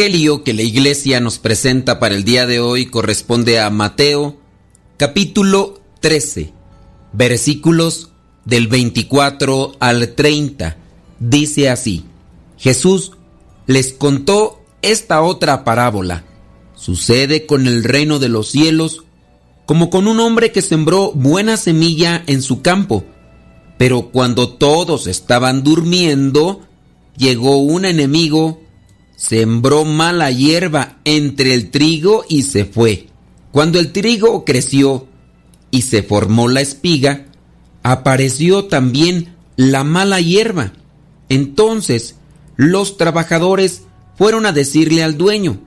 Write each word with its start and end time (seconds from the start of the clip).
Evangelio 0.00 0.44
que 0.44 0.54
la 0.54 0.62
iglesia 0.62 1.20
nos 1.20 1.38
presenta 1.38 2.00
para 2.00 2.14
el 2.14 2.24
día 2.24 2.46
de 2.46 2.58
hoy 2.58 2.86
corresponde 2.86 3.60
a 3.60 3.68
Mateo 3.68 4.38
capítulo 4.96 5.78
13, 6.00 6.54
versículos 7.12 8.08
del 8.46 8.66
24 8.68 9.72
al 9.78 10.14
30. 10.14 10.78
Dice 11.18 11.68
así, 11.68 12.06
Jesús 12.56 13.12
les 13.66 13.92
contó 13.92 14.62
esta 14.80 15.20
otra 15.20 15.64
parábola. 15.64 16.24
Sucede 16.74 17.44
con 17.44 17.66
el 17.66 17.84
reino 17.84 18.18
de 18.18 18.30
los 18.30 18.48
cielos 18.48 19.04
como 19.66 19.90
con 19.90 20.08
un 20.08 20.18
hombre 20.20 20.50
que 20.50 20.62
sembró 20.62 21.12
buena 21.12 21.58
semilla 21.58 22.24
en 22.26 22.40
su 22.40 22.62
campo, 22.62 23.04
pero 23.76 24.08
cuando 24.12 24.48
todos 24.48 25.06
estaban 25.06 25.62
durmiendo, 25.62 26.62
llegó 27.18 27.58
un 27.58 27.84
enemigo 27.84 28.62
sembró 29.20 29.84
mala 29.84 30.30
hierba 30.30 30.96
entre 31.04 31.52
el 31.52 31.70
trigo 31.70 32.24
y 32.26 32.44
se 32.44 32.64
fue. 32.64 33.08
Cuando 33.52 33.78
el 33.78 33.92
trigo 33.92 34.46
creció 34.46 35.08
y 35.70 35.82
se 35.82 36.02
formó 36.02 36.48
la 36.48 36.62
espiga, 36.62 37.26
apareció 37.82 38.64
también 38.64 39.36
la 39.56 39.84
mala 39.84 40.22
hierba. 40.22 40.72
Entonces 41.28 42.16
los 42.56 42.96
trabajadores 42.96 43.82
fueron 44.16 44.46
a 44.46 44.52
decirle 44.52 45.04
al 45.04 45.18
dueño, 45.18 45.60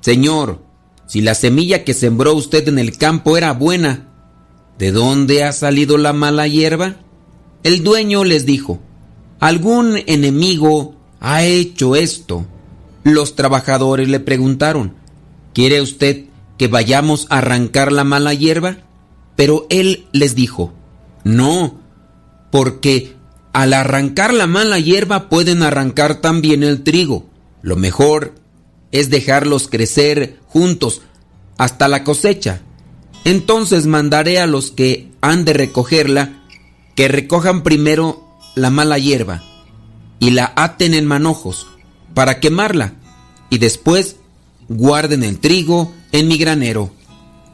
Señor, 0.00 0.62
si 1.06 1.20
la 1.20 1.34
semilla 1.34 1.84
que 1.84 1.92
sembró 1.92 2.32
usted 2.32 2.68
en 2.68 2.78
el 2.78 2.96
campo 2.96 3.36
era 3.36 3.52
buena, 3.52 4.08
¿de 4.78 4.92
dónde 4.92 5.44
ha 5.44 5.52
salido 5.52 5.98
la 5.98 6.14
mala 6.14 6.48
hierba? 6.48 6.96
El 7.64 7.84
dueño 7.84 8.24
les 8.24 8.46
dijo, 8.46 8.80
algún 9.40 9.98
enemigo 10.06 10.96
ha 11.20 11.44
hecho 11.44 11.94
esto. 11.94 12.46
Los 13.08 13.36
trabajadores 13.36 14.06
le 14.06 14.20
preguntaron, 14.20 14.92
¿quiere 15.54 15.80
usted 15.80 16.26
que 16.58 16.68
vayamos 16.68 17.26
a 17.30 17.38
arrancar 17.38 17.90
la 17.90 18.04
mala 18.04 18.34
hierba? 18.34 18.76
Pero 19.34 19.66
él 19.70 20.06
les 20.12 20.34
dijo, 20.34 20.74
no, 21.24 21.80
porque 22.52 23.16
al 23.54 23.72
arrancar 23.72 24.34
la 24.34 24.46
mala 24.46 24.78
hierba 24.78 25.30
pueden 25.30 25.62
arrancar 25.62 26.16
también 26.20 26.62
el 26.62 26.84
trigo. 26.84 27.24
Lo 27.62 27.76
mejor 27.76 28.34
es 28.92 29.08
dejarlos 29.08 29.68
crecer 29.68 30.38
juntos 30.46 31.00
hasta 31.56 31.88
la 31.88 32.04
cosecha. 32.04 32.60
Entonces 33.24 33.86
mandaré 33.86 34.38
a 34.38 34.46
los 34.46 34.70
que 34.70 35.10
han 35.22 35.46
de 35.46 35.54
recogerla 35.54 36.42
que 36.94 37.08
recojan 37.08 37.62
primero 37.62 38.36
la 38.54 38.68
mala 38.68 38.98
hierba 38.98 39.42
y 40.18 40.28
la 40.28 40.52
aten 40.56 40.92
en 40.92 41.06
manojos 41.06 41.68
para 42.12 42.40
quemarla 42.40 42.94
y 43.50 43.58
después 43.58 44.16
guarden 44.68 45.24
el 45.24 45.38
trigo 45.38 45.92
en 46.12 46.28
mi 46.28 46.38
granero. 46.38 46.90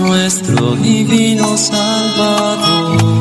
nuestro 0.00 0.76
divino 0.76 1.56
Salvador. 1.56 3.16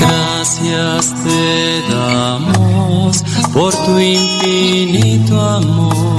Gracias 0.00 1.14
te 1.24 1.82
damos 1.92 3.24
por 3.52 3.74
tu 3.74 3.98
infinito 3.98 5.40
amor. 5.40 6.18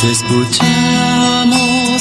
Te 0.00 0.10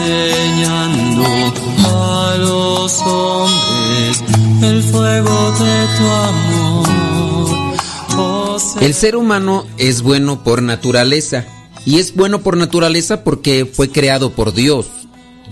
enseñando 0.00 1.24
a 1.84 2.36
los 2.38 3.00
hombres 3.02 4.24
el 4.62 4.82
fuego 4.82 5.52
de 5.52 5.86
tu 5.96 6.04
amor. 6.04 7.76
Oh, 8.16 8.58
El 8.80 8.94
ser 8.94 9.16
humano 9.16 9.66
es 9.78 10.02
bueno 10.02 10.42
por 10.42 10.62
naturaleza 10.62 11.46
y 11.84 11.98
es 11.98 12.14
bueno 12.14 12.42
por 12.42 12.56
naturaleza 12.56 13.24
porque 13.24 13.66
fue 13.66 13.90
creado 13.90 14.32
por 14.32 14.52
Dios. 14.52 14.86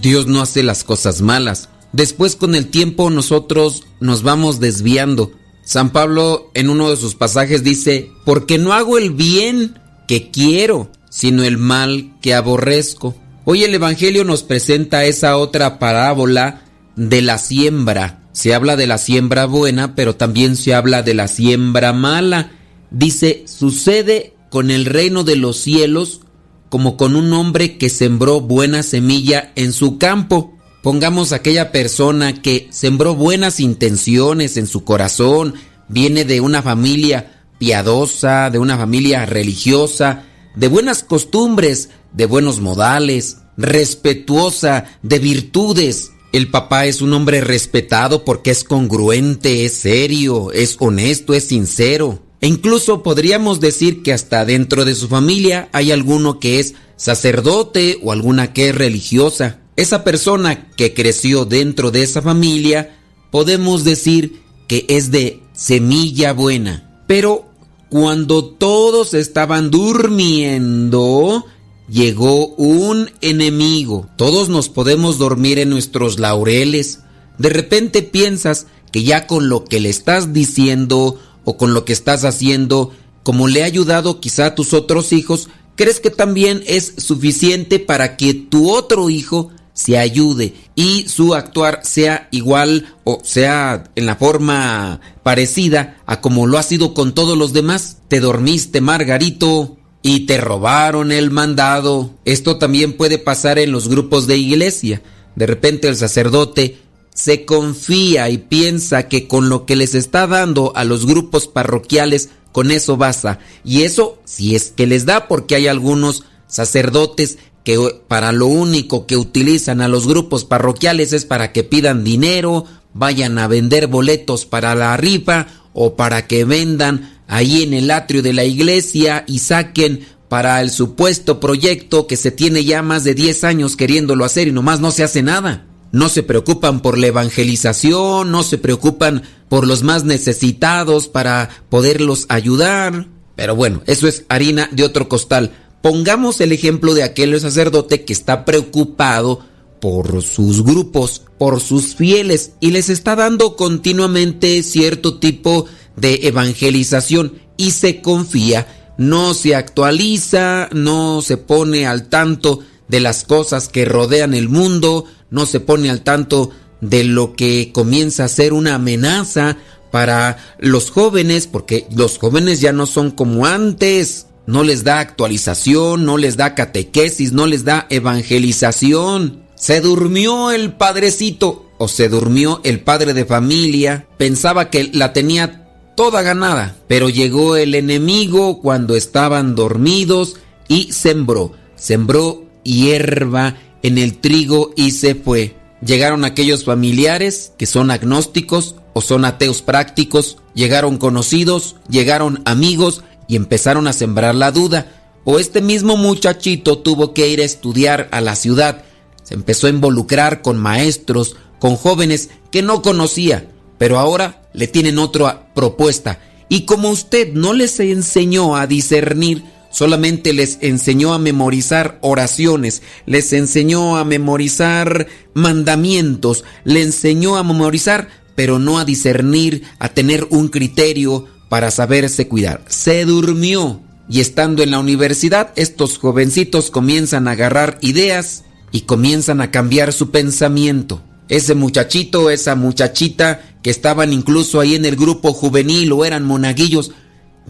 Dios 0.00 0.27
no 0.27 0.41
hace 0.43 0.62
las 0.62 0.85
cosas 0.85 1.23
malas. 1.23 1.69
Después 1.93 2.37
con 2.37 2.55
el 2.55 2.69
tiempo 2.69 3.11
nosotros 3.11 3.85
nos 4.01 4.23
vamos 4.23 4.61
desviando. 4.61 5.33
San 5.65 5.91
Pablo 5.91 6.51
en 6.55 6.71
uno 6.71 6.91
de 6.91 6.97
sus 6.97 7.15
pasajes 7.15 7.62
dice, 7.65 8.11
porque 8.25 8.59
no 8.59 8.73
hago 8.73 8.99
el 8.99 9.11
bien 9.11 9.79
que 10.06 10.31
quiero, 10.31 10.91
sino 11.11 11.43
el 11.44 11.59
mal 11.59 12.15
que 12.21 12.35
aborrezco. 12.35 13.15
Hoy 13.50 13.65
el 13.65 13.75
Evangelio 13.75 14.25
nos 14.25 14.43
presenta 14.43 15.06
esa 15.06 15.39
otra 15.39 15.79
parábola 15.79 16.65
de 16.97 17.23
la 17.23 17.39
siembra. 17.39 18.21
Se 18.33 18.53
habla 18.53 18.77
de 18.77 18.87
la 18.87 18.99
siembra 18.99 19.47
buena, 19.47 19.95
pero 19.95 20.17
también 20.17 20.55
se 20.55 20.75
habla 20.75 21.03
de 21.03 21.15
la 21.15 21.29
siembra 21.29 21.95
mala. 21.95 22.50
Dice, 22.91 23.45
sucede 23.47 24.35
con 24.50 24.71
el 24.71 24.85
reino 24.85 25.25
de 25.25 25.37
los 25.37 25.56
cielos 25.56 26.21
como 26.69 26.99
con 26.99 27.17
un 27.17 27.33
hombre 27.33 27.79
que 27.79 27.89
sembró 27.89 28.43
buena 28.43 28.83
semilla 28.83 29.51
en 29.56 29.73
su 29.73 29.97
campo. 29.97 30.55
Pongamos 30.83 31.33
aquella 31.33 31.73
persona 31.73 32.43
que 32.43 32.69
sembró 32.71 33.15
buenas 33.15 33.61
intenciones 33.61 34.59
en 34.59 34.67
su 34.67 34.85
corazón, 34.85 35.55
viene 35.89 36.27
de 36.27 36.43
una 36.43 36.61
familia 36.61 37.47
piadosa, 37.59 38.51
de 38.51 38.59
una 38.59 38.77
familia 38.77 39.25
religiosa, 39.25 40.27
de 40.58 40.66
buenas 40.66 41.05
costumbres, 41.05 41.90
de 42.12 42.26
buenos 42.26 42.60
modales, 42.60 43.37
respetuosa, 43.56 44.87
de 45.02 45.20
virtudes. 45.20 46.10
El 46.32 46.50
papá 46.50 46.87
es 46.87 47.00
un 47.00 47.12
hombre 47.12 47.40
respetado 47.40 48.25
porque 48.25 48.50
es 48.50 48.64
congruente, 48.64 49.64
es 49.64 49.75
serio, 49.75 50.50
es 50.50 50.75
honesto, 50.81 51.32
es 51.32 51.44
sincero. 51.44 52.25
E 52.40 52.49
incluso 52.49 53.05
podríamos 53.05 53.60
decir 53.60 54.02
que 54.02 54.12
hasta 54.12 54.44
dentro 54.44 54.84
de 54.84 54.96
su 54.96 55.06
familia 55.06 55.69
hay 55.72 55.93
alguno 55.93 56.40
que 56.40 56.58
es 56.58 56.75
sacerdote 56.96 58.00
o 58.02 58.10
alguna 58.10 58.52
que 58.52 58.70
es 58.70 58.75
religiosa. 58.75 59.60
Esa 59.76 60.02
persona 60.02 60.72
que 60.76 60.93
creció 60.93 61.44
dentro 61.44 61.93
de 61.93 62.02
esa 62.02 62.20
familia, 62.20 62.99
podemos 63.31 63.84
decir 63.84 64.43
que 64.66 64.87
es 64.88 65.12
de 65.12 65.40
semilla 65.52 66.32
buena. 66.32 67.05
Pero 67.06 67.48
cuando 67.90 68.44
todos 68.44 69.14
estaban 69.14 69.70
durmiendo, 69.70 71.44
llegó 71.88 72.49
un 72.56 73.11
enemigo. 73.20 74.08
Todos 74.17 74.49
nos 74.49 74.69
podemos 74.69 75.19
dormir 75.19 75.58
en 75.58 75.70
nuestros 75.70 76.19
laureles. 76.19 77.00
De 77.38 77.49
repente 77.49 78.02
piensas 78.02 78.67
que 78.93 79.02
ya 79.02 79.26
con 79.26 79.49
lo 79.49 79.64
que 79.64 79.81
le 79.81 79.88
estás 79.88 80.32
diciendo 80.32 81.19
o 81.44 81.56
con 81.56 81.73
lo 81.73 81.85
que 81.85 81.93
estás 81.93 82.25
haciendo, 82.25 82.93
como 83.23 83.49
le 83.49 83.62
ha 83.62 83.67
ayudado 83.67 84.20
quizá 84.20 84.46
a 84.46 84.55
tus 84.55 84.75
otros 84.75 85.12
hijos, 85.12 85.49
crees 85.76 86.00
que 86.00 86.11
también 86.11 86.62
es 86.67 86.94
suficiente 86.99 87.79
para 87.79 88.17
que 88.17 88.34
tu 88.34 88.70
otro 88.70 89.08
hijo 89.08 89.50
se 89.79 89.97
ayude 89.97 90.55
y 90.75 91.07
su 91.07 91.37
actuar 91.37 91.83
sea 91.85 92.27
igual 92.33 92.97
o 93.05 93.21
sea 93.23 93.85
en 93.95 94.07
la 94.07 94.17
forma 94.17 95.01
parecida 95.23 95.99
a 96.05 96.21
como 96.21 96.49
lo 96.49 96.59
ha 96.59 96.65
sido 96.65 96.95
con 96.95 97.15
todos 97.15 97.39
los 97.39 97.53
demás. 97.53 97.99
Te 98.09 98.19
dormiste, 98.19 98.81
Margarito, 98.81 99.77
y 100.03 100.27
te 100.27 100.39
robaron 100.39 101.13
el 101.13 101.31
mandado. 101.31 102.11
Esto 102.25 102.59
también 102.59 102.97
puede 102.97 103.19
pasar 103.19 103.61
en 103.61 103.71
los 103.71 103.87
grupos 103.87 104.27
de 104.27 104.37
iglesia. 104.37 105.01
De 105.37 105.47
repente 105.47 105.87
el 105.87 105.95
sacerdote 105.95 106.79
se 107.15 107.45
confía 107.45 108.31
y 108.31 108.39
piensa 108.39 109.07
que 109.07 109.29
con 109.29 109.49
lo 109.49 109.65
que 109.65 109.77
les 109.77 109.94
está 109.94 110.27
dando 110.27 110.73
a 110.75 110.82
los 110.82 111.06
grupos 111.06 111.47
parroquiales, 111.47 112.31
con 112.51 112.73
eso 112.73 112.97
basta. 112.97 113.39
Y 113.63 113.82
eso 113.82 114.19
si 114.25 114.56
es 114.56 114.73
que 114.77 114.89
les 114.89 115.06
da, 115.06 115.29
porque 115.29 115.55
hay 115.55 115.69
algunos 115.69 116.25
sacerdotes 116.49 117.39
que 117.69 118.01
para 118.08 118.32
lo 118.32 118.46
único 118.46 119.05
que 119.05 119.19
utilizan 119.19 119.82
a 119.82 119.89
los 119.89 120.06
grupos 120.06 120.46
parroquiales 120.46 121.13
es 121.13 121.27
para 121.27 121.53
que 121.53 121.65
pidan 121.65 122.03
dinero, 122.03 122.65
vayan 122.94 123.37
a 123.37 123.46
vender 123.46 123.89
boletos 123.89 124.46
para 124.46 124.75
la 124.75 124.96
rifa 124.96 125.48
o 125.75 125.94
para 125.94 126.27
que 126.27 126.46
vendan 126.46 127.20
ahí 127.27 127.63
en 127.65 127.75
el 127.75 127.91
atrio 127.91 128.22
de 128.22 128.32
la 128.32 128.44
iglesia 128.44 129.25
y 129.27 129.41
saquen 129.41 130.06
para 130.31 130.63
el 130.63 130.70
supuesto 130.70 131.41
proyecto 131.41 132.06
que 132.06 132.17
se 132.17 132.31
tiene 132.31 132.65
ya 132.65 132.81
más 132.81 133.05
de 133.05 133.13
10 133.13 133.44
años 133.44 133.77
queriéndolo 133.77 134.25
hacer 134.25 134.48
y 134.48 134.53
nomás 134.53 134.81
no 134.81 134.91
se 134.91 135.05
hace 135.05 135.22
nada. 135.22 135.67
No 135.93 136.08
se 136.08 136.22
preocupan 136.22 136.81
por 136.81 136.96
la 136.96 137.08
evangelización, 137.08 138.31
no 138.31 138.44
se 138.44 138.56
preocupan 138.56 139.25
por 139.51 139.67
los 139.67 139.82
más 139.82 140.05
necesitados 140.05 141.08
para 141.08 141.51
poderlos 141.69 142.25
ayudar. 142.31 143.08
Pero 143.37 143.55
bueno, 143.55 143.82
eso 143.84 144.08
es 144.08 144.25
harina 144.31 144.70
de 144.72 144.84
otro 144.84 145.10
costal. 145.10 145.53
Pongamos 145.82 146.41
el 146.41 146.53
ejemplo 146.53 146.94
de 146.94 147.03
aquel 147.03 147.39
sacerdote 147.41 148.05
que 148.05 148.13
está 148.13 148.44
preocupado 148.44 149.41
por 149.81 150.23
sus 150.23 150.65
grupos, 150.65 151.23
por 151.39 151.61
sus 151.61 151.94
fieles, 151.94 152.53
y 152.61 152.73
les 152.73 152.89
está 152.89 153.15
dando 153.15 153.56
continuamente 153.56 154.63
cierto 154.63 155.19
tipo 155.19 155.67
de 155.97 156.20
evangelización 156.25 157.35
y 157.56 157.73
se 157.73 158.01
confía, 158.01 158.67
no 158.99 159.35
se 159.35 159.55
actualiza, 159.55 160.69
no 160.73 161.23
se 161.23 161.37
pone 161.37 161.87
al 161.87 162.08
tanto 162.08 162.61
de 162.89 163.01
las 163.01 163.25
cosas 163.25 163.69
que 163.69 163.85
rodean 163.85 164.35
el 164.35 164.49
mundo, 164.49 165.05
no 165.31 165.47
se 165.47 165.61
pone 165.61 165.91
al 165.91 166.03
tanto 166.03 166.51
de 166.81 167.05
lo 167.05 167.35
que 167.35 167.70
comienza 167.73 168.25
a 168.25 168.29
ser 168.29 168.53
una 168.53 168.77
amenaza 168.77 169.56
para 169.91 170.39
los 170.58 170.91
jóvenes, 170.91 171.47
porque 171.47 171.87
los 171.94 172.19
jóvenes 172.19 172.61
ya 172.61 172.73
no 172.73 172.87
son 172.87 173.11
como 173.11 173.47
antes, 173.47 174.27
no 174.48 174.62
les 174.62 174.82
da 174.82 175.00
actualización, 175.00 176.06
no 176.06 176.17
les 176.17 176.38
da 176.38 176.55
catequesis, 176.55 177.32
no 177.32 177.46
les 177.46 177.64
da 177.64 177.86
evangelización. 177.90 179.43
Se 179.55 179.82
durmió 179.82 180.52
el 180.52 180.72
padrecito 180.72 181.67
o 181.76 181.86
se 181.86 182.08
durmió 182.08 182.62
el 182.64 182.81
padre 182.81 183.12
de 183.12 183.26
familia, 183.26 184.06
pensaba 184.17 184.70
que 184.70 184.88
la 184.94 185.12
tenía 185.12 185.69
toda 185.98 186.22
ganada, 186.22 186.76
pero 186.86 187.10
llegó 187.10 187.56
el 187.56 187.74
enemigo 187.74 188.62
cuando 188.62 188.96
estaban 188.96 189.55
dormidos 189.55 190.36
y 190.67 190.94
sembró, 190.94 191.52
sembró 191.76 192.46
hierba 192.62 193.56
en 193.82 193.98
el 193.98 194.17
trigo 194.17 194.72
y 194.76 194.93
se 194.93 195.14
fue. 195.14 195.56
Llegaron 195.84 196.24
aquellos 196.24 196.64
familiares 196.64 197.52
que 197.58 197.67
son 197.67 197.90
agnósticos 197.90 198.76
o 198.94 199.02
son 199.02 199.26
ateos 199.26 199.60
prácticos, 199.60 200.38
llegaron 200.55 200.96
conocidos, 200.96 201.76
llegaron 201.90 202.40
amigos 202.46 203.02
y 203.29 203.37
empezaron 203.37 203.87
a 203.87 203.93
sembrar 203.93 204.35
la 204.35 204.51
duda. 204.51 204.87
O 205.25 205.39
este 205.39 205.61
mismo 205.61 205.97
muchachito 205.97 206.79
tuvo 206.79 207.13
que 207.15 207.29
ir 207.29 207.41
a 207.41 207.44
estudiar 207.44 208.08
a 208.11 208.20
la 208.20 208.35
ciudad. 208.35 208.85
se 209.23 209.35
empezó 209.35 209.67
a 209.67 209.70
involucrar 209.70 210.41
con 210.41 210.56
maestros, 210.56 211.37
con 211.58 211.77
jóvenes 211.77 212.31
que 212.51 212.63
no 212.63 212.81
conocía, 212.81 213.47
pero 213.77 213.99
ahora 213.99 214.49
le 214.55 214.67
tienen 214.69 214.99
otra 214.99 215.53
propuesta. 215.55 216.19
Y 216.49 216.63
como 216.63 216.89
usted 216.89 217.35
no 217.35 217.53
les 217.53 217.79
enseñó 217.79 218.56
a 218.56 218.67
discernir, 218.67 219.44
solamente 219.70 220.32
les 220.32 220.58
enseñó 220.63 221.13
a 221.13 221.19
memorizar 221.19 221.99
oraciones, 222.01 222.81
les 223.05 223.35
enseñó 223.35 223.99
a 223.99 224.05
memorizar 224.05 225.08
mandamientos, 225.35 226.44
le 226.65 226.82
enseñó 226.82 227.37
a 227.37 227.43
memorizar, 227.43 228.08
pero 228.35 228.58
no 228.58 228.79
a 228.79 228.87
discernir, 228.87 229.65
a 229.79 229.91
tener 229.91 230.27
un 230.31 230.49
criterio 230.49 231.27
para 231.48 231.70
saberse 231.70 232.28
cuidar. 232.28 232.64
Se 232.69 233.05
durmió 233.05 233.81
y 234.08 234.20
estando 234.20 234.62
en 234.62 234.70
la 234.70 234.78
universidad, 234.78 235.52
estos 235.56 235.98
jovencitos 235.98 236.70
comienzan 236.70 237.28
a 237.28 237.32
agarrar 237.32 237.78
ideas 237.82 238.44
y 238.72 238.82
comienzan 238.82 239.40
a 239.40 239.50
cambiar 239.50 239.93
su 239.93 240.10
pensamiento. 240.10 241.02
Ese 241.28 241.55
muchachito, 241.55 242.31
esa 242.31 242.55
muchachita 242.55 243.58
que 243.62 243.70
estaban 243.70 244.12
incluso 244.12 244.60
ahí 244.60 244.74
en 244.74 244.86
el 244.86 244.96
grupo 244.96 245.32
juvenil 245.32 245.93
o 245.93 246.05
eran 246.05 246.24
monaguillos, 246.24 246.93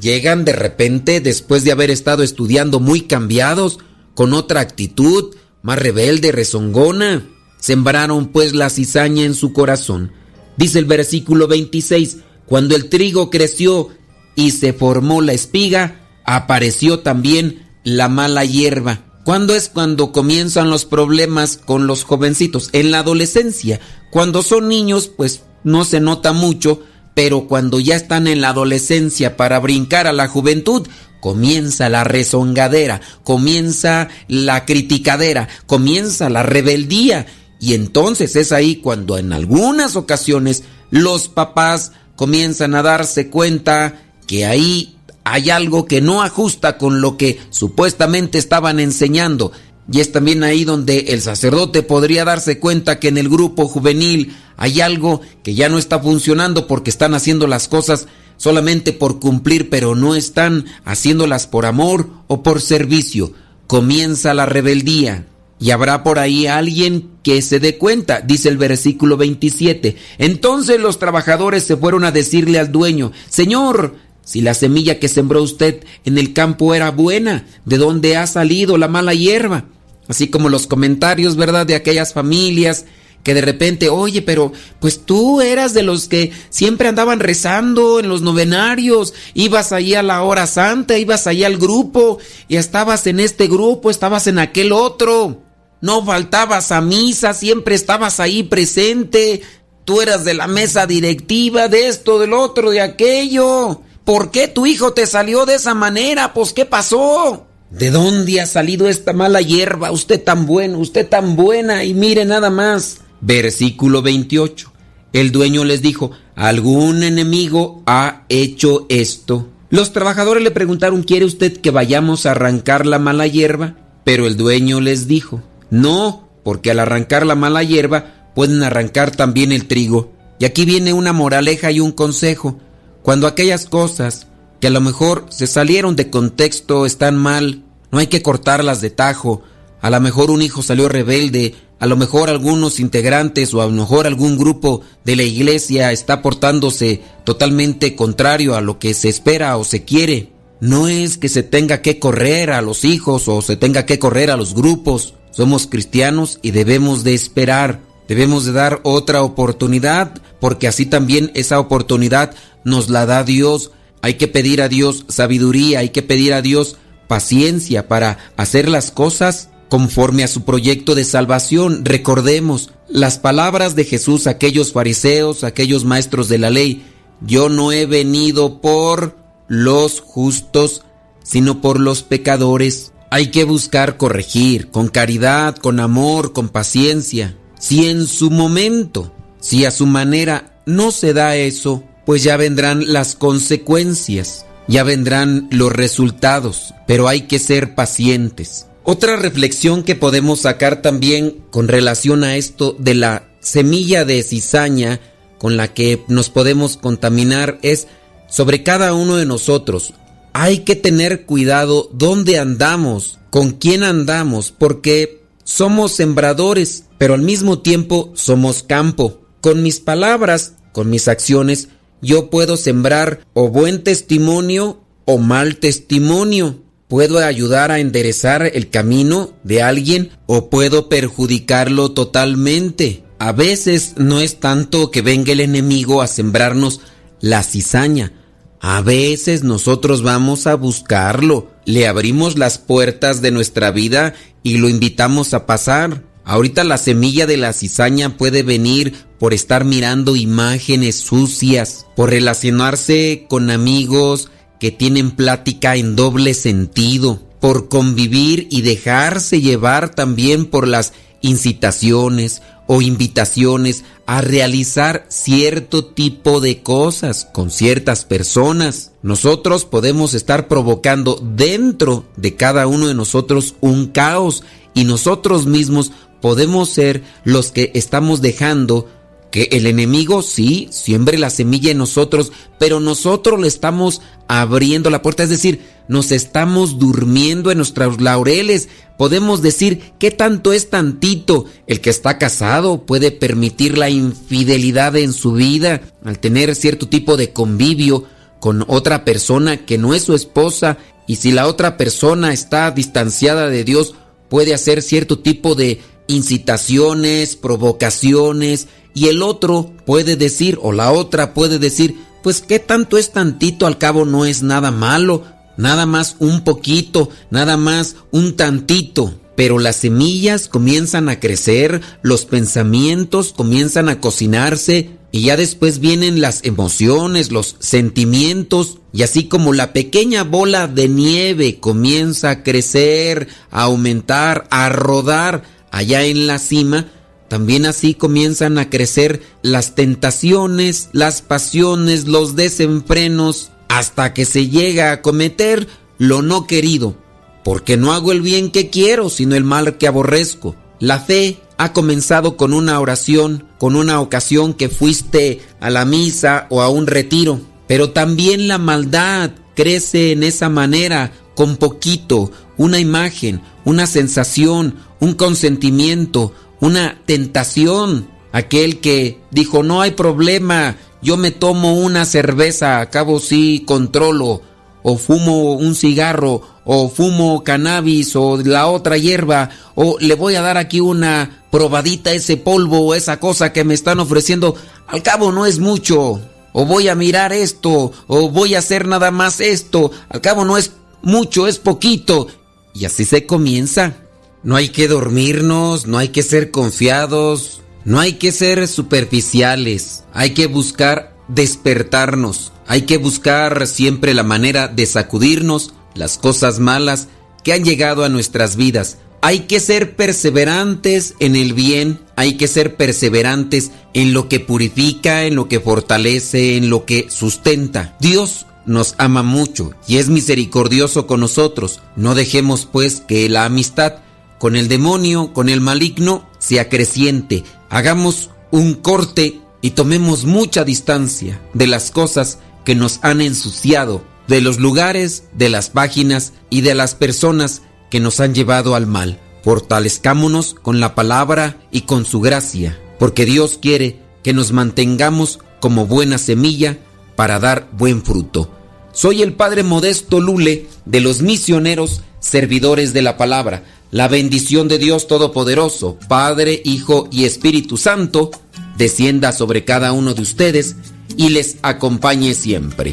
llegan 0.01 0.45
de 0.45 0.53
repente 0.53 1.21
después 1.21 1.65
de 1.65 1.73
haber 1.73 1.91
estado 1.91 2.23
estudiando 2.23 2.81
muy 2.81 3.03
cambiados, 3.03 3.79
con 4.15 4.33
otra 4.33 4.61
actitud, 4.61 5.37
más 5.63 5.79
rebelde, 5.79 6.33
rezongona. 6.33 7.25
Sembraron 7.61 8.29
pues 8.29 8.53
la 8.53 8.69
cizaña 8.69 9.25
en 9.25 9.35
su 9.35 9.53
corazón. 9.53 10.13
Dice 10.57 10.81
el 10.81 10.87
versículo 10.87 11.47
26, 11.47 12.19
cuando 12.49 12.75
el 12.75 12.89
trigo 12.89 13.31
creció 13.31 13.89
y 14.35 14.53
se 14.53 14.73
formó 14.73 15.21
la 15.21 15.33
espiga, 15.33 16.01
apareció 16.25 17.01
también 17.01 17.67
la 17.85 18.09
mala 18.09 18.45
hierba. 18.45 19.01
¿Cuándo 19.25 19.55
es 19.55 19.69
cuando 19.69 20.13
comienzan 20.13 20.71
los 20.71 20.87
problemas 20.87 21.59
con 21.59 21.87
los 21.87 22.05
jovencitos? 22.05 22.71
En 22.73 22.91
la 22.91 23.01
adolescencia. 23.01 23.81
Cuando 24.11 24.43
son 24.43 24.69
niños, 24.69 25.09
pues 25.09 25.43
no 25.65 25.85
se 25.85 26.01
nota 26.01 26.33
mucho, 26.33 26.83
pero 27.15 27.47
cuando 27.47 27.81
ya 27.81 27.97
están 27.97 28.27
en 28.27 28.41
la 28.41 28.51
adolescencia 28.51 29.37
para 29.37 29.59
brincar 29.59 30.07
a 30.07 30.13
la 30.13 30.29
juventud, 30.29 30.87
comienza 31.21 31.91
la 31.91 32.05
rezongadera, 32.05 33.03
comienza 33.25 34.09
la 34.29 34.65
criticadera, 34.65 35.49
comienza 35.67 36.31
la 36.31 36.43
rebeldía. 36.43 37.27
Y 37.61 37.75
entonces 37.75 38.37
es 38.37 38.53
ahí 38.53 38.77
cuando 38.77 39.19
en 39.19 39.35
algunas 39.35 39.97
ocasiones 39.97 40.63
los 40.91 41.29
papás 41.29 41.93
comienzan 42.19 42.75
a 42.75 42.83
darse 42.83 43.31
cuenta 43.31 44.03
que 44.27 44.45
ahí 44.45 44.97
hay 45.23 45.51
algo 45.51 45.87
que 45.87 46.01
no 46.01 46.21
ajusta 46.21 46.77
con 46.77 47.01
lo 47.01 47.17
que 47.17 47.39
supuestamente 47.51 48.39
estaban 48.39 48.81
enseñando. 48.81 49.53
Y 49.91 50.01
es 50.01 50.11
también 50.11 50.43
ahí 50.43 50.65
donde 50.65 50.99
el 51.11 51.23
sacerdote 51.23 51.85
podría 51.85 52.25
darse 52.25 52.59
cuenta 52.59 52.99
que 52.99 53.07
en 53.07 53.19
el 53.19 53.29
grupo 53.29 53.69
juvenil 53.69 54.37
hay 54.57 54.81
algo 54.81 55.21
que 55.45 55.55
ya 55.55 55.69
no 55.69 55.79
está 55.79 56.01
funcionando 56.01 56.67
porque 56.67 56.91
están 56.91 57.15
haciendo 57.15 57.47
las 57.47 57.69
cosas 57.69 58.09
solamente 58.37 58.93
por 58.93 59.21
cumplir, 59.21 59.71
pero 59.71 59.95
no 59.95 60.17
están 60.17 60.65
haciéndolas 60.85 61.47
por 61.47 61.67
amor 61.67 62.11
o 62.27 62.43
por 62.43 62.61
servicio. 62.61 63.33
Comienza 63.69 64.35
la 64.35 64.45
rebeldía. 64.45 65.29
Y 65.61 65.71
habrá 65.73 66.05
por 66.05 66.19
ahí 66.19 66.47
alguien 66.47 67.11
que 67.23 67.43
se 67.43 67.59
dé 67.59 67.79
cuenta, 67.79 68.21
dice 68.21 68.49
el 68.49 68.59
versículo 68.59 69.17
27. 69.17 69.97
Entonces 70.19 70.79
los 70.79 70.99
trabajadores 70.99 71.65
se 71.65 71.77
fueron 71.77 72.05
a 72.05 72.13
decirle 72.13 72.59
al 72.59 72.71
dueño, 72.71 73.13
Señor, 73.29 73.97
si 74.25 74.41
la 74.41 74.55
semilla 74.55 74.99
que 74.99 75.09
sembró 75.09 75.43
usted 75.43 75.85
en 76.05 76.19
el 76.19 76.33
campo 76.33 76.75
era 76.75 76.91
buena, 76.91 77.47
¿de 77.65 77.79
dónde 77.79 78.17
ha 78.17 78.27
salido 78.27 78.79
la 78.79 78.87
mala 78.87 79.15
hierba? 79.15 79.65
Así 80.07 80.29
como 80.29 80.49
los 80.49 80.67
comentarios, 80.67 81.37
¿verdad?, 81.37 81.67
de 81.67 81.75
aquellas 81.75 82.13
familias 82.13 82.85
que 83.23 83.35
de 83.35 83.41
repente, 83.41 83.89
oye, 83.89 84.23
pero 84.23 84.53
pues 84.81 85.05
tú 85.05 85.41
eras 85.41 85.75
de 85.75 85.83
los 85.83 86.09
que 86.09 86.33
siempre 86.51 86.89
andaban 86.89 87.21
rezando 87.21 88.01
en 88.01 88.09
los 88.09 88.23
novenarios, 88.23 89.13
ibas 89.35 89.73
ahí 89.73 89.95
a 89.95 90.03
la 90.03 90.23
hora 90.23 90.47
santa, 90.47 90.97
ibas 90.99 91.27
ahí 91.27 91.45
al 91.45 91.59
grupo, 91.59 92.19
y 92.49 92.57
estabas 92.57 93.07
en 93.07 93.21
este 93.21 93.47
grupo, 93.49 93.91
estabas 93.91 94.29
en 94.29 94.39
aquel 94.39 94.73
otro, 94.73 95.43
no 95.81 96.05
faltabas 96.05 96.73
a 96.73 96.81
misa, 96.81 97.35
siempre 97.35 97.75
estabas 97.75 98.21
ahí 98.21 98.43
presente, 98.43 99.43
tú 99.85 100.01
eras 100.01 100.25
de 100.25 100.35
la 100.35 100.47
mesa 100.47 100.87
directiva, 100.87 101.69
de 101.69 101.89
esto, 101.89 102.19
del 102.19 102.33
otro, 102.33 102.71
de 102.71 102.81
aquello. 102.81 103.83
¿Por 104.05 104.31
qué 104.31 104.49
tu 104.49 104.67
hijo 104.67 104.93
te 104.93 105.07
salió 105.07 105.47
de 105.47 105.55
esa 105.55 105.75
manera? 105.75 106.33
Pues 106.33 106.53
¿qué 106.53 106.65
pasó? 106.65 107.47
¿De 107.71 107.91
dónde 107.91 108.41
ha 108.41 108.47
salido 108.47 108.89
esta 108.89 109.13
mala 109.13 109.43
hierba? 109.43 109.91
Usted 109.91 110.23
tan 110.23 110.47
bueno, 110.47 110.79
usted 110.79 111.07
tan 111.07 111.37
buena 111.37 111.85
y 111.85 111.93
mire 111.93 112.25
nada 112.25 112.49
más. 112.49 113.03
Versículo 113.21 114.01
28. 114.01 114.73
El 115.13 115.33
dueño 115.33 115.65
les 115.65 115.83
dijo, 115.83 116.11
algún 116.35 117.03
enemigo 117.03 117.83
ha 117.87 118.25
hecho 118.29 118.87
esto. 118.89 119.49
Los 119.71 119.93
trabajadores 119.93 120.43
le 120.43 120.51
preguntaron, 120.51 121.03
¿quiere 121.03 121.27
usted 121.27 121.59
que 121.59 121.71
vayamos 121.71 122.25
a 122.25 122.31
arrancar 122.31 122.87
la 122.87 122.99
mala 122.99 123.27
hierba? 123.27 123.75
Pero 124.05 124.27
el 124.27 124.39
dueño 124.39 124.81
les 124.81 125.07
dijo, 125.07 125.43
no, 125.71 126.29
porque 126.43 126.71
al 126.71 126.81
arrancar 126.81 127.27
la 127.27 127.35
mala 127.35 127.63
hierba 127.63 128.31
pueden 128.35 128.63
arrancar 128.63 129.11
también 129.11 129.53
el 129.53 129.67
trigo. 129.67 130.13
Y 130.39 130.45
aquí 130.45 130.65
viene 130.65 130.93
una 130.93 131.13
moraleja 131.13 131.71
y 131.73 131.81
un 131.81 131.93
consejo. 131.93 132.59
Cuando 133.03 133.27
aquellas 133.27 133.67
cosas 133.67 134.27
que 134.61 134.69
a 134.69 134.71
lo 134.71 134.81
mejor 134.81 135.27
se 135.31 135.47
salieron 135.47 135.97
de 135.97 136.11
contexto 136.11 136.87
están 136.87 137.17
mal, 137.17 137.65
no 137.91 137.99
hay 137.99 138.07
que 138.07 138.23
cortarlas 138.23 138.81
de 138.81 138.91
tajo. 138.91 139.43
A 139.81 139.91
lo 139.91 140.01
mejor 140.01 140.31
un 140.31 140.43
hijo 140.43 140.63
salió 140.63 140.89
rebelde, 140.89 141.55
a 141.81 141.87
lo 141.87 141.97
mejor 141.97 142.29
algunos 142.29 142.81
integrantes 142.81 143.55
o 143.55 143.63
a 143.63 143.67
lo 143.67 143.73
mejor 143.73 144.07
algún 144.07 144.37
grupo 144.37 144.83
de 145.05 145.17
la 145.17 145.23
iglesia 145.23 145.93
está 145.93 146.23
portándose 146.23 147.03
totalmente 147.25 147.95
contrario 147.95 148.57
a 148.57 148.61
lo 148.61 148.79
que 148.79 148.95
se 148.95 149.09
espera 149.09 149.57
o 149.57 149.65
se 149.65 149.85
quiere. 149.85 150.33
No 150.61 150.89
es 150.89 151.19
que 151.19 151.29
se 151.29 151.43
tenga 151.43 151.83
que 151.83 151.99
correr 151.99 152.51
a 152.51 152.63
los 152.63 152.85
hijos 152.85 153.29
o 153.29 153.43
se 153.43 153.57
tenga 153.57 153.87
que 153.87 153.99
correr 153.99 154.31
a 154.31 154.37
los 154.37 154.55
grupos. 154.55 155.15
Somos 155.31 155.67
cristianos 155.67 156.39
y 156.43 156.51
debemos 156.51 157.05
de 157.05 157.15
esperar. 157.15 157.81
Debemos 158.09 158.45
de 158.45 158.53
dar 158.53 158.81
otra 158.83 159.23
oportunidad 159.23 160.21
porque 160.41 160.67
así 160.67 160.87
también 160.87 161.31
esa 161.35 161.61
oportunidad 161.61 162.35
nos 162.65 162.89
la 162.89 163.07
da 163.07 163.23
Dios. 163.23 163.71
Hay 164.03 164.15
que 164.15 164.29
pedir 164.29 164.63
a 164.63 164.69
Dios 164.69 165.05
sabiduría, 165.09 165.81
hay 165.81 165.91
que 165.91 166.03
pedir 166.03 166.33
a 166.33 166.43
Dios 166.43 166.77
paciencia 167.07 167.89
para 167.89 168.19
hacer 168.37 168.69
las 168.69 168.91
cosas 168.91 169.51
conforme 169.69 170.25
a 170.25 170.29
su 170.29 170.45
proyecto 170.45 170.95
de 170.95 171.05
salvación. 171.05 171.85
Recordemos 171.85 172.71
las 172.89 173.19
palabras 173.19 173.77
de 173.77 173.85
Jesús 173.85 174.27
a 174.27 174.31
aquellos 174.31 174.73
fariseos, 174.73 175.45
aquellos 175.45 175.85
maestros 175.85 176.29
de 176.29 176.39
la 176.39 176.51
ley. 176.51 176.85
Yo 177.21 177.49
no 177.49 177.73
he 177.73 177.87
venido 177.87 178.61
por 178.61 179.17
los 179.49 180.01
justos, 180.01 180.83
sino 181.25 181.61
por 181.61 181.81
los 181.81 182.03
pecadores. 182.03 182.93
Hay 183.11 183.31
que 183.31 183.45
buscar 183.45 183.97
corregir 183.97 184.71
con 184.71 184.89
caridad, 184.89 185.57
con 185.57 185.81
amor, 185.81 186.33
con 186.33 186.51
paciencia. 186.51 187.37
Si 187.59 187.89
en 187.89 188.07
su 188.07 188.31
momento, 188.31 189.13
si 189.41 189.65
a 189.65 189.71
su 189.71 189.87
manera 189.87 190.61
no 190.67 190.91
se 190.91 191.15
da 191.15 191.35
eso, 191.37 191.83
pues 192.05 192.23
ya 192.23 192.37
vendrán 192.37 192.93
las 192.93 193.17
consecuencias, 193.17 194.47
ya 194.69 194.83
vendrán 194.83 195.49
los 195.51 195.73
resultados, 195.73 196.75
pero 196.87 197.09
hay 197.09 197.23
que 197.23 197.39
ser 197.39 197.75
pacientes. 197.75 198.67
Otra 198.85 199.17
reflexión 199.17 199.83
que 199.83 199.95
podemos 199.95 200.41
sacar 200.41 200.81
también 200.81 201.43
con 201.51 201.69
relación 201.69 202.25
a 202.25 202.37
esto 202.37 202.75
de 202.79 202.95
la 202.95 203.29
semilla 203.41 204.05
de 204.05 204.23
cizaña 204.23 205.01
con 205.39 205.57
la 205.57 205.69
que 205.69 206.03
nos 206.09 206.31
podemos 206.31 206.77
contaminar 206.77 207.59
es 207.63 207.87
sobre 208.29 208.63
cada 208.63 208.95
uno 208.95 209.17
de 209.17 209.27
nosotros. 209.27 209.95
Hay 210.33 210.59
que 210.59 210.77
tener 210.77 211.27
cuidado 211.27 211.91
dónde 211.93 212.39
andamos, 212.39 213.19
con 213.31 213.53
quién 213.53 213.83
andamos, 213.83 214.53
porque 214.57 215.23
somos 215.45 215.93
sembradores, 215.93 216.85
pero 216.99 217.15
al 217.15 217.23
mismo 217.23 217.61
tiempo 217.61 218.13
somos 218.15 218.63
campo. 218.63 219.23
Con 219.41 219.63
mis 219.63 219.81
palabras, 219.81 220.55
con 220.73 220.91
mis 220.91 221.09
acciones, 221.09 221.69
yo 222.03 222.31
puedo 222.31 222.57
sembrar 222.57 223.27
o 223.35 223.49
buen 223.49 223.83
testimonio 223.83 224.81
o 225.05 225.19
mal 225.19 225.57
testimonio. 225.57 226.63
Puedo 226.87 227.19
ayudar 227.19 227.71
a 227.71 227.81
enderezar 227.81 228.51
el 228.55 228.71
camino 228.71 229.33
de 229.43 229.63
alguien 229.63 230.11
o 230.27 230.49
puedo 230.49 230.89
perjudicarlo 230.89 231.93
totalmente. 231.93 233.05
A 233.19 233.33
veces 233.33 233.95
no 233.97 234.21
es 234.21 234.41
tanto 234.41 234.91
que 234.91 235.03
venga 235.03 235.33
el 235.33 235.41
enemigo 235.41 236.01
a 236.01 236.07
sembrarnos 236.07 236.81
la 237.21 237.43
cizaña. 237.43 238.13
A 238.61 238.81
veces 238.83 239.45
nosotros 239.45 240.03
vamos 240.03 240.47
a 240.47 240.55
buscarlo, 240.55 241.51
le 241.65 241.87
abrimos 241.87 242.37
las 242.37 242.59
puertas 242.59 243.23
de 243.23 243.31
nuestra 243.31 243.71
vida 243.71 244.15
y 244.43 244.59
lo 244.59 244.69
invitamos 244.69 245.33
a 245.33 245.47
pasar. 245.47 246.03
Ahorita 246.25 246.65
la 246.65 246.77
semilla 246.77 247.27
de 247.27 247.37
la 247.37 247.53
cizaña 247.53 248.17
puede 248.17 248.43
venir 248.43 248.95
por 249.19 249.33
estar 249.33 249.65
mirando 249.65 250.17
imágenes 250.17 250.97
sucias, 250.97 251.87
por 251.95 252.11
relacionarse 252.11 253.27
con 253.29 253.51
amigos 253.51 254.29
que 254.59 254.71
tienen 254.71 255.13
plática 255.13 255.77
en 255.77 255.95
doble 255.95 256.35
sentido, 256.35 257.23
por 257.41 257.69
convivir 257.69 258.49
y 258.51 258.63
dejarse 258.63 259.41
llevar 259.41 259.95
también 259.95 260.47
por 260.47 260.67
las 260.67 260.93
incitaciones 261.21 262.43
o 262.69 262.83
invitaciones 262.83 263.83
a 264.07 264.21
realizar 264.21 265.07
cierto 265.09 265.87
tipo 265.87 266.41
de 266.41 266.63
cosas 266.63 267.27
con 267.33 267.51
ciertas 267.51 268.05
personas. 268.05 268.93
Nosotros 269.03 269.65
podemos 269.65 270.15
estar 270.15 270.49
provocando 270.49 271.19
dentro 271.21 272.05
de 272.17 272.37
cada 272.37 272.67
uno 272.67 272.87
de 272.87 272.95
nosotros 272.95 273.57
un 273.61 273.89
caos 273.89 274.45
y 274.75 274.85
nosotros 274.85 275.47
mismos 275.47 275.93
podemos 276.21 276.69
ser 276.69 277.03
los 277.25 277.51
que 277.53 277.73
estamos 277.75 278.21
dejando 278.21 278.87
que 279.31 279.49
el 279.53 279.67
enemigo 279.67 280.23
sí 280.23 280.69
siembre 280.71 281.19
la 281.19 281.31
semilla 281.31 281.71
en 281.71 281.79
nosotros, 281.79 282.33
pero 282.59 282.81
nosotros 282.81 283.41
le 283.41 283.49
estamos 283.49 284.01
abriendo 284.27 284.91
la 284.91 285.03
puerta, 285.03 285.23
es 285.23 285.31
decir, 285.31 285.61
nos 285.89 286.13
estamos 286.13 286.79
durmiendo 286.79 287.51
en 287.51 287.59
nuestros 287.59 288.01
laureles. 288.01 288.69
Podemos 288.97 289.43
decir, 289.43 289.93
¿qué 289.99 290.11
tanto 290.11 290.53
es 290.53 290.71
tantito? 290.71 291.47
El 291.67 291.81
que 291.81 291.91
está 291.91 292.19
casado 292.19 292.85
puede 292.85 293.11
permitir 293.11 293.79
la 293.79 293.91
infidelidad 293.91 294.97
en 294.97 295.13
su 295.13 295.33
vida 295.33 295.83
al 296.05 296.19
tener 296.19 296.55
cierto 296.55 296.89
tipo 296.89 297.17
de 297.17 297.33
convivio 297.33 298.05
con 298.41 298.65
otra 298.69 299.05
persona 299.05 299.65
que 299.65 299.79
no 299.79 299.95
es 299.95 300.03
su 300.03 300.15
esposa 300.15 300.79
y 301.07 301.17
si 301.17 301.33
la 301.33 301.47
otra 301.47 301.77
persona 301.77 302.33
está 302.33 302.71
distanciada 302.71 303.49
de 303.49 303.65
Dios, 303.65 303.95
puede 304.29 304.53
hacer 304.53 304.83
cierto 304.83 305.19
tipo 305.19 305.55
de 305.55 305.81
incitaciones, 306.07 307.37
provocaciones, 307.37 308.69
y 308.99 309.07
el 309.07 309.23
otro 309.23 309.71
puede 309.87 310.17
decir, 310.17 310.59
o 310.61 310.73
la 310.73 310.91
otra 310.91 311.33
puede 311.33 311.61
decir, 311.61 311.97
pues 312.21 312.43
qué 312.43 312.59
tanto 312.59 312.99
es 312.99 313.13
tantito, 313.13 313.67
al 313.67 313.79
cabo 313.79 314.05
no 314.05 314.25
es 314.25 314.43
nada 314.43 314.73
malo, 314.73 315.23
nada 315.57 315.87
más 315.87 316.17
un 316.19 316.43
poquito, 316.43 317.09
nada 317.31 317.57
más 317.57 317.95
un 318.11 318.35
tantito. 318.35 319.15
Pero 319.37 319.61
las 319.61 319.77
semillas 319.77 320.49
comienzan 320.49 321.09
a 321.09 321.21
crecer, 321.21 321.81
los 322.03 322.25
pensamientos 322.25 323.33
comienzan 323.33 323.89
a 323.89 324.01
cocinarse 324.01 324.91
y 325.13 325.23
ya 325.23 325.37
después 325.37 325.79
vienen 325.79 326.21
las 326.21 326.45
emociones, 326.45 327.31
los 327.31 327.55
sentimientos 327.61 328.79
y 328.93 329.05
así 329.05 329.29
como 329.29 329.53
la 329.53 329.73
pequeña 329.73 330.25
bola 330.25 330.67
de 330.67 330.89
nieve 330.89 331.61
comienza 331.61 332.31
a 332.31 332.43
crecer, 332.43 333.29
a 333.53 333.63
aumentar, 333.63 334.49
a 334.51 334.69
rodar 334.71 335.45
allá 335.71 336.03
en 336.03 336.27
la 336.27 336.41
cima, 336.41 336.89
también 337.29 337.67
así 337.67 337.95
comienzan 337.95 338.59
a 338.59 338.71
crecer 338.71 339.23
las 339.43 339.75
tentaciones, 339.75 340.89
las 340.93 341.23
pasiones, 341.23 342.07
los 342.07 342.37
desenfrenos, 342.37 343.51
hasta 343.69 344.15
que 344.15 344.25
se 344.25 344.49
llega 344.49 344.93
a 344.93 345.03
cometer 345.03 345.69
lo 345.99 346.23
no 346.23 346.47
querido, 346.47 346.97
porque 347.45 347.77
no 347.77 347.93
hago 347.93 348.13
el 348.13 348.23
bien 348.23 348.51
que 348.51 348.71
quiero, 348.71 349.11
sino 349.11 349.37
el 349.37 349.45
mal 349.45 349.77
que 349.77 349.87
aborrezco. 349.87 350.57
La 350.81 351.01
fe 351.01 351.41
ha 351.59 351.73
comenzado 351.73 352.37
con 352.37 352.55
una 352.55 352.81
oración, 352.81 353.45
con 353.59 353.77
una 353.77 354.01
ocasión 354.01 354.55
que 354.55 354.69
fuiste 354.69 355.41
a 355.61 355.71
la 355.71 355.85
misa 355.85 356.47
o 356.51 356.63
a 356.63 356.69
un 356.69 356.87
retiro, 356.87 357.41
pero 357.67 357.91
también 357.91 358.49
la 358.49 358.59
maldad 358.59 359.33
crece 359.55 360.13
en 360.13 360.23
esa 360.23 360.49
manera, 360.49 361.13
con 361.35 361.57
poquito, 361.57 362.31
una 362.57 362.79
imagen, 362.79 363.43
una 363.65 363.87
sensación, 363.87 364.77
un 365.01 365.15
consentimiento, 365.15 366.33
una 366.61 367.01
tentación. 367.07 368.11
Aquel 368.31 368.81
que 368.81 369.21
dijo, 369.31 369.63
no 369.63 369.81
hay 369.81 369.93
problema, 369.93 370.77
yo 371.01 371.17
me 371.17 371.31
tomo 371.31 371.75
una 371.75 372.05
cerveza, 372.05 372.81
a 372.81 372.91
cabo 372.91 373.21
sí 373.21 373.65
controlo, 373.67 374.43
o 374.83 374.97
fumo 374.97 375.55
un 375.55 375.75
cigarro, 375.75 376.43
o 376.65 376.89
fumo 376.89 377.43
cannabis, 377.43 378.15
o 378.17 378.37
la 378.37 378.67
otra 378.67 378.99
hierba, 378.99 379.51
o 379.75 379.97
le 380.01 380.15
voy 380.15 380.35
a 380.35 380.43
dar 380.43 380.59
aquí 380.59 380.81
una 380.81 381.45
probadita 381.51 382.13
ese 382.13 382.37
polvo 382.37 382.81
o 382.81 382.95
esa 382.95 383.19
cosa 383.19 383.53
que 383.53 383.65
me 383.65 383.75
están 383.75 384.01
ofreciendo, 384.01 384.55
al 384.87 385.03
cabo 385.03 385.33
no 385.33 385.47
es 385.47 385.59
mucho, 385.59 386.21
o 386.53 386.65
voy 386.67 386.89
a 386.89 386.95
mirar 386.95 387.33
esto, 387.33 387.93
o 388.07 388.31
voy 388.31 388.55
a 388.55 388.59
hacer 388.59 388.87
nada 388.87 389.11
más 389.11 389.41
esto, 389.41 389.91
al 390.09 390.21
cabo 390.21 390.45
no 390.45 390.59
es 390.59 390.73
mucho, 391.03 391.47
es 391.47 391.59
poquito, 391.59 392.27
y 392.75 392.85
así 392.85 393.05
se 393.05 393.25
comienza. 393.25 393.97
No 394.43 394.57
hay 394.57 394.69
que 394.69 394.89
dormirnos, 394.89 395.87
no 395.87 395.99
hay 395.99 396.09
que 396.09 396.23
ser 396.23 396.51
confiados, 396.51 397.63
no 397.85 397.99
hay 397.99 398.15
que 398.15 398.33
ser 398.33 398.69
superficiales, 398.69 400.05
hay 400.13 400.31
que 400.31 400.47
buscar 400.47 401.17
despertarnos, 401.29 402.53
hay 402.67 402.83
que 402.83 402.99
buscar 402.99 403.67
siempre 403.67 404.15
la 404.15 404.23
manera 404.23 404.69
de 404.69 404.87
sacudirnos 404.87 405.75
las 405.95 406.19
cosas 406.19 406.61
malas 406.61 407.09
que 407.43 407.53
han 407.53 407.65
llegado 407.65 408.05
a 408.05 408.09
nuestras 408.09 408.57
vidas. 408.57 408.99
Hay 409.21 409.41
que 409.41 409.59
ser 409.59 409.97
perseverantes 409.97 411.15
en 411.19 411.35
el 411.35 411.53
bien, 411.53 412.01
hay 412.15 412.37
que 412.37 412.47
ser 412.47 412.77
perseverantes 412.77 413.73
en 413.93 414.13
lo 414.13 414.29
que 414.29 414.39
purifica, 414.39 415.25
en 415.25 415.35
lo 415.35 415.49
que 415.49 415.59
fortalece, 415.59 416.57
en 416.57 416.71
lo 416.71 416.85
que 416.85 417.09
sustenta. 417.11 417.97
Dios 418.01 418.47
nos 418.65 418.95
ama 418.99 419.25
mucho 419.25 419.73
y 419.89 419.97
es 419.97 420.09
misericordioso 420.09 421.09
con 421.09 421.21
nosotros. 421.21 421.81
No 421.97 422.15
dejemos 422.15 422.69
pues 422.71 423.01
que 423.01 423.29
la 423.29 423.45
amistad 423.45 423.95
con 424.39 424.57
el 424.57 424.69
demonio, 424.69 425.33
con 425.33 425.49
el 425.49 425.61
maligno, 425.61 426.29
se 426.39 426.61
acreciente. 426.61 427.45
Hagamos 427.69 428.31
un 428.51 428.75
corte 428.75 429.41
y 429.61 429.71
tomemos 429.71 430.25
mucha 430.25 430.65
distancia 430.65 431.41
de 431.55 431.67
las 431.67 431.91
cosas 431.91 432.39
que 432.65 432.75
nos 432.75 433.01
han 433.03 433.21
ensuciado, 433.21 434.03
de 434.27 434.41
los 434.41 434.59
lugares, 434.59 435.25
de 435.33 435.49
las 435.49 435.71
páginas 435.71 436.33
y 436.51 436.61
de 436.61 436.75
las 436.75 436.95
personas 436.95 437.63
que 437.91 438.01
nos 438.01 438.21
han 438.21 438.35
llevado 438.35 438.75
al 438.75 438.87
mal. 438.87 439.21
Fortalezcámonos 439.43 440.55
con 440.55 440.81
la 440.81 440.95
palabra 440.95 441.57
y 441.71 441.83
con 441.83 442.05
su 442.05 442.21
gracia, 442.21 442.79
porque 442.99 443.25
Dios 443.25 443.59
quiere 443.61 444.01
que 444.23 444.33
nos 444.33 444.53
mantengamos 444.53 445.39
como 445.61 445.87
buena 445.87 446.19
semilla 446.19 446.79
para 447.17 447.39
dar 447.39 447.69
buen 447.73 448.03
fruto. 448.03 448.51
Soy 448.93 449.23
el 449.23 449.33
Padre 449.33 449.63
Modesto 449.63 450.21
Lule 450.21 450.67
de 450.85 451.01
los 451.01 451.23
misioneros 451.23 452.03
servidores 452.21 452.93
de 452.93 453.03
la 453.03 453.17
palabra. 453.17 453.65
La 453.91 454.07
bendición 454.07 454.69
de 454.69 454.77
Dios 454.79 455.07
Todopoderoso, 455.07 455.97
Padre, 456.09 456.61
Hijo 456.65 457.09
y 457.11 457.25
Espíritu 457.25 457.79
Santo, 457.79 458.31
descienda 458.77 459.33
sobre 459.33 459.65
cada 459.65 459.93
uno 459.93 460.13
de 460.13 460.21
ustedes 460.21 460.77
y 461.17 461.31
les 461.31 461.57
acompañe 461.63 462.35
siempre. 462.35 462.93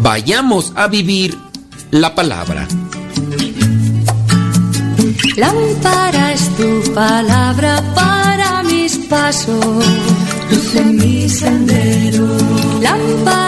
Vayamos 0.00 0.72
a 0.76 0.88
vivir 0.88 1.36
la 1.90 2.14
palabra. 2.14 2.66
Lámpara 5.36 6.32
es 6.32 6.48
tu 6.56 6.94
palabra 6.94 7.82
para 7.94 8.62
mis 8.62 8.96
pasos, 9.10 9.84
luz 10.50 10.74
mi 10.86 11.28
sendero. 11.28 12.26
Lámpara 12.80 13.40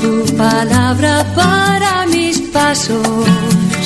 tu 0.00 0.36
palabra 0.36 1.24
para 1.34 2.06
mis 2.06 2.38
pasos, 2.52 3.06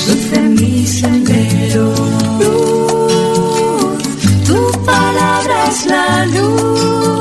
luz 0.07 0.41
mi 0.59 0.85
sendero. 0.85 2.28
Luz, 2.39 4.03
tu 4.47 4.71
palabra 4.85 5.67
es 5.67 5.85
la 5.85 6.25
luz. 6.25 7.18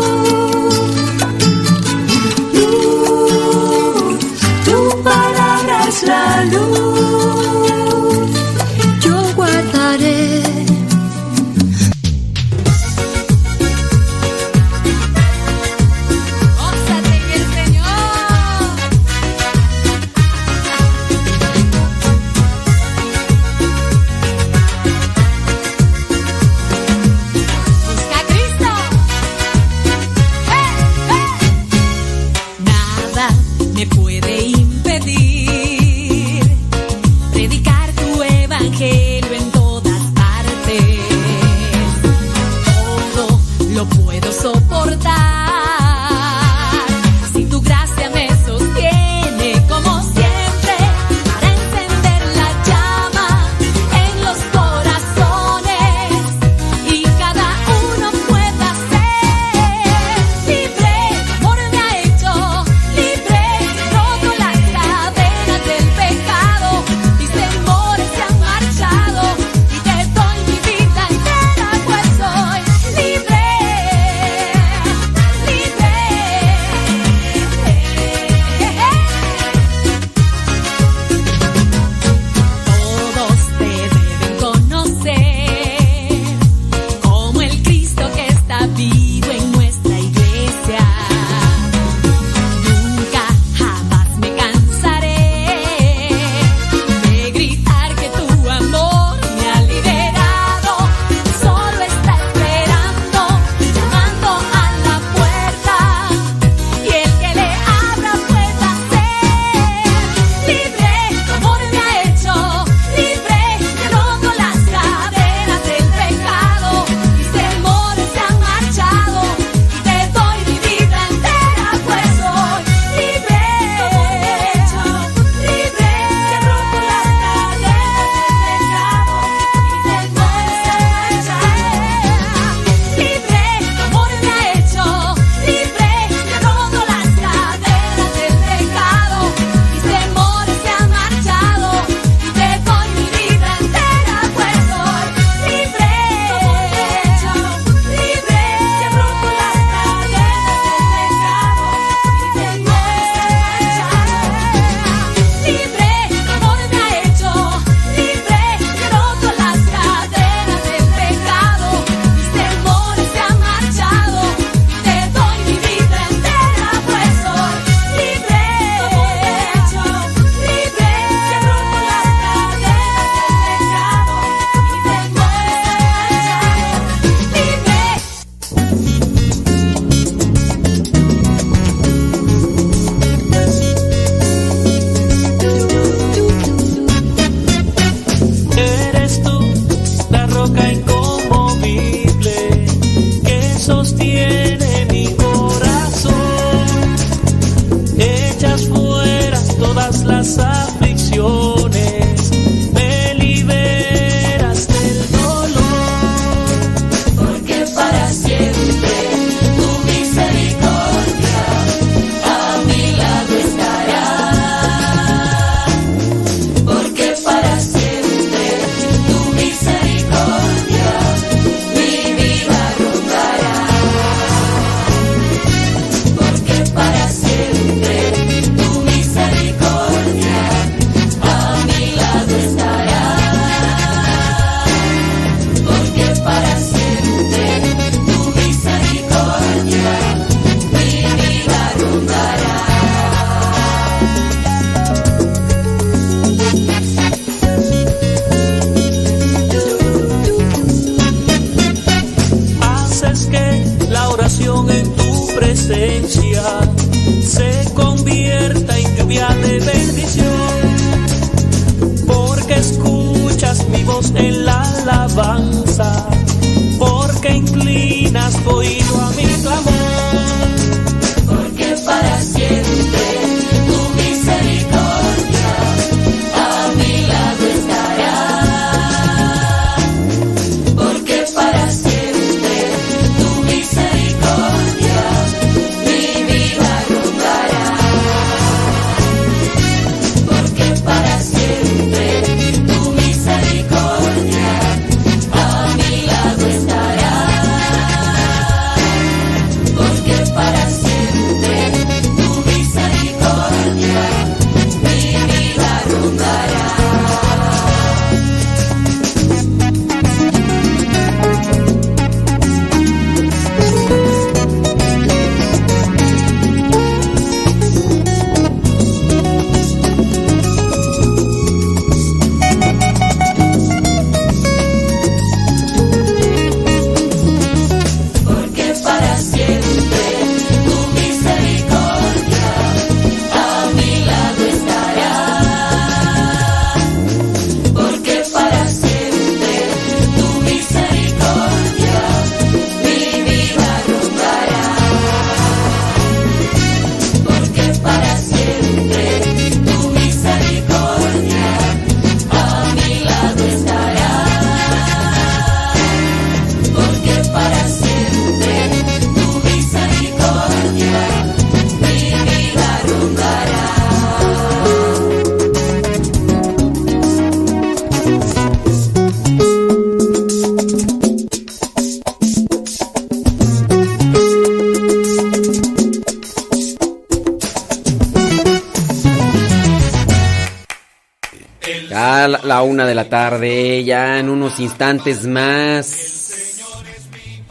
Una 382.68 382.86
de 382.86 382.94
la 382.94 383.08
tarde, 383.08 383.82
ya 383.82 384.18
en 384.18 384.28
unos 384.28 384.60
instantes 384.60 385.26
más. 385.26 386.60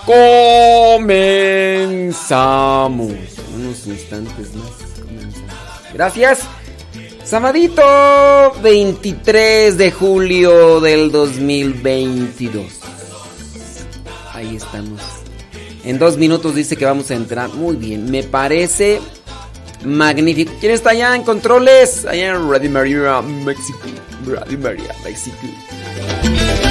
Comenzamos. 0.05 1.07
En 3.11 3.65
unos 3.65 3.87
instantes 3.87 4.55
más. 4.55 4.71
Gracias. 5.93 6.39
Sabadito 7.23 7.83
23 8.61 9.77
de 9.77 9.91
julio 9.91 10.79
del 10.79 11.11
2022. 11.11 12.65
Ahí 14.33 14.55
estamos. 14.55 15.01
En 15.83 15.99
dos 15.99 16.17
minutos 16.17 16.55
dice 16.55 16.77
que 16.77 16.85
vamos 16.85 17.11
a 17.11 17.15
entrar. 17.15 17.49
Muy 17.49 17.75
bien, 17.75 18.09
me 18.09 18.23
parece 18.23 19.01
magnífico. 19.83 20.53
¿Quién 20.59 20.71
está 20.71 20.91
allá 20.91 21.15
en 21.15 21.23
controles? 21.23 22.05
Allá 22.05 22.35
en 22.35 22.49
Radio 22.49 22.69
María, 22.69 23.21
México. 23.21 23.79
Radio 24.25 24.59
María, 24.59 24.86
México. 25.07 25.47
Nada 26.25 26.66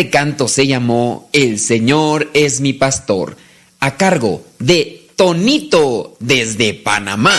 Este 0.00 0.10
canto 0.10 0.48
se 0.48 0.66
llamó 0.66 1.28
El 1.30 1.58
Señor 1.58 2.30
es 2.32 2.62
mi 2.62 2.72
pastor, 2.72 3.36
a 3.80 3.98
cargo 3.98 4.42
de 4.58 5.10
Tonito 5.14 6.16
desde 6.20 6.72
Panamá. 6.72 7.38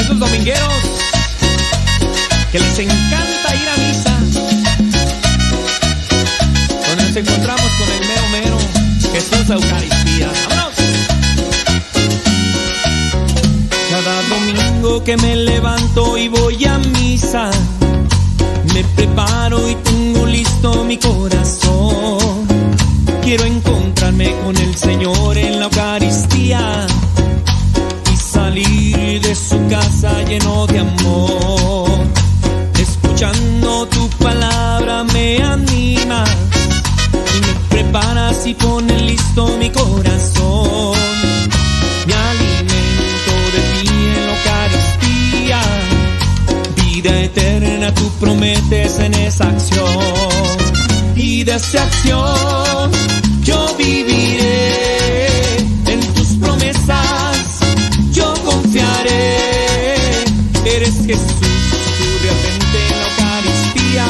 Esos 0.00 0.18
domingueros 0.18 0.74
que 2.50 2.58
les 2.58 2.76
encanta 2.76 3.54
ir 3.54 3.68
a 3.68 3.76
misa, 3.76 4.18
donde 6.88 7.04
nos 7.04 7.16
encontramos 7.16 7.70
con 7.78 7.88
el 7.92 8.00
mero 8.00 8.22
mero 8.32 8.58
Jesús 9.12 9.48
Eucaristía. 9.48 9.95
Que 15.06 15.16
me 15.18 15.36
levanto 15.36 16.18
y 16.18 16.26
voy 16.26 16.64
a 16.64 16.78
misa, 16.78 17.48
me 18.74 18.82
preparo 18.96 19.70
y 19.70 19.76
tengo 19.76 20.26
listo 20.26 20.82
mi 20.82 20.96
corazón. 20.96 22.18
Quiero 23.22 23.44
encontrarme 23.44 24.34
con 24.42 24.56
el 24.56 24.74
Señor 24.74 25.38
en 25.38 25.60
la 25.60 25.66
Eucaristía 25.66 26.88
y 28.12 28.16
salir 28.16 29.20
de 29.20 29.34
su 29.36 29.64
casa 29.68 30.24
lleno 30.24 30.66
de 30.66 30.80
amor. 30.80 31.88
Escuchando 32.76 33.86
tu 33.86 34.08
palabra 34.08 35.04
me 35.04 35.40
anima 35.40 36.24
y 37.36 37.46
me 37.46 37.54
preparas 37.68 38.44
y 38.44 38.54
pones 38.54 39.02
listo 39.02 39.56
mi 39.56 39.70
corazón. 39.70 40.75
Tú 47.92 48.10
prometes 48.20 48.98
en 48.98 49.14
esa 49.14 49.48
acción. 49.48 49.86
Y 51.14 51.44
de 51.44 51.54
esa 51.54 51.82
acción 51.82 52.90
yo 53.42 53.74
viviré 53.78 55.56
en 55.86 56.00
tus 56.14 56.28
promesas, 56.40 57.60
yo 58.12 58.34
confiaré. 58.44 59.36
Eres 60.64 60.96
Jesús, 61.06 61.32
tú 61.98 62.08
realmente 62.22 62.78
en 62.90 62.98
la 63.00 63.06
Eucaristía 63.08 64.06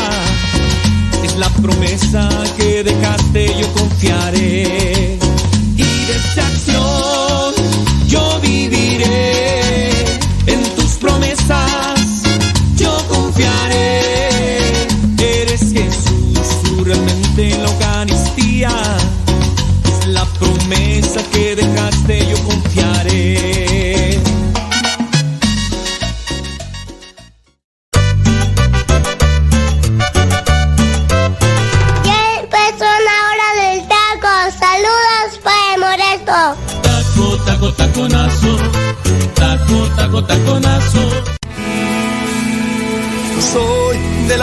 es 1.25 1.37
la 1.37 1.49
promesa 1.51 2.29
que 2.57 2.83
dejaste, 2.83 3.55
yo 3.61 3.73
confiaré. 3.75 4.86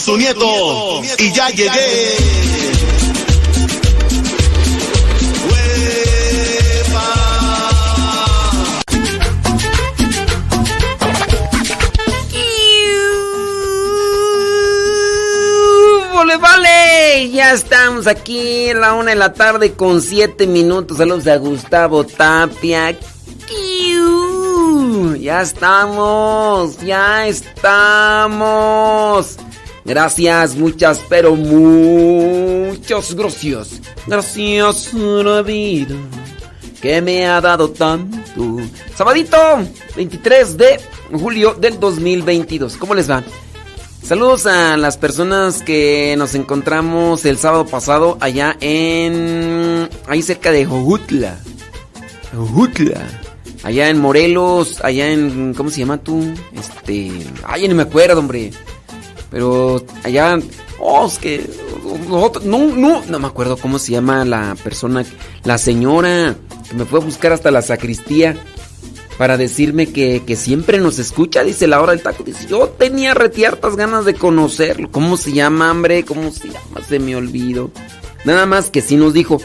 Su 0.00 0.16
nieto 0.16 1.02
y 1.18 1.32
ya 1.32 1.50
llegué. 1.50 2.16
¡Vale! 16.40 17.30
Ya 17.32 17.52
estamos 17.52 18.06
aquí 18.06 18.68
en 18.68 18.80
la 18.80 18.94
una 18.94 19.10
de 19.10 19.16
la 19.16 19.34
tarde 19.34 19.72
con 19.72 20.00
siete 20.00 20.46
minutos. 20.46 20.96
Saludos 20.98 21.26
a 21.26 21.36
Gustavo 21.36 22.04
Tapia. 22.04 22.96
Ya 25.18 25.42
estamos, 25.42 26.78
ya 26.78 27.26
estamos. 27.26 28.30
Gracias, 29.84 30.56
muchas, 30.56 31.00
pero 31.08 31.34
muchos 31.34 33.14
gracias. 33.14 33.80
Gracias 34.06 34.94
a 34.94 34.98
la 34.98 35.42
vida 35.42 35.96
que 36.80 37.00
me 37.02 37.26
ha 37.26 37.40
dado 37.40 37.70
tanto. 37.70 38.58
Sabadito, 38.96 39.36
23 39.96 40.56
de 40.56 40.80
julio 41.12 41.54
del 41.54 41.78
2022. 41.78 42.76
¿Cómo 42.76 42.94
les 42.94 43.10
va? 43.10 43.22
Saludos 44.02 44.46
a 44.46 44.76
las 44.76 44.96
personas 44.96 45.62
que 45.62 46.14
nos 46.18 46.34
encontramos 46.34 47.24
el 47.26 47.38
sábado 47.38 47.66
pasado 47.66 48.16
allá 48.20 48.56
en... 48.60 49.88
ahí 50.08 50.22
cerca 50.22 50.50
de 50.50 50.64
Jojutla. 50.64 51.38
Jojutla. 52.34 53.06
Allá 53.62 53.90
en 53.90 54.00
Morelos, 54.00 54.82
allá 54.82 55.12
en... 55.12 55.54
¿Cómo 55.54 55.70
se 55.70 55.80
llama 55.80 55.98
tú? 55.98 56.24
Este... 56.54 57.12
Ay, 57.44 57.68
no 57.68 57.74
me 57.74 57.82
acuerdo, 57.82 58.18
hombre. 58.18 58.50
Pero 59.30 59.84
allá... 60.04 60.38
Oh, 60.78 61.06
es 61.06 61.18
que... 61.18 61.48
No, 62.08 62.32
no, 62.42 63.04
no 63.06 63.18
me 63.18 63.26
acuerdo 63.26 63.56
cómo 63.56 63.78
se 63.78 63.92
llama 63.92 64.24
la 64.24 64.56
persona, 64.62 65.04
la 65.44 65.58
señora 65.58 66.36
que 66.68 66.76
me 66.76 66.84
fue 66.84 67.00
a 67.00 67.04
buscar 67.04 67.32
hasta 67.32 67.50
la 67.50 67.62
sacristía 67.62 68.36
para 69.18 69.36
decirme 69.36 69.86
que, 69.86 70.22
que 70.26 70.36
siempre 70.36 70.78
nos 70.78 70.98
escucha, 70.98 71.44
dice 71.44 71.66
la 71.66 71.80
hora 71.82 71.92
del 71.92 72.02
taco. 72.02 72.24
Dice, 72.24 72.46
yo 72.46 72.68
tenía 72.68 73.12
retiertas 73.12 73.76
ganas 73.76 74.04
de 74.06 74.14
conocerlo. 74.14 74.90
¿Cómo 74.90 75.16
se 75.16 75.32
llama, 75.32 75.70
hombre? 75.70 76.04
¿Cómo 76.04 76.32
se 76.32 76.48
llama? 76.48 76.80
Se 76.88 76.98
me 76.98 77.14
olvidó. 77.16 77.70
Nada 78.24 78.46
más 78.46 78.70
que 78.70 78.80
sí 78.80 78.96
nos 78.96 79.12
dijo 79.12 79.40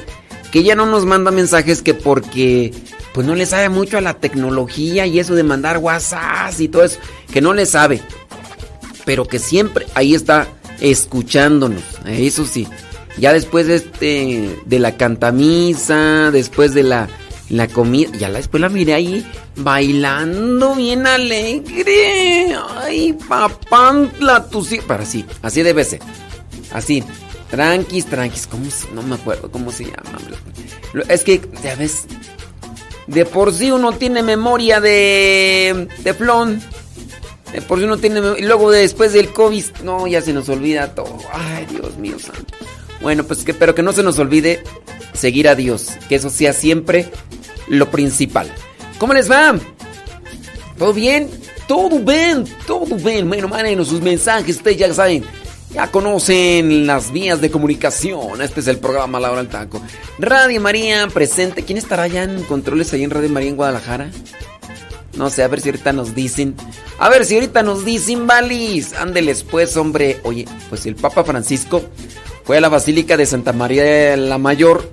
que 0.51 0.59
ella 0.59 0.75
no 0.75 0.85
nos 0.85 1.05
manda 1.05 1.31
mensajes 1.31 1.81
que 1.81 1.93
porque 1.93 2.73
pues 3.13 3.25
no 3.25 3.35
le 3.35 3.45
sabe 3.45 3.69
mucho 3.69 3.97
a 3.97 4.01
la 4.01 4.13
tecnología 4.13 5.05
y 5.05 5.19
eso 5.19 5.35
de 5.35 5.43
mandar 5.43 5.77
WhatsApp 5.79 6.53
y 6.59 6.67
todo 6.67 6.83
eso, 6.83 6.99
que 7.31 7.41
no 7.41 7.53
le 7.53 7.65
sabe. 7.65 8.01
Pero 9.05 9.25
que 9.25 9.39
siempre 9.39 9.85
ahí 9.93 10.15
está 10.15 10.47
escuchándonos, 10.79 11.83
eso 12.07 12.45
sí. 12.45 12.67
Ya 13.17 13.31
después 13.31 13.67
de 13.67 13.75
este 13.75 14.59
de 14.65 14.79
la 14.79 14.97
cantamisa, 14.97 16.31
después 16.31 16.73
de 16.73 16.83
la 16.83 17.07
la 17.49 17.67
comida, 17.67 18.09
ya 18.17 18.31
después 18.31 18.59
la 18.59 18.69
miré 18.69 18.95
ahí 18.95 19.25
bailando 19.55 20.73
bien 20.75 21.05
alegre. 21.05 22.55
Ay, 22.81 23.13
papantla, 23.29 24.47
tú 24.49 24.63
sí. 24.65 24.79
Para 24.85 25.03
así, 25.03 25.23
así 25.41 25.61
debe 25.61 25.83
ser. 25.83 25.99
Así. 26.73 27.03
Tranquis, 27.51 28.07
tranquis. 28.07 28.47
¿Cómo 28.47 28.69
se- 28.71 28.89
No 28.93 29.03
me 29.03 29.15
acuerdo 29.15 29.51
cómo 29.51 29.71
se 29.71 29.85
llama. 29.85 30.17
Es 31.07 31.23
que, 31.23 31.39
ya 31.63 31.75
ves. 31.75 32.05
De 33.07 33.23
por 33.25 33.53
sí 33.53 33.69
uno 33.69 33.91
tiene 33.93 34.23
memoria 34.23 34.81
de. 34.81 35.87
Eh, 36.03 36.13
por 37.61 37.79
si 37.79 37.85
uno 37.85 37.97
tiene. 37.97 38.21
Y 38.37 38.43
luego 38.43 38.71
después 38.71 39.13
del 39.13 39.29
COVID, 39.29 39.65
no, 39.83 40.07
ya 40.07 40.21
se 40.21 40.33
nos 40.33 40.49
olvida 40.49 40.93
todo. 40.93 41.17
Ay, 41.31 41.65
Dios 41.69 41.97
mío 41.97 42.17
santo. 42.19 42.53
Bueno, 43.01 43.23
pues 43.23 43.43
que, 43.43 43.53
pero 43.53 43.75
que 43.75 43.83
no 43.83 43.91
se 43.91 44.03
nos 44.03 44.19
olvide 44.19 44.63
seguir 45.13 45.47
a 45.47 45.55
Dios. 45.55 45.89
Que 46.09 46.15
eso 46.15 46.29
sea 46.29 46.53
siempre 46.53 47.09
lo 47.67 47.89
principal. 47.91 48.51
¿Cómo 48.97 49.13
les 49.13 49.29
va? 49.29 49.55
¿Todo 50.77 50.93
bien? 50.93 51.29
Todo 51.67 51.99
bien, 51.99 52.45
todo 52.67 52.95
bien. 52.95 53.27
Bueno, 53.27 53.47
mándenos 53.47 53.87
sus 53.87 54.01
mensajes, 54.01 54.57
ustedes 54.57 54.77
ya 54.77 54.93
saben. 54.93 55.23
Ya 55.73 55.91
conocen 55.91 56.87
las 56.87 57.11
vías 57.11 57.41
de 57.41 57.51
comunicación. 57.51 58.41
Este 58.41 58.61
es 58.61 58.67
el 58.67 58.77
programa 58.77 59.19
La 59.19 59.31
Hora 59.31 59.41
del 59.41 59.49
Taco. 59.49 59.81
Radio 60.19 60.61
María 60.61 61.07
presente. 61.07 61.63
¿Quién 61.63 61.77
estará 61.77 62.07
ya 62.07 62.23
en 62.23 62.43
controles 62.43 62.93
ahí 62.93 63.03
en 63.03 63.09
Radio 63.09 63.29
María 63.29 63.49
en 63.49 63.57
Guadalajara? 63.57 64.09
No 65.15 65.29
sé, 65.29 65.43
a 65.43 65.47
ver 65.47 65.61
si 65.61 65.69
ahorita 65.69 65.93
nos 65.93 66.13
dicen. 66.13 66.55
A 66.99 67.09
ver 67.09 67.25
si 67.25 67.35
ahorita 67.35 67.63
nos 67.63 67.85
dicen, 67.85 68.27
Valis. 68.27 68.93
Ándeles 68.93 69.43
pues, 69.43 69.77
hombre. 69.77 70.19
Oye, 70.23 70.45
pues 70.69 70.85
el 70.85 70.95
Papa 70.95 71.23
Francisco 71.23 71.83
fue 72.43 72.57
a 72.57 72.61
la 72.61 72.69
Basílica 72.69 73.17
de 73.17 73.25
Santa 73.25 73.53
María 73.53 74.15
la 74.17 74.37
Mayor 74.37 74.89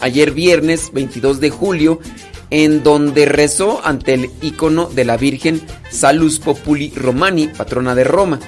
ayer 0.00 0.32
viernes 0.32 0.90
22 0.92 1.40
de 1.40 1.50
julio, 1.50 1.98
en 2.50 2.82
donde 2.82 3.24
rezó 3.24 3.80
ante 3.84 4.14
el 4.14 4.30
icono 4.42 4.86
de 4.86 5.04
la 5.04 5.16
Virgen 5.16 5.62
Salus 5.90 6.38
Populi 6.38 6.92
Romani, 6.94 7.48
patrona 7.48 7.94
de 7.94 8.04
Roma. 8.04 8.38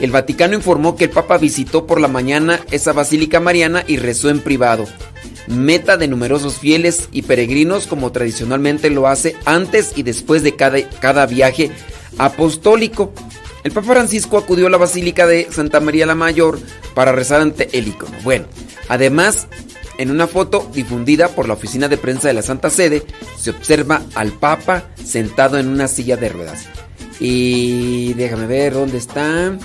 El 0.00 0.12
Vaticano 0.12 0.54
informó 0.54 0.96
que 0.96 1.04
el 1.04 1.10
Papa 1.10 1.36
visitó 1.38 1.86
por 1.86 2.00
la 2.00 2.08
mañana 2.08 2.60
esa 2.70 2.92
basílica 2.92 3.40
mariana 3.40 3.84
y 3.86 3.96
rezó 3.96 4.30
en 4.30 4.40
privado 4.40 4.86
meta 5.46 5.96
de 5.96 6.08
numerosos 6.08 6.58
fieles 6.58 7.08
y 7.12 7.22
peregrinos 7.22 7.86
como 7.86 8.12
tradicionalmente 8.12 8.90
lo 8.90 9.06
hace 9.06 9.36
antes 9.44 9.92
y 9.96 10.02
después 10.02 10.42
de 10.42 10.56
cada, 10.56 10.88
cada 11.00 11.26
viaje 11.26 11.70
apostólico. 12.18 13.12
El 13.62 13.72
Papa 13.72 13.94
Francisco 13.94 14.36
acudió 14.36 14.66
a 14.66 14.70
la 14.70 14.76
Basílica 14.76 15.26
de 15.26 15.48
Santa 15.50 15.80
María 15.80 16.06
la 16.06 16.14
Mayor 16.14 16.58
para 16.94 17.12
rezar 17.12 17.40
ante 17.40 17.76
el 17.76 17.88
icono. 17.88 18.16
Bueno, 18.22 18.46
además, 18.88 19.48
en 19.96 20.10
una 20.10 20.26
foto 20.26 20.68
difundida 20.74 21.28
por 21.28 21.48
la 21.48 21.54
oficina 21.54 21.88
de 21.88 21.96
prensa 21.96 22.28
de 22.28 22.34
la 22.34 22.42
Santa 22.42 22.68
Sede, 22.68 23.02
se 23.38 23.50
observa 23.50 24.02
al 24.14 24.32
Papa 24.32 24.90
sentado 25.02 25.58
en 25.58 25.68
una 25.68 25.88
silla 25.88 26.16
de 26.16 26.28
ruedas. 26.28 26.66
Y 27.20 28.12
déjame 28.14 28.46
ver 28.46 28.74
dónde 28.74 28.98
está. 28.98 29.56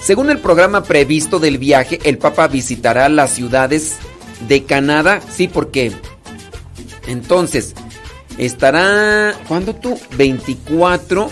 Según 0.00 0.30
el 0.30 0.38
programa 0.38 0.82
previsto 0.84 1.38
del 1.38 1.58
viaje, 1.58 1.98
el 2.04 2.18
Papa 2.18 2.48
visitará 2.48 3.08
las 3.08 3.32
ciudades 3.32 3.96
de 4.48 4.64
Canadá. 4.64 5.20
Sí, 5.30 5.48
porque 5.48 5.92
entonces 7.06 7.74
estará. 8.38 9.34
¿Cuándo 9.48 9.74
tú? 9.74 9.98
24. 10.16 11.30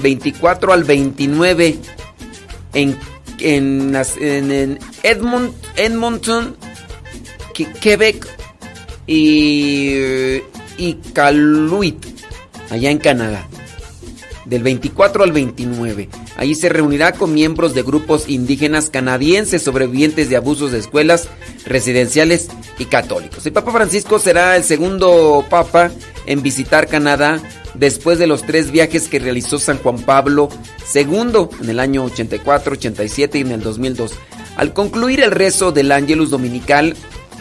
24 0.00 0.72
al 0.72 0.84
29 0.84 1.78
en, 2.74 2.96
en, 3.40 3.96
en 4.20 4.78
Edmont, 5.02 5.52
Edmonton, 5.76 6.56
Quebec 7.80 8.26
y, 9.06 10.40
y 10.76 10.94
Caluit, 11.12 12.04
allá 12.70 12.90
en 12.90 12.98
Canadá. 12.98 13.48
Del 14.44 14.62
24 14.62 15.24
al 15.24 15.32
29. 15.32 16.08
Allí 16.38 16.54
se 16.54 16.68
reunirá 16.68 17.12
con 17.12 17.34
miembros 17.34 17.74
de 17.74 17.82
grupos 17.82 18.28
indígenas 18.28 18.90
canadienses 18.90 19.60
sobrevivientes 19.60 20.30
de 20.30 20.36
abusos 20.36 20.70
de 20.70 20.78
escuelas 20.78 21.28
residenciales 21.66 22.46
y 22.78 22.84
católicos. 22.84 23.44
El 23.44 23.52
Papa 23.52 23.72
Francisco 23.72 24.20
será 24.20 24.56
el 24.56 24.62
segundo 24.62 25.44
papa 25.50 25.90
en 26.26 26.40
visitar 26.40 26.86
Canadá 26.86 27.42
después 27.74 28.20
de 28.20 28.28
los 28.28 28.42
tres 28.42 28.70
viajes 28.70 29.08
que 29.08 29.18
realizó 29.18 29.58
San 29.58 29.78
Juan 29.78 29.98
Pablo 29.98 30.48
II 30.94 31.48
en 31.60 31.70
el 31.70 31.80
año 31.80 32.04
84, 32.04 32.74
87 32.74 33.38
y 33.38 33.40
en 33.40 33.50
el 33.50 33.60
2002. 33.60 34.12
Al 34.56 34.72
concluir 34.72 35.20
el 35.20 35.32
rezo 35.32 35.72
del 35.72 35.90
Ángelus 35.90 36.30
Dominical, 36.30 36.94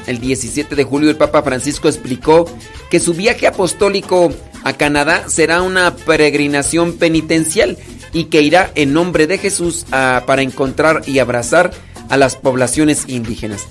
el 0.08 0.20
17 0.20 0.76
de 0.76 0.84
julio, 0.84 1.12
el 1.12 1.18
Papa 1.18 1.43
Francisco 1.43 1.88
explicó 1.88 2.50
que 2.89 3.00
su 3.00 3.14
viaje 3.14 3.45
apostólico 3.45 4.32
a 4.64 4.74
Canadá 4.74 5.30
será 5.30 5.62
una 5.62 5.95
peregrinación 5.95 6.93
penitencial 6.93 7.78
y 8.14 8.26
que 8.26 8.41
irá 8.41 8.72
en 8.76 8.93
nombre 8.93 9.28
de 9.28 9.38
Jesús 9.38 9.86
para 9.89 10.41
encontrar 10.41 11.01
y 11.08 11.20
abrazar 11.20 11.72
a 12.10 12.18
las 12.18 12.36
poblaciones 12.36 13.05
indígenas. 13.08 13.68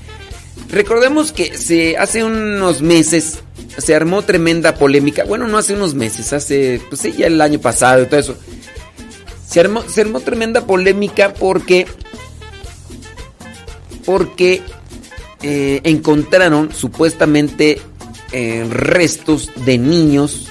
Recordemos 0.69 1.33
que 1.33 1.57
se, 1.57 1.97
hace 1.97 2.25
unos 2.25 2.83
meses 2.83 3.39
se 3.79 3.95
armó 3.95 4.23
tremenda 4.23 4.75
polémica. 4.75 5.25
Bueno, 5.25 5.47
no 5.49 5.59
hace 5.59 5.75
unos 5.75 5.95
meses, 5.95 6.33
hace, 6.33 6.81
pues 6.89 7.01
sí, 7.01 7.15
ya 7.17 7.27
el 7.27 7.41
año 7.41 7.61
pasado 7.61 8.03
y 8.03 8.07
todo 8.07 8.21
eso. 8.21 8.37
Se 9.49 9.61
armó, 9.61 9.83
se 9.83 10.01
armó 10.01 10.21
tremenda 10.21 10.67
polémica 10.67 11.35
porque. 11.35 11.87
Porque 14.05 14.63
eh, 15.43 15.81
encontraron 15.85 16.73
supuestamente 16.73 17.81
eh, 18.33 18.67
restos 18.71 19.51
de 19.65 19.79
niños 19.79 20.49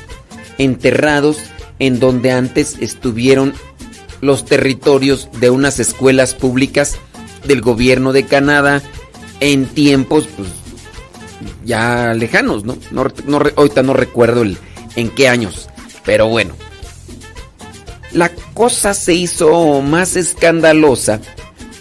enterrados 0.57 1.37
en 1.79 1.99
donde 1.99 2.31
antes 2.31 2.77
estuvieron 2.79 3.53
los 4.21 4.45
territorios 4.45 5.29
de 5.39 5.49
unas 5.49 5.79
escuelas 5.79 6.33
públicas 6.33 6.97
del 7.45 7.61
gobierno 7.61 8.13
de 8.13 8.25
Canadá 8.25 8.81
en 9.39 9.65
tiempos 9.65 10.27
pues, 10.35 10.49
ya 11.63 12.13
lejanos, 12.13 12.63
¿no? 12.63 12.77
no, 12.91 13.41
ahorita 13.55 13.83
no 13.83 13.93
recuerdo 13.93 14.41
el, 14.43 14.57
en 14.95 15.09
qué 15.09 15.27
años, 15.27 15.69
pero 16.03 16.27
bueno. 16.27 16.53
La 18.11 18.31
cosa 18.53 18.93
se 18.93 19.13
hizo 19.13 19.81
más 19.81 20.15
escandalosa 20.15 21.19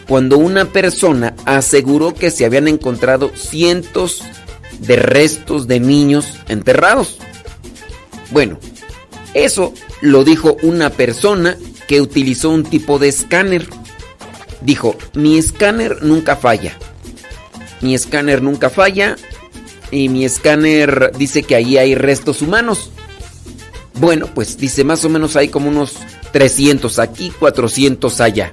cuando 0.08 0.36
una 0.36 0.66
persona 0.66 1.34
aseguró 1.44 2.12
que 2.12 2.30
se 2.30 2.44
habían 2.44 2.66
encontrado 2.66 3.30
cientos 3.36 4.22
de 4.80 4.96
restos 4.96 5.68
de 5.68 5.80
niños 5.80 6.26
enterrados. 6.48 7.18
Bueno, 8.30 8.58
eso 9.32 9.72
lo 10.00 10.24
dijo 10.24 10.56
una 10.62 10.90
persona 10.90 11.56
que 11.86 12.00
utilizó 12.00 12.50
un 12.50 12.64
tipo 12.64 12.98
de 12.98 13.08
escáner. 13.08 13.68
Dijo, 14.60 14.96
mi 15.14 15.38
escáner 15.38 16.02
nunca 16.02 16.36
falla. 16.36 16.76
Mi 17.80 17.94
escáner 17.94 18.42
nunca 18.42 18.70
falla. 18.70 19.16
Y 19.90 20.08
mi 20.08 20.24
escáner 20.24 21.12
dice 21.16 21.42
que 21.42 21.54
ahí 21.54 21.76
hay 21.76 21.94
restos 21.94 22.42
humanos. 22.42 22.90
Bueno, 24.00 24.26
pues 24.34 24.56
dice 24.58 24.82
más 24.82 25.04
o 25.04 25.08
menos 25.08 25.36
hay 25.36 25.48
como 25.48 25.68
unos 25.68 25.94
300 26.32 26.98
aquí, 26.98 27.32
400 27.38 28.20
allá. 28.20 28.52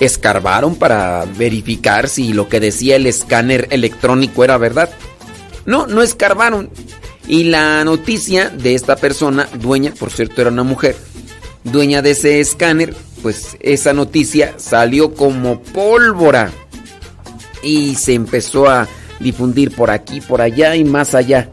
Escarbaron 0.00 0.74
para 0.74 1.24
verificar 1.36 2.08
si 2.08 2.32
lo 2.32 2.48
que 2.48 2.60
decía 2.60 2.96
el 2.96 3.06
escáner 3.06 3.68
electrónico 3.70 4.42
era 4.42 4.58
verdad. 4.58 4.90
No, 5.64 5.86
no 5.86 6.02
escarbaron. 6.02 6.70
Y 7.28 7.44
la 7.44 7.84
noticia 7.84 8.50
de 8.50 8.74
esta 8.74 8.96
persona, 8.96 9.48
dueña, 9.60 9.92
por 9.98 10.10
cierto 10.10 10.40
era 10.40 10.50
una 10.50 10.62
mujer, 10.62 10.96
dueña 11.72 12.02
de 12.02 12.12
ese 12.12 12.40
escáner, 12.40 12.94
pues 13.22 13.56
esa 13.60 13.92
noticia 13.92 14.54
salió 14.56 15.14
como 15.14 15.60
pólvora 15.60 16.52
y 17.62 17.94
se 17.96 18.14
empezó 18.14 18.68
a 18.68 18.88
difundir 19.20 19.74
por 19.74 19.90
aquí, 19.90 20.20
por 20.20 20.40
allá 20.40 20.76
y 20.76 20.84
más 20.84 21.14
allá. 21.14 21.50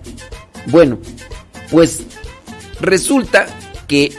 Bueno, 0.67 0.99
pues 1.71 2.01
resulta 2.79 3.47
que 3.87 4.13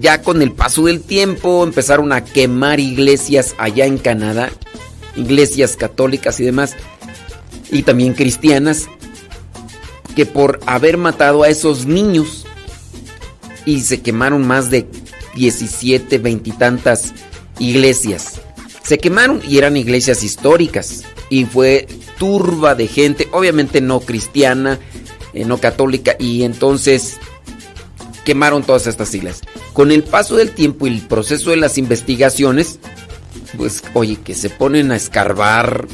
ya 0.00 0.22
con 0.22 0.42
el 0.42 0.52
paso 0.52 0.84
del 0.84 1.00
tiempo 1.00 1.64
empezaron 1.64 2.12
a 2.12 2.24
quemar 2.24 2.80
iglesias 2.80 3.54
allá 3.58 3.86
en 3.86 3.98
Canadá, 3.98 4.50
iglesias 5.16 5.76
católicas 5.76 6.38
y 6.40 6.44
demás, 6.44 6.76
y 7.70 7.82
también 7.82 8.14
cristianas, 8.14 8.86
que 10.14 10.26
por 10.26 10.60
haber 10.66 10.96
matado 10.96 11.42
a 11.42 11.48
esos 11.48 11.86
niños 11.86 12.46
y 13.64 13.80
se 13.80 14.00
quemaron 14.00 14.46
más 14.46 14.70
de 14.70 14.86
17, 15.36 16.18
veintitantas 16.18 17.12
iglesias. 17.60 18.40
Se 18.82 18.98
quemaron 18.98 19.40
y 19.46 19.58
eran 19.58 19.76
iglesias 19.76 20.24
históricas. 20.24 21.04
Y 21.28 21.44
fue 21.44 21.86
turba 22.18 22.74
de 22.74 22.88
gente, 22.88 23.28
obviamente 23.32 23.80
no 23.80 24.00
cristiana, 24.00 24.78
eh, 25.32 25.44
no 25.44 25.58
católica, 25.58 26.16
y 26.18 26.44
entonces 26.44 27.18
quemaron 28.24 28.62
todas 28.62 28.86
estas 28.86 29.14
iglesias. 29.14 29.46
Con 29.72 29.92
el 29.92 30.02
paso 30.02 30.36
del 30.36 30.52
tiempo 30.52 30.86
y 30.86 30.94
el 30.94 31.02
proceso 31.02 31.50
de 31.50 31.56
las 31.56 31.78
investigaciones, 31.78 32.78
pues 33.56 33.82
oye, 33.94 34.16
que 34.16 34.34
se 34.34 34.50
ponen 34.50 34.90
a 34.92 34.96
escarbar, 34.96 35.86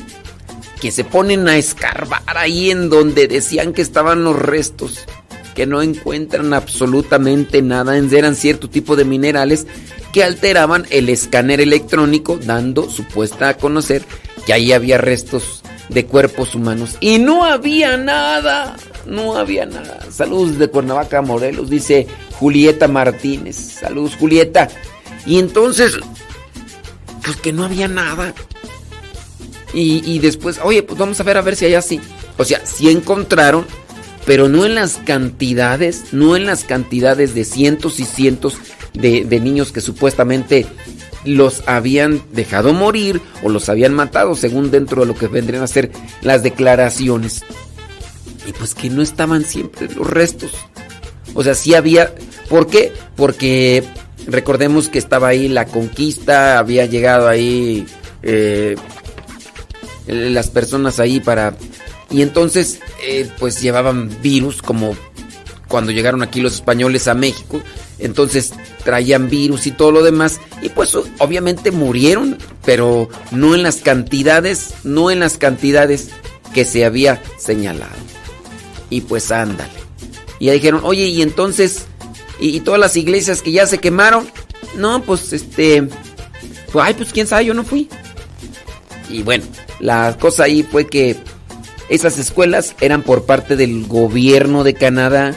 que 0.81 0.93
se 0.93 1.05
ponen 1.05 1.49
a 1.49 1.57
escarbar 1.57 2.23
ahí 2.37 2.71
en 2.71 2.91
donde 2.91 3.27
decían 3.27 3.73
que 3.73 3.83
estaban 3.83 4.25
los 4.25 4.39
restos 4.39 5.07
que 5.55 5.67
no 5.67 5.83
encuentran 5.83 6.55
absolutamente 6.55 7.63
nada, 7.63 7.97
eran 7.97 8.35
cierto 8.35 8.69
tipo 8.69 8.97
de 8.97 9.05
minerales 9.05 9.67
que 10.13 10.25
alteraban 10.25 10.87
el 10.91 11.09
escáner 11.09 11.61
electrónico, 11.61 12.39
dando 12.39 12.91
supuesta 12.91 13.49
a 13.49 13.57
conocer 13.57 14.03
que 14.47 14.53
ahí 14.53 14.73
había 14.73 14.99
restos 14.99 15.63
de 15.89 16.07
cuerpos 16.07 16.55
humanos. 16.55 16.97
Y 17.01 17.19
no 17.19 17.45
había 17.45 17.97
nada, 17.97 18.77
no 19.07 19.37
había 19.37 19.67
nada. 19.67 20.01
Saludos 20.11 20.59
de 20.59 20.69
Cuernavaca, 20.69 21.23
Morelos, 21.23 21.71
dice 21.71 22.07
Julieta 22.39 22.89
Martínez. 22.89 23.57
Saludos, 23.57 24.17
Julieta. 24.17 24.69
Y 25.27 25.39
entonces, 25.39 25.99
pues 27.25 27.37
que 27.37 27.53
no 27.53 27.65
había 27.65 27.89
nada. 27.89 28.35
Y, 29.73 30.03
y 30.05 30.19
después, 30.19 30.61
oye, 30.63 30.83
pues 30.83 30.99
vamos 30.99 31.19
a 31.21 31.23
ver 31.23 31.37
a 31.37 31.43
ver 31.43 31.57
si 31.57 31.67
hay 31.67 31.75
así. 31.75 32.01
O 32.37 32.45
sea, 32.45 32.65
sí 32.65 32.91
encontraron, 32.91 33.67
pero 34.25 34.49
no 34.49 34.65
en 34.65 34.75
las 34.75 34.99
cantidades, 34.99 36.13
no 36.13 36.37
en 36.37 36.47
las 36.47 36.65
cantidades 36.65 37.35
de 37.35 37.45
cientos 37.45 38.01
y 38.01 38.05
cientos 38.05 38.57
de, 38.95 39.41
niños 39.41 39.73
que 39.73 39.81
supuestamente 39.81 40.67
los 41.25 41.63
habían 41.67 42.23
dejado 42.33 42.73
morir 42.73 43.21
o 43.43 43.49
los 43.49 43.69
habían 43.69 43.95
matado, 43.95 44.35
según 44.35 44.71
dentro 44.71 45.03
de 45.03 45.07
lo 45.07 45.15
que 45.15 45.29
vendrían 45.29 45.63
a 45.63 45.69
ser 45.69 45.91
las 46.23 46.43
declaraciones. 46.43 47.43
Y 48.47 48.53
pues 48.53 48.75
que 48.75 48.91
no 48.91 49.03
estaban 49.03 49.45
siempre 49.45 49.89
los 49.95 50.07
restos. 50.07 50.53
O 51.35 51.43
sea, 51.43 51.55
sí 51.55 51.75
había... 51.75 52.15
¿Por 52.49 52.67
qué? 52.67 52.93
Porque 53.17 53.85
recordemos 54.27 54.89
que 54.89 54.99
estaba 54.99 55.29
ahí 55.29 55.49
la 55.49 55.67
conquista, 55.67 56.59
había 56.59 56.87
llegado 56.87 57.29
ahí 57.29 57.87
eh, 58.23 58.77
las 60.07 60.51
personas 60.51 61.01
ahí 61.01 61.21
para... 61.21 61.55
Y 62.13 62.23
entonces, 62.23 62.81
eh, 63.03 63.29
pues 63.39 63.61
llevaban 63.61 64.11
virus 64.23 64.61
como 64.63 64.95
cuando 65.67 65.91
llegaron 65.91 66.23
aquí 66.23 66.43
los 66.43 66.55
españoles 66.55 67.09
a 67.09 67.15
México. 67.15 67.63
Entonces 67.99 68.53
traían 68.85 69.31
virus 69.31 69.67
y 69.67 69.71
todo 69.71 69.91
lo 69.91 70.03
demás. 70.03 70.39
Y 70.61 70.69
pues 70.69 70.95
obviamente 71.19 71.71
murieron, 71.71 72.37
pero 72.65 73.09
no 73.31 73.55
en 73.55 73.63
las 73.63 73.77
cantidades, 73.77 74.75
no 74.85 75.11
en 75.11 75.21
las 75.21 75.39
cantidades 75.39 76.11
que 76.53 76.67
se 76.67 76.85
había 76.85 77.23
señalado. 77.39 77.97
Y 78.91 79.01
pues 79.01 79.33
ándale. 79.33 79.73
Y 80.39 80.47
ya 80.47 80.53
dijeron, 80.53 80.83
oye, 80.85 81.07
y 81.07 81.23
entonces, 81.23 81.87
y, 82.39 82.61
todas 82.61 82.81
las 82.81 82.97
iglesias 82.97 83.41
que 83.41 83.53
ya 83.53 83.67
se 83.67 83.79
quemaron, 83.79 84.29
no, 84.77 85.03
pues 85.03 85.33
este, 85.33 85.89
pues, 86.73 86.85
ay, 86.85 86.95
pues 86.95 87.13
quién 87.13 87.27
sabe, 87.27 87.47
yo 87.47 87.55
no 87.55 87.65
fui. 87.65 87.89
Y 89.09 89.23
bueno, 89.23 89.45
la 89.81 90.19
cosa 90.19 90.45
ahí 90.45 90.63
fue 90.63 90.87
que 90.87 91.17
esas 91.93 92.19
escuelas 92.19 92.75
eran 92.81 93.03
por 93.03 93.27
parte 93.27 93.55
del 93.55 93.87
gobierno 93.87 94.65
de 94.65 94.73
Canadá 94.73 95.35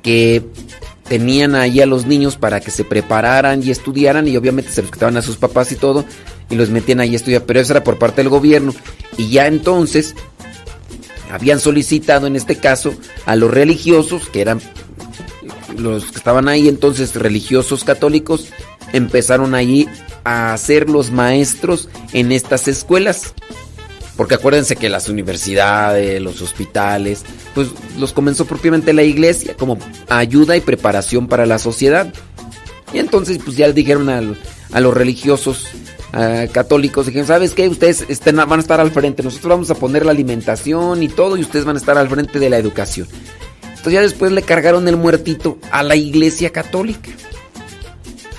que 0.00 0.44
tenían 1.08 1.56
ahí 1.56 1.80
a 1.80 1.86
los 1.86 2.06
niños 2.06 2.36
para 2.36 2.60
que 2.60 2.70
se 2.70 2.84
prepararan 2.84 3.64
y 3.64 3.72
estudiaran 3.72 4.28
y 4.28 4.36
obviamente 4.36 4.70
se 4.70 4.82
los 4.82 4.92
quitaban 4.92 5.16
a 5.16 5.22
sus 5.22 5.38
papás 5.38 5.72
y 5.72 5.74
todo 5.74 6.04
y 6.50 6.54
los 6.54 6.70
metían 6.70 7.00
ahí 7.00 7.14
a 7.14 7.16
estudiar, 7.16 7.42
pero 7.46 7.58
eso 7.58 7.72
era 7.72 7.82
por 7.82 7.98
parte 7.98 8.22
del 8.22 8.28
gobierno. 8.28 8.72
Y 9.18 9.30
ya 9.30 9.48
entonces 9.48 10.14
habían 11.32 11.58
solicitado 11.58 12.28
en 12.28 12.36
este 12.36 12.58
caso 12.58 12.94
a 13.24 13.34
los 13.34 13.50
religiosos 13.50 14.28
que 14.28 14.42
eran 14.42 14.60
los 15.76 16.12
que 16.12 16.18
estaban 16.18 16.46
ahí 16.46 16.68
entonces 16.68 17.16
religiosos 17.16 17.82
católicos 17.82 18.50
empezaron 18.92 19.56
allí 19.56 19.88
a 20.22 20.56
ser 20.58 20.88
los 20.88 21.10
maestros 21.10 21.88
en 22.12 22.30
estas 22.30 22.68
escuelas 22.68 23.34
porque 24.16 24.34
acuérdense 24.34 24.76
que 24.76 24.88
las 24.88 25.08
universidades, 25.08 26.20
los 26.22 26.40
hospitales, 26.40 27.22
pues 27.54 27.68
los 27.98 28.12
comenzó 28.12 28.46
propiamente 28.46 28.92
la 28.92 29.02
iglesia 29.02 29.54
como 29.56 29.78
ayuda 30.08 30.56
y 30.56 30.60
preparación 30.60 31.28
para 31.28 31.44
la 31.44 31.58
sociedad. 31.58 32.12
Y 32.94 32.98
entonces 32.98 33.38
pues 33.44 33.56
ya 33.56 33.66
le 33.66 33.74
dijeron 33.74 34.08
a, 34.08 34.80
los 34.80 34.94
religiosos 34.94 35.66
católicos, 36.52 37.06
dijeron, 37.06 37.28
¿sabes 37.28 37.52
qué? 37.52 37.68
Ustedes 37.68 38.06
van 38.34 38.52
a 38.52 38.62
estar 38.62 38.80
al 38.80 38.90
frente, 38.90 39.22
nosotros 39.22 39.50
vamos 39.50 39.70
a 39.70 39.74
poner 39.74 40.06
la 40.06 40.12
alimentación 40.12 41.02
y 41.02 41.08
todo 41.08 41.36
y 41.36 41.42
ustedes 41.42 41.66
van 41.66 41.76
a 41.76 41.78
estar 41.78 41.98
al 41.98 42.08
frente 42.08 42.38
de 42.38 42.48
la 42.48 42.56
educación. 42.56 43.06
Entonces 43.86 43.92
ya 43.92 44.00
después 44.00 44.32
le 44.32 44.42
cargaron 44.42 44.88
el 44.88 44.96
muertito 44.96 45.58
a 45.70 45.82
la 45.82 45.94
iglesia 45.94 46.50
católica. 46.50 47.10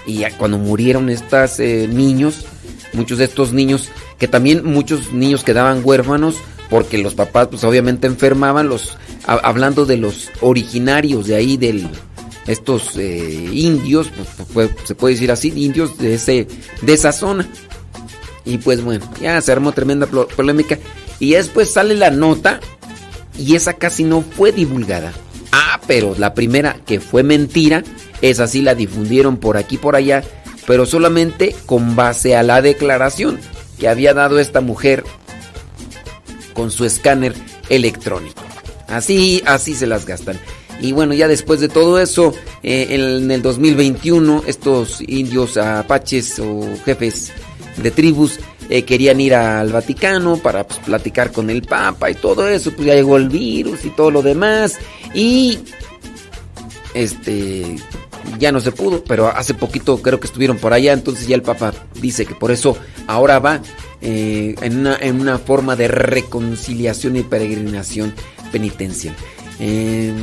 Y 0.07 0.19
ya 0.19 0.35
cuando 0.37 0.57
murieron 0.57 1.09
estos 1.09 1.59
eh, 1.59 1.87
niños, 1.91 2.45
muchos 2.93 3.19
de 3.19 3.25
estos 3.25 3.53
niños 3.53 3.89
que 4.17 4.27
también 4.27 4.65
muchos 4.65 5.13
niños 5.13 5.43
quedaban 5.43 5.81
huérfanos 5.83 6.35
porque 6.69 6.97
los 6.97 7.15
papás 7.15 7.47
pues 7.47 7.63
obviamente 7.63 8.07
enfermaban, 8.07 8.69
los 8.69 8.97
hablando 9.25 9.85
de 9.85 9.97
los 9.97 10.29
originarios 10.41 11.27
de 11.27 11.35
ahí 11.35 11.57
del 11.57 11.87
estos 12.47 12.95
eh, 12.95 13.49
indios, 13.51 14.09
pues, 14.53 14.69
se 14.85 14.95
puede 14.95 15.15
decir 15.15 15.31
así, 15.31 15.53
indios 15.55 15.97
de 15.97 16.15
ese 16.15 16.47
de 16.81 16.93
esa 16.93 17.11
zona. 17.11 17.47
Y 18.45 18.59
pues 18.59 18.81
bueno, 18.81 19.09
ya 19.21 19.41
se 19.41 19.51
armó 19.51 19.73
tremenda 19.73 20.07
polémica 20.07 20.79
y 21.19 21.31
después 21.31 21.71
sale 21.71 21.95
la 21.95 22.11
nota 22.11 22.61
y 23.37 23.55
esa 23.55 23.73
casi 23.73 24.05
no 24.05 24.21
fue 24.21 24.53
divulgada. 24.53 25.11
Ah, 25.51 25.81
pero 25.85 26.15
la 26.17 26.33
primera 26.33 26.77
que 26.85 27.01
fue 27.01 27.23
mentira, 27.23 27.83
esa 28.21 28.47
sí 28.47 28.61
la 28.61 28.75
difundieron 28.75 29.35
por 29.37 29.57
aquí 29.57 29.77
por 29.77 29.97
allá, 29.97 30.23
pero 30.65 30.85
solamente 30.85 31.53
con 31.65 31.97
base 31.97 32.37
a 32.37 32.43
la 32.43 32.61
declaración 32.61 33.39
que 33.79 33.87
había 33.87 34.13
dado 34.13 34.39
esta 34.39 34.61
mujer 34.61 35.03
con 36.53 36.71
su 36.71 36.85
escáner 36.85 37.33
electrónico. 37.69 38.41
Así, 38.87 39.43
así 39.45 39.75
se 39.75 39.87
las 39.87 40.05
gastan. 40.05 40.39
Y 40.79 40.91
bueno, 40.91 41.13
ya 41.13 41.27
después 41.27 41.59
de 41.59 41.69
todo 41.69 41.99
eso, 41.99 42.33
eh, 42.63 42.87
en 42.91 43.31
el 43.31 43.41
2021, 43.41 44.43
estos 44.45 45.01
indios 45.01 45.57
apaches 45.57 46.39
o 46.39 46.61
jefes 46.85 47.31
de 47.77 47.91
tribus 47.91 48.39
eh, 48.69 48.83
querían 48.83 49.19
ir 49.21 49.33
al 49.33 49.71
Vaticano 49.71 50.37
para 50.37 50.67
pues, 50.67 50.79
platicar 50.79 51.31
con 51.31 51.49
el 51.49 51.63
Papa 51.63 52.09
y 52.11 52.15
todo 52.15 52.47
eso. 52.47 52.71
Pues 52.71 52.87
ya 52.87 52.95
llegó 52.95 53.17
el 53.17 53.29
virus 53.29 53.85
y 53.85 53.89
todo 53.89 54.11
lo 54.11 54.21
demás. 54.21 54.77
Y 55.13 55.59
este 56.93 57.77
ya 58.39 58.51
no 58.51 58.59
se 58.59 58.71
pudo, 58.71 59.03
pero 59.03 59.27
hace 59.27 59.53
poquito 59.53 59.97
creo 60.01 60.19
que 60.19 60.27
estuvieron 60.27 60.57
por 60.57 60.73
allá, 60.73 60.93
entonces 60.93 61.27
ya 61.27 61.35
el 61.35 61.41
Papa 61.41 61.73
dice 62.01 62.25
que 62.25 62.35
por 62.35 62.51
eso 62.51 62.77
ahora 63.07 63.39
va 63.39 63.61
eh, 64.01 64.55
en, 64.61 64.79
una, 64.79 64.97
en, 64.99 65.19
una, 65.19 65.37
forma 65.37 65.75
de 65.75 65.87
reconciliación 65.87 67.15
y 67.15 67.23
peregrinación 67.23 68.13
penitencial. 68.51 69.15
Eh, 69.59 70.13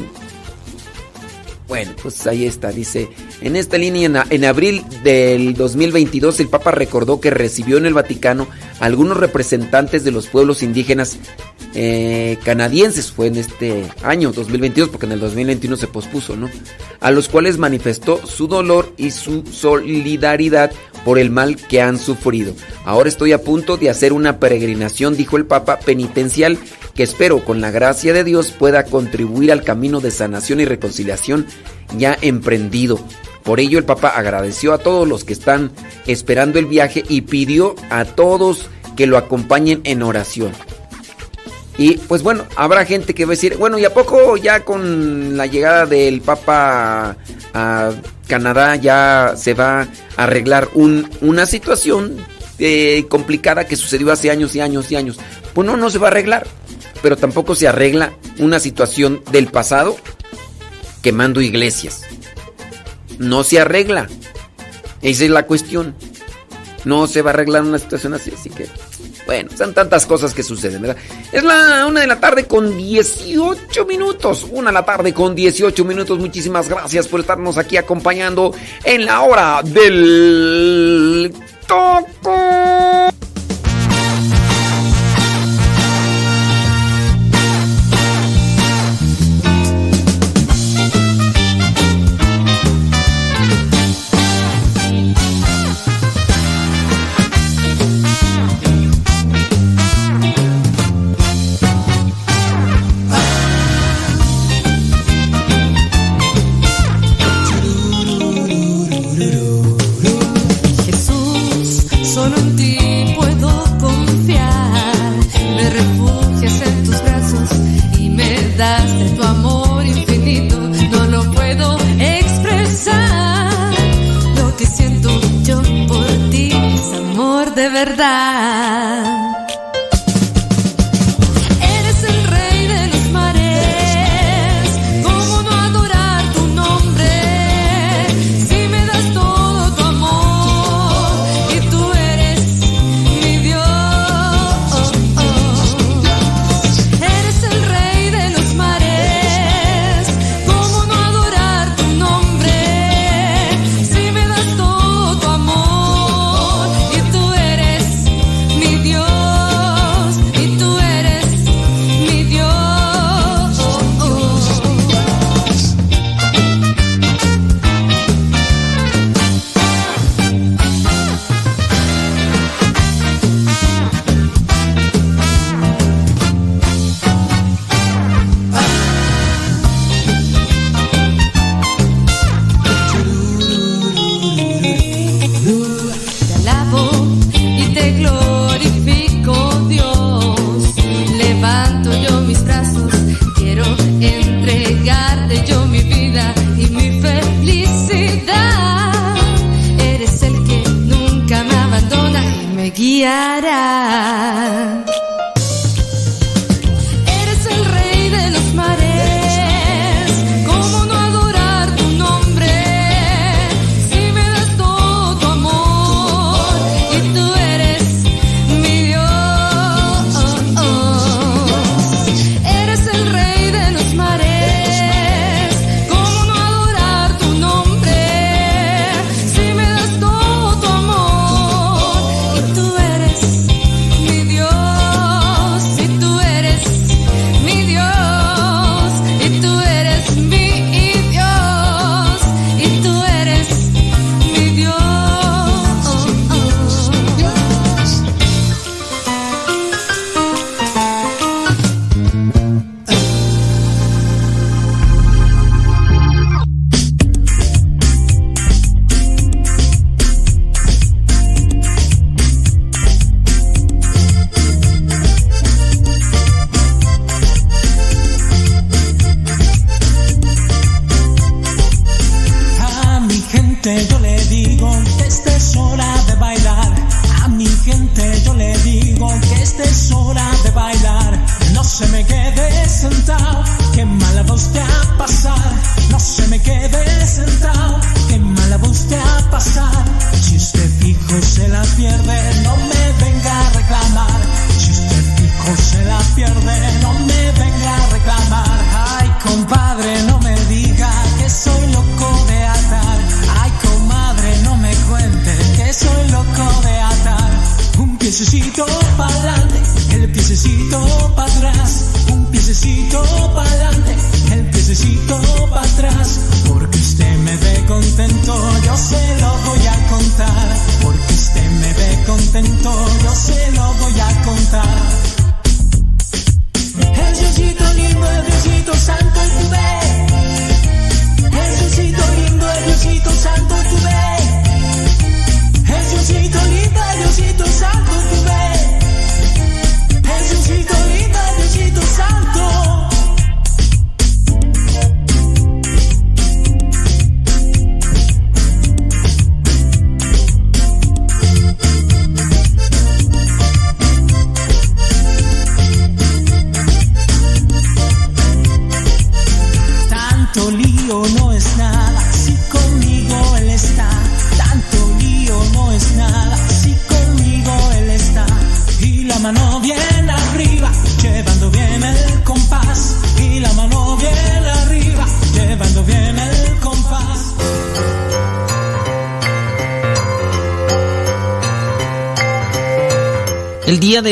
bueno, 1.66 1.92
pues 2.02 2.26
ahí 2.26 2.44
está, 2.44 2.70
dice, 2.70 3.08
en 3.40 3.56
esta 3.56 3.78
línea, 3.78 4.26
en, 4.28 4.44
abril 4.44 4.84
del 5.02 5.54
2022, 5.54 6.40
el 6.40 6.48
Papa 6.48 6.72
recordó 6.72 7.20
que 7.20 7.30
recibió 7.30 7.78
en 7.78 7.86
el 7.86 7.94
Vaticano 7.94 8.46
algunos 8.80 9.16
representantes 9.16 10.04
de 10.04 10.10
los 10.10 10.26
pueblos 10.26 10.62
indígenas 10.62 11.18
eh, 11.74 12.38
canadienses, 12.44 13.10
fue 13.10 13.28
en 13.28 13.36
este 13.36 13.84
año 14.02 14.30
2022, 14.32 14.90
porque 14.90 15.06
en 15.06 15.12
el 15.12 15.20
2021 15.20 15.76
se 15.76 15.86
pospuso, 15.86 16.36
¿no? 16.36 16.50
A 17.00 17.10
los 17.10 17.28
cuales 17.30 17.56
manifestó 17.56 18.24
su 18.26 18.46
dolor 18.46 18.92
y 18.98 19.10
su 19.10 19.44
solidaridad 19.46 20.70
por 21.04 21.18
el 21.18 21.30
mal 21.30 21.56
que 21.56 21.80
han 21.80 21.98
sufrido. 21.98 22.54
Ahora 22.84 23.08
estoy 23.08 23.32
a 23.32 23.42
punto 23.42 23.76
de 23.76 23.90
hacer 23.90 24.12
una 24.12 24.38
peregrinación, 24.38 25.16
dijo 25.16 25.36
el 25.36 25.46
Papa, 25.46 25.78
penitencial, 25.78 26.58
que 26.94 27.02
espero 27.02 27.44
con 27.44 27.60
la 27.60 27.70
gracia 27.70 28.12
de 28.12 28.24
Dios 28.24 28.50
pueda 28.50 28.84
contribuir 28.84 29.52
al 29.52 29.64
camino 29.64 30.00
de 30.00 30.10
sanación 30.10 30.60
y 30.60 30.64
reconciliación 30.64 31.46
ya 31.96 32.16
emprendido. 32.20 32.98
Por 33.42 33.60
ello 33.60 33.78
el 33.78 33.84
Papa 33.84 34.08
agradeció 34.08 34.72
a 34.72 34.78
todos 34.78 35.06
los 35.06 35.24
que 35.24 35.34
están 35.34 35.70
esperando 36.06 36.58
el 36.58 36.66
viaje 36.66 37.04
y 37.08 37.22
pidió 37.22 37.74
a 37.90 38.04
todos 38.04 38.70
que 38.96 39.06
lo 39.06 39.18
acompañen 39.18 39.80
en 39.84 40.02
oración. 40.02 40.52
Y 41.76 41.96
pues 41.98 42.22
bueno, 42.22 42.44
habrá 42.56 42.84
gente 42.84 43.14
que 43.14 43.24
va 43.24 43.30
a 43.30 43.36
decir, 43.36 43.56
bueno, 43.56 43.78
¿y 43.78 43.84
a 43.84 43.92
poco 43.92 44.36
ya 44.36 44.64
con 44.64 45.36
la 45.36 45.46
llegada 45.46 45.86
del 45.86 46.20
Papa 46.20 47.16
a 47.52 47.90
Canadá 48.26 48.76
ya 48.76 49.34
se 49.36 49.54
va 49.54 49.82
a 49.82 49.88
arreglar 50.16 50.68
una 50.74 51.46
situación 51.46 52.16
eh, 52.58 53.04
complicada 53.08 53.66
que 53.66 53.76
sucedió 53.76 54.12
hace 54.12 54.30
años 54.30 54.54
y 54.54 54.60
años 54.60 54.90
y 54.90 54.96
años? 54.96 55.18
Pues 55.52 55.66
no, 55.66 55.76
no 55.76 55.90
se 55.90 55.98
va 55.98 56.08
a 56.08 56.10
arreglar, 56.10 56.46
pero 57.02 57.16
tampoco 57.16 57.54
se 57.54 57.68
arregla 57.68 58.12
una 58.38 58.58
situación 58.58 59.22
del 59.30 59.48
pasado 59.48 59.96
quemando 61.02 61.40
iglesias. 61.40 62.02
No 63.18 63.44
se 63.44 63.60
arregla. 63.60 64.08
Esa 65.02 65.24
es 65.24 65.30
la 65.30 65.46
cuestión. 65.46 65.94
No 66.84 67.06
se 67.06 67.22
va 67.22 67.30
a 67.30 67.34
arreglar 67.34 67.62
una 67.62 67.78
situación 67.78 68.14
así, 68.14 68.32
así 68.36 68.50
que... 68.50 68.68
Bueno, 69.26 69.50
son 69.56 69.72
tantas 69.72 70.06
cosas 70.06 70.34
que 70.34 70.42
suceden, 70.42 70.82
¿verdad? 70.82 70.96
Es 71.32 71.42
la 71.42 71.86
una 71.86 72.00
de 72.02 72.06
la 72.06 72.20
tarde 72.20 72.46
con 72.46 72.76
18 72.76 73.86
minutos. 73.86 74.46
Una 74.50 74.70
de 74.70 74.74
la 74.74 74.84
tarde 74.84 75.14
con 75.14 75.34
18 75.34 75.84
minutos. 75.84 76.18
Muchísimas 76.18 76.68
gracias 76.68 77.08
por 77.08 77.20
estarnos 77.20 77.56
aquí 77.56 77.76
acompañando 77.76 78.54
en 78.84 79.06
la 79.06 79.22
hora 79.22 79.62
del 79.62 81.32
toco. 81.66 83.14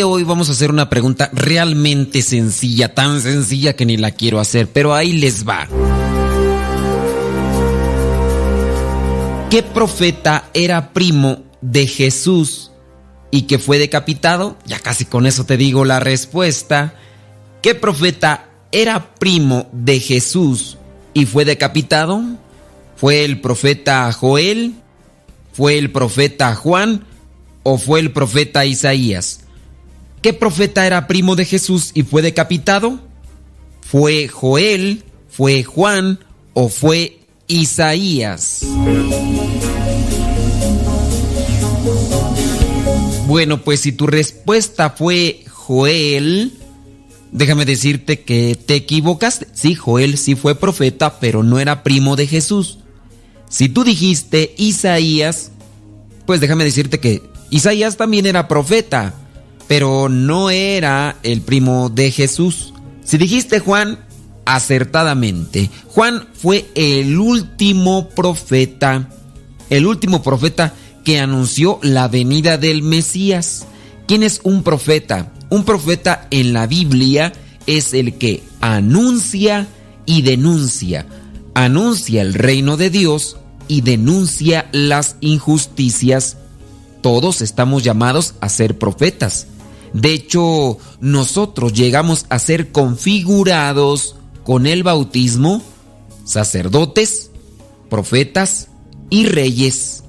Vamos 0.01 0.49
a 0.49 0.53
hacer 0.53 0.71
una 0.71 0.89
pregunta 0.89 1.31
realmente 1.35 2.23
sencilla, 2.23 2.95
tan 2.95 3.21
sencilla 3.21 3.75
que 3.75 3.85
ni 3.85 3.99
la 3.99 4.11
quiero 4.11 4.41
hacer, 4.41 4.69
pero 4.69 4.95
ahí 4.95 5.13
les 5.13 5.47
va. 5.47 5.69
¿Qué 9.51 9.63
profeta 9.63 10.49
era 10.55 10.95
primo 10.95 11.43
de 11.61 11.87
Jesús 11.87 12.71
y 13.31 13.43
que 13.43 13.59
fue 13.59 13.79
decapitado? 13.79 14.57
Ya 14.65 14.79
casi 14.79 15.05
con 15.05 15.27
eso 15.27 15.45
te 15.45 15.59
digo 15.59 15.85
la 15.85 16.01
respuesta. 16.01 16.95
¿Qué 17.61 17.75
profeta 17.75 18.49
era 18.73 19.15
primo 19.17 19.69
de 19.73 20.01
Jesús 20.01 20.79
y 21.13 21.27
fue 21.27 21.45
decapitado? 21.45 22.23
¿Fue 22.97 23.27
el 23.27 23.43
profeta 23.43 24.11
Joel? 24.13 24.75
¿Fue 25.53 25.77
el 25.77 25.93
profeta 25.93 26.55
Juan? 26.55 27.05
¿O 27.63 27.77
fue 27.77 28.01
el 28.01 28.11
profeta 28.11 28.65
Isaías? 28.65 29.42
¿Qué 30.23 30.33
profeta 30.33 30.87
era 30.87 31.09
primo 31.09 31.35
de 31.35 31.45
Jesús 31.45 31.91
y 31.95 32.05
fue 32.05 32.23
decapitado? 32.23 33.01
¿Fue 33.81 34.29
Joel? 34.29 35.03
¿Fue 35.29 35.65
Juan? 35.65 36.21
¿O 36.55 36.69
fue 36.69 37.19
Isaías? 37.49 38.61
Bueno, 43.27 43.63
pues 43.65 43.81
si 43.81 43.91
tu 43.91 44.07
respuesta 44.07 44.91
fue 44.91 45.45
Joel, 45.51 46.53
déjame 47.33 47.65
decirte 47.65 48.21
que 48.21 48.55
te 48.55 48.77
equivocaste. 48.77 49.49
Sí, 49.55 49.75
Joel 49.75 50.19
sí 50.19 50.37
fue 50.37 50.55
profeta, 50.55 51.19
pero 51.19 51.43
no 51.43 51.59
era 51.59 51.83
primo 51.83 52.15
de 52.15 52.29
Jesús. 52.29 52.79
Si 53.49 53.69
tú 53.69 53.83
dijiste 53.83 54.55
Isaías, 54.57 55.51
pues 56.27 56.41
déjame 56.41 56.63
decirte 56.63 57.01
que 57.01 57.23
Isaías 57.51 57.97
también 57.97 58.27
era 58.27 58.47
profeta, 58.47 59.15
pero 59.73 60.11
no 60.11 60.51
era 60.51 61.17
el 61.23 61.41
primo 61.41 61.89
de 61.89 62.11
Jesús. 62.11 62.75
Si 63.05 63.17
dijiste 63.17 63.59
Juan, 63.59 64.01
acertadamente. 64.45 65.71
Juan 65.87 66.29
fue 66.35 66.71
el 66.75 67.19
último 67.19 68.11
profeta, 68.11 69.09
el 69.71 69.87
último 69.87 70.23
profeta 70.23 70.75
que 71.07 71.21
anunció 71.21 71.79
la 71.81 72.07
venida 72.09 72.59
del 72.59 72.83
Mesías. 72.83 73.65
¿Quién 74.07 74.25
es 74.25 74.43
un 74.45 74.63
profeta? 74.63 75.33
Un 75.49 75.65
profeta 75.65 76.29
en 76.31 76.53
la 76.53 76.67
Biblia 76.67 77.33
es 77.67 77.95
el 77.95 78.19
que 78.19 78.43
anuncia 78.61 79.69
y 80.05 80.21
denuncia. 80.21 81.07
Anuncia 81.55 82.21
el 82.21 82.35
reino 82.35 82.77
de 82.77 82.91
Dios 82.91 83.39
y 83.69 83.81
denuncia 83.81 84.69
las 84.73 85.17
injusticias. 85.23 86.37
Todos 87.01 87.41
estamos 87.41 87.83
llamados 87.83 88.35
a 88.43 88.51
ser 88.51 88.77
profetas. 88.79 89.47
De 89.93 90.13
hecho, 90.13 90.79
nosotros 91.01 91.73
llegamos 91.73 92.27
a 92.29 92.39
ser 92.39 92.73
configurados 92.73 94.17
con 94.45 94.67
el 94.67 94.83
bautismo 94.83 95.63
sacerdotes, 96.25 97.31
profetas 97.91 98.69
y 99.11 99.27
reyes. 99.27 100.03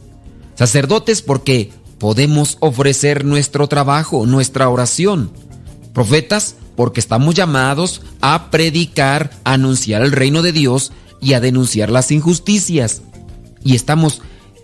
Sacerdotes 0.56 1.22
porque 1.22 1.72
podemos 1.98 2.58
ofrecer 2.60 3.26
nuestro 3.26 3.68
trabajo, 3.68 4.26
nuestra 4.26 4.70
oración. 4.70 5.32
Profetas 5.94 6.56
porque 6.76 7.00
estamos 7.00 7.36
llamados 7.36 8.02
a 8.22 8.50
predicar, 8.50 9.32
a 9.44 9.54
anunciar 9.54 10.02
el 10.02 10.12
reino 10.12 10.42
de 10.42 10.52
Dios 10.52 10.92
y 11.22 11.34
a 11.34 11.40
denunciar 11.40 11.90
las 11.90 12.12
injusticias. 12.12 13.02
Y 13.64 13.76
estamos 13.76 14.22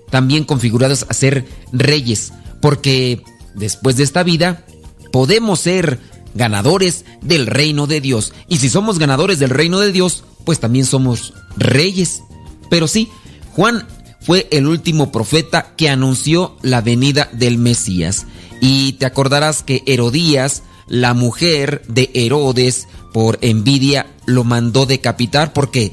también 0.09 0.43
configurados 0.43 1.05
a 1.09 1.13
ser 1.13 1.45
reyes 1.71 2.33
porque 2.61 3.23
después 3.55 3.95
de 3.97 4.03
esta 4.03 4.23
vida, 4.23 4.63
podemos 5.11 5.59
ser 5.59 5.99
ganadores 6.35 7.05
del 7.21 7.47
reino 7.47 7.87
de 7.87 8.01
Dios. 8.01 8.33
Y 8.47 8.57
si 8.57 8.69
somos 8.69 8.99
ganadores 8.99 9.39
del 9.39 9.49
reino 9.49 9.79
de 9.79 9.91
Dios, 9.91 10.23
pues 10.45 10.59
también 10.59 10.85
somos 10.85 11.33
reyes. 11.57 12.23
Pero 12.69 12.87
sí, 12.87 13.09
Juan 13.53 13.87
fue 14.21 14.47
el 14.51 14.67
último 14.67 15.11
profeta 15.11 15.73
que 15.75 15.89
anunció 15.89 16.57
la 16.61 16.81
venida 16.81 17.29
del 17.33 17.57
Mesías. 17.57 18.25
Y 18.61 18.93
te 18.93 19.05
acordarás 19.05 19.63
que 19.63 19.83
Herodías, 19.85 20.63
la 20.87 21.13
mujer 21.13 21.83
de 21.87 22.09
Herodes, 22.13 22.87
por 23.13 23.39
envidia 23.41 24.07
lo 24.25 24.43
mandó 24.43 24.85
decapitar 24.85 25.53
porque 25.53 25.91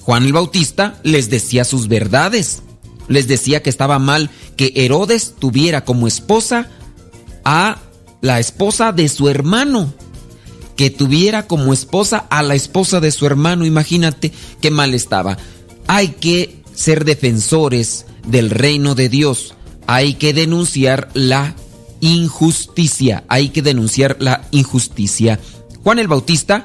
Juan 0.00 0.24
el 0.24 0.32
Bautista 0.32 0.98
les 1.02 1.28
decía 1.28 1.64
sus 1.64 1.88
verdades. 1.88 2.62
Les 3.08 3.26
decía 3.26 3.62
que 3.62 3.70
estaba 3.70 3.98
mal 3.98 4.30
que 4.56 4.72
Herodes 4.74 5.34
tuviera 5.38 5.84
como 5.84 6.06
esposa 6.06 6.68
a 7.44 7.78
la 8.20 8.40
esposa 8.40 8.92
de 8.92 9.08
su 9.08 9.28
hermano. 9.28 9.92
Que 10.76 10.90
tuviera 10.90 11.46
como 11.46 11.72
esposa 11.72 12.26
a 12.30 12.42
la 12.42 12.54
esposa 12.54 13.00
de 13.00 13.10
su 13.10 13.26
hermano. 13.26 13.66
Imagínate 13.66 14.32
qué 14.60 14.70
mal 14.70 14.94
estaba. 14.94 15.36
Hay 15.88 16.08
que 16.08 16.62
ser 16.72 17.04
defensores 17.04 18.06
del 18.26 18.50
reino 18.50 18.94
de 18.94 19.08
Dios. 19.08 19.54
Hay 19.88 20.14
que 20.14 20.32
denunciar 20.32 21.08
la 21.14 21.56
injusticia. 22.00 23.24
Hay 23.28 23.48
que 23.48 23.62
denunciar 23.62 24.16
la 24.20 24.46
injusticia. 24.52 25.40
Juan 25.82 25.98
el 25.98 26.06
Bautista 26.06 26.64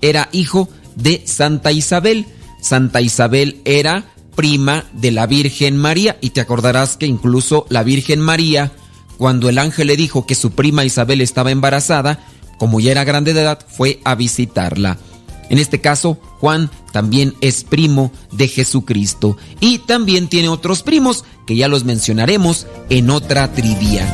era 0.00 0.28
hijo 0.32 0.68
de 0.96 1.22
Santa 1.26 1.70
Isabel. 1.70 2.26
Santa 2.60 3.00
Isabel 3.00 3.60
era 3.64 4.06
prima 4.34 4.84
de 4.92 5.12
la 5.12 5.26
Virgen 5.26 5.76
María 5.76 6.16
y 6.20 6.30
te 6.30 6.40
acordarás 6.40 6.96
que 6.96 7.06
incluso 7.06 7.66
la 7.68 7.82
Virgen 7.82 8.20
María, 8.20 8.72
cuando 9.18 9.48
el 9.48 9.58
ángel 9.58 9.88
le 9.88 9.96
dijo 9.96 10.26
que 10.26 10.34
su 10.34 10.50
prima 10.50 10.84
Isabel 10.84 11.20
estaba 11.20 11.50
embarazada, 11.50 12.20
como 12.58 12.80
ya 12.80 12.92
era 12.92 13.04
grande 13.04 13.34
de 13.34 13.42
edad, 13.42 13.64
fue 13.68 14.00
a 14.04 14.14
visitarla. 14.14 14.98
En 15.50 15.58
este 15.58 15.80
caso, 15.80 16.18
Juan 16.40 16.70
también 16.92 17.34
es 17.40 17.64
primo 17.64 18.10
de 18.32 18.48
Jesucristo 18.48 19.36
y 19.60 19.78
también 19.78 20.28
tiene 20.28 20.48
otros 20.48 20.82
primos 20.82 21.24
que 21.46 21.56
ya 21.56 21.68
los 21.68 21.84
mencionaremos 21.84 22.66
en 22.88 23.10
otra 23.10 23.52
trivia. 23.52 24.06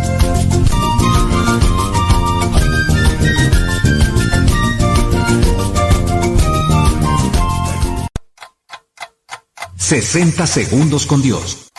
60 9.91 10.47
segundos 10.47 11.05
con 11.05 11.21
Dios. 11.21 11.70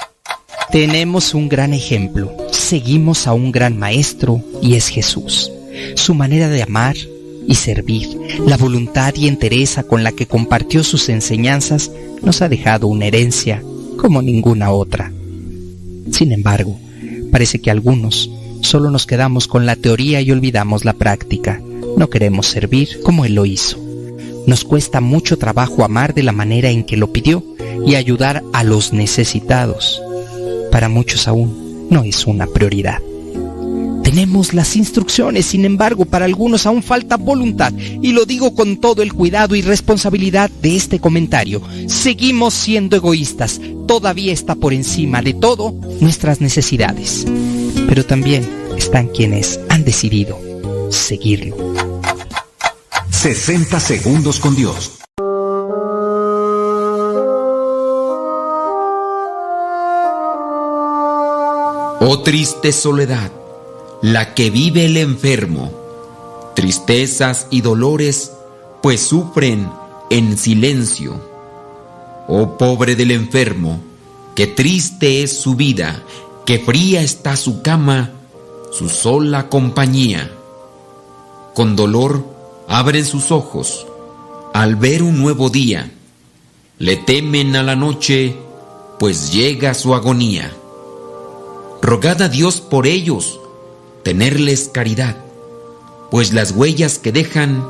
Tenemos 0.71 1.33
un 1.33 1.49
gran 1.49 1.73
ejemplo. 1.73 2.31
Seguimos 2.51 3.27
a 3.27 3.33
un 3.33 3.51
gran 3.51 3.77
maestro 3.77 4.41
y 4.61 4.75
es 4.75 4.87
Jesús. 4.87 5.51
Su 5.95 6.13
manera 6.13 6.47
de 6.47 6.63
amar 6.63 6.95
y 7.45 7.55
servir, 7.55 8.07
la 8.47 8.55
voluntad 8.55 9.13
y 9.15 9.27
entereza 9.27 9.83
con 9.83 10.05
la 10.05 10.13
que 10.13 10.27
compartió 10.27 10.85
sus 10.85 11.09
enseñanzas 11.09 11.91
nos 12.21 12.41
ha 12.41 12.47
dejado 12.47 12.87
una 12.87 13.05
herencia 13.05 13.61
como 13.97 14.21
ninguna 14.21 14.71
otra. 14.71 15.11
Sin 16.09 16.31
embargo, 16.31 16.79
parece 17.33 17.59
que 17.59 17.69
algunos 17.69 18.31
solo 18.61 18.91
nos 18.91 19.05
quedamos 19.05 19.47
con 19.47 19.65
la 19.65 19.75
teoría 19.75 20.21
y 20.21 20.31
olvidamos 20.31 20.85
la 20.85 20.93
práctica. 20.93 21.61
No 21.97 22.09
queremos 22.09 22.47
servir 22.47 23.01
como 23.03 23.25
Él 23.25 23.35
lo 23.35 23.45
hizo. 23.45 23.77
Nos 24.47 24.63
cuesta 24.63 25.01
mucho 25.01 25.37
trabajo 25.37 25.83
amar 25.83 26.13
de 26.13 26.23
la 26.23 26.31
manera 26.31 26.69
en 26.69 26.85
que 26.85 26.95
lo 26.95 27.11
pidió 27.11 27.43
y 27.85 27.95
ayudar 27.95 28.41
a 28.53 28.63
los 28.63 28.93
necesitados. 28.93 30.01
Para 30.71 30.89
muchos 30.89 31.27
aún 31.27 31.87
no 31.89 32.03
es 32.03 32.25
una 32.25 32.47
prioridad. 32.47 32.99
Tenemos 34.03 34.53
las 34.53 34.75
instrucciones, 34.75 35.45
sin 35.45 35.63
embargo, 35.63 36.05
para 36.05 36.25
algunos 36.25 36.65
aún 36.65 36.81
falta 36.81 37.17
voluntad, 37.17 37.71
y 37.77 38.11
lo 38.13 38.25
digo 38.25 38.55
con 38.55 38.77
todo 38.77 39.03
el 39.03 39.13
cuidado 39.13 39.55
y 39.55 39.61
responsabilidad 39.61 40.49
de 40.61 40.75
este 40.75 40.99
comentario. 40.99 41.61
Seguimos 41.87 42.53
siendo 42.53 42.95
egoístas, 42.95 43.61
todavía 43.87 44.33
está 44.33 44.55
por 44.55 44.73
encima 44.73 45.21
de 45.21 45.33
todo 45.33 45.75
nuestras 45.99 46.41
necesidades. 46.41 47.25
Pero 47.87 48.05
también 48.05 48.47
están 48.77 49.07
quienes 49.07 49.59
han 49.69 49.83
decidido 49.83 50.39
seguirlo. 50.89 51.55
60 53.11 53.79
segundos 53.79 54.39
con 54.39 54.55
Dios. 54.55 55.00
Oh 62.03 62.21
triste 62.21 62.71
soledad, 62.71 63.31
la 64.01 64.33
que 64.33 64.49
vive 64.49 64.87
el 64.87 64.97
enfermo, 64.97 65.71
tristezas 66.55 67.45
y 67.51 67.61
dolores, 67.61 68.31
pues 68.81 69.01
sufren 69.01 69.69
en 70.09 70.35
silencio. 70.35 71.21
Oh 72.27 72.57
pobre 72.57 72.95
del 72.95 73.11
enfermo, 73.11 73.81
que 74.33 74.47
triste 74.47 75.21
es 75.21 75.37
su 75.37 75.53
vida, 75.53 76.01
que 76.43 76.57
fría 76.57 77.03
está 77.03 77.35
su 77.35 77.61
cama, 77.61 78.09
su 78.71 78.89
sola 78.89 79.47
compañía. 79.47 80.31
Con 81.53 81.75
dolor 81.75 82.25
abren 82.67 83.05
sus 83.05 83.31
ojos 83.31 83.85
al 84.55 84.75
ver 84.75 85.03
un 85.03 85.19
nuevo 85.19 85.51
día. 85.51 85.91
Le 86.79 86.97
temen 86.97 87.55
a 87.55 87.61
la 87.61 87.75
noche, 87.75 88.35
pues 88.97 89.31
llega 89.31 89.75
su 89.75 89.93
agonía. 89.93 90.51
Rogad 91.81 92.21
a 92.21 92.29
Dios 92.29 92.61
por 92.61 92.85
ellos, 92.85 93.39
tenerles 94.03 94.69
caridad, 94.71 95.17
pues 96.11 96.31
las 96.31 96.51
huellas 96.51 96.99
que 96.99 97.11
dejan, 97.11 97.67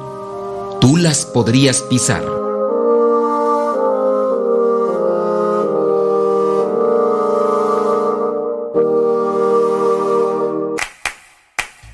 tú 0.82 0.98
las 0.98 1.26
podrías 1.26 1.82
pisar. 1.84 2.22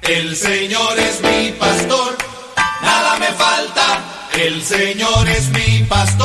El 0.02 0.36
Señor 0.36 0.98
es 0.98 1.22
mi 1.22 1.52
pastor, 1.52 2.18
nada 2.82 3.20
me 3.20 3.28
falta. 3.28 4.04
El 4.34 4.64
Señor 4.64 5.30
es 5.30 5.50
mi 5.50 5.84
pastor, 5.84 6.17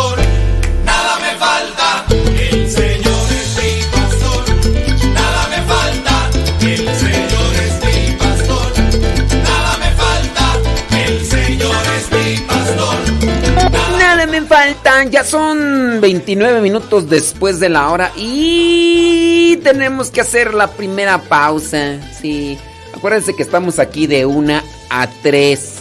son 15.24 16.00
29 16.00 16.60
minutos 16.60 17.08
después 17.08 17.60
de 17.60 17.68
la 17.68 17.90
hora 17.90 18.12
y 18.16 19.56
tenemos 19.62 20.10
que 20.10 20.20
hacer 20.20 20.54
la 20.54 20.68
primera 20.68 21.18
pausa. 21.22 21.98
Sí, 22.20 22.58
acuérdense 22.94 23.34
que 23.34 23.42
estamos 23.42 23.78
aquí 23.78 24.06
de 24.06 24.26
una 24.26 24.62
a 24.90 25.08
3. 25.22 25.74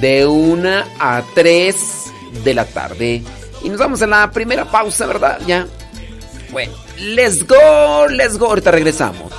De 0.00 0.26
una 0.26 0.86
a 0.98 1.22
3 1.34 1.76
de 2.44 2.54
la 2.54 2.64
tarde. 2.64 3.22
Y 3.62 3.68
nos 3.68 3.78
vamos 3.78 4.02
a 4.02 4.06
la 4.06 4.30
primera 4.30 4.64
pausa, 4.70 5.06
¿verdad? 5.06 5.38
Ya. 5.46 5.66
Bueno, 6.50 6.72
let's 6.98 7.46
go, 7.46 8.08
let's 8.08 8.38
go. 8.38 8.46
Ahorita 8.46 8.70
regresamos. 8.70 9.32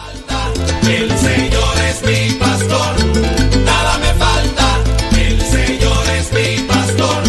El 0.87 1.09
Señor 1.17 1.77
es 1.89 2.03
mi 2.03 2.33
pastor, 2.33 2.95
nada 3.65 3.97
me 3.99 4.13
falta. 4.13 4.79
El 5.17 5.41
Señor 5.41 6.05
es 6.19 6.33
mi 6.33 6.67
pastor, 6.67 7.23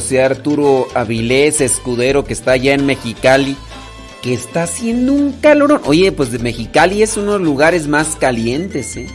José 0.00 0.22
Arturo 0.22 0.88
Avilés, 0.94 1.60
escudero, 1.60 2.24
que 2.24 2.32
está 2.32 2.52
allá 2.52 2.72
en 2.72 2.86
Mexicali, 2.86 3.54
que 4.22 4.32
está 4.32 4.62
haciendo 4.62 5.12
un 5.12 5.32
calorón. 5.32 5.82
Oye, 5.84 6.10
pues 6.10 6.32
de 6.32 6.38
Mexicali 6.38 7.02
es 7.02 7.18
uno 7.18 7.32
de 7.34 7.38
los 7.40 7.46
lugares 7.46 7.86
más 7.86 8.16
calientes, 8.16 8.96
¿eh? 8.96 9.06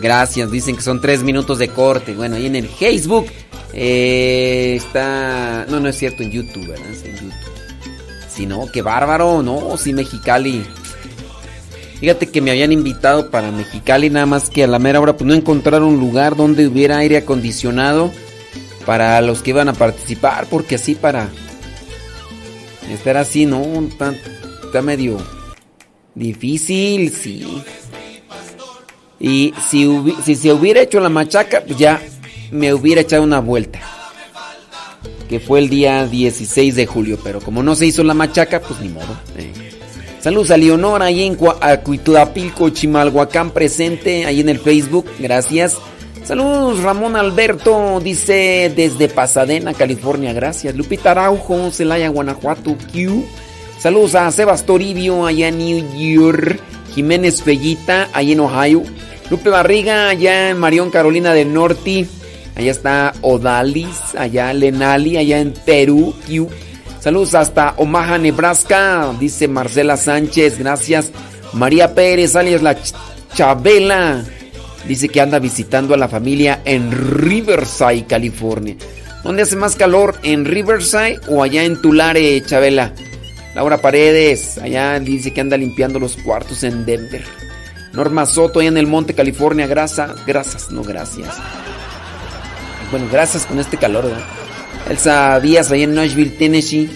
Gracias, 0.00 0.50
dicen 0.50 0.76
que 0.76 0.82
son 0.82 1.02
tres 1.02 1.22
minutos 1.22 1.58
de 1.58 1.68
corte. 1.68 2.14
Bueno, 2.14 2.36
ahí 2.36 2.46
en 2.46 2.56
el 2.56 2.66
Facebook 2.66 3.26
eh, 3.74 4.76
está... 4.78 5.66
No, 5.68 5.78
no 5.78 5.90
es 5.90 5.98
cierto, 5.98 6.22
en 6.22 6.30
YouTube, 6.30 6.68
¿verdad? 6.68 6.86
YouTube. 7.04 7.32
Si 8.34 8.46
no, 8.46 8.66
qué 8.72 8.80
bárbaro, 8.80 9.42
no, 9.42 9.76
sí, 9.76 9.92
Mexicali. 9.92 10.64
Fíjate 12.00 12.30
que 12.30 12.40
me 12.40 12.50
habían 12.50 12.72
invitado 12.72 13.30
para 13.30 13.50
Mexicali, 13.50 14.08
nada 14.08 14.24
más 14.24 14.48
que 14.48 14.64
a 14.64 14.66
la 14.66 14.78
mera 14.78 15.02
hora 15.02 15.18
pues 15.18 15.28
no 15.28 15.34
encontraron 15.34 16.00
lugar 16.00 16.34
donde 16.34 16.66
hubiera 16.66 16.96
aire 16.96 17.18
acondicionado 17.18 18.10
para 18.86 19.20
los 19.20 19.42
que 19.42 19.50
iban 19.50 19.68
a 19.68 19.72
participar, 19.74 20.46
porque 20.50 20.76
así 20.76 20.94
para 20.94 21.28
estar 22.90 23.16
así, 23.16 23.46
no, 23.46 23.62
está, 23.88 24.14
está 24.64 24.82
medio 24.82 25.18
difícil, 26.14 27.10
sí. 27.12 27.62
Y 29.18 29.54
si, 29.70 29.88
si 30.24 30.34
se 30.34 30.52
hubiera 30.52 30.80
hecho 30.80 31.00
la 31.00 31.08
machaca, 31.08 31.62
pues 31.64 31.78
ya 31.78 32.02
me 32.50 32.74
hubiera 32.74 33.02
echado 33.02 33.22
una 33.22 33.40
vuelta. 33.40 33.80
Que 35.28 35.40
fue 35.40 35.60
el 35.60 35.70
día 35.70 36.06
16 36.06 36.74
de 36.74 36.86
julio, 36.86 37.18
pero 37.22 37.40
como 37.40 37.62
no 37.62 37.74
se 37.74 37.86
hizo 37.86 38.02
la 38.04 38.14
machaca, 38.14 38.60
pues 38.60 38.80
ni 38.80 38.88
modo. 38.88 39.16
eh. 39.38 39.52
Saludos 40.20 40.50
a 40.52 40.56
Leonora 40.56 41.06
ahí 41.06 41.22
en 41.24 41.36
Cuitudapilco, 41.82 42.70
Chimalhuacán, 42.70 43.50
presente 43.50 44.24
ahí 44.24 44.40
en 44.40 44.50
el 44.50 44.60
Facebook. 44.60 45.06
Gracias. 45.18 45.78
Saludos, 46.24 46.82
Ramón 46.82 47.16
Alberto, 47.16 48.00
dice 48.02 48.72
desde 48.74 49.08
Pasadena, 49.08 49.74
California. 49.74 50.32
Gracias. 50.32 50.74
Lupita 50.74 51.10
Araujo, 51.10 51.70
Celaya, 51.70 52.08
Guanajuato, 52.08 52.76
Q. 52.92 53.24
Saludos 53.78 54.14
a 54.14 54.30
Sebas 54.30 54.64
Toribio, 54.64 55.26
allá 55.26 55.48
en 55.48 55.58
New 55.58 55.98
York. 55.98 56.60
Jiménez 56.94 57.42
Fellita, 57.42 58.08
allá 58.12 58.32
en 58.32 58.40
Ohio. 58.40 58.82
Lupe 59.30 59.48
Barriga, 59.50 60.10
allá 60.10 60.50
en 60.50 60.58
Marión, 60.58 60.90
Carolina 60.90 61.32
del 61.34 61.52
Norte. 61.52 62.06
Allá 62.54 62.70
está 62.70 63.14
Odalis, 63.22 64.14
allá 64.16 64.52
Lenali, 64.52 65.16
allá 65.16 65.38
en 65.40 65.52
Perú, 65.52 66.14
Q. 66.26 66.48
Saludos 67.00 67.34
hasta 67.34 67.74
Omaha, 67.78 68.18
Nebraska, 68.18 69.12
dice 69.18 69.48
Marcela 69.48 69.96
Sánchez, 69.96 70.58
gracias. 70.58 71.10
María 71.54 71.94
Pérez, 71.94 72.36
alias 72.36 72.62
la 72.62 72.76
Ch- 72.76 72.94
Chabela, 73.34 74.22
dice 74.86 75.08
que 75.08 75.20
anda 75.20 75.38
visitando 75.38 75.94
a 75.94 75.96
la 75.96 76.08
familia 76.08 76.60
en 76.64 76.90
Riverside, 76.90 78.06
California. 78.06 78.76
¿Dónde 79.24 79.42
hace 79.42 79.56
más 79.56 79.76
calor? 79.76 80.16
¿En 80.22 80.44
Riverside 80.44 81.20
o 81.28 81.42
allá 81.42 81.64
en 81.64 81.80
Tulare, 81.80 82.42
Chabela? 82.44 82.92
Laura 83.54 83.78
Paredes, 83.78 84.58
allá 84.58 84.98
dice 84.98 85.32
que 85.32 85.40
anda 85.40 85.56
limpiando 85.56 85.98
los 85.98 86.16
cuartos 86.16 86.64
en 86.64 86.84
Denver. 86.84 87.24
Norma 87.92 88.26
Soto, 88.26 88.60
allá 88.60 88.68
en 88.68 88.78
el 88.78 88.86
Monte, 88.86 89.14
California, 89.14 89.66
grasas, 89.66 90.24
grasas, 90.26 90.70
no 90.70 90.82
gracias. 90.82 91.36
Bueno, 92.90 93.06
gracias 93.12 93.46
con 93.46 93.58
este 93.58 93.76
calor, 93.76 94.04
¿verdad? 94.04 94.24
Elsa 94.88 95.38
Díaz, 95.40 95.70
allá 95.70 95.84
en 95.84 95.94
Nashville, 95.94 96.30
Tennessee. 96.30 96.90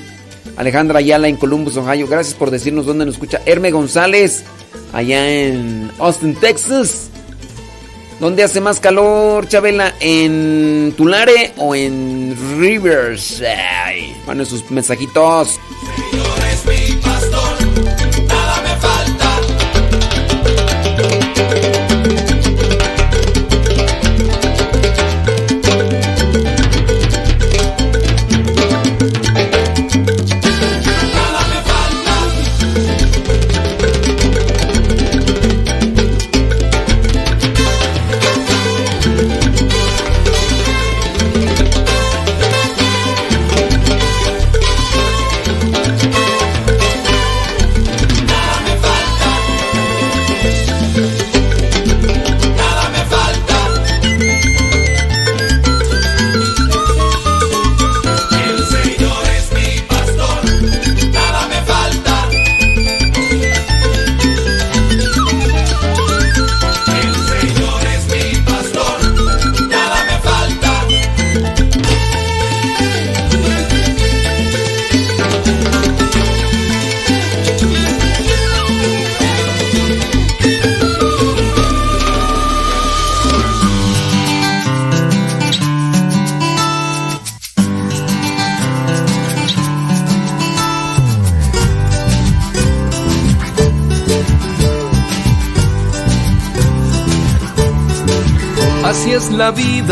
Alejandra 0.56 0.98
Ayala 0.98 1.28
en 1.28 1.36
Columbus, 1.36 1.76
Ohio. 1.76 2.06
Gracias 2.06 2.34
por 2.34 2.50
decirnos 2.50 2.86
dónde 2.86 3.04
nos 3.04 3.14
escucha. 3.14 3.40
Herme 3.44 3.70
González, 3.70 4.44
allá 4.92 5.28
en 5.28 5.90
Austin, 5.98 6.34
Texas. 6.34 7.10
¿Dónde 8.18 8.42
hace 8.42 8.60
más 8.62 8.80
calor, 8.80 9.46
Chabela? 9.46 9.94
¿En 10.00 10.94
Tulare 10.96 11.52
o 11.58 11.74
en 11.74 12.34
Riverside? 12.58 14.16
Bueno, 14.24 14.44
sus 14.46 14.70
mensajitos. 14.70 15.60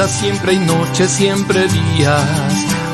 Siempre 0.02 0.52
hay 0.52 0.58
noches, 0.58 1.10
siempre 1.10 1.68
días. 1.68 2.22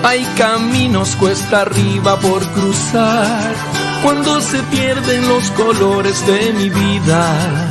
Hay 0.04 0.24
caminos 0.36 1.16
cuesta 1.16 1.62
arriba 1.62 2.18
por 2.20 2.46
cruzar. 2.52 3.54
Cuando 4.02 4.40
se 4.40 4.62
pierden 4.64 5.26
los 5.28 5.50
colores 5.52 6.24
de 6.26 6.52
mi 6.52 6.68
vida, 6.68 7.68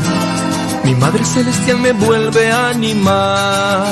mi 0.83 0.95
Madre 0.95 1.23
Celestial 1.25 1.79
me 1.79 1.91
vuelve 1.91 2.51
a 2.51 2.69
animar. 2.69 3.85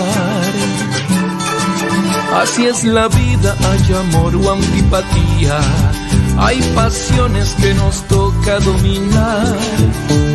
Así 2.36 2.66
es 2.66 2.84
la 2.84 3.08
vida, 3.08 3.56
hay 3.70 3.94
amor 3.94 4.36
o 4.36 4.52
antipatía. 4.54 5.60
Hay 6.40 6.62
pasiones 6.76 7.56
que 7.60 7.74
nos 7.76 8.04
toca 8.08 8.60
dominar. 8.60 9.56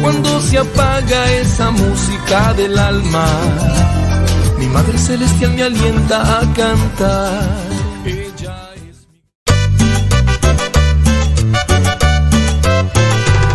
Cuando 0.01 0.41
se 0.41 0.59
apaga 0.59 1.33
esa 1.33 1.71
música 1.71 2.55
del 2.55 2.77
alma, 2.79 3.27
mi 4.63 4.69
Madre 4.69 4.97
Celestial 4.99 5.53
me 5.55 5.63
alienta 5.65 6.39
a 6.39 6.41
cantar. 6.55 7.69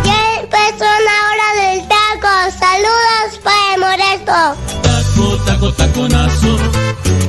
Ya 0.04 0.20
empezó 0.40 0.88
la 1.08 1.16
hora 1.28 1.48
del 1.60 1.78
taco. 1.88 2.32
Saludos 2.64 3.28
para 3.42 3.74
el 3.74 3.80
moresto. 3.80 4.38
Taco, 4.82 5.26
taco, 5.46 5.72
taconazo. 5.72 6.52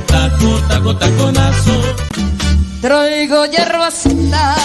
Taco, 0.06 0.50
taco, 0.68 0.96
taconazo. 0.96 1.76
Traigo 2.82 3.46
hierbacita 3.46 4.56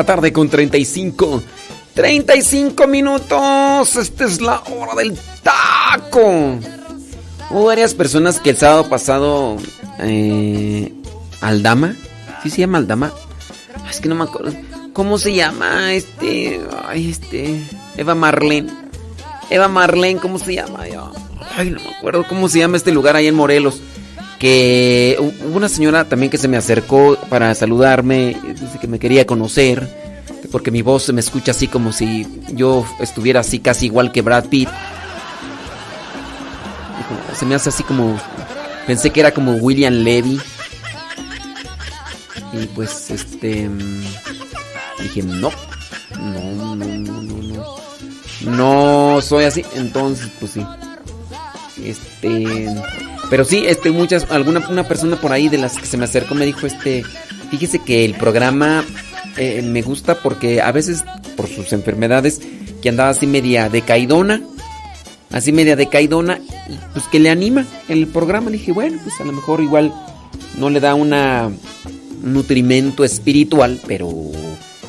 la 0.00 0.06
tarde 0.06 0.32
con 0.32 0.48
35. 0.48 1.42
35 1.92 2.86
minutos. 2.86 3.96
Esta 3.96 4.24
es 4.24 4.40
la 4.40 4.60
hora 4.60 4.94
del 4.94 5.14
taco. 5.42 6.58
Hubo 7.50 7.64
varias 7.66 7.92
personas 7.92 8.40
que 8.40 8.50
el 8.50 8.56
sábado 8.56 8.88
pasado 8.88 9.58
eh, 9.98 10.90
Aldama. 11.42 11.96
¿Sí 12.42 12.48
se 12.48 12.62
llama 12.62 12.78
Aldama? 12.78 13.12
Es 13.90 14.00
que 14.00 14.08
no 14.08 14.14
me 14.14 14.24
acuerdo. 14.24 14.54
¿Cómo 14.94 15.18
se 15.18 15.34
llama? 15.34 15.92
Este. 15.92 16.62
Ay, 16.86 17.10
este. 17.10 17.60
Eva 17.98 18.14
Marlene. 18.14 18.72
Eva 19.50 19.68
Marlene, 19.68 20.18
¿cómo 20.18 20.38
se 20.38 20.54
llama? 20.54 20.84
Ay, 21.58 21.70
no 21.70 21.80
me 21.80 21.94
acuerdo 21.94 22.24
cómo 22.26 22.48
se 22.48 22.60
llama 22.60 22.78
este 22.78 22.90
lugar 22.90 23.16
ahí 23.16 23.26
en 23.26 23.34
Morelos. 23.34 23.82
Que 24.40 25.18
hubo 25.18 25.58
una 25.58 25.68
señora 25.68 26.08
también 26.08 26.30
que 26.30 26.38
se 26.38 26.48
me 26.48 26.56
acercó 26.56 27.18
para 27.28 27.54
saludarme, 27.54 28.34
que 28.80 28.88
me 28.88 28.98
quería 28.98 29.26
conocer, 29.26 29.86
porque 30.50 30.70
mi 30.70 30.80
voz 30.80 31.02
se 31.02 31.12
me 31.12 31.20
escucha 31.20 31.50
así 31.50 31.68
como 31.68 31.92
si 31.92 32.26
yo 32.54 32.86
estuviera 33.00 33.40
así 33.40 33.58
casi 33.58 33.86
igual 33.86 34.12
que 34.12 34.22
Brad 34.22 34.46
Pitt. 34.46 34.70
Se 37.38 37.44
me 37.44 37.54
hace 37.54 37.68
así 37.68 37.82
como 37.82 38.18
pensé 38.86 39.10
que 39.10 39.20
era 39.20 39.32
como 39.32 39.52
William 39.56 39.92
Levy. 39.92 40.40
Y 42.54 42.66
pues 42.74 43.10
este 43.10 43.68
dije, 45.02 45.22
"No. 45.22 45.50
No, 46.18 46.74
no, 46.74 46.76
no, 46.76 47.22
no, 47.22 47.42
no. 47.42 47.76
No 48.42 49.20
soy 49.20 49.44
así." 49.44 49.64
Entonces, 49.74 50.30
pues 50.40 50.52
sí. 50.52 50.66
Este, 51.84 52.66
pero 53.28 53.44
sí, 53.44 53.64
este 53.66 53.90
muchas 53.90 54.30
alguna 54.30 54.66
una 54.68 54.84
persona 54.84 55.16
por 55.20 55.32
ahí 55.32 55.48
de 55.48 55.58
las 55.58 55.76
que 55.76 55.86
se 55.86 55.96
me 55.96 56.04
acercó 56.04 56.34
me 56.34 56.46
dijo, 56.46 56.66
"Este, 56.66 57.04
fíjese 57.50 57.78
que 57.80 58.04
el 58.04 58.14
programa 58.14 58.84
eh, 59.36 59.62
me 59.62 59.82
gusta 59.82 60.16
porque 60.16 60.60
a 60.60 60.72
veces 60.72 61.04
por 61.36 61.48
sus 61.48 61.72
enfermedades 61.72 62.40
que 62.82 62.88
andaba 62.88 63.10
así 63.10 63.26
media 63.26 63.68
decaidona, 63.68 64.42
así 65.30 65.52
media 65.52 65.76
decaidona, 65.76 66.38
y 66.68 66.78
pues 66.92 67.06
que 67.06 67.20
le 67.20 67.30
anima 67.30 67.66
el 67.88 68.06
programa. 68.06 68.50
Le 68.50 68.58
dije, 68.58 68.72
bueno, 68.72 68.98
pues 69.02 69.20
a 69.20 69.24
lo 69.24 69.32
mejor 69.32 69.60
igual 69.60 69.92
no 70.58 70.70
le 70.70 70.80
da 70.80 70.94
una 70.94 71.50
nutrimento 72.22 73.04
espiritual, 73.04 73.80
pero 73.86 74.10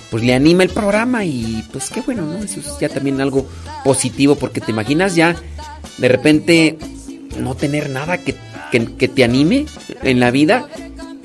pues 0.10 0.24
le 0.24 0.34
anima 0.34 0.64
el 0.64 0.70
programa 0.70 1.24
y 1.24 1.64
pues 1.72 1.90
qué 1.90 2.02
bueno, 2.02 2.24
¿no? 2.26 2.44
Eso 2.44 2.60
es 2.60 2.78
ya 2.80 2.90
también 2.90 3.22
algo 3.22 3.48
positivo 3.84 4.36
porque 4.36 4.60
te 4.60 4.72
imaginas 4.72 5.16
ya 5.16 5.36
de 5.98 6.08
repente 6.08 6.78
no 7.38 7.56
tener 7.56 7.90
nada 7.90 8.18
que, 8.18 8.36
que, 8.72 9.08
te 9.08 9.24
anime 9.24 9.66
en 10.04 10.20
la 10.20 10.32
vida. 10.32 10.68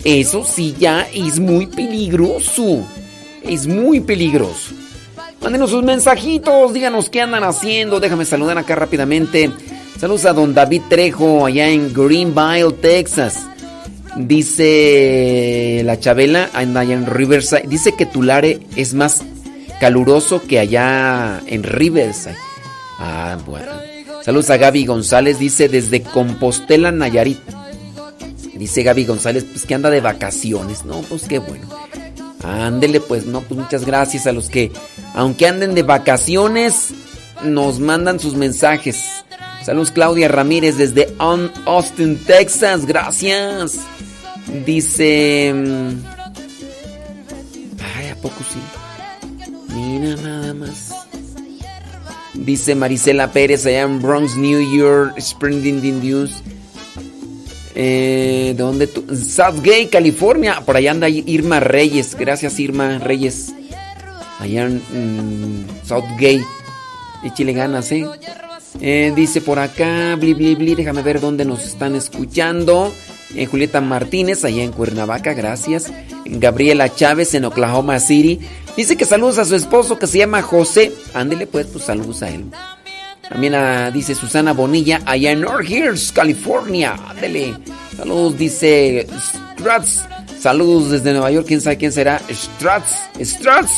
Eso 0.04 0.44
sí 0.44 0.74
ya 0.78 1.06
es 1.12 1.40
muy 1.40 1.66
peligroso. 1.66 2.84
Es 3.42 3.66
muy 3.66 4.00
peligroso. 4.00 4.74
Mándenos 5.40 5.70
sus 5.70 5.82
mensajitos, 5.82 6.72
díganos 6.72 7.10
qué 7.10 7.22
andan 7.22 7.44
haciendo. 7.44 8.00
Déjame 8.00 8.24
saludar 8.24 8.58
acá 8.58 8.74
rápidamente. 8.74 9.50
Saludos 9.98 10.24
a 10.26 10.32
don 10.32 10.54
David 10.54 10.82
Trejo, 10.88 11.46
allá 11.46 11.68
en 11.68 11.92
Greenville, 11.94 12.72
Texas. 12.80 13.46
Dice 14.16 15.82
la 15.84 16.00
Chabela, 16.00 16.50
anda 16.52 16.80
allá 16.80 16.94
en 16.94 17.06
Riverside. 17.06 17.64
Dice 17.68 17.94
que 17.96 18.06
Tulare 18.06 18.60
es 18.74 18.94
más 18.94 19.22
caluroso 19.78 20.42
que 20.42 20.58
allá 20.58 21.40
en 21.46 21.62
Riverside. 21.62 22.36
Ah, 22.98 23.38
bueno. 23.46 23.95
Saludos 24.26 24.50
a 24.50 24.56
Gaby 24.56 24.86
González, 24.86 25.38
dice 25.38 25.68
desde 25.68 26.02
Compostela, 26.02 26.90
Nayarit. 26.90 27.38
Dice 28.56 28.82
Gaby 28.82 29.04
González, 29.04 29.44
pues 29.44 29.64
que 29.64 29.74
anda 29.76 29.88
de 29.88 30.00
vacaciones. 30.00 30.84
No, 30.84 31.00
pues 31.02 31.28
qué 31.28 31.38
bueno. 31.38 31.68
Ándele, 32.42 32.98
pues 32.98 33.24
no, 33.24 33.42
pues 33.42 33.60
muchas 33.60 33.86
gracias 33.86 34.26
a 34.26 34.32
los 34.32 34.48
que, 34.48 34.72
aunque 35.14 35.46
anden 35.46 35.76
de 35.76 35.84
vacaciones, 35.84 36.88
nos 37.44 37.78
mandan 37.78 38.18
sus 38.18 38.34
mensajes. 38.34 39.00
Saludos 39.64 39.92
Claudia 39.92 40.26
Ramírez 40.26 40.76
desde 40.76 41.14
Austin, 41.18 42.18
Texas, 42.26 42.84
gracias. 42.84 43.78
Dice... 44.66 45.54
Ay, 47.96 48.08
¿a 48.08 48.16
poco 48.16 48.40
sí? 48.52 48.58
Mira 49.72 50.16
nada 50.16 50.52
más. 50.52 50.95
Dice 52.38 52.74
Marisela 52.74 53.32
Pérez 53.32 53.66
allá 53.66 53.82
en 53.82 54.00
Bronx, 54.00 54.36
New 54.36 54.60
York, 54.76 55.14
Spring 55.18 55.62
News. 56.02 56.42
Eh, 57.74 58.54
¿Dónde 58.56 58.86
tú? 58.86 59.04
Southgate, 59.14 59.88
California. 59.90 60.62
Por 60.64 60.76
allá 60.76 60.92
anda 60.92 61.08
Irma 61.08 61.60
Reyes. 61.60 62.14
Gracias, 62.14 62.58
Irma 62.58 62.98
Reyes. 62.98 63.52
Allá 64.38 64.64
en 64.64 64.76
mm, 64.76 65.86
Southgate. 65.86 66.44
Échale 67.24 67.52
ganas, 67.52 67.90
¿eh? 67.92 68.06
¿eh? 68.80 69.12
Dice 69.14 69.40
por 69.40 69.58
acá, 69.58 70.16
bli, 70.16 70.34
bli, 70.34 70.54
bli. 70.54 70.74
Déjame 70.74 71.02
ver 71.02 71.20
dónde 71.20 71.44
nos 71.44 71.64
están 71.64 71.94
escuchando. 71.96 72.92
En 73.34 73.46
Julieta 73.46 73.80
Martínez, 73.80 74.44
allá 74.44 74.62
en 74.62 74.72
Cuernavaca, 74.72 75.34
gracias. 75.34 75.92
Gabriela 76.24 76.94
Chávez, 76.94 77.34
en 77.34 77.44
Oklahoma 77.44 77.98
City. 77.98 78.40
Dice 78.76 78.96
que 78.96 79.06
saludos 79.06 79.38
a 79.38 79.44
su 79.44 79.54
esposo 79.54 79.98
que 79.98 80.06
se 80.06 80.18
llama 80.18 80.42
José. 80.42 80.92
Ándele, 81.14 81.46
pues, 81.46 81.66
pues 81.66 81.84
saludos 81.84 82.22
a 82.22 82.28
él. 82.28 82.44
También 83.28 83.54
a, 83.54 83.90
dice 83.90 84.14
Susana 84.14 84.52
Bonilla, 84.52 85.00
allá 85.06 85.32
en 85.32 85.40
North 85.40 85.68
Hills, 85.68 86.12
California. 86.12 86.94
Ándele. 87.08 87.56
Saludos, 87.96 88.36
dice 88.38 89.06
Strats. 89.56 90.04
Saludos 90.38 90.90
desde 90.90 91.12
Nueva 91.12 91.30
York. 91.30 91.46
¿Quién 91.46 91.60
sabe 91.60 91.78
quién 91.78 91.90
será? 91.90 92.20
Strats. 92.30 92.92
Strats. 93.18 93.72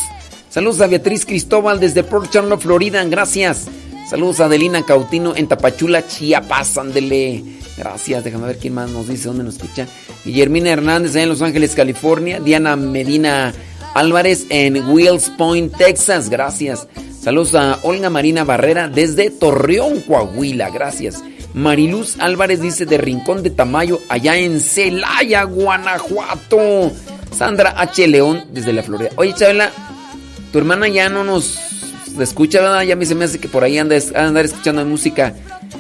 Saludos 0.51 0.81
a 0.81 0.89
Beatriz 0.89 1.25
Cristóbal 1.25 1.79
desde 1.79 2.03
Port 2.03 2.31
Charlotte, 2.31 2.61
Florida. 2.61 3.05
Gracias. 3.05 3.67
Saludos 4.11 4.41
a 4.41 4.47
Adelina 4.47 4.85
Cautino 4.85 5.37
en 5.37 5.47
Tapachula, 5.47 6.07
Chiapas. 6.07 6.77
Ándele. 6.77 7.45
Gracias. 7.77 8.25
Déjame 8.25 8.47
ver 8.47 8.59
quién 8.59 8.75
más 8.75 8.91
nos 8.91 9.07
dice, 9.07 9.29
dónde 9.29 9.45
nos 9.45 9.55
escucha. 9.55 9.87
Guillermina 10.25 10.71
Hernández 10.71 11.13
allá 11.13 11.23
en 11.23 11.29
Los 11.29 11.43
Ángeles, 11.43 11.75
California. 11.77 12.41
Diana 12.41 12.75
Medina 12.75 13.55
Álvarez 13.95 14.47
en 14.51 14.89
Wills 14.89 15.31
Point, 15.31 15.77
Texas. 15.77 16.31
Gracias. 16.31 16.87
Saludos 17.21 17.55
a 17.55 17.79
Olga 17.83 18.11
Marina 18.11 18.45
Barrera 18.45 18.89
desde 18.89 19.31
Torreón, 19.31 20.01
Coahuila. 20.01 20.71
Gracias. 20.71 21.23
Mariluz 21.55 22.17
Álvarez 22.21 22.61
dice 22.61 22.87
de 22.87 22.99
Rincón 22.99 23.43
de 23.43 23.51
Tamayo, 23.51 24.01
allá 24.09 24.37
en 24.37 24.61
Celaya, 24.61 25.43
Guanajuato. 25.45 26.93
Sandra 27.37 27.75
H. 27.77 28.07
León 28.07 28.45
desde 28.53 28.73
la 28.73 28.83
Florida. 28.83 29.11
Oye, 29.17 29.35
Chabela, 29.35 29.71
tu 30.53 30.59
hermana 30.59 30.89
ya 30.89 31.09
no 31.09 31.25
nos 31.25 31.59
escucha, 32.19 32.61
¿verdad? 32.61 32.83
Ya 32.83 32.95
a 32.95 32.97
mí 32.97 33.07
se 33.07 33.15
me 33.15 33.25
hace 33.25 33.39
que 33.39 33.49
por 33.49 33.65
ahí 33.65 33.79
anda, 33.79 33.97
andar 34.15 34.45
escuchando 34.45 34.85
música, 34.85 35.35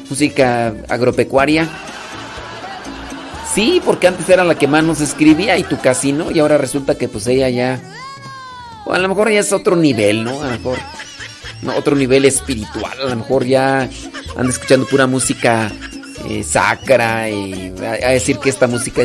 música 0.08 0.74
agropecuaria. 0.88 1.68
Sí, 3.54 3.80
porque 3.84 4.06
antes 4.06 4.28
era 4.28 4.44
la 4.44 4.54
que 4.54 4.68
más 4.68 4.84
nos 4.84 5.00
escribía 5.00 5.58
y 5.58 5.64
tu 5.64 5.78
casino, 5.80 6.30
y 6.30 6.38
ahora 6.38 6.58
resulta 6.58 6.96
que 6.96 7.08
pues 7.08 7.26
ella 7.26 7.48
ya. 7.48 7.80
A 8.90 8.98
lo 8.98 9.08
mejor 9.08 9.30
ya 9.30 9.40
es 9.40 9.52
otro 9.52 9.76
nivel, 9.76 10.24
¿no? 10.24 10.42
A 10.42 10.46
lo 10.46 10.52
mejor. 10.52 10.78
No, 11.62 11.76
otro 11.76 11.96
nivel 11.96 12.24
espiritual. 12.24 13.00
A 13.00 13.04
lo 13.04 13.16
mejor 13.16 13.44
ya 13.44 13.88
anda 14.36 14.52
escuchando 14.52 14.86
pura 14.86 15.06
música 15.06 15.72
eh, 16.28 16.42
sacra 16.42 17.28
y 17.28 17.72
a, 17.80 18.10
decir 18.10 18.38
que 18.38 18.50
esta 18.50 18.66
música 18.66 19.02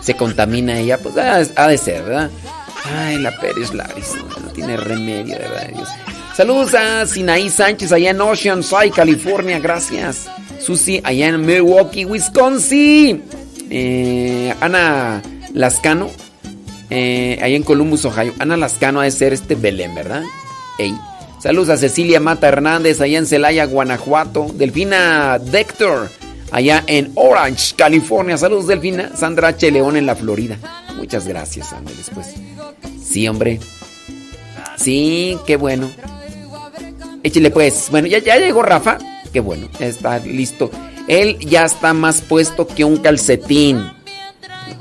se 0.00 0.14
contamina 0.14 0.78
ella, 0.78 0.98
pues 0.98 1.16
ha, 1.16 1.68
de 1.68 1.78
ser, 1.78 2.04
¿verdad? 2.04 2.30
Ay, 2.84 3.18
la 3.18 3.38
Pérez 3.38 3.74
Laris, 3.74 4.14
no, 4.16 4.42
no 4.42 4.52
tiene 4.52 4.76
remedio, 4.76 5.38
verdad. 5.38 5.68
Dios. 5.74 5.88
Saludos 6.34 6.74
a 6.74 7.06
Sinaí 7.06 7.50
Sánchez 7.50 7.92
allá 7.92 8.10
en 8.10 8.20
Oceanside, 8.20 8.92
California, 8.92 9.58
gracias. 9.58 10.26
Susi 10.58 11.00
allá 11.04 11.28
en 11.28 11.44
Milwaukee, 11.44 12.04
Wisconsin. 12.04 13.22
Eh, 13.68 14.54
Ana 14.60 15.22
Lascano, 15.54 16.10
eh, 16.90 17.38
allá 17.40 17.56
en 17.56 17.62
Columbus, 17.62 18.04
Ohio. 18.04 18.34
Ana 18.38 18.56
Lascano 18.56 19.00
ha 19.00 19.04
de 19.04 19.10
ser 19.10 19.32
este 19.32 19.54
Belén, 19.54 19.94
¿verdad? 19.94 20.22
Ey. 20.78 20.94
Saludos 21.38 21.70
a 21.70 21.76
Cecilia 21.78 22.20
Mata 22.20 22.48
Hernández, 22.48 23.00
allá 23.00 23.18
en 23.18 23.26
Celaya, 23.26 23.64
Guanajuato. 23.64 24.48
Delfina 24.52 25.38
Dector, 25.38 26.10
allá 26.50 26.84
en 26.86 27.12
Orange, 27.14 27.74
California. 27.76 28.36
Saludos, 28.36 28.66
Delfina. 28.66 29.12
Sandra 29.16 29.48
H. 29.48 29.70
León 29.70 29.96
en 29.96 30.04
la 30.04 30.16
Florida. 30.16 30.58
Muchas 30.96 31.26
gracias, 31.26 31.72
Andrés. 31.72 31.96
Después. 31.96 32.34
Sí, 33.02 33.26
hombre. 33.26 33.58
Sí, 34.76 35.38
qué 35.46 35.56
bueno. 35.56 35.90
Échale 37.22 37.50
pues. 37.50 37.88
Bueno, 37.90 38.08
ya, 38.08 38.18
ya 38.18 38.36
llegó 38.36 38.62
Rafa. 38.62 38.98
Qué 39.32 39.40
bueno, 39.40 39.68
está 39.78 40.18
listo. 40.18 40.70
Él 41.06 41.38
ya 41.38 41.64
está 41.64 41.94
más 41.94 42.20
puesto 42.20 42.66
que 42.66 42.84
un 42.84 42.98
calcetín. 42.98 43.90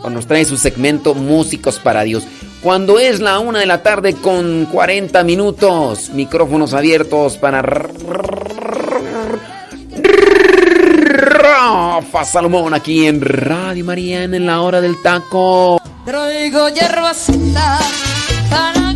Nos 0.07 0.27
trae 0.27 0.45
su 0.45 0.57
segmento 0.57 1.13
Músicos 1.13 1.79
para 1.79 2.03
Dios. 2.03 2.23
Cuando 2.61 2.99
es 2.99 3.19
la 3.19 3.39
una 3.39 3.59
de 3.59 3.65
la 3.65 3.83
tarde 3.83 4.13
con 4.15 4.65
40 4.65 5.23
minutos, 5.23 6.09
micrófonos 6.09 6.73
abiertos 6.73 7.37
para 7.37 7.61
Rafa 11.61 12.25
Salomón 12.25 12.73
aquí 12.73 13.05
en 13.05 13.21
Radio 13.21 13.85
Mariana 13.85 14.35
en 14.37 14.45
la 14.45 14.61
hora 14.61 14.81
del 14.81 15.01
taco. 15.01 15.79
Traigo 16.05 16.69
hierbacita 16.69 17.79
para 18.49 18.88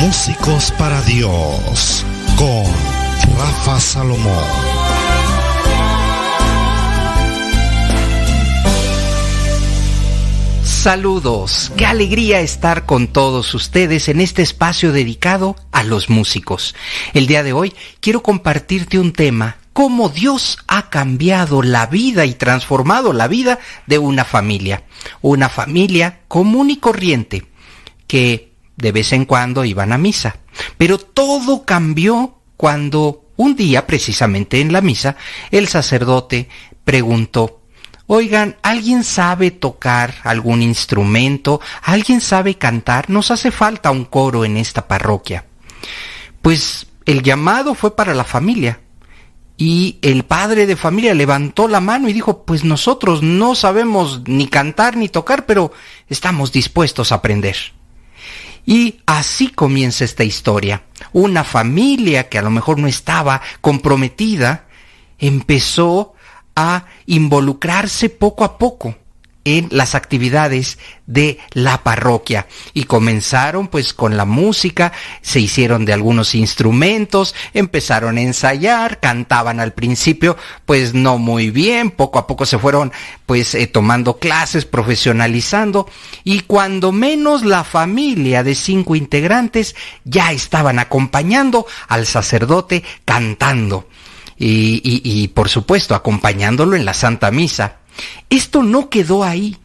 Músicos 0.00 0.72
para 0.78 1.02
Dios 1.02 2.06
con 2.38 2.64
Rafa 3.38 3.78
Salomón. 3.78 4.44
Saludos, 10.62 11.70
qué 11.76 11.84
alegría 11.84 12.40
estar 12.40 12.86
con 12.86 13.08
todos 13.08 13.52
ustedes 13.54 14.08
en 14.08 14.22
este 14.22 14.40
espacio 14.40 14.90
dedicado 14.92 15.54
a 15.70 15.82
los 15.82 16.08
músicos. 16.08 16.74
El 17.12 17.26
día 17.26 17.42
de 17.42 17.52
hoy 17.52 17.74
quiero 18.00 18.22
compartirte 18.22 18.98
un 18.98 19.12
tema, 19.12 19.58
cómo 19.74 20.08
Dios 20.08 20.60
ha 20.66 20.88
cambiado 20.88 21.60
la 21.60 21.84
vida 21.84 22.24
y 22.24 22.32
transformado 22.32 23.12
la 23.12 23.28
vida 23.28 23.58
de 23.86 23.98
una 23.98 24.24
familia. 24.24 24.82
Una 25.20 25.50
familia 25.50 26.20
común 26.26 26.70
y 26.70 26.78
corriente 26.78 27.44
que 28.06 28.49
de 28.80 28.92
vez 28.92 29.12
en 29.12 29.24
cuando 29.24 29.64
iban 29.64 29.92
a 29.92 29.98
misa. 29.98 30.36
Pero 30.78 30.98
todo 30.98 31.64
cambió 31.64 32.38
cuando 32.56 33.24
un 33.36 33.56
día, 33.56 33.86
precisamente 33.86 34.60
en 34.60 34.72
la 34.72 34.80
misa, 34.80 35.16
el 35.50 35.68
sacerdote 35.68 36.48
preguntó, 36.84 37.60
Oigan, 38.12 38.56
¿alguien 38.62 39.04
sabe 39.04 39.52
tocar 39.52 40.16
algún 40.24 40.62
instrumento? 40.62 41.60
¿Alguien 41.80 42.20
sabe 42.20 42.58
cantar? 42.58 43.08
Nos 43.08 43.30
hace 43.30 43.52
falta 43.52 43.92
un 43.92 44.04
coro 44.04 44.44
en 44.44 44.56
esta 44.56 44.88
parroquia. 44.88 45.44
Pues 46.42 46.88
el 47.06 47.22
llamado 47.22 47.76
fue 47.76 47.94
para 47.94 48.12
la 48.12 48.24
familia. 48.24 48.80
Y 49.56 49.98
el 50.02 50.24
padre 50.24 50.66
de 50.66 50.74
familia 50.74 51.14
levantó 51.14 51.68
la 51.68 51.80
mano 51.80 52.08
y 52.08 52.12
dijo, 52.12 52.44
pues 52.44 52.64
nosotros 52.64 53.22
no 53.22 53.54
sabemos 53.54 54.22
ni 54.26 54.48
cantar 54.48 54.96
ni 54.96 55.08
tocar, 55.08 55.46
pero 55.46 55.70
estamos 56.08 56.50
dispuestos 56.50 57.12
a 57.12 57.16
aprender. 57.16 57.56
Y 58.66 59.00
así 59.06 59.48
comienza 59.48 60.04
esta 60.04 60.24
historia. 60.24 60.82
Una 61.12 61.44
familia 61.44 62.28
que 62.28 62.38
a 62.38 62.42
lo 62.42 62.50
mejor 62.50 62.78
no 62.78 62.86
estaba 62.86 63.40
comprometida 63.60 64.66
empezó 65.18 66.14
a 66.56 66.86
involucrarse 67.06 68.08
poco 68.08 68.44
a 68.44 68.58
poco 68.58 68.96
en 69.44 69.68
las 69.70 69.94
actividades 69.94 70.78
de 71.06 71.38
la 71.52 71.82
parroquia 71.82 72.46
y 72.74 72.84
comenzaron 72.84 73.68
pues 73.68 73.94
con 73.94 74.16
la 74.16 74.24
música, 74.24 74.92
se 75.22 75.40
hicieron 75.40 75.84
de 75.84 75.92
algunos 75.92 76.34
instrumentos, 76.34 77.34
empezaron 77.54 78.18
a 78.18 78.20
ensayar, 78.20 79.00
cantaban 79.00 79.58
al 79.58 79.72
principio 79.72 80.36
pues 80.66 80.94
no 80.94 81.18
muy 81.18 81.50
bien, 81.50 81.90
poco 81.90 82.18
a 82.18 82.26
poco 82.26 82.44
se 82.44 82.58
fueron 82.58 82.92
pues 83.26 83.54
eh, 83.54 83.66
tomando 83.66 84.18
clases, 84.18 84.66
profesionalizando 84.66 85.88
y 86.22 86.40
cuando 86.40 86.92
menos 86.92 87.44
la 87.44 87.64
familia 87.64 88.42
de 88.42 88.54
cinco 88.54 88.94
integrantes 88.94 89.74
ya 90.04 90.32
estaban 90.32 90.78
acompañando 90.78 91.66
al 91.88 92.06
sacerdote 92.06 92.84
cantando 93.04 93.88
y, 94.36 94.80
y, 94.84 95.02
y 95.04 95.28
por 95.28 95.48
supuesto 95.48 95.94
acompañándolo 95.94 96.76
en 96.76 96.84
la 96.84 96.94
Santa 96.94 97.30
Misa. 97.30 97.79
Esto 98.28 98.62
no 98.62 98.88
quedó 98.88 99.24
ahí. 99.24 99.56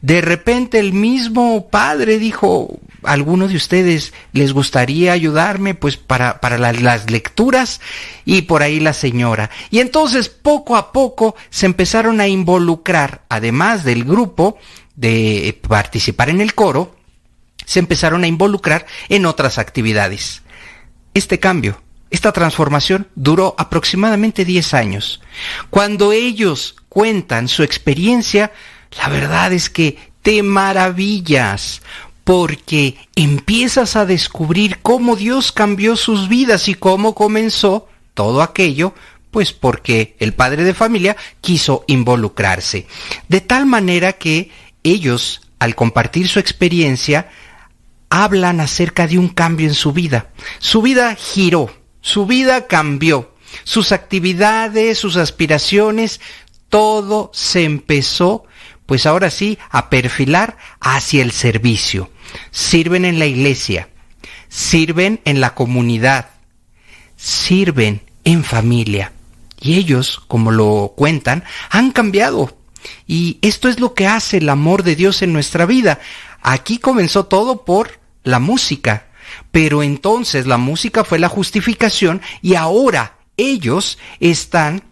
De 0.00 0.20
repente 0.20 0.78
el 0.78 0.92
mismo 0.92 1.68
padre 1.68 2.18
dijo, 2.18 2.78
¿alguno 3.02 3.48
de 3.48 3.56
ustedes 3.56 4.12
les 4.32 4.52
gustaría 4.52 5.12
ayudarme 5.12 5.74
pues 5.74 5.96
para, 5.96 6.40
para 6.40 6.58
la, 6.58 6.72
las 6.72 7.10
lecturas? 7.10 7.80
Y 8.24 8.42
por 8.42 8.62
ahí 8.62 8.80
la 8.80 8.92
señora. 8.92 9.50
Y 9.70 9.80
entonces 9.80 10.28
poco 10.28 10.76
a 10.76 10.92
poco 10.92 11.34
se 11.50 11.66
empezaron 11.66 12.20
a 12.20 12.28
involucrar, 12.28 13.22
además 13.28 13.84
del 13.84 14.04
grupo, 14.04 14.58
de 14.96 15.58
participar 15.66 16.30
en 16.30 16.40
el 16.40 16.54
coro, 16.54 16.96
se 17.64 17.78
empezaron 17.78 18.24
a 18.24 18.28
involucrar 18.28 18.86
en 19.08 19.26
otras 19.26 19.58
actividades. 19.58 20.42
Este 21.14 21.38
cambio 21.38 21.80
esta 22.10 22.32
transformación 22.32 23.08
duró 23.14 23.54
aproximadamente 23.58 24.44
10 24.44 24.74
años. 24.74 25.20
Cuando 25.70 26.12
ellos 26.12 26.76
cuentan 26.88 27.48
su 27.48 27.62
experiencia, 27.62 28.52
la 28.98 29.08
verdad 29.08 29.52
es 29.52 29.68
que 29.68 29.98
te 30.22 30.42
maravillas 30.42 31.82
porque 32.24 32.96
empiezas 33.16 33.96
a 33.96 34.06
descubrir 34.06 34.78
cómo 34.80 35.16
Dios 35.16 35.52
cambió 35.52 35.96
sus 35.96 36.28
vidas 36.28 36.68
y 36.68 36.74
cómo 36.74 37.14
comenzó 37.14 37.88
todo 38.14 38.42
aquello, 38.42 38.94
pues 39.30 39.52
porque 39.52 40.16
el 40.20 40.32
padre 40.32 40.64
de 40.64 40.72
familia 40.72 41.16
quiso 41.40 41.84
involucrarse. 41.86 42.86
De 43.28 43.40
tal 43.40 43.66
manera 43.66 44.14
que 44.14 44.50
ellos, 44.82 45.42
al 45.58 45.74
compartir 45.74 46.28
su 46.28 46.38
experiencia, 46.38 47.28
hablan 48.08 48.60
acerca 48.60 49.06
de 49.06 49.18
un 49.18 49.28
cambio 49.28 49.66
en 49.66 49.74
su 49.74 49.92
vida. 49.92 50.28
Su 50.60 50.80
vida 50.80 51.14
giró 51.16 51.70
su 52.04 52.26
vida 52.26 52.66
cambió. 52.66 53.32
Sus 53.64 53.90
actividades, 53.90 54.98
sus 54.98 55.16
aspiraciones, 55.16 56.20
todo 56.68 57.30
se 57.32 57.64
empezó, 57.64 58.44
pues 58.84 59.06
ahora 59.06 59.30
sí, 59.30 59.58
a 59.70 59.88
perfilar 59.88 60.58
hacia 60.80 61.22
el 61.22 61.30
servicio. 61.30 62.10
Sirven 62.50 63.06
en 63.06 63.18
la 63.18 63.24
iglesia, 63.24 63.88
sirven 64.50 65.22
en 65.24 65.40
la 65.40 65.54
comunidad, 65.54 66.28
sirven 67.16 68.02
en 68.24 68.44
familia. 68.44 69.12
Y 69.58 69.76
ellos, 69.76 70.20
como 70.28 70.50
lo 70.50 70.92
cuentan, 70.94 71.42
han 71.70 71.90
cambiado. 71.90 72.54
Y 73.06 73.38
esto 73.40 73.70
es 73.70 73.80
lo 73.80 73.94
que 73.94 74.06
hace 74.06 74.38
el 74.38 74.50
amor 74.50 74.82
de 74.82 74.94
Dios 74.94 75.22
en 75.22 75.32
nuestra 75.32 75.64
vida. 75.64 76.00
Aquí 76.42 76.76
comenzó 76.76 77.24
todo 77.24 77.64
por 77.64 77.98
la 78.24 78.40
música, 78.40 79.06
pero 79.50 79.82
entonces 79.82 80.46
la 80.46 80.58
música 80.58 81.04
fue 81.04 81.18
la 81.18 81.28
justificación 81.28 82.20
y 82.42 82.54
ahora 82.54 83.18
ellos 83.36 83.98
están 84.20 84.82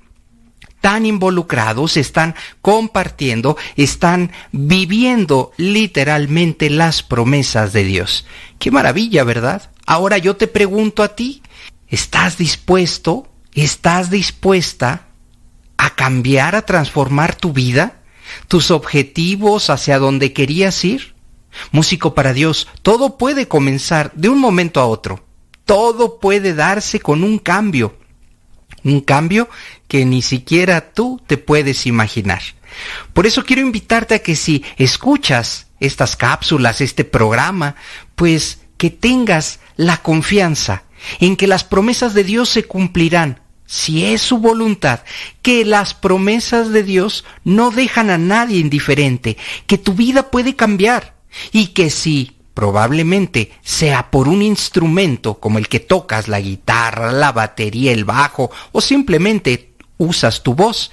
tan 0.83 1.07
involucrados, 1.07 1.97
están 1.97 2.35
compartiendo, 2.61 3.57
están 3.77 4.33
viviendo 4.51 5.53
literalmente 5.57 6.69
las 6.71 7.05
promesas 7.05 7.73
de 7.73 7.85
Dios. 7.85 8.27
Qué 8.59 8.71
maravilla, 8.71 9.23
¿verdad? 9.23 9.71
Ahora 9.87 10.19
yo 10.19 10.37
te 10.37 10.49
pregunto 10.49 11.05
a 11.05 11.15
ti, 11.15 11.41
¿estás 11.89 12.37
dispuesto, 12.37 13.33
estás 13.55 14.11
dispuesta 14.11 15.07
a 15.77 15.95
cambiar, 15.95 16.57
a 16.57 16.67
transformar 16.67 17.37
tu 17.37 17.53
vida, 17.53 18.03
tus 18.49 18.73
objetivos 18.73 19.71
hacia 19.71 19.99
donde 19.99 20.33
querías 20.33 20.85
ir? 20.85 21.12
Músico 21.71 22.15
para 22.15 22.33
Dios, 22.33 22.69
todo 22.83 23.19
puede 23.19 23.49
comenzar 23.49 24.13
de 24.15 24.29
un 24.29 24.39
momento 24.39 24.81
a 24.81 24.87
otro. 24.87 25.25
Todo 25.65 26.19
puede 26.19 26.55
darse 26.55 27.01
con 27.01 27.25
un 27.25 27.39
cambio. 27.39 27.97
Un 28.85 29.01
cambio 29.01 29.49
que 29.87 30.05
ni 30.05 30.23
siquiera 30.23 30.93
tú 30.93 31.21
te 31.27 31.37
puedes 31.37 31.87
imaginar. 31.87 32.43
Por 33.13 33.27
eso 33.27 33.45
quiero 33.45 33.63
invitarte 33.63 34.15
a 34.15 34.19
que 34.21 34.35
si 34.35 34.65
escuchas 34.77 35.69
estas 35.79 36.17
cápsulas, 36.17 36.81
este 36.81 37.05
programa, 37.05 37.77
pues 38.15 38.61
que 38.77 38.91
tengas 38.91 39.61
la 39.77 39.99
confianza 39.99 40.85
en 41.21 41.37
que 41.37 41.47
las 41.47 41.65
promesas 41.65 42.15
de 42.15 42.25
Dios 42.25 42.49
se 42.49 42.65
cumplirán, 42.65 43.41
si 43.67 44.05
es 44.05 44.23
su 44.23 44.39
voluntad, 44.39 45.01
que 45.41 45.65
las 45.65 45.95
promesas 45.95 46.71
de 46.71 46.83
Dios 46.83 47.25
no 47.45 47.71
dejan 47.71 48.11
a 48.11 48.19
nadie 48.19 48.59
indiferente, 48.59 49.37
que 49.67 49.79
tu 49.79 49.95
vida 49.95 50.31
puede 50.31 50.57
cambiar, 50.57 51.15
y 51.53 51.69
que 51.69 51.91
si 51.91 52.37
probablemente 52.55 53.53
sea 53.63 54.11
por 54.11 54.29
un 54.29 54.43
instrumento 54.43 55.35
como 55.41 55.59
el 55.59 55.69
que 55.69 55.81
tocas, 55.81 56.29
la 56.29 56.41
guitarra, 56.41 57.13
la 57.13 57.33
batería, 57.33 57.93
el 57.93 58.05
bajo 58.05 58.51
o 58.73 58.81
simplemente 58.81 59.73
usas 59.99 60.43
tu 60.43 60.55
voz, 60.55 60.91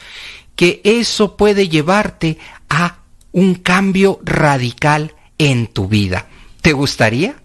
que 0.56 0.82
eso 0.84 1.36
puede 1.38 1.70
llevarte 1.70 2.38
a 2.70 3.00
un 3.32 3.56
cambio 3.56 4.20
radical 4.24 5.16
en 5.38 5.68
tu 5.68 5.88
vida. 5.88 6.28
¿Te 6.62 6.74
gustaría? 6.74 7.36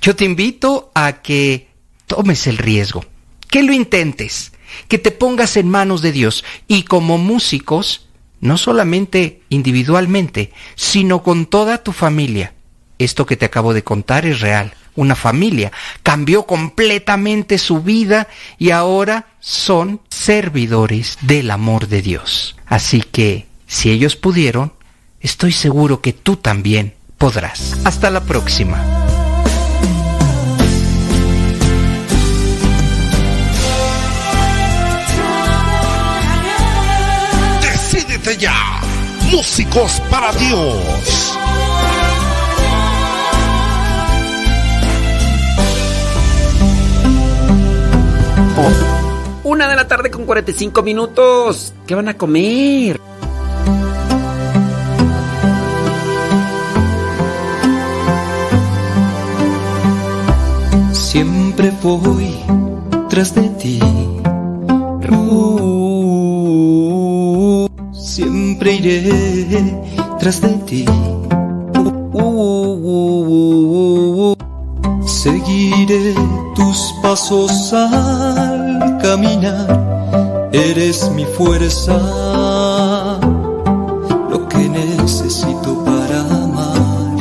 Yo 0.00 0.16
te 0.16 0.24
invito 0.24 0.90
a 0.94 1.22
que 1.22 1.68
tomes 2.06 2.46
el 2.46 2.58
riesgo, 2.58 3.04
que 3.48 3.62
lo 3.62 3.72
intentes, 3.72 4.52
que 4.88 4.98
te 4.98 5.10
pongas 5.10 5.56
en 5.56 5.68
manos 5.68 6.02
de 6.02 6.12
Dios 6.12 6.44
y 6.66 6.82
como 6.84 7.18
músicos 7.18 8.05
no 8.40 8.58
solamente 8.58 9.42
individualmente, 9.48 10.52
sino 10.74 11.22
con 11.22 11.46
toda 11.46 11.82
tu 11.82 11.92
familia. 11.92 12.54
Esto 12.98 13.26
que 13.26 13.36
te 13.36 13.46
acabo 13.46 13.74
de 13.74 13.84
contar 13.84 14.26
es 14.26 14.40
real. 14.40 14.74
Una 14.94 15.14
familia 15.14 15.72
cambió 16.02 16.46
completamente 16.46 17.58
su 17.58 17.82
vida 17.82 18.28
y 18.58 18.70
ahora 18.70 19.28
son 19.40 20.00
servidores 20.08 21.18
del 21.20 21.50
amor 21.50 21.88
de 21.88 22.00
Dios. 22.00 22.56
Así 22.66 23.02
que, 23.02 23.46
si 23.66 23.90
ellos 23.90 24.16
pudieron, 24.16 24.72
estoy 25.20 25.52
seguro 25.52 26.00
que 26.00 26.14
tú 26.14 26.36
también 26.36 26.94
podrás. 27.18 27.78
Hasta 27.84 28.10
la 28.10 28.22
próxima. 28.24 28.82
Músicos 39.32 39.98
para 40.10 40.30
Dios. 40.32 41.38
Una 49.42 49.68
de 49.68 49.76
la 49.76 49.88
tarde 49.88 50.10
con 50.10 50.26
45 50.26 50.82
minutos. 50.82 51.72
¿Qué 51.86 51.94
van 51.94 52.08
a 52.08 52.18
comer? 52.18 53.00
Siempre 60.92 61.72
voy 61.82 62.36
tras 63.08 63.34
de 63.34 63.48
ti 63.48 63.80
siempre 68.06 68.74
iré 68.74 69.82
tras 70.20 70.40
de 70.40 70.48
ti. 70.68 70.84
Uh, 72.12 73.44
seguiré 75.04 76.14
tus 76.54 76.94
pasos 77.02 77.72
al 77.72 78.98
caminar. 79.02 80.48
Eres 80.52 81.10
mi 81.10 81.24
fuerza, 81.24 81.98
lo 84.30 84.48
que 84.48 84.68
necesito 84.68 85.84
para 85.84 86.20
amar. 86.20 87.16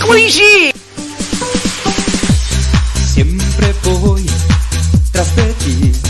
¿Cómo 0.00 0.14
dice? 0.14 0.72
Siempre 3.14 3.74
voy 3.84 4.26
tras 5.12 5.36
de 5.36 5.52
ti. 5.62 6.07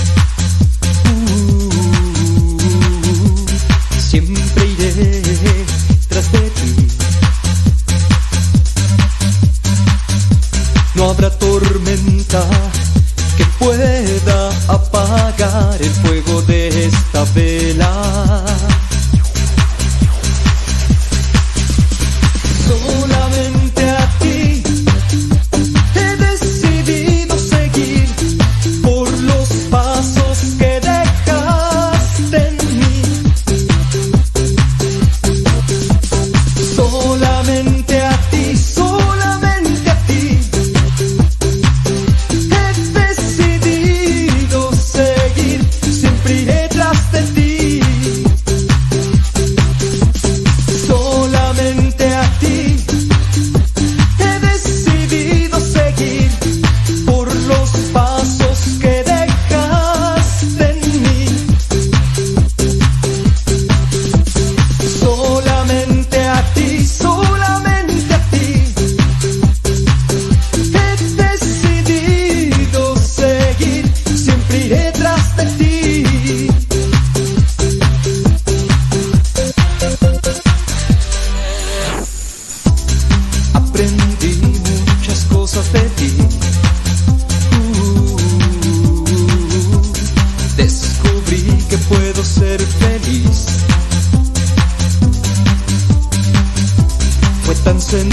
Fue 97.91 98.05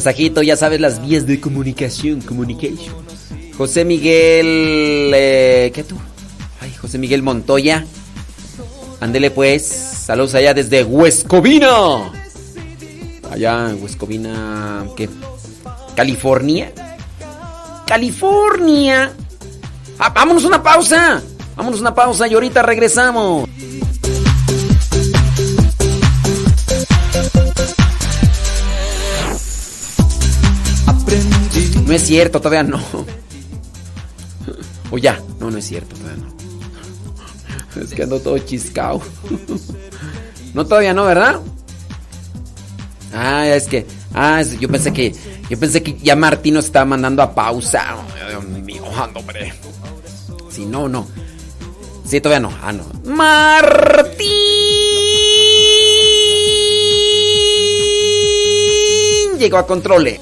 mensajito, 0.00 0.40
ya 0.42 0.56
sabes 0.56 0.80
las 0.80 1.06
vías 1.06 1.26
de 1.26 1.38
comunicación, 1.38 2.22
communication. 2.22 2.94
José 3.58 3.84
Miguel, 3.84 5.12
eh, 5.14 5.70
¿qué 5.74 5.84
tú? 5.84 5.94
Ay, 6.58 6.72
José 6.72 6.96
Miguel 6.96 7.22
Montoya. 7.22 7.84
Ándele 8.98 9.30
pues, 9.30 9.66
saludos 9.66 10.34
allá 10.34 10.54
desde 10.54 10.84
Huescovina. 10.84 12.10
Allá 13.30 13.68
en 13.68 13.82
Huescovina, 13.82 14.86
¿qué? 14.96 15.10
California. 15.94 16.72
California. 17.86 19.12
Ah, 19.98 20.08
vámonos 20.14 20.44
una 20.44 20.62
pausa. 20.62 21.20
Vámonos 21.56 21.78
una 21.78 21.94
pausa 21.94 22.26
y 22.26 22.32
ahorita 22.32 22.62
regresamos. 22.62 23.46
No 31.90 31.96
es 31.96 32.02
cierto, 32.02 32.38
todavía 32.38 32.62
no. 32.62 32.80
O 34.92 34.98
ya, 34.98 35.20
no, 35.40 35.50
no 35.50 35.58
es 35.58 35.66
cierto, 35.66 35.96
todavía 35.96 36.22
no. 36.22 37.82
Es 37.82 37.90
que 37.92 38.04
ando 38.04 38.20
todo 38.20 38.38
chiscao. 38.38 39.02
No, 40.54 40.64
todavía 40.64 40.94
no, 40.94 41.04
¿verdad? 41.04 41.40
Ah, 43.12 43.44
es 43.48 43.66
que. 43.66 43.88
Ah, 44.14 44.40
yo 44.42 44.68
pensé 44.68 44.92
que. 44.92 45.12
Yo 45.48 45.58
pensé 45.58 45.82
que 45.82 45.98
ya 45.98 46.14
Martín 46.14 46.54
nos 46.54 46.66
estaba 46.66 46.84
mandando 46.84 47.22
a 47.22 47.34
pausa. 47.34 47.96
Dios 48.28 48.44
mío, 48.44 48.84
hombre. 49.14 49.52
Sí, 50.48 50.66
no, 50.66 50.88
no. 50.88 51.08
Sí, 52.04 52.20
todavía 52.20 52.48
no. 52.48 52.56
Ah, 52.62 52.72
no. 52.72 52.84
Martín 53.12 54.20
llegó 59.40 59.58
a 59.58 59.66
controle. 59.66 60.20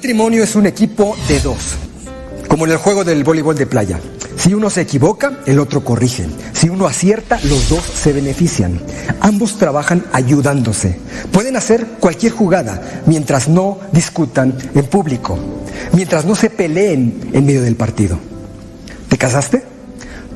Matrimonio 0.00 0.42
es 0.42 0.56
un 0.56 0.64
equipo 0.64 1.14
de 1.28 1.40
dos, 1.40 1.76
como 2.48 2.64
en 2.64 2.72
el 2.72 2.78
juego 2.78 3.04
del 3.04 3.22
voleibol 3.22 3.54
de 3.54 3.66
playa. 3.66 4.00
Si 4.38 4.54
uno 4.54 4.70
se 4.70 4.80
equivoca, 4.80 5.40
el 5.44 5.58
otro 5.58 5.84
corrige. 5.84 6.26
Si 6.54 6.70
uno 6.70 6.86
acierta, 6.86 7.38
los 7.42 7.68
dos 7.68 7.84
se 7.84 8.14
benefician. 8.14 8.80
Ambos 9.20 9.58
trabajan 9.58 10.06
ayudándose. 10.14 10.98
Pueden 11.30 11.54
hacer 11.54 11.86
cualquier 12.00 12.32
jugada 12.32 13.02
mientras 13.04 13.46
no 13.46 13.78
discutan 13.92 14.56
en 14.74 14.86
público, 14.86 15.38
mientras 15.92 16.24
no 16.24 16.34
se 16.34 16.48
peleen 16.48 17.28
en 17.34 17.44
medio 17.44 17.60
del 17.60 17.76
partido. 17.76 18.18
¿Te 19.10 19.18
casaste? 19.18 19.62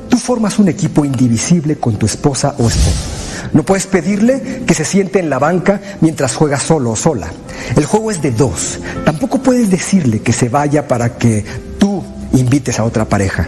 Tú 0.09 0.19
formas 0.19 0.59
un 0.59 0.67
equipo 0.67 1.05
indivisible 1.05 1.77
con 1.77 1.97
tu 1.97 2.05
esposa 2.05 2.53
o 2.59 2.67
esposo. 2.67 3.24
No 3.53 3.63
puedes 3.63 3.87
pedirle 3.87 4.63
que 4.65 4.73
se 4.73 4.85
siente 4.85 5.19
en 5.19 5.29
la 5.29 5.39
banca 5.39 5.81
mientras 6.01 6.35
juega 6.35 6.59
solo 6.59 6.91
o 6.91 6.95
sola. 6.95 7.29
El 7.75 7.85
juego 7.85 8.11
es 8.11 8.21
de 8.21 8.31
dos. 8.31 8.79
Tampoco 9.03 9.41
puedes 9.41 9.69
decirle 9.69 10.21
que 10.21 10.33
se 10.33 10.49
vaya 10.49 10.87
para 10.87 11.17
que 11.17 11.45
tú 11.79 12.03
invites 12.33 12.79
a 12.79 12.83
otra 12.83 13.05
pareja. 13.05 13.47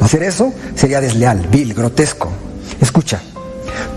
Hacer 0.00 0.22
eso 0.22 0.52
sería 0.74 1.00
desleal, 1.00 1.46
vil, 1.50 1.74
grotesco. 1.74 2.30
Escucha, 2.80 3.20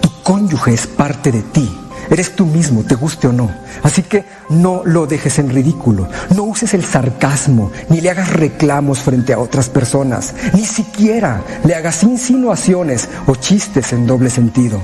tu 0.01 0.09
cónyuge 0.23 0.73
es 0.73 0.87
parte 0.87 1.31
de 1.31 1.41
ti. 1.41 1.69
Eres 2.09 2.35
tú 2.35 2.45
mismo, 2.45 2.83
te 2.83 2.95
guste 2.95 3.27
o 3.27 3.33
no. 3.33 3.51
Así 3.83 4.03
que 4.03 4.23
no 4.49 4.81
lo 4.85 5.07
dejes 5.07 5.39
en 5.39 5.49
ridículo. 5.49 6.07
No 6.35 6.43
uses 6.43 6.73
el 6.73 6.85
sarcasmo, 6.85 7.71
ni 7.89 7.99
le 7.99 8.09
hagas 8.09 8.31
reclamos 8.31 8.99
frente 8.99 9.33
a 9.33 9.39
otras 9.39 9.69
personas. 9.69 10.33
Ni 10.53 10.65
siquiera 10.65 11.41
le 11.65 11.75
hagas 11.75 12.03
insinuaciones 12.03 13.09
o 13.25 13.35
chistes 13.35 13.91
en 13.91 14.07
doble 14.07 14.29
sentido. 14.29 14.81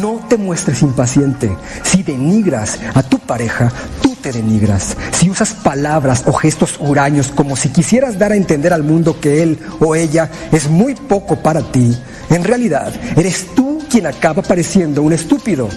No 0.00 0.20
te 0.28 0.36
muestres 0.36 0.82
impaciente. 0.82 1.56
Si 1.82 2.02
denigras 2.02 2.78
a 2.94 3.02
tu 3.02 3.18
pareja, 3.18 3.72
tú 4.02 4.16
te 4.20 4.32
denigras. 4.32 4.96
Si 5.12 5.30
usas 5.30 5.52
palabras 5.52 6.24
o 6.26 6.32
gestos 6.32 6.76
huraños 6.80 7.28
como 7.28 7.56
si 7.56 7.68
quisieras 7.70 8.18
dar 8.18 8.32
a 8.32 8.36
entender 8.36 8.72
al 8.72 8.82
mundo 8.82 9.20
que 9.20 9.42
él 9.42 9.58
o 9.80 9.94
ella 9.94 10.30
es 10.52 10.68
muy 10.68 10.94
poco 10.94 11.36
para 11.36 11.62
ti, 11.62 11.96
en 12.30 12.44
realidad 12.44 12.92
eres 13.16 13.46
tú 13.54 13.68
quien 13.88 14.06
acaba 14.06 14.42
pareciendo 14.42 15.02
un 15.02 15.12
estúpido. 15.12 15.68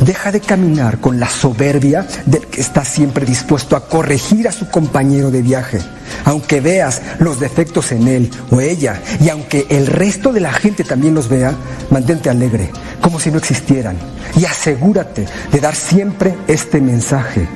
Deja 0.00 0.30
de 0.30 0.40
caminar 0.40 0.98
con 0.98 1.18
la 1.18 1.28
soberbia 1.28 2.06
del 2.26 2.46
que 2.46 2.60
está 2.60 2.84
siempre 2.84 3.26
dispuesto 3.26 3.76
a 3.76 3.88
corregir 3.88 4.46
a 4.46 4.52
su 4.52 4.68
compañero 4.68 5.30
de 5.30 5.42
viaje. 5.42 5.80
Aunque 6.24 6.60
veas 6.60 7.02
los 7.18 7.40
defectos 7.40 7.92
en 7.92 8.08
él 8.08 8.30
o 8.50 8.60
ella 8.60 9.00
y 9.20 9.28
aunque 9.28 9.66
el 9.70 9.86
resto 9.86 10.32
de 10.32 10.40
la 10.40 10.52
gente 10.52 10.84
también 10.84 11.14
los 11.14 11.28
vea, 11.28 11.54
mantente 11.90 12.30
alegre, 12.30 12.70
como 13.00 13.20
si 13.20 13.30
no 13.30 13.38
existieran. 13.38 13.96
Y 14.36 14.44
asegúrate 14.44 15.26
de 15.52 15.60
dar 15.60 15.74
siempre 15.74 16.34
este 16.46 16.80
mensaje. 16.80 17.48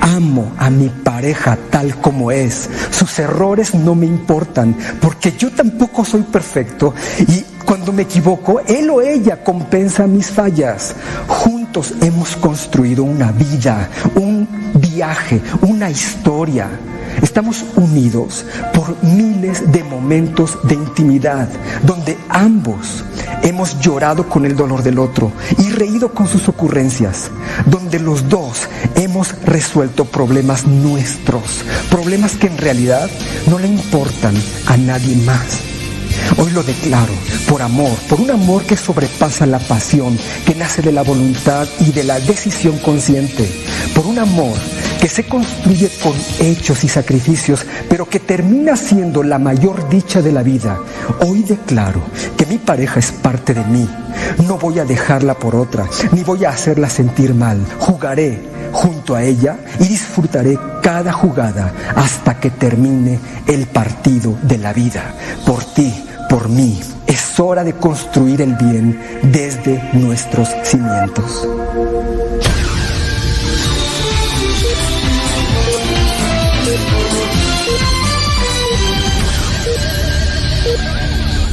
Amo 0.00 0.52
a 0.58 0.70
mi 0.70 0.88
pareja 0.88 1.58
tal 1.70 1.96
como 2.00 2.30
es. 2.30 2.68
Sus 2.90 3.18
errores 3.18 3.74
no 3.74 3.94
me 3.94 4.06
importan 4.06 4.76
porque 5.00 5.32
yo 5.36 5.50
tampoco 5.50 6.04
soy 6.04 6.22
perfecto 6.22 6.94
y 7.26 7.44
cuando 7.68 7.92
me 7.92 8.04
equivoco, 8.04 8.60
él 8.60 8.88
o 8.88 9.02
ella 9.02 9.44
compensa 9.44 10.06
mis 10.06 10.30
fallas. 10.30 10.94
Juntos 11.26 11.92
hemos 12.00 12.34
construido 12.36 13.04
una 13.04 13.30
vida, 13.30 13.90
un 14.14 14.48
viaje, 14.74 15.42
una 15.60 15.90
historia. 15.90 16.66
Estamos 17.22 17.64
unidos 17.76 18.44
por 18.74 19.02
miles 19.02 19.70
de 19.72 19.82
momentos 19.84 20.58
de 20.64 20.74
intimidad 20.74 21.48
donde 21.82 22.16
ambos 22.28 23.04
hemos 23.42 23.78
llorado 23.80 24.28
con 24.28 24.44
el 24.44 24.56
dolor 24.56 24.82
del 24.82 24.98
otro 24.98 25.32
y 25.58 25.70
reído 25.70 26.12
con 26.12 26.28
sus 26.28 26.48
ocurrencias, 26.48 27.30
donde 27.66 27.98
los 27.98 28.28
dos 28.28 28.68
hemos 28.94 29.40
resuelto 29.42 30.04
problemas 30.04 30.66
nuestros, 30.66 31.64
problemas 31.90 32.36
que 32.36 32.46
en 32.46 32.58
realidad 32.58 33.10
no 33.48 33.58
le 33.58 33.68
importan 33.68 34.34
a 34.66 34.76
nadie 34.76 35.16
más. 35.16 35.77
Hoy 36.36 36.50
lo 36.52 36.62
declaro 36.62 37.12
por 37.48 37.62
amor, 37.62 37.96
por 38.08 38.20
un 38.20 38.30
amor 38.30 38.64
que 38.64 38.76
sobrepasa 38.76 39.46
la 39.46 39.58
pasión, 39.58 40.18
que 40.46 40.54
nace 40.54 40.82
de 40.82 40.92
la 40.92 41.02
voluntad 41.02 41.66
y 41.80 41.92
de 41.92 42.04
la 42.04 42.20
decisión 42.20 42.78
consciente, 42.78 43.48
por 43.94 44.06
un 44.06 44.18
amor 44.18 44.56
que 45.00 45.08
se 45.08 45.24
construye 45.24 45.90
con 46.02 46.14
hechos 46.40 46.84
y 46.84 46.88
sacrificios, 46.88 47.64
pero 47.88 48.08
que 48.08 48.20
termina 48.20 48.76
siendo 48.76 49.22
la 49.22 49.38
mayor 49.38 49.88
dicha 49.88 50.22
de 50.22 50.32
la 50.32 50.42
vida. 50.42 50.78
Hoy 51.20 51.42
declaro 51.42 52.02
que 52.36 52.46
mi 52.46 52.58
pareja 52.58 52.98
es 52.98 53.12
parte 53.12 53.54
de 53.54 53.64
mí. 53.64 53.88
No 54.46 54.58
voy 54.58 54.78
a 54.78 54.84
dejarla 54.84 55.34
por 55.34 55.54
otra, 55.54 55.86
ni 56.12 56.22
voy 56.22 56.44
a 56.44 56.50
hacerla 56.50 56.90
sentir 56.90 57.34
mal. 57.34 57.64
Jugaré 57.78 58.42
junto 58.72 59.14
a 59.14 59.22
ella 59.22 59.58
y 59.78 59.84
disfrutaré 59.84 60.58
cada 60.82 61.12
jugada 61.12 61.72
hasta 61.94 62.38
que 62.40 62.50
termine 62.50 63.18
el 63.46 63.66
partido 63.66 64.36
de 64.42 64.58
la 64.58 64.72
vida. 64.72 65.14
Por 65.46 65.64
ti, 65.64 65.92
por 66.28 66.48
mí. 66.48 66.78
Es 67.06 67.40
hora 67.40 67.64
de 67.64 67.74
construir 67.74 68.42
el 68.42 68.54
bien 68.54 69.00
desde 69.22 69.82
nuestros 69.94 70.48
cimientos. 70.64 71.48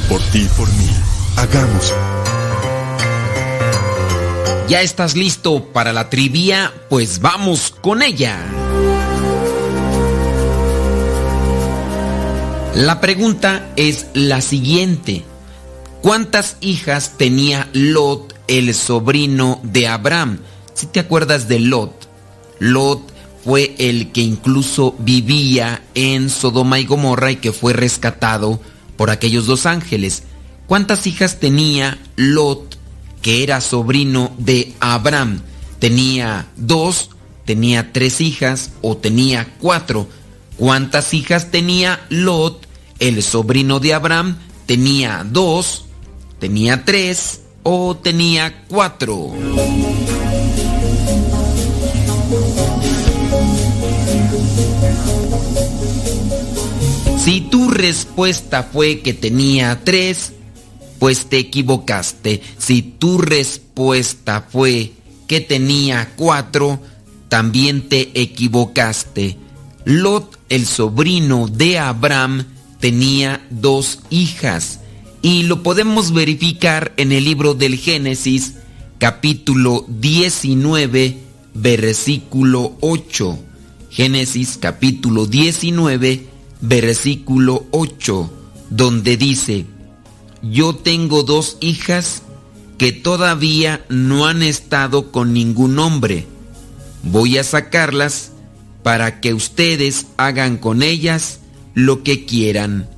Por 0.10 0.22
ti 0.32 0.40
y 0.44 0.48
por 0.58 0.68
mí, 0.74 0.90
hagamos. 1.38 1.94
¿Ya 4.68 4.82
estás 4.82 5.16
listo 5.16 5.64
para 5.72 5.94
la 5.94 6.10
trivia? 6.10 6.74
Pues 6.90 7.22
vamos 7.22 7.74
con 7.82 8.02
ella. 8.02 8.65
La 12.76 13.00
pregunta 13.00 13.72
es 13.78 14.08
la 14.14 14.42
siguiente. 14.42 15.24
¿Cuántas 16.02 16.58
hijas 16.60 17.14
tenía 17.18 17.70
Lot, 17.72 18.36
el 18.50 18.76
sobrino 18.76 19.62
de 19.64 19.88
Abraham? 19.88 20.40
Si 20.74 20.88
te 20.88 21.00
acuerdas 21.00 21.48
de 21.48 21.60
Lot, 21.62 22.10
Lot 22.60 23.02
fue 23.46 23.76
el 23.78 24.12
que 24.12 24.20
incluso 24.20 24.94
vivía 25.00 25.84
en 25.94 26.30
Sodoma 26.30 26.78
y 26.78 26.86
Gomorra 26.86 27.32
y 27.32 27.38
que 27.38 27.54
fue 27.54 27.72
rescatado 27.72 28.60
por 28.98 29.10
aquellos 29.10 29.46
dos 29.46 29.66
ángeles. 29.66 30.24
¿Cuántas 30.68 31.08
hijas 31.08 31.40
tenía 31.40 31.98
Lot, 32.18 32.78
que 33.22 33.42
era 33.44 33.62
sobrino 33.62 34.34
de 34.38 34.74
Abraham? 34.82 35.44
¿Tenía 35.80 36.48
dos? 36.58 37.10
¿Tenía 37.46 37.94
tres 37.94 38.20
hijas? 38.20 38.72
¿O 38.82 38.98
tenía 38.98 39.48
cuatro? 39.62 40.10
¿Cuántas 40.58 41.14
hijas 41.14 41.52
tenía 41.52 42.06
Lot, 42.10 42.65
el 43.00 43.22
sobrino 43.24 43.80
de 43.80 43.94
Abraham? 43.94 44.38
¿Tenía 44.66 45.26
dos? 45.30 45.86
¿Tenía 46.40 46.86
tres? 46.86 47.42
¿O 47.64 47.96
tenía 47.96 48.66
cuatro? 48.68 49.34
Si 57.26 57.42
tu 57.42 57.70
respuesta 57.70 58.64
fue 58.72 59.00
que 59.00 59.14
tenía 59.14 59.84
tres, 59.84 60.34
pues 61.00 61.26
te 61.26 61.40
equivocaste. 61.40 62.42
Si 62.60 62.84
tu 62.84 63.18
respuesta 63.18 64.46
fue 64.48 64.94
que 65.28 65.42
tenía 65.42 66.14
cuatro, 66.16 66.80
también 67.28 67.90
te 67.90 68.12
equivocaste. 68.22 69.38
Lot, 69.86 70.40
el 70.50 70.66
sobrino 70.68 71.48
de 71.48 71.80
Abraham, 71.80 72.46
tenía 72.80 73.46
dos 73.50 74.00
hijas 74.10 74.80
y 75.22 75.44
lo 75.44 75.64
podemos 75.64 76.14
verificar 76.14 76.94
en 76.98 77.12
el 77.12 77.24
libro 77.24 77.56
del 77.56 77.78
Génesis, 77.78 78.56
capítulo 79.00 79.86
19, 79.88 81.18
versículo 81.56 82.78
8. 82.82 83.40
Génesis 83.90 84.58
capítulo 84.60 85.26
19, 85.26 86.28
versículo 86.62 87.66
8, 87.72 88.34
donde 88.70 89.18
dice, 89.18 89.66
yo 90.44 90.76
tengo 90.76 91.24
dos 91.24 91.58
hijas 91.60 92.22
que 92.78 92.92
todavía 92.92 93.86
no 93.90 94.28
han 94.28 94.44
estado 94.44 95.12
con 95.12 95.34
ningún 95.34 95.80
hombre. 95.80 96.28
Voy 97.04 97.38
a 97.38 97.44
sacarlas 97.44 98.32
para 98.84 99.22
que 99.22 99.34
ustedes 99.34 100.08
hagan 100.18 100.58
con 100.58 100.84
ellas 100.84 101.40
lo 101.76 102.02
que 102.02 102.26
quieran, 102.26 102.90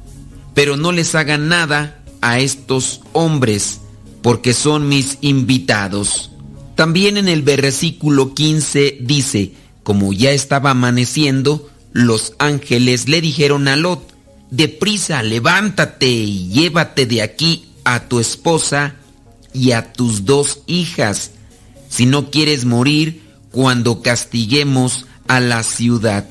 pero 0.53 0.77
no 0.77 0.93
les 0.93 1.13
hagan 1.15 1.49
nada 1.49 2.01
a 2.21 2.39
estos 2.39 3.01
hombres, 3.11 3.81
porque 4.21 4.53
son 4.53 4.87
mis 4.87 5.17
invitados. 5.21 6.31
También 6.75 7.17
en 7.17 7.27
el 7.27 7.41
versículo 7.41 8.33
15 8.33 8.99
dice, 9.01 9.53
como 9.83 10.13
ya 10.13 10.31
estaba 10.31 10.71
amaneciendo, 10.71 11.69
los 11.91 12.33
ángeles 12.37 13.09
le 13.09 13.19
dijeron 13.19 13.67
a 13.67 13.75
Lot, 13.75 14.13
deprisa, 14.51 15.23
levántate 15.23 16.07
y 16.07 16.49
llévate 16.49 17.05
de 17.05 17.21
aquí 17.23 17.65
a 17.83 18.07
tu 18.07 18.19
esposa 18.19 18.95
y 19.53 19.71
a 19.71 19.91
tus 19.93 20.25
dos 20.25 20.59
hijas, 20.67 21.31
si 21.89 22.05
no 22.05 22.29
quieres 22.29 22.65
morir 22.65 23.23
cuando 23.51 24.01
castiguemos 24.01 25.07
a 25.27 25.39
la 25.39 25.63
ciudad. 25.63 26.29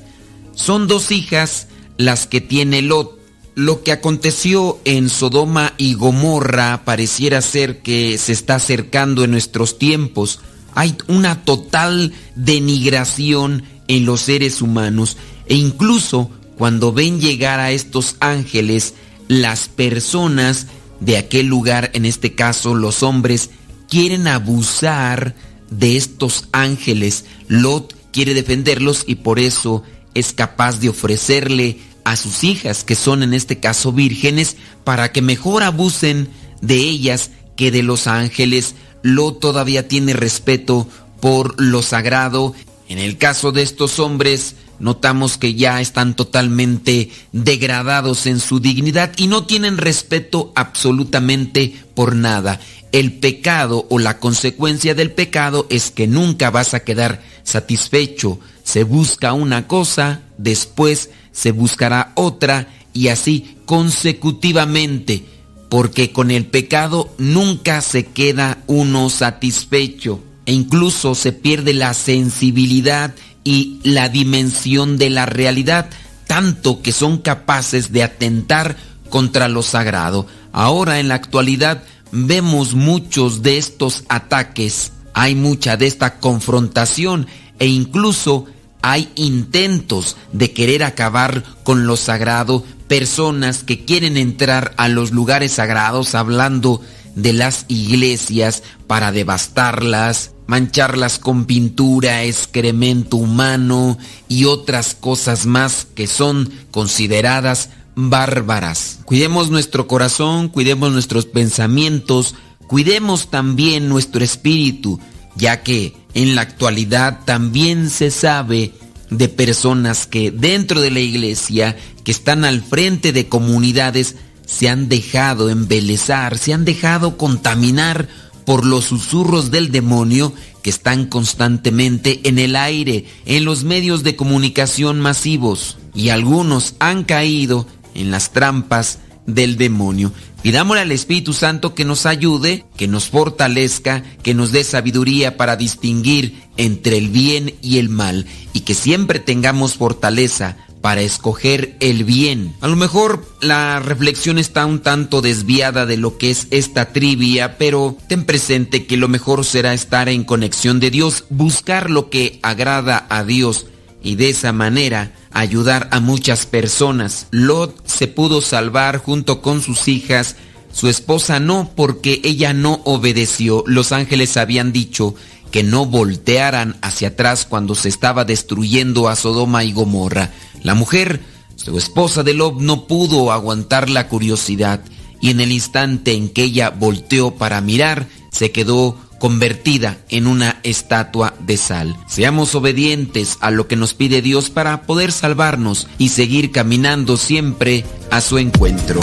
Son 0.55 0.86
dos 0.86 1.10
hijas 1.10 1.66
las 1.97 2.27
que 2.27 2.40
tiene 2.40 2.82
Lot, 2.82 3.18
lo 3.55 3.82
que 3.82 3.93
aconteció 3.93 4.78
en 4.85 5.09
Sodoma 5.09 5.73
y 5.78 5.94
Gomorra 5.94 6.82
pareciera 6.85 7.40
ser 7.40 7.81
que 7.81 8.18
se 8.18 8.32
está 8.32 8.56
acercando 8.56 9.24
en 9.24 9.31
nuestros 9.31 9.78
tiempos. 9.78 10.40
Hay 10.74 10.94
una 11.09 11.44
total 11.44 12.12
denigración 12.35 13.62
en 13.89 14.05
los 14.05 14.20
seres 14.20 14.60
humanos 14.60 15.16
e 15.47 15.55
incluso 15.55 16.31
cuando 16.59 16.93
ven 16.93 17.20
llegar 17.20 17.60
a 17.60 17.70
estos 17.70 18.16
ángeles, 18.20 18.94
las 19.28 19.68
personas 19.68 20.66
de 21.01 21.16
aquel 21.16 21.47
lugar, 21.47 21.90
en 21.94 22.05
este 22.05 22.35
caso 22.35 22.74
los 22.74 23.02
hombres, 23.02 23.51
quieren 23.89 24.27
abusar 24.27 25.35
de 25.70 25.97
estos 25.97 26.48
ángeles. 26.52 27.24
Lot 27.48 27.94
quiere 28.12 28.35
defenderlos 28.35 29.05
y 29.06 29.16
por 29.16 29.39
eso 29.39 29.82
es 30.16 30.32
capaz 30.32 30.80
de 30.80 30.88
ofrecerle 30.88 31.78
a 32.05 32.16
sus 32.16 32.43
hijas, 32.43 32.84
que 32.84 32.94
son 32.94 33.22
en 33.22 33.34
este 33.34 33.59
caso 33.59 33.93
vírgenes, 33.93 34.56
para 34.84 35.12
que 35.12 35.20
mejor 35.22 35.62
abusen 35.62 36.28
de 36.60 36.76
ellas 36.76 37.30
que 37.56 37.70
de 37.70 37.82
los 37.82 38.06
ángeles. 38.06 38.74
Lot 39.02 39.40
todavía 39.40 39.88
tiene 39.88 40.14
respeto 40.14 40.88
por 41.20 41.60
lo 41.60 41.82
sagrado. 41.82 42.55
En 42.88 42.98
el 42.98 43.18
caso 43.18 43.52
de 43.52 43.62
estos 43.62 43.98
hombres, 43.98 44.55
notamos 44.78 45.36
que 45.36 45.55
ya 45.55 45.80
están 45.80 46.16
totalmente 46.16 47.10
degradados 47.32 48.26
en 48.26 48.40
su 48.40 48.60
dignidad 48.60 49.12
y 49.16 49.26
no 49.26 49.44
tienen 49.44 49.76
respeto 49.76 50.52
absolutamente 50.55 51.74
por 51.94 52.14
nada. 52.14 52.60
El 52.93 53.14
pecado 53.14 53.86
o 53.90 53.98
la 53.98 54.18
consecuencia 54.18 54.94
del 54.94 55.10
pecado 55.10 55.66
es 55.68 55.90
que 55.90 56.06
nunca 56.06 56.51
vas 56.51 56.72
a 56.72 56.80
quedar 56.80 57.22
satisfecho. 57.43 58.38
Se 58.66 58.82
busca 58.82 59.32
una 59.32 59.68
cosa, 59.68 60.22
después 60.38 61.10
se 61.30 61.52
buscará 61.52 62.10
otra 62.16 62.66
y 62.93 63.09
así 63.09 63.59
consecutivamente, 63.64 65.24
porque 65.68 66.10
con 66.10 66.32
el 66.32 66.47
pecado 66.47 67.14
nunca 67.16 67.80
se 67.80 68.06
queda 68.06 68.59
uno 68.66 69.09
satisfecho 69.09 70.20
e 70.47 70.52
incluso 70.52 71.14
se 71.14 71.30
pierde 71.30 71.74
la 71.74 71.94
sensibilidad 71.94 73.14
y 73.44 73.78
la 73.84 74.09
dimensión 74.09 74.98
de 74.98 75.10
la 75.10 75.26
realidad, 75.26 75.88
tanto 76.26 76.82
que 76.82 76.90
son 76.90 77.18
capaces 77.18 77.93
de 77.93 78.02
atentar 78.02 78.76
contra 79.10 79.47
lo 79.47 79.62
sagrado. 79.62 80.26
Ahora 80.51 80.98
en 80.98 81.06
la 81.06 81.14
actualidad 81.14 81.84
vemos 82.10 82.74
muchos 82.74 83.43
de 83.43 83.59
estos 83.59 84.02
ataques, 84.09 84.90
hay 85.14 85.36
mucha 85.36 85.76
de 85.76 85.86
esta 85.86 86.18
confrontación 86.18 87.28
e 87.58 87.66
incluso 87.66 88.46
hay 88.82 89.10
intentos 89.16 90.16
de 90.32 90.52
querer 90.52 90.84
acabar 90.84 91.42
con 91.64 91.86
lo 91.86 91.96
sagrado, 91.96 92.64
personas 92.88 93.64
que 93.64 93.84
quieren 93.84 94.16
entrar 94.16 94.74
a 94.76 94.88
los 94.88 95.10
lugares 95.10 95.52
sagrados 95.52 96.14
hablando 96.14 96.80
de 97.16 97.32
las 97.32 97.64
iglesias 97.68 98.62
para 98.86 99.10
devastarlas, 99.10 100.32
mancharlas 100.46 101.18
con 101.18 101.46
pintura, 101.46 102.22
excremento 102.24 103.16
humano 103.16 103.98
y 104.28 104.44
otras 104.44 104.94
cosas 104.94 105.46
más 105.46 105.86
que 105.94 106.06
son 106.06 106.52
consideradas 106.70 107.70
bárbaras. 107.96 109.00
Cuidemos 109.04 109.50
nuestro 109.50 109.88
corazón, 109.88 110.48
cuidemos 110.48 110.92
nuestros 110.92 111.24
pensamientos, 111.26 112.34
cuidemos 112.68 113.30
también 113.30 113.88
nuestro 113.88 114.22
espíritu, 114.22 115.00
ya 115.34 115.62
que 115.62 115.96
en 116.16 116.34
la 116.34 116.40
actualidad 116.40 117.20
también 117.26 117.90
se 117.90 118.10
sabe 118.10 118.72
de 119.10 119.28
personas 119.28 120.06
que 120.06 120.30
dentro 120.30 120.80
de 120.80 120.90
la 120.90 121.01
iglesia, 121.01 121.76
que 122.05 122.10
están 122.10 122.47
al 122.47 122.62
frente 122.62 123.12
de 123.12 123.28
comunidades, 123.28 124.16
se 124.47 124.70
han 124.70 124.88
dejado 124.88 125.51
embelezar, 125.51 126.38
se 126.38 126.55
han 126.55 126.64
dejado 126.64 127.18
contaminar 127.18 128.09
por 128.47 128.64
los 128.64 128.86
susurros 128.86 129.51
del 129.51 129.70
demonio 129.70 130.32
que 130.62 130.70
están 130.70 131.05
constantemente 131.05 132.20
en 132.24 132.38
el 132.38 132.56
aire, 132.56 133.05
en 133.26 133.44
los 133.44 133.64
medios 133.64 134.02
de 134.02 134.16
comunicación 134.16 134.98
masivos, 134.98 135.76
y 135.94 136.09
algunos 136.09 136.76
han 136.78 137.05
caído 137.05 137.66
en 137.94 138.10
las 138.10 138.32
trampas 138.32 139.01
del 139.26 139.59
demonio. 139.59 140.12
Pidámosle 140.47 140.82
al 140.82 140.93
Espíritu 140.93 141.32
Santo 141.32 141.74
que 141.74 141.85
nos 141.85 142.06
ayude, 142.06 142.66
que 142.77 142.86
nos 142.86 143.09
fortalezca, 143.09 144.05
que 144.23 144.32
nos 144.32 144.52
dé 144.52 144.62
sabiduría 144.62 145.36
para 145.36 145.56
distinguir 145.56 146.40
entre 146.56 146.98
el 146.98 147.09
bien 147.09 147.56
y 147.62 147.78
el 147.78 147.89
mal, 147.89 148.27
y 148.52 148.60
que 148.60 148.74
siempre 148.74 149.18
tengamos 149.18 149.74
fortaleza 149.74 150.56
para 150.81 151.01
escoger 151.01 151.77
el 151.81 152.05
bien. 152.05 152.55
A 152.60 152.68
lo 152.68 152.77
mejor 152.77 153.27
la 153.40 153.81
reflexión 153.81 154.39
está 154.39 154.66
un 154.66 154.78
tanto 154.78 155.20
desviada 155.20 155.85
de 155.85 155.97
lo 155.97 156.16
que 156.16 156.31
es 156.31 156.47
esta 156.52 156.93
trivia, 156.93 157.59
pero 157.59 157.97
ten 158.09 158.24
presente 158.24 158.86
que 158.86 158.97
lo 158.97 159.09
mejor 159.09 159.44
será 159.44 159.74
estar 159.74 160.09
en 160.09 160.23
conexión 160.23 160.78
de 160.78 160.93
Dios, 160.93 161.24
buscar 161.28 161.90
lo 161.90 162.09
que 162.09 162.39
agrada 162.44 163.05
a 163.10 163.24
Dios 163.24 163.66
y 164.06 164.14
de 164.14 164.28
esa 164.28 164.52
manera 164.52 165.12
ayudar 165.32 165.88
a 165.90 165.98
muchas 165.98 166.46
personas. 166.46 167.26
Lot 167.32 167.86
se 167.88 168.06
pudo 168.06 168.40
salvar 168.40 168.98
junto 168.98 169.42
con 169.42 169.60
sus 169.60 169.88
hijas, 169.88 170.36
su 170.72 170.88
esposa 170.88 171.40
no 171.40 171.72
porque 171.74 172.20
ella 172.22 172.52
no 172.52 172.80
obedeció. 172.84 173.64
Los 173.66 173.90
ángeles 173.90 174.36
habían 174.36 174.72
dicho 174.72 175.16
que 175.50 175.64
no 175.64 175.86
voltearan 175.86 176.76
hacia 176.82 177.08
atrás 177.08 177.46
cuando 177.46 177.74
se 177.74 177.88
estaba 177.88 178.24
destruyendo 178.24 179.08
a 179.08 179.16
Sodoma 179.16 179.64
y 179.64 179.72
Gomorra. 179.72 180.30
La 180.62 180.74
mujer, 180.74 181.20
su 181.56 181.76
esposa 181.76 182.22
de 182.22 182.34
Lob, 182.34 182.60
no 182.62 182.86
pudo 182.86 183.32
aguantar 183.32 183.90
la 183.90 184.06
curiosidad 184.06 184.82
y 185.20 185.30
en 185.30 185.40
el 185.40 185.50
instante 185.50 186.12
en 186.12 186.28
que 186.28 186.44
ella 186.44 186.70
volteó 186.70 187.32
para 187.32 187.60
mirar, 187.60 188.06
se 188.30 188.52
quedó 188.52 188.96
convertida 189.18 189.97
en 190.09 190.26
una 190.26 190.60
estatua 190.62 191.34
de 191.40 191.56
sal. 191.56 191.97
Seamos 192.06 192.55
obedientes 192.55 193.38
a 193.40 193.51
lo 193.51 193.66
que 193.68 193.76
nos 193.76 193.94
pide 193.94 194.22
Dios 194.22 194.51
para 194.51 194.82
poder 194.82 195.12
salvarnos 195.12 195.88
y 195.98 196.10
seguir 196.10 196.52
caminando 196.52 197.16
siempre 197.16 197.84
a 198.10 198.20
su 198.20 198.38
encuentro. 198.38 199.01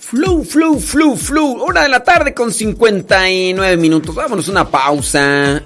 Flow, 0.00 0.42
flow, 0.42 0.80
flow, 0.80 1.16
flow. 1.16 1.60
Hora 1.60 1.82
de 1.82 1.90
la 1.90 2.02
tarde 2.02 2.32
con 2.32 2.50
59 2.50 3.76
minutos. 3.76 4.14
Vámonos 4.14 4.48
una 4.48 4.66
pausa. 4.70 5.62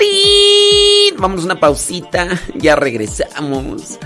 Martín. 0.00 1.16
Vámonos 1.18 1.44
una 1.44 1.60
pausita. 1.60 2.26
Ya 2.54 2.76
regresamos. 2.76 3.98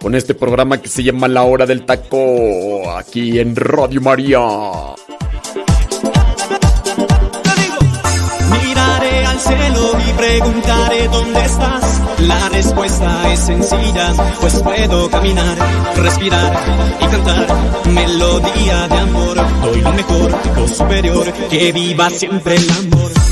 Con 0.00 0.14
este 0.14 0.34
programa 0.34 0.80
que 0.80 0.88
se 0.88 1.02
llama 1.02 1.28
La 1.28 1.42
Hora 1.42 1.66
del 1.66 1.84
Taco. 1.84 2.90
Aquí 2.96 3.38
en 3.38 3.54
Radio 3.54 4.00
María. 4.00 4.40
Miraré 8.50 9.26
al 9.26 9.38
cielo 9.38 9.90
y 10.08 10.12
preguntaré 10.12 11.08
dónde 11.08 11.44
estás. 11.44 12.00
La 12.20 12.48
respuesta 12.48 13.32
es 13.32 13.40
sencilla, 13.40 14.14
pues 14.40 14.62
puedo 14.62 15.10
caminar, 15.10 15.56
respirar 15.96 16.96
y 17.00 17.06
cantar. 17.06 17.46
Melodía 17.90 18.88
de 18.88 18.98
amor, 18.98 19.36
doy 19.62 19.80
lo 19.80 19.92
mejor, 19.92 20.30
lo 20.56 20.68
superior, 20.68 21.32
que 21.50 21.72
viva 21.72 22.10
siempre 22.10 22.54
el 22.56 22.70
amor. 22.70 23.31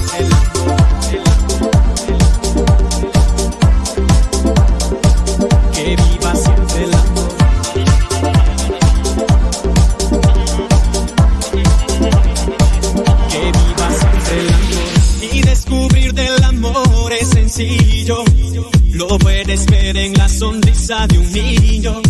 Lo 18.92 19.18
puedes 19.18 19.66
ver 19.66 19.96
en 19.96 20.14
la 20.14 20.28
sonrisa 20.28 21.06
de 21.06 21.18
un 21.18 21.32
niño. 21.32 22.00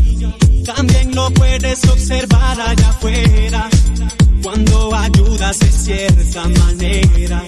También 0.65 1.15
lo 1.15 1.31
puedes 1.31 1.85
observar 1.89 2.61
allá 2.61 2.89
afuera. 2.91 3.69
Cuando 4.43 4.95
ayudas 4.95 5.59
de 5.59 5.71
cierta 5.73 6.49
manera. 6.49 7.45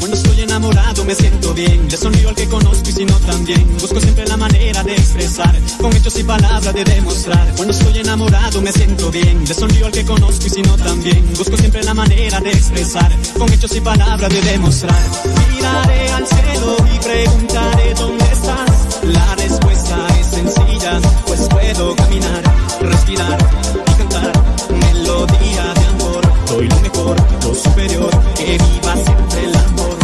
Cuando 0.00 0.16
estoy 0.16 0.40
enamorado 0.40 1.04
me 1.04 1.14
siento 1.14 1.54
bien. 1.54 1.88
Le 1.88 1.96
sonrío 1.96 2.30
al 2.30 2.34
que 2.34 2.48
conozco 2.48 2.88
y 2.88 2.92
si 2.92 3.04
no 3.04 3.14
también. 3.20 3.76
Busco 3.78 4.00
siempre 4.00 4.26
la 4.26 4.36
manera 4.36 4.82
de 4.82 4.94
expresar. 4.94 5.54
Con 5.78 5.94
hechos 5.94 6.18
y 6.18 6.24
palabras 6.24 6.74
de 6.74 6.84
demostrar. 6.84 7.52
Cuando 7.54 7.74
estoy 7.74 7.98
enamorado 7.98 8.62
me 8.62 8.72
siento 8.72 9.10
bien. 9.10 9.44
Le 9.46 9.54
sonrío 9.54 9.86
al 9.86 9.92
que 9.92 10.04
conozco 10.04 10.46
y 10.46 10.50
si 10.50 10.62
no 10.62 10.76
también. 10.76 11.22
Busco 11.36 11.56
siempre 11.56 11.82
la 11.84 11.94
manera 11.94 12.40
de 12.40 12.50
expresar. 12.50 13.12
Con 13.38 13.52
hechos 13.52 13.76
y 13.76 13.80
palabras 13.80 14.30
de 14.30 14.40
demostrar. 14.40 15.02
Miraré 15.54 16.08
al 16.10 16.26
cielo 16.26 16.76
y 16.94 16.98
preguntaré 16.98 17.94
dónde 17.94 18.24
estás. 18.24 18.98
La 19.02 19.34
respuesta 19.36 20.06
es 20.18 20.26
sencilla, 20.26 21.00
pues 21.26 21.40
puedo 21.48 21.94
caminar, 21.96 22.42
respirar 22.80 23.38
y 23.86 23.92
cantar. 23.98 24.32
Melodía 24.70 25.74
soy 26.60 26.68
lo 26.68 26.80
mejor, 26.80 27.16
lo 27.42 27.54
superior, 27.54 28.10
que 28.36 28.58
viva 28.58 28.94
siempre 28.96 29.44
el 29.44 29.56
amor. 29.56 29.99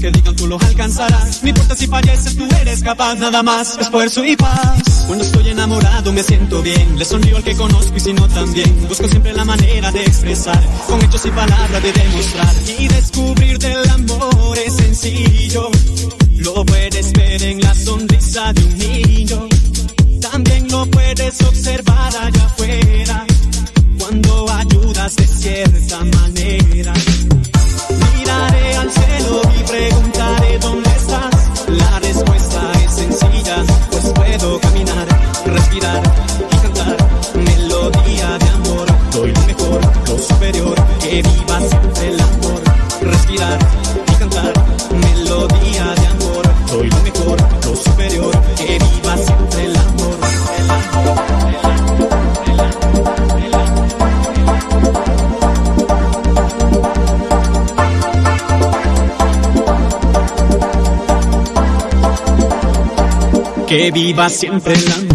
que 0.00 0.10
digan 0.10 0.34
tú 0.34 0.46
los 0.46 0.62
alcanzarás. 0.62 1.42
No 1.42 1.48
importa 1.50 1.76
si 1.76 1.86
falleces, 1.86 2.36
tú 2.36 2.48
eres 2.60 2.82
capaz, 2.82 3.16
nada 3.16 3.42
más, 3.42 3.76
esfuerzo 3.78 4.24
y 4.24 4.34
paz. 4.34 5.04
Cuando 5.06 5.24
estoy 5.24 5.48
enamorado 5.48 6.12
me 6.12 6.22
siento 6.22 6.62
bien, 6.62 6.98
le 6.98 7.04
sonrío 7.04 7.36
al 7.36 7.44
que 7.44 7.54
conozco 7.54 7.96
y 7.96 8.00
si 8.00 8.12
no 8.12 8.26
también. 8.28 8.88
Busco 8.88 9.06
siempre 9.08 9.32
la 9.32 9.44
manera 9.44 9.92
de 9.92 10.02
expresar, 10.02 10.62
con 10.86 11.02
hechos 11.02 11.26
y 11.26 11.30
palabras 11.30 11.82
de 11.82 11.92
demostrar. 11.92 12.54
Y 12.78 12.88
descubrir 12.88 13.58
del 13.58 13.90
amor 13.90 14.58
es 14.64 14.74
sencillo, 14.74 15.70
lo 16.38 16.64
puedes 16.64 17.12
ver 17.12 17.42
en 17.42 17.60
la 17.60 17.74
sonrisa 17.74 18.52
de 18.54 18.64
un 18.64 18.78
niño. 18.78 19.48
También 20.20 20.68
lo 20.68 20.86
puedes 20.86 21.40
observar 21.42 22.16
allá 22.16 22.44
afuera, 22.46 23.26
cuando 23.98 24.50
ayudas 24.50 25.16
de 25.16 25.26
cierta 25.26 26.04
manera 26.04 26.49
viva 64.12 64.28
siempre 64.28 64.74
en 64.74 64.84
la 64.86 65.09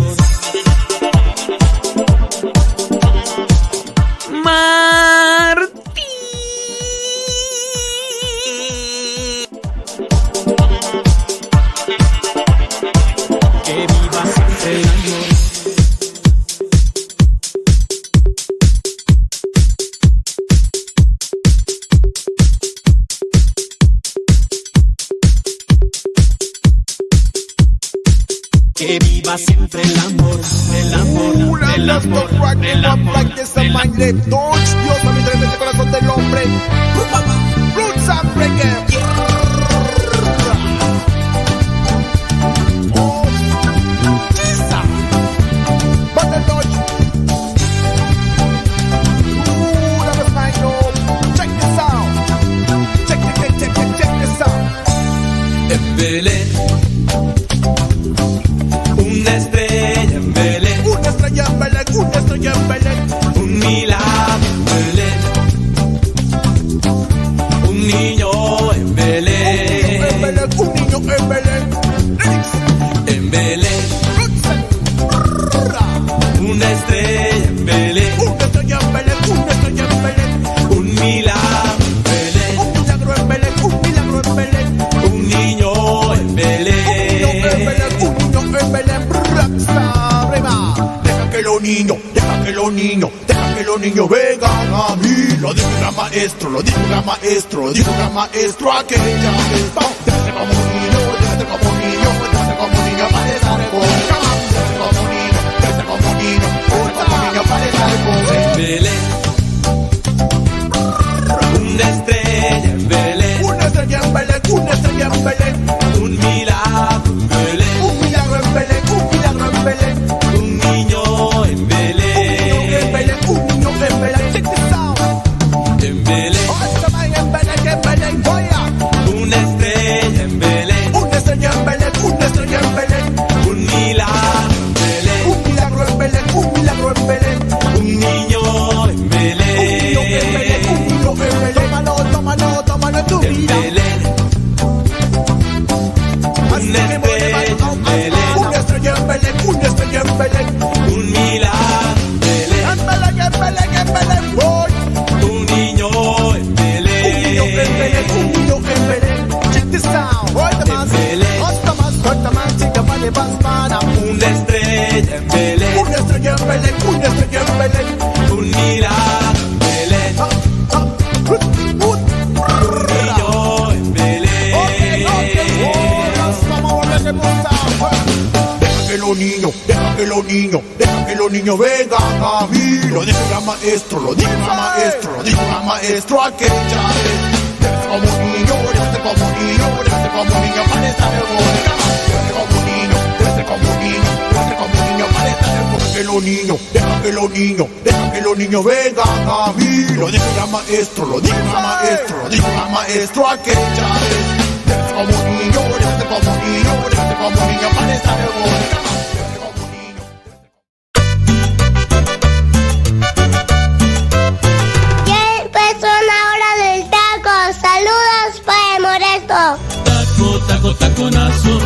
Taco, 220.16 220.40
taco, 220.48 220.76
taconazo. 220.76 221.60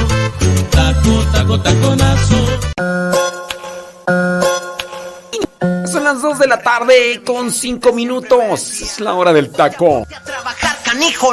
Taco, 0.71 1.23
taco, 1.31 1.61
taconazo. 1.61 2.35
Son 5.91 6.03
las 6.03 6.19
2 6.19 6.39
de 6.39 6.47
la 6.47 6.59
tarde 6.59 7.21
con 7.23 7.51
5 7.51 7.93
minutos. 7.93 8.81
Es 8.81 8.99
la 8.99 9.13
hora 9.13 9.33
del 9.33 9.51
taco. 9.51 10.07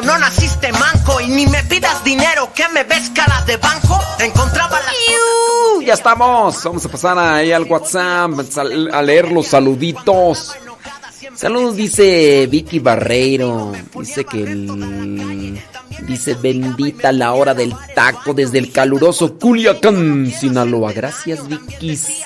No 0.02 0.18
naciste 0.18 0.70
manco. 0.72 1.20
Y 1.22 1.28
ni 1.28 1.46
me 1.46 1.62
pidas 1.64 2.04
dinero, 2.04 2.50
que 2.54 2.68
me 2.68 2.84
ves 2.84 3.10
cara 3.14 3.42
de 3.46 3.56
banco. 3.56 3.98
Encontraba 4.18 4.78
la. 4.78 4.92
Ya 5.86 5.94
estamos. 5.94 6.62
Vamos 6.64 6.84
a 6.84 6.88
pasar 6.90 7.18
ahí 7.18 7.50
al 7.50 7.64
WhatsApp 7.64 8.30
a 8.92 9.02
leer 9.02 9.32
los 9.32 9.46
saluditos. 9.46 10.54
Saludos, 11.34 11.76
dice 11.76 12.46
Vicky 12.50 12.78
Barreiro. 12.78 13.72
Dice 13.94 14.24
que 14.24 14.42
el 14.42 15.62
Dice 16.06 16.34
bendita 16.34 17.12
la 17.12 17.32
hora 17.32 17.54
del 17.54 17.74
taco 17.94 18.34
desde 18.34 18.58
el 18.58 18.70
caluroso 18.70 19.38
Culiacán, 19.38 20.30
Sinaloa. 20.30 20.92
Gracias, 20.92 21.46
Vikis. 21.48 22.22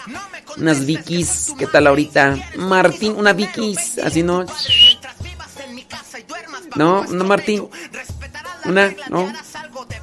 Unas 0.56 0.84
Vikis. 0.84 1.54
¿Qué 1.58 1.66
tal 1.66 1.86
ahorita? 1.86 2.36
Martín, 2.56 3.14
una 3.16 3.32
Vikis. 3.32 3.98
Así 3.98 4.22
no. 4.22 4.44
No, 6.76 7.04
no, 7.04 7.24
Martín. 7.24 7.68
Una, 8.64 8.94
no. 9.08 9.32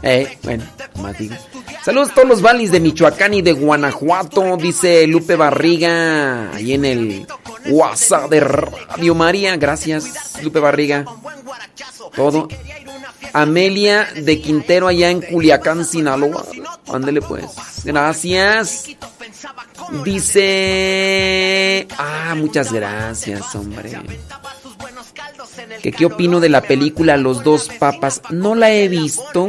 Eh, 0.02 0.38
bueno, 0.44 0.64
digo. 1.18 1.36
Saludos 1.88 2.10
a 2.10 2.16
todos 2.16 2.28
los 2.28 2.42
valis 2.42 2.70
de 2.70 2.82
Michoacán 2.82 3.34
y 3.34 3.42
de 3.42 3.54
Guanajuato, 3.54 4.58
dice 4.58 5.08
Lupe 5.08 5.38
Barriga, 5.38 6.52
ahí 6.52 6.74
en 6.74 6.84
el 6.84 7.26
WhatsApp 7.70 8.30
de 8.30 8.42
Radio 8.42 9.16
María. 9.16 9.56
Gracias, 9.56 10.44
Lupe 10.44 10.60
Barriga. 10.60 11.06
Todo. 12.14 12.50
Amelia 13.32 14.06
de 14.18 14.42
Quintero 14.42 14.90
allá 14.90 15.12
en 15.12 15.22
Culiacán, 15.22 15.86
Sinaloa. 15.86 16.44
Ándele 16.88 17.22
pues. 17.22 17.46
Gracias. 17.86 18.88
Dice... 20.04 21.88
Ah, 21.98 22.36
muchas 22.36 22.74
gracias, 22.74 23.56
hombre. 23.56 23.98
¿Que 25.82 25.94
¿Qué 25.94 26.06
opino 26.06 26.42
de 26.42 26.50
la 26.50 26.62
película 26.62 27.16
Los 27.16 27.46
dos 27.46 27.70
papas? 27.80 28.22
No 28.30 28.56
la 28.56 28.74
he 28.74 28.90
visto. 28.90 29.48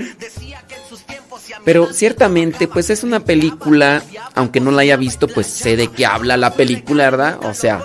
Pero 1.65 1.93
ciertamente, 1.93 2.69
pues 2.69 2.91
es 2.91 3.03
una 3.03 3.21
película, 3.21 4.03
aunque 4.35 4.61
no 4.61 4.71
la 4.71 4.83
haya 4.83 4.97
visto, 4.97 5.29
pues 5.29 5.47
sé 5.47 5.77
de 5.77 5.89
qué 5.89 6.07
habla 6.07 6.37
la 6.37 6.55
película, 6.55 7.05
¿verdad? 7.05 7.39
O 7.45 7.55
sea, 7.55 7.85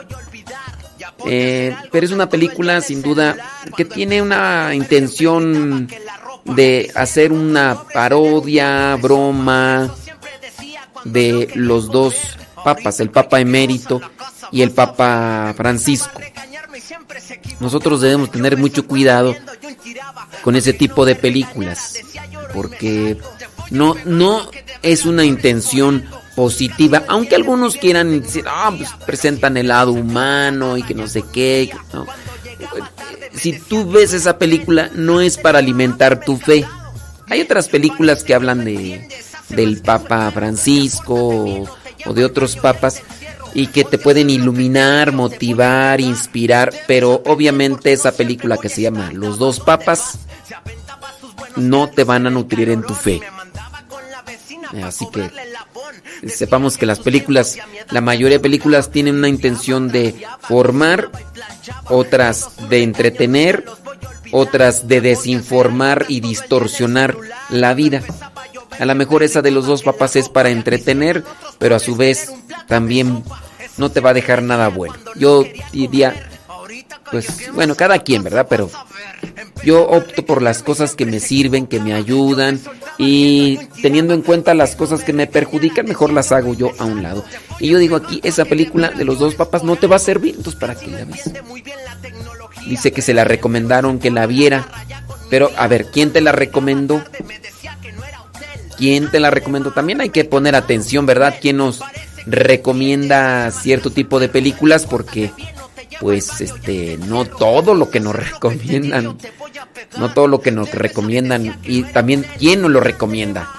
eh, 1.25 1.75
pero 1.91 2.05
es 2.05 2.11
una 2.11 2.29
película 2.29 2.81
sin 2.81 3.01
duda 3.01 3.35
que 3.75 3.85
tiene 3.85 4.21
una 4.21 4.73
intención 4.73 5.87
de 6.45 6.91
hacer 6.95 7.31
una 7.31 7.83
parodia, 7.93 8.95
broma 9.01 9.93
de 11.05 11.49
los 11.55 11.89
dos 11.89 12.15
papas, 12.63 12.99
el 12.99 13.09
Papa 13.09 13.39
emérito 13.39 14.01
y 14.51 14.61
el 14.61 14.71
Papa 14.71 15.53
Francisco. 15.55 16.19
Nosotros 17.59 18.01
debemos 18.01 18.31
tener 18.31 18.57
mucho 18.57 18.85
cuidado 18.85 19.35
con 20.41 20.55
ese 20.55 20.73
tipo 20.73 21.05
de 21.05 21.15
películas, 21.15 21.97
porque 22.53 23.17
no, 23.73 23.95
no 24.05 24.49
es 24.83 25.05
una 25.05 25.25
intención 25.25 26.05
positiva, 26.35 27.03
aunque 27.07 27.35
algunos 27.35 27.75
quieran 27.75 28.21
decir, 28.21 28.45
ah, 28.47 28.71
pues 28.75 28.89
presentan 29.05 29.57
el 29.57 29.67
lado 29.67 29.91
humano 29.91 30.77
y 30.77 30.83
que 30.83 30.93
no 30.93 31.07
sé 31.07 31.23
qué. 31.33 31.71
Si 33.33 33.53
tú 33.53 33.89
ves 33.89 34.13
esa 34.13 34.37
película, 34.37 34.89
no 34.93 35.21
es 35.21 35.37
para 35.37 35.59
alimentar 35.59 36.23
tu 36.23 36.37
fe. 36.37 36.65
Hay 37.29 37.41
otras 37.41 37.67
películas 37.67 38.23
que 38.23 38.35
hablan 38.35 38.63
de 38.63 39.07
del 39.49 39.81
Papa 39.81 40.31
Francisco 40.31 41.67
o 42.05 42.13
de 42.13 42.25
otros 42.25 42.55
papas 42.55 43.01
y 43.53 43.67
que 43.67 43.83
te 43.83 43.97
pueden 43.97 44.29
iluminar, 44.29 45.11
motivar, 45.11 45.99
inspirar, 45.99 46.73
pero 46.87 47.21
obviamente 47.25 47.93
esa 47.93 48.11
película 48.11 48.57
que 48.57 48.69
se 48.69 48.81
llama 48.81 49.11
Los 49.11 49.37
dos 49.37 49.59
papas 49.59 50.19
no 51.55 51.89
te 51.89 52.03
van 52.03 52.27
a 52.27 52.29
nutrir 52.29 52.69
en 52.69 52.81
tu 52.81 52.93
fe. 52.93 53.21
Así 54.81 55.05
que 55.11 55.29
sepamos 56.27 56.77
que 56.77 56.85
las 56.85 56.99
películas, 56.99 57.57
la 57.91 58.01
mayoría 58.01 58.37
de 58.37 58.43
películas 58.43 58.91
tienen 58.91 59.15
una 59.15 59.29
intención 59.29 59.89
de 59.89 60.15
formar, 60.41 61.11
otras 61.89 62.49
de 62.69 62.83
entretener, 62.83 63.65
otras 64.31 64.87
de 64.87 65.01
desinformar 65.01 66.05
y 66.07 66.21
distorsionar 66.21 67.15
la 67.49 67.73
vida. 67.73 68.01
A 68.79 68.85
lo 68.85 68.95
mejor 68.95 69.23
esa 69.23 69.41
de 69.41 69.51
los 69.51 69.67
dos 69.67 69.83
papas 69.83 70.15
es 70.15 70.29
para 70.29 70.49
entretener, 70.49 71.23
pero 71.59 71.75
a 71.75 71.79
su 71.79 71.95
vez 71.95 72.31
también 72.67 73.23
no 73.77 73.91
te 73.91 73.99
va 73.99 74.11
a 74.11 74.15
dejar 74.15 74.41
nada 74.41 74.69
bueno. 74.69 74.95
Yo 75.15 75.43
diría, 75.71 76.29
pues 77.11 77.51
bueno, 77.53 77.75
cada 77.75 77.99
quien, 77.99 78.23
¿verdad? 78.23 78.47
Pero 78.49 78.69
yo 79.63 79.88
opto 79.88 80.25
por 80.25 80.41
las 80.41 80.63
cosas 80.63 80.95
que 80.95 81.05
me 81.05 81.19
sirven, 81.19 81.67
que 81.67 81.80
me 81.80 81.93
ayudan 81.93 82.59
y 82.97 83.57
teniendo 83.81 84.13
en 84.13 84.21
cuenta 84.21 84.53
las 84.53 84.75
cosas 84.75 85.03
que 85.03 85.13
me 85.13 85.27
perjudican, 85.27 85.88
mejor 85.88 86.11
las 86.11 86.31
hago 86.31 86.53
yo 86.53 86.71
a 86.80 86.85
un 86.85 87.03
lado. 87.03 87.23
Y 87.59 87.69
yo 87.69 87.77
digo 87.77 87.95
aquí, 87.95 88.19
esa 88.23 88.45
película 88.45 88.89
de 88.89 89.05
los 89.05 89.19
dos 89.19 89.35
papas 89.35 89.63
no 89.63 89.75
te 89.75 89.88
va 89.88 89.97
a 89.97 89.99
servir, 89.99 90.35
entonces 90.35 90.59
¿para 90.59 90.75
qué 90.75 90.88
la 90.88 91.05
ves? 91.05 91.31
Dice 92.67 92.91
que 92.91 93.01
se 93.01 93.13
la 93.13 93.23
recomendaron 93.23 93.99
que 93.99 94.11
la 94.11 94.25
viera. 94.25 94.67
Pero, 95.30 95.51
a 95.57 95.67
ver, 95.67 95.88
¿quién 95.88 96.11
te 96.11 96.21
la 96.21 96.31
recomendó? 96.31 97.03
¿Quién 98.77 99.09
te 99.09 99.19
la 99.19 99.31
recomendó? 99.31 99.71
También 99.71 100.01
hay 100.01 100.09
que 100.09 100.25
poner 100.25 100.55
atención, 100.55 101.05
¿verdad? 101.05 101.35
¿Quién 101.41 101.57
nos 101.57 101.81
recomienda 102.25 103.51
cierto 103.51 103.91
tipo 103.91 104.19
de 104.19 104.30
películas? 104.30 104.85
Porque, 104.85 105.31
pues, 105.99 106.41
este, 106.41 106.97
no 106.97 107.25
todo 107.25 107.73
lo 107.73 107.89
que 107.89 107.99
nos 107.99 108.15
recomiendan, 108.15 109.17
no 109.97 110.13
todo 110.13 110.27
lo 110.27 110.41
que 110.41 110.51
nos 110.51 110.71
recomiendan, 110.71 111.59
y 111.63 111.83
también 111.83 112.25
quién 112.37 112.61
nos 112.61 112.71
lo 112.71 112.79
recomienda. 112.79 113.49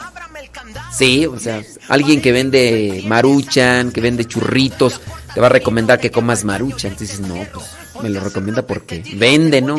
Sí, 0.93 1.27
o 1.27 1.39
sea, 1.39 1.63
alguien 1.89 2.21
que 2.21 2.33
vende 2.33 3.03
maruchan, 3.07 3.91
que 3.91 4.01
vende 4.01 4.27
churritos, 4.27 5.01
te 5.35 5.41
va 5.41 5.47
a 5.47 5.51
recomendar 5.51 5.99
que 5.99 6.11
comas 6.11 6.45
maruchan. 6.45 6.93
Entonces, 6.93 7.21
no, 7.21 7.45
pues, 7.53 7.67
me 8.03 8.11
lo 8.11 8.21
recomienda 8.21 8.67
porque 8.67 9.03
vende, 9.17 9.61
¿no? 9.61 9.79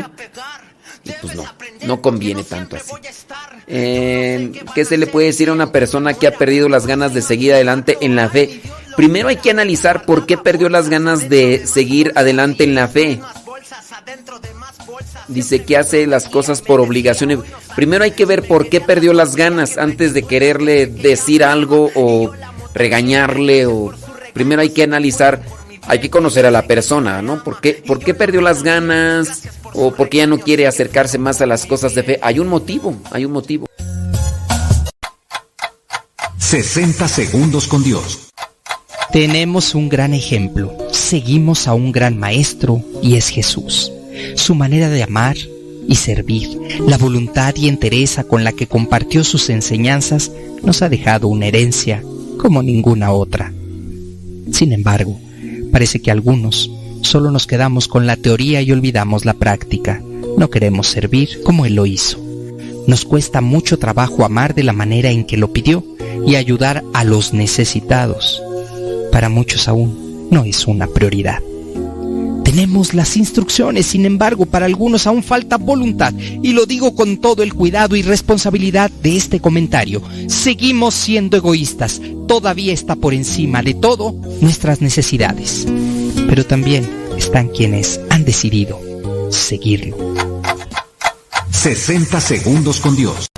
Y 1.03 1.11
pues 1.21 1.35
no, 1.35 1.45
no 1.85 2.01
conviene 2.01 2.43
tanto 2.43 2.75
así. 2.75 2.91
Eh, 3.67 4.51
¿Qué 4.73 4.85
se 4.85 4.97
le 4.97 5.07
puede 5.07 5.27
decir 5.27 5.49
a 5.49 5.53
una 5.53 5.71
persona 5.71 6.15
que 6.15 6.27
ha 6.27 6.35
perdido 6.35 6.67
las 6.67 6.87
ganas 6.87 7.13
de 7.13 7.21
seguir 7.21 7.53
adelante 7.53 7.97
en 8.01 8.15
la 8.15 8.27
fe? 8.27 8.61
Primero 8.95 9.27
hay 9.27 9.37
que 9.37 9.51
analizar 9.51 10.05
por 10.05 10.25
qué 10.25 10.37
perdió 10.37 10.69
las 10.69 10.89
ganas 10.89 11.29
de 11.29 11.67
seguir 11.67 12.13
adelante 12.15 12.63
en 12.63 12.75
la 12.75 12.87
fe. 12.87 13.19
Dice 15.27 15.63
que 15.63 15.77
hace 15.77 16.07
las 16.07 16.29
cosas 16.29 16.61
por 16.61 16.79
obligación. 16.79 17.43
Primero 17.75 18.03
hay 18.03 18.11
que 18.11 18.25
ver 18.25 18.47
por 18.47 18.69
qué 18.69 18.79
perdió 18.79 19.13
las 19.13 19.35
ganas 19.35 19.77
antes 19.77 20.13
de 20.13 20.23
quererle 20.23 20.87
decir 20.87 21.43
algo 21.43 21.91
o 21.95 22.31
regañarle 22.73 23.65
o 23.65 23.93
primero 24.33 24.61
hay 24.61 24.69
que 24.69 24.83
analizar, 24.83 25.41
hay 25.87 25.99
que 25.99 26.09
conocer 26.09 26.45
a 26.45 26.51
la 26.51 26.67
persona, 26.67 27.21
¿no? 27.21 27.43
¿Por 27.43 27.59
qué, 27.59 27.81
por 27.85 27.99
qué 27.99 28.13
perdió 28.13 28.41
las 28.41 28.63
ganas 28.63 29.43
o 29.73 29.93
por 29.93 30.09
qué 30.09 30.17
ya 30.17 30.27
no 30.27 30.39
quiere 30.39 30.67
acercarse 30.67 31.17
más 31.17 31.41
a 31.41 31.45
las 31.45 31.65
cosas 31.65 31.95
de 31.95 32.03
fe? 32.03 32.19
Hay 32.21 32.39
un 32.39 32.47
motivo, 32.47 32.95
hay 33.11 33.25
un 33.25 33.31
motivo. 33.31 33.65
60 36.37 37.07
segundos 37.07 37.67
con 37.67 37.83
Dios. 37.83 38.29
Tenemos 39.15 39.75
un 39.75 39.87
gran 39.87 40.13
ejemplo, 40.13 40.77
seguimos 40.91 41.69
a 41.69 41.73
un 41.73 41.93
gran 41.93 42.19
maestro 42.19 42.83
y 43.01 43.15
es 43.15 43.29
Jesús. 43.29 43.89
Su 44.35 44.55
manera 44.55 44.89
de 44.89 45.03
amar 45.03 45.37
y 45.87 45.95
servir, 45.95 46.49
la 46.85 46.97
voluntad 46.97 47.55
y 47.55 47.69
entereza 47.69 48.25
con 48.25 48.43
la 48.43 48.51
que 48.51 48.67
compartió 48.67 49.23
sus 49.23 49.49
enseñanzas 49.49 50.33
nos 50.63 50.81
ha 50.81 50.89
dejado 50.89 51.29
una 51.29 51.45
herencia 51.45 52.03
como 52.37 52.61
ninguna 52.61 53.13
otra. 53.13 53.53
Sin 54.51 54.73
embargo, 54.73 55.17
parece 55.71 56.01
que 56.01 56.11
algunos 56.11 56.69
solo 56.99 57.31
nos 57.31 57.47
quedamos 57.47 57.87
con 57.87 58.07
la 58.07 58.17
teoría 58.17 58.61
y 58.61 58.73
olvidamos 58.73 59.23
la 59.23 59.35
práctica. 59.35 60.03
No 60.37 60.49
queremos 60.49 60.87
servir 60.87 61.41
como 61.41 61.65
Él 61.65 61.75
lo 61.75 61.85
hizo. 61.85 62.19
Nos 62.85 63.05
cuesta 63.05 63.39
mucho 63.39 63.79
trabajo 63.79 64.25
amar 64.25 64.53
de 64.55 64.63
la 64.63 64.73
manera 64.73 65.09
en 65.09 65.23
que 65.23 65.37
lo 65.37 65.53
pidió 65.53 65.85
y 66.27 66.35
ayudar 66.35 66.83
a 66.93 67.05
los 67.05 67.33
necesitados. 67.33 68.41
Para 69.15 69.29
muchos 69.29 69.69
aún 69.69 70.27
no 70.29 70.43
es 70.43 70.67
una 70.67 70.87
prioridad. 70.87 71.41
Tenemos 72.43 72.93
las 72.93 73.15
instrucciones, 73.15 73.85
sin 73.85 74.05
embargo, 74.05 74.45
para 74.45 74.65
algunos 74.65 75.07
aún 75.07 75.23
falta 75.23 75.55
voluntad, 75.55 76.13
y 76.43 76.51
lo 76.51 76.65
digo 76.65 76.95
con 76.95 77.19
todo 77.19 77.41
el 77.41 77.53
cuidado 77.53 77.95
y 77.95 78.01
responsabilidad 78.01 78.91
de 78.91 79.15
este 79.15 79.39
comentario. 79.39 80.01
Seguimos 80.27 80.95
siendo 80.95 81.37
egoístas, 81.37 82.01
todavía 82.27 82.73
está 82.73 82.97
por 82.97 83.13
encima 83.13 83.63
de 83.63 83.75
todo 83.75 84.13
nuestras 84.41 84.81
necesidades. 84.81 85.65
Pero 86.27 86.45
también 86.45 86.85
están 87.17 87.47
quienes 87.47 88.01
han 88.09 88.25
decidido 88.25 88.81
seguirlo. 89.31 89.95
60 91.51 92.19
segundos 92.19 92.81
con 92.81 92.97
Dios. 92.97 93.29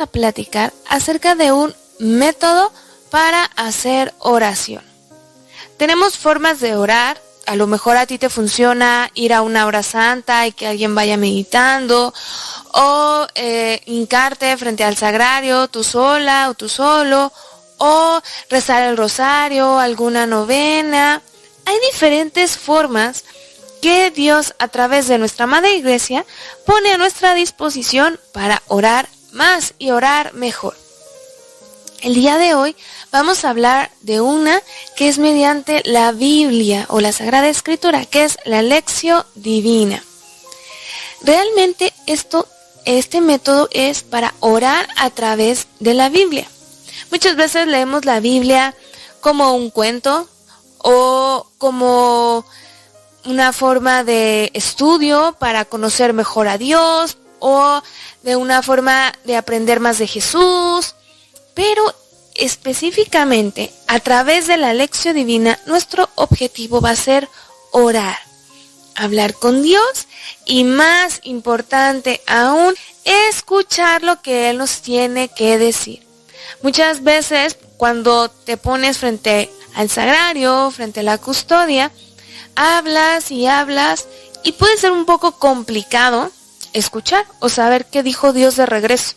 A 0.00 0.06
platicar 0.06 0.72
acerca 0.88 1.34
de 1.34 1.52
un 1.52 1.74
método 1.98 2.72
para 3.10 3.44
hacer 3.56 4.14
oración. 4.18 4.82
Tenemos 5.76 6.18
formas 6.18 6.60
de 6.60 6.76
orar, 6.76 7.20
a 7.46 7.56
lo 7.56 7.66
mejor 7.66 7.96
a 7.96 8.06
ti 8.06 8.18
te 8.18 8.28
funciona 8.28 9.10
ir 9.14 9.32
a 9.32 9.42
una 9.42 9.66
hora 9.66 9.82
santa 9.82 10.46
y 10.46 10.52
que 10.52 10.66
alguien 10.66 10.94
vaya 10.94 11.16
meditando, 11.16 12.12
o 12.72 13.26
eh, 13.34 13.80
hincarte 13.86 14.56
frente 14.56 14.84
al 14.84 14.96
sagrario, 14.96 15.68
tú 15.68 15.82
sola 15.82 16.50
o 16.50 16.54
tú 16.54 16.68
solo, 16.68 17.32
o 17.78 18.20
rezar 18.48 18.82
el 18.84 18.96
rosario, 18.96 19.78
alguna 19.78 20.26
novena. 20.26 21.22
Hay 21.64 21.76
diferentes 21.90 22.56
formas 22.56 23.24
que 23.80 24.10
Dios 24.10 24.54
a 24.58 24.68
través 24.68 25.08
de 25.08 25.18
nuestra 25.18 25.46
Madre 25.46 25.74
Iglesia 25.74 26.26
pone 26.66 26.92
a 26.92 26.98
nuestra 26.98 27.34
disposición 27.34 28.20
para 28.32 28.62
orar 28.68 29.08
más 29.32 29.74
y 29.78 29.90
orar 29.90 30.34
mejor. 30.34 30.76
El 32.02 32.14
día 32.14 32.38
de 32.38 32.54
hoy 32.54 32.76
vamos 33.12 33.44
a 33.44 33.50
hablar 33.50 33.90
de 34.00 34.20
una 34.20 34.62
que 34.96 35.08
es 35.08 35.18
mediante 35.18 35.82
la 35.84 36.12
Biblia 36.12 36.86
o 36.88 37.00
la 37.00 37.12
Sagrada 37.12 37.48
Escritura, 37.48 38.06
que 38.06 38.24
es 38.24 38.38
la 38.44 38.62
lección 38.62 39.24
divina. 39.34 40.02
Realmente 41.22 41.92
esto, 42.06 42.48
este 42.86 43.20
método 43.20 43.68
es 43.72 44.02
para 44.02 44.34
orar 44.40 44.88
a 44.96 45.10
través 45.10 45.66
de 45.78 45.92
la 45.92 46.08
Biblia. 46.08 46.48
Muchas 47.10 47.36
veces 47.36 47.66
leemos 47.66 48.06
la 48.06 48.20
Biblia 48.20 48.74
como 49.20 49.54
un 49.54 49.70
cuento 49.70 50.26
o 50.78 51.46
como 51.58 52.46
una 53.26 53.52
forma 53.52 54.04
de 54.04 54.50
estudio 54.54 55.36
para 55.38 55.66
conocer 55.66 56.14
mejor 56.14 56.48
a 56.48 56.56
Dios 56.56 57.18
o 57.40 57.82
de 58.22 58.36
una 58.36 58.62
forma 58.62 59.12
de 59.24 59.36
aprender 59.36 59.80
más 59.80 59.98
de 59.98 60.06
Jesús, 60.06 60.94
pero 61.54 61.94
específicamente 62.34 63.72
a 63.86 64.00
través 64.00 64.46
de 64.46 64.56
la 64.56 64.72
lección 64.72 65.14
divina 65.14 65.58
nuestro 65.66 66.08
objetivo 66.14 66.80
va 66.80 66.90
a 66.90 66.96
ser 66.96 67.28
orar, 67.72 68.18
hablar 68.94 69.34
con 69.34 69.62
Dios 69.62 70.06
y 70.46 70.64
más 70.64 71.20
importante 71.24 72.20
aún, 72.26 72.74
escuchar 73.04 74.02
lo 74.02 74.22
que 74.22 74.50
Él 74.50 74.58
nos 74.58 74.80
tiene 74.80 75.28
que 75.28 75.58
decir. 75.58 76.06
Muchas 76.62 77.02
veces 77.02 77.56
cuando 77.76 78.28
te 78.30 78.56
pones 78.56 78.98
frente 78.98 79.50
al 79.74 79.88
sagrario, 79.88 80.70
frente 80.70 81.00
a 81.00 81.04
la 81.04 81.18
custodia, 81.18 81.90
hablas 82.56 83.30
y 83.30 83.46
hablas 83.46 84.06
y 84.42 84.52
puede 84.52 84.76
ser 84.76 84.92
un 84.92 85.06
poco 85.06 85.32
complicado 85.32 86.30
escuchar 86.72 87.26
o 87.38 87.48
saber 87.48 87.86
qué 87.86 88.02
dijo 88.02 88.32
Dios 88.32 88.56
de 88.56 88.66
regreso. 88.66 89.14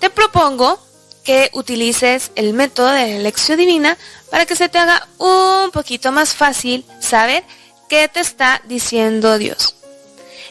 Te 0.00 0.10
propongo 0.10 0.78
que 1.24 1.50
utilices 1.54 2.30
el 2.34 2.52
método 2.52 2.88
de 2.88 3.14
la 3.14 3.18
lección 3.20 3.58
divina 3.58 3.96
para 4.30 4.46
que 4.46 4.56
se 4.56 4.68
te 4.68 4.78
haga 4.78 5.08
un 5.18 5.70
poquito 5.70 6.12
más 6.12 6.34
fácil 6.34 6.84
saber 7.00 7.44
qué 7.88 8.08
te 8.08 8.20
está 8.20 8.60
diciendo 8.66 9.38
Dios. 9.38 9.74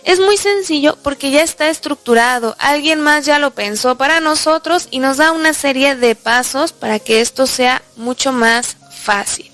Es 0.03 0.19
muy 0.19 0.35
sencillo 0.35 0.97
porque 1.01 1.31
ya 1.31 1.43
está 1.43 1.69
estructurado, 1.69 2.55
alguien 2.59 2.99
más 2.99 3.25
ya 3.25 3.39
lo 3.39 3.51
pensó 3.51 3.95
para 3.95 4.19
nosotros 4.19 4.87
y 4.91 4.99
nos 4.99 5.17
da 5.17 5.31
una 5.31 5.53
serie 5.53 5.95
de 5.95 6.15
pasos 6.15 6.73
para 6.73 6.99
que 6.99 7.21
esto 7.21 7.47
sea 7.47 7.81
mucho 7.95 8.33
más 8.33 8.75
fácil. 9.03 9.49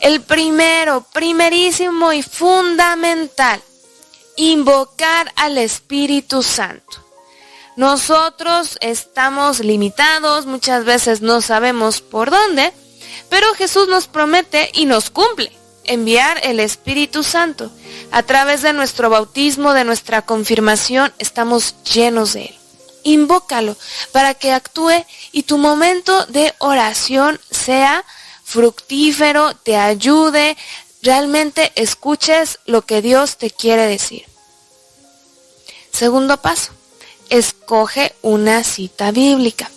El 0.00 0.20
primero, 0.22 1.06
primerísimo 1.12 2.12
y 2.12 2.22
fundamental, 2.22 3.60
invocar 4.38 5.32
al 5.34 5.58
Espíritu 5.58 6.44
Santo. 6.44 7.04
Nosotros 7.76 8.78
estamos 8.80 9.58
limitados, 9.60 10.46
muchas 10.46 10.84
veces 10.84 11.20
no 11.20 11.42
sabemos 11.42 12.00
por 12.00 12.30
dónde, 12.30 12.72
pero 13.28 13.52
Jesús 13.54 13.88
nos 13.88 14.06
promete 14.06 14.70
y 14.72 14.86
nos 14.86 15.10
cumple 15.10 15.52
enviar 15.84 16.40
el 16.44 16.60
Espíritu 16.60 17.24
Santo. 17.24 17.70
A 18.12 18.22
través 18.22 18.62
de 18.62 18.72
nuestro 18.72 19.10
bautismo, 19.10 19.74
de 19.74 19.84
nuestra 19.84 20.22
confirmación, 20.22 21.12
estamos 21.18 21.74
llenos 21.82 22.32
de 22.32 22.46
Él. 22.46 22.54
Invócalo 23.02 23.76
para 24.12 24.34
que 24.34 24.52
actúe 24.52 25.04
y 25.32 25.42
tu 25.42 25.58
momento 25.58 26.26
de 26.26 26.54
oración 26.58 27.40
sea 27.50 28.04
fructífero, 28.44 29.54
te 29.56 29.76
ayude, 29.76 30.56
realmente 31.02 31.72
escuches 31.76 32.58
lo 32.66 32.82
que 32.82 33.02
Dios 33.02 33.36
te 33.36 33.50
quiere 33.50 33.86
decir. 33.86 34.24
Segundo 35.92 36.36
paso, 36.40 36.72
escoge 37.30 38.14
una 38.22 38.64
cita 38.64 39.10
bíblica. 39.10 39.70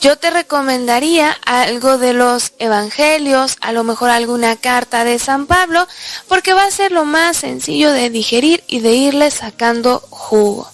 Yo 0.00 0.18
te 0.18 0.30
recomendaría 0.30 1.30
algo 1.44 1.96
de 1.96 2.12
los 2.12 2.52
evangelios, 2.58 3.56
a 3.60 3.72
lo 3.72 3.84
mejor 3.84 4.10
alguna 4.10 4.56
carta 4.56 5.04
de 5.04 5.18
San 5.18 5.46
Pablo, 5.46 5.86
porque 6.28 6.52
va 6.52 6.64
a 6.64 6.70
ser 6.70 6.92
lo 6.92 7.04
más 7.04 7.36
sencillo 7.36 7.92
de 7.92 8.10
digerir 8.10 8.64
y 8.66 8.80
de 8.80 8.92
irle 8.92 9.30
sacando 9.30 10.00
jugo. 10.10 10.68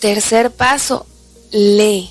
Tercer 0.00 0.52
paso, 0.52 1.06
lee. 1.50 2.10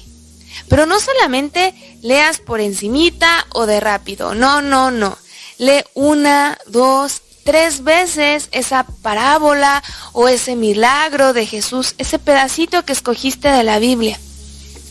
Pero 0.68 0.86
no 0.86 0.99
solamente 0.99 1.73
leas 2.02 2.40
por 2.40 2.60
encimita 2.60 3.48
o 3.53 3.65
de 3.65 3.80
rápido, 3.80 4.36
no, 4.36 4.61
no, 4.61 4.91
no. 4.91 5.18
Lee 5.60 5.84
una, 5.94 6.57
dos, 6.68 7.22
tres 7.44 7.84
veces 7.84 8.48
esa 8.53 8.86
parábola 9.02 9.84
o 10.14 10.30
ese 10.30 10.56
milagro 10.56 11.34
de 11.34 11.45
Jesús, 11.45 11.95
ese 11.98 12.18
pedacito 12.18 12.86
que 12.86 12.94
escogiste 12.94 13.49
de 13.49 13.64
la 13.64 13.77
Biblia. 13.77 14.18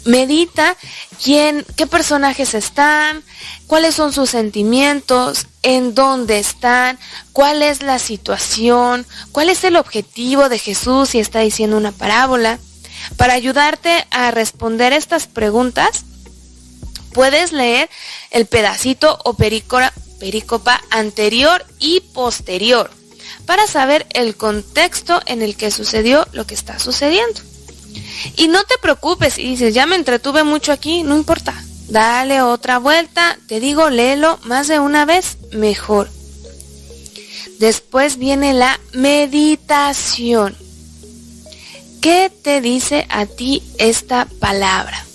Medita 0.05 0.77
quién, 1.23 1.65
qué 1.75 1.87
personajes 1.87 2.53
están, 2.53 3.25
cuáles 3.67 3.95
son 3.95 4.13
sus 4.13 4.29
sentimientos, 4.29 5.47
en 5.63 5.95
dónde 5.95 6.39
están, 6.39 6.99
cuál 7.33 7.63
es 7.63 7.83
la 7.83 7.99
situación, 7.99 9.07
cuál 9.33 9.49
es 9.49 9.65
el 9.65 9.77
objetivo 9.77 10.51
de 10.51 10.59
Jesús 10.59 11.11
si 11.11 11.19
está 11.19 11.41
diciendo 11.41 11.79
una 11.79 11.93
parábola. 11.93 12.59
Para 13.17 13.33
ayudarte 13.33 14.07
a 14.11 14.31
responder 14.33 14.93
estas 14.93 15.27
preguntas, 15.29 16.05
puedes 17.15 17.53
leer 17.53 17.89
el 18.31 18.45
pedacito 18.45 19.19
o 19.25 19.35
perícopa 20.19 20.83
anterior 20.91 21.65
y 21.79 22.01
posterior 22.01 22.91
para 23.47 23.67
saber 23.67 24.07
el 24.11 24.37
contexto 24.37 25.23
en 25.27 25.43
el 25.43 25.57
que 25.57 25.71
sucedió 25.71 26.27
lo 26.33 26.47
que 26.47 26.55
está 26.55 26.79
sucediendo. 26.79 27.41
Y 28.37 28.49
no 28.49 28.63
te 28.65 28.77
preocupes 28.79 29.39
y 29.39 29.45
dices, 29.45 29.75
ya 29.75 29.87
me 29.87 29.97
entretuve 29.97 30.45
mucho 30.45 30.73
aquí, 30.73 31.03
no 31.03 31.17
importa. 31.17 31.55
Dale 31.89 32.43
otra 32.43 32.79
vuelta, 32.79 33.39
te 33.47 33.61
digo, 33.61 33.89
léelo 33.89 34.39
más 34.43 34.69
de 34.69 34.79
una 34.79 35.07
vez, 35.07 35.39
mejor. 35.53 36.11
Después 37.59 38.19
viene 38.19 38.53
la 38.53 38.79
meditación. 38.93 40.55
¿Qué 42.03 42.31
te 42.31 42.61
dice 42.61 43.07
a 43.09 43.27
ti 43.27 43.63
esta 43.79 44.29
palabra? 44.39 45.08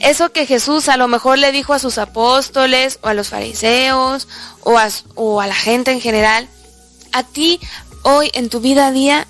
Eso 0.00 0.32
que 0.32 0.46
Jesús 0.46 0.88
a 0.88 0.96
lo 0.96 1.08
mejor 1.08 1.38
le 1.38 1.52
dijo 1.52 1.74
a 1.74 1.78
sus 1.78 1.98
apóstoles 1.98 2.98
o 3.02 3.08
a 3.08 3.14
los 3.14 3.28
fariseos 3.28 4.28
o 4.62 4.78
a, 4.78 4.88
o 5.14 5.40
a 5.40 5.46
la 5.46 5.54
gente 5.54 5.90
en 5.90 6.00
general, 6.00 6.48
a 7.12 7.22
ti 7.22 7.60
hoy 8.02 8.30
en 8.34 8.48
tu 8.48 8.60
vida 8.60 8.88
a 8.88 8.92
día, 8.92 9.26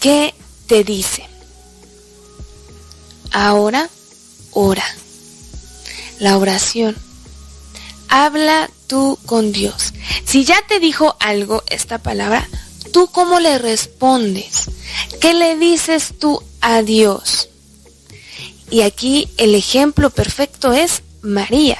¿qué 0.00 0.34
te 0.66 0.84
dice? 0.84 1.28
Ahora, 3.30 3.88
ora. 4.52 4.84
La 6.18 6.38
oración. 6.38 6.96
Habla 8.08 8.70
tú 8.86 9.18
con 9.26 9.52
Dios. 9.52 9.94
Si 10.24 10.44
ya 10.44 10.60
te 10.68 10.78
dijo 10.80 11.16
algo 11.18 11.62
esta 11.68 11.98
palabra, 11.98 12.46
¿tú 12.92 13.08
cómo 13.08 13.40
le 13.40 13.58
respondes? 13.58 14.66
¿Qué 15.20 15.34
le 15.34 15.56
dices 15.56 16.14
tú 16.18 16.42
a 16.60 16.82
Dios? 16.82 17.48
Y 18.72 18.80
aquí 18.80 19.28
el 19.36 19.54
ejemplo 19.54 20.08
perfecto 20.08 20.72
es 20.72 21.02
María. 21.20 21.76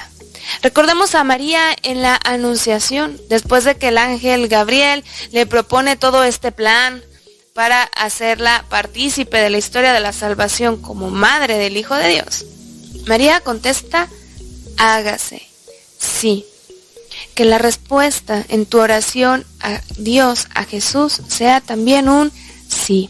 Recordemos 0.61 1.15
a 1.15 1.23
María 1.23 1.75
en 1.81 2.03
la 2.03 2.19
Anunciación, 2.23 3.19
después 3.29 3.63
de 3.63 3.77
que 3.77 3.87
el 3.87 3.97
ángel 3.97 4.47
Gabriel 4.47 5.03
le 5.31 5.47
propone 5.47 5.95
todo 5.95 6.23
este 6.23 6.51
plan 6.51 7.01
para 7.55 7.81
hacerla 7.81 8.63
partícipe 8.69 9.37
de 9.37 9.49
la 9.49 9.57
historia 9.57 9.91
de 9.91 10.01
la 10.01 10.13
salvación 10.13 10.79
como 10.79 11.09
madre 11.09 11.57
del 11.57 11.77
Hijo 11.77 11.95
de 11.95 12.09
Dios. 12.09 12.45
María 13.07 13.39
contesta, 13.39 14.07
hágase. 14.77 15.41
Sí. 15.97 16.45
Que 17.33 17.45
la 17.45 17.57
respuesta 17.57 18.45
en 18.49 18.67
tu 18.67 18.79
oración 18.79 19.47
a 19.61 19.81
Dios, 19.97 20.47
a 20.53 20.63
Jesús, 20.63 21.21
sea 21.27 21.59
también 21.59 22.07
un 22.07 22.31
sí. 22.67 23.09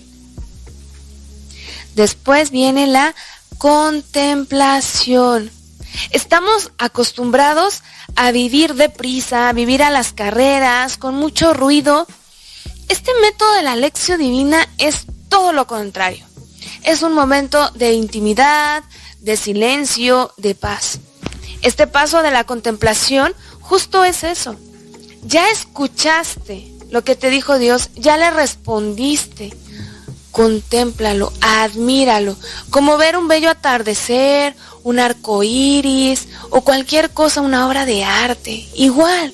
Después 1.95 2.49
viene 2.49 2.87
la 2.87 3.13
contemplación. 3.57 5.51
Estamos 6.11 6.71
acostumbrados 6.77 7.83
a 8.15 8.31
vivir 8.31 8.75
deprisa, 8.75 9.49
a 9.49 9.53
vivir 9.53 9.83
a 9.83 9.89
las 9.89 10.13
carreras, 10.13 10.97
con 10.97 11.15
mucho 11.15 11.53
ruido, 11.53 12.07
este 12.89 13.11
método 13.21 13.53
de 13.55 13.63
la 13.63 13.75
lección 13.75 14.19
divina 14.19 14.67
es 14.77 15.05
todo 15.29 15.51
lo 15.51 15.67
contrario. 15.67 16.25
es 16.83 17.01
un 17.01 17.13
momento 17.13 17.71
de 17.71 17.93
intimidad, 17.93 18.83
de 19.19 19.37
silencio, 19.37 20.33
de 20.37 20.53
paz. 20.53 20.99
Este 21.61 21.87
paso 21.87 22.21
de 22.21 22.31
la 22.31 22.43
contemplación 22.43 23.33
justo 23.61 24.03
es 24.03 24.23
eso. 24.23 24.57
Ya 25.23 25.49
escuchaste 25.49 26.71
lo 26.91 27.03
que 27.03 27.15
te 27.15 27.29
dijo 27.29 27.57
Dios, 27.57 27.89
ya 27.95 28.17
le 28.17 28.29
respondiste. 28.31 29.55
Contémplalo, 30.33 31.31
admíralo, 31.39 32.35
como 32.71 32.97
ver 32.97 33.15
un 33.15 33.27
bello 33.27 33.49
atardecer, 33.49 34.55
un 34.83 34.99
arco 34.99 35.43
iris 35.43 36.27
o 36.49 36.61
cualquier 36.61 37.11
cosa, 37.11 37.41
una 37.41 37.67
obra 37.67 37.85
de 37.85 38.03
arte. 38.03 38.67
Igual, 38.73 39.33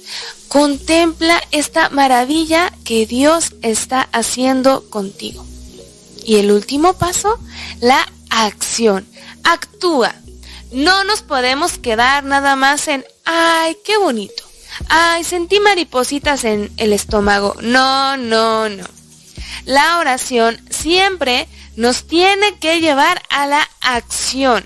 contempla 0.49 1.41
esta 1.51 1.89
maravilla 1.89 2.73
que 2.83 3.05
Dios 3.05 3.53
está 3.61 4.09
haciendo 4.11 4.89
contigo. 4.89 5.45
Y 6.25 6.35
el 6.35 6.51
último 6.51 6.93
paso, 6.93 7.39
la 7.79 8.05
acción. 8.29 9.07
Actúa. 9.43 10.13
No 10.71 11.03
nos 11.05 11.21
podemos 11.21 11.77
quedar 11.77 12.25
nada 12.25 12.55
más 12.55 12.87
en, 12.89 13.05
ay, 13.25 13.77
qué 13.85 13.97
bonito. 13.97 14.43
Ay, 14.89 15.23
sentí 15.23 15.59
maripositas 15.59 16.43
en 16.43 16.71
el 16.77 16.93
estómago. 16.93 17.55
No, 17.61 18.17
no, 18.17 18.69
no. 18.69 18.83
La 19.65 19.99
oración 19.99 20.59
siempre 20.79 21.47
nos 21.75 22.07
tiene 22.07 22.57
que 22.59 22.79
llevar 22.79 23.21
a 23.29 23.45
la 23.45 23.69
acción. 23.81 24.65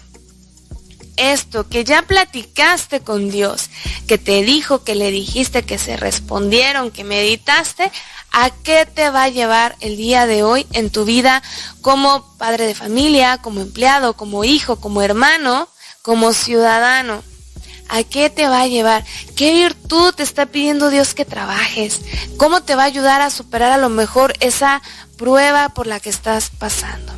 Esto 1.16 1.68
que 1.70 1.84
ya 1.84 2.02
platicaste 2.02 3.02
con 3.02 3.30
Dios, 3.30 3.70
que 4.08 4.18
te 4.18 4.42
dijo, 4.42 4.84
que 4.84 4.96
le 4.96 5.12
dijiste, 5.12 5.64
que 5.64 5.78
se 5.78 5.96
respondieron, 5.96 6.90
que 6.90 7.04
meditaste, 7.04 7.92
¿a 8.32 8.50
qué 8.50 8.88
te 8.88 9.12
va 9.12 9.24
a 9.24 9.30
llevar 9.30 9.76
el 9.80 9.96
día 9.96 10.26
de 10.26 10.42
hoy 10.42 10.66
en 10.74 10.90
tu 10.90 11.06
vida 11.06 11.44
como 11.82 12.36
padre 12.38 12.66
de 12.66 12.74
familia, 12.74 13.38
como 13.38 13.62
empleado, 13.62 14.16
como 14.16 14.44
hijo, 14.44 14.78
como 14.78 15.04
hermano, 15.04 15.68
como 16.02 16.34
ciudadano? 16.34 17.24
¿A 17.90 18.04
qué 18.04 18.32
te 18.32 18.48
va 18.48 18.62
a 18.62 18.68
llevar? 18.68 19.06
¿Qué 19.36 19.54
virtud 19.54 20.16
te 20.16 20.24
está 20.24 20.48
pidiendo 20.48 20.90
Dios 20.90 21.14
que 21.14 21.26
trabajes? 21.26 22.02
¿Cómo 22.38 22.62
te 22.62 22.76
va 22.76 22.84
a 22.84 22.88
ayudar 22.88 23.22
a 23.22 23.30
superar 23.30 23.72
a 23.72 23.78
lo 23.78 23.90
mejor 23.90 24.34
esa 24.40 24.82
prueba 25.18 25.70
por 25.70 25.88
la 25.88 26.00
que 26.00 26.10
estás 26.10 26.52
pasando? 26.58 27.14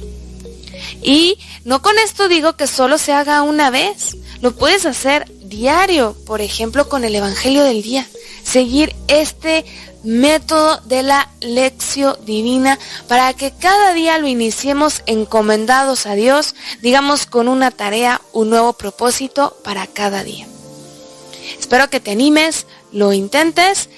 Y 1.01 1.37
no 1.63 1.81
con 1.81 1.97
esto 1.99 2.27
digo 2.27 2.53
que 2.53 2.67
solo 2.67 2.97
se 2.97 3.13
haga 3.13 3.41
una 3.41 3.69
vez. 3.69 4.17
Lo 4.41 4.55
puedes 4.55 4.85
hacer 4.85 5.31
diario, 5.43 6.15
por 6.25 6.41
ejemplo, 6.41 6.89
con 6.89 7.03
el 7.03 7.15
Evangelio 7.15 7.63
del 7.63 7.81
día. 7.81 8.07
Seguir 8.43 8.95
este 9.07 9.65
método 10.03 10.79
de 10.81 11.03
la 11.03 11.29
lección 11.41 12.15
divina 12.25 12.77
para 13.07 13.33
que 13.33 13.51
cada 13.51 13.93
día 13.93 14.17
lo 14.19 14.27
iniciemos 14.27 15.01
encomendados 15.07 16.05
a 16.05 16.13
Dios, 16.13 16.55
digamos 16.81 17.25
con 17.25 17.47
una 17.47 17.71
tarea, 17.71 18.21
un 18.31 18.49
nuevo 18.49 18.73
propósito 18.73 19.57
para 19.63 19.87
cada 19.87 20.23
día. 20.23 20.47
Espero 21.59 21.89
que 21.89 21.99
te 21.99 22.11
animes, 22.11 22.67
lo 22.91 23.13
intentes 23.13 23.89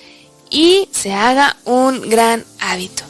y 0.50 0.88
se 0.92 1.14
haga 1.14 1.58
un 1.66 2.10
gran 2.10 2.46
hábito. 2.60 3.07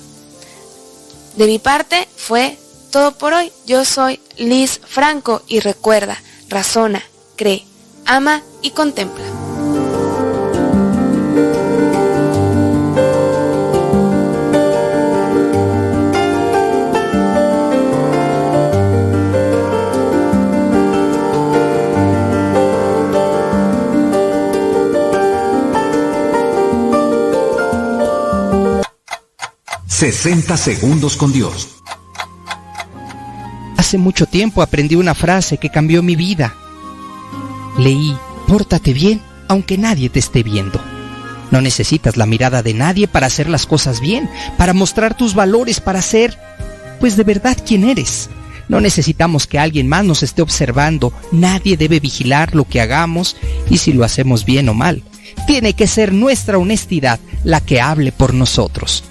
De 1.37 1.45
mi 1.45 1.59
parte 1.59 2.07
fue 2.15 2.57
todo 2.91 3.11
por 3.11 3.33
hoy. 3.33 3.51
Yo 3.67 3.85
soy 3.85 4.19
Liz 4.37 4.81
Franco 4.85 5.43
y 5.47 5.59
recuerda, 5.59 6.17
razona, 6.49 7.03
cree, 7.35 7.63
ama 8.05 8.41
y 8.63 8.71
contempla. 8.71 9.46
60 29.97 30.57
segundos 30.57 31.17
con 31.17 31.33
Dios. 31.33 31.69
Hace 33.77 33.97
mucho 33.97 34.27
tiempo 34.27 34.61
aprendí 34.61 34.93
una 34.93 35.15
frase 35.15 35.57
que 35.57 35.71
cambió 35.71 36.03
mi 36.03 36.15
vida. 36.15 36.53
Leí, 37.79 38.15
pórtate 38.47 38.93
bien 38.93 39.23
aunque 39.47 39.79
nadie 39.79 40.11
te 40.11 40.19
esté 40.19 40.43
viendo. 40.43 40.79
No 41.49 41.61
necesitas 41.61 42.15
la 42.15 42.27
mirada 42.27 42.61
de 42.61 42.75
nadie 42.75 43.07
para 43.07 43.25
hacer 43.25 43.49
las 43.49 43.65
cosas 43.65 43.99
bien, 43.99 44.29
para 44.55 44.75
mostrar 44.75 45.17
tus 45.17 45.33
valores, 45.33 45.79
para 45.79 46.03
ser, 46.03 46.37
pues 46.99 47.17
de 47.17 47.23
verdad, 47.23 47.57
quien 47.65 47.83
eres. 47.83 48.29
No 48.69 48.79
necesitamos 48.79 49.47
que 49.47 49.57
alguien 49.57 49.87
más 49.87 50.05
nos 50.05 50.21
esté 50.21 50.43
observando, 50.43 51.11
nadie 51.31 51.75
debe 51.75 51.99
vigilar 51.99 52.53
lo 52.53 52.65
que 52.65 52.81
hagamos 52.81 53.35
y 53.67 53.79
si 53.79 53.93
lo 53.93 54.03
hacemos 54.03 54.45
bien 54.45 54.69
o 54.69 54.75
mal. 54.75 55.01
Tiene 55.47 55.73
que 55.73 55.87
ser 55.87 56.13
nuestra 56.13 56.59
honestidad 56.59 57.19
la 57.43 57.61
que 57.61 57.81
hable 57.81 58.11
por 58.11 58.35
nosotros. 58.35 59.03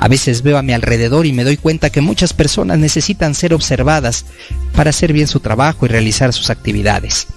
A 0.00 0.08
veces 0.08 0.42
veo 0.42 0.58
a 0.58 0.62
mi 0.62 0.72
alrededor 0.72 1.26
y 1.26 1.32
me 1.32 1.44
doy 1.44 1.56
cuenta 1.56 1.90
que 1.90 2.00
muchas 2.00 2.32
personas 2.32 2.78
necesitan 2.78 3.34
ser 3.34 3.54
observadas 3.54 4.24
para 4.74 4.90
hacer 4.90 5.12
bien 5.12 5.28
su 5.28 5.40
trabajo 5.40 5.86
y 5.86 5.88
realizar 5.88 6.32
sus 6.32 6.50
actividades. 6.50 7.28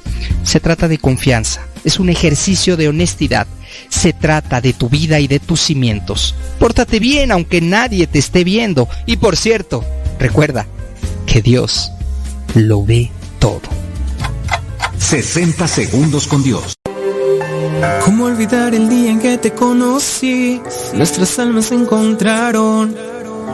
Se 0.43 0.59
trata 0.59 0.87
de 0.87 0.97
confianza, 0.97 1.61
es 1.83 1.99
un 1.99 2.09
ejercicio 2.09 2.77
de 2.77 2.87
honestidad, 2.87 3.47
se 3.89 4.13
trata 4.13 4.61
de 4.61 4.73
tu 4.73 4.89
vida 4.89 5.19
y 5.19 5.27
de 5.27 5.39
tus 5.39 5.61
cimientos. 5.61 6.35
Pórtate 6.59 6.99
bien 6.99 7.31
aunque 7.31 7.61
nadie 7.61 8.07
te 8.07 8.19
esté 8.19 8.43
viendo. 8.43 8.87
Y 9.05 9.17
por 9.17 9.37
cierto, 9.37 9.85
recuerda 10.19 10.65
que 11.25 11.41
Dios 11.41 11.91
lo 12.55 12.83
ve 12.85 13.11
todo. 13.39 13.61
60 14.97 15.67
segundos 15.67 16.27
con 16.27 16.43
Dios. 16.43 16.75
¿Cómo 18.03 18.25
olvidar 18.25 18.73
el 18.73 18.89
día 18.89 19.11
en 19.11 19.19
que 19.19 19.37
te 19.37 19.51
conocí? 19.51 20.61
Nuestras 20.93 21.39
almas 21.39 21.65
se 21.65 21.75
encontraron. 21.75 22.95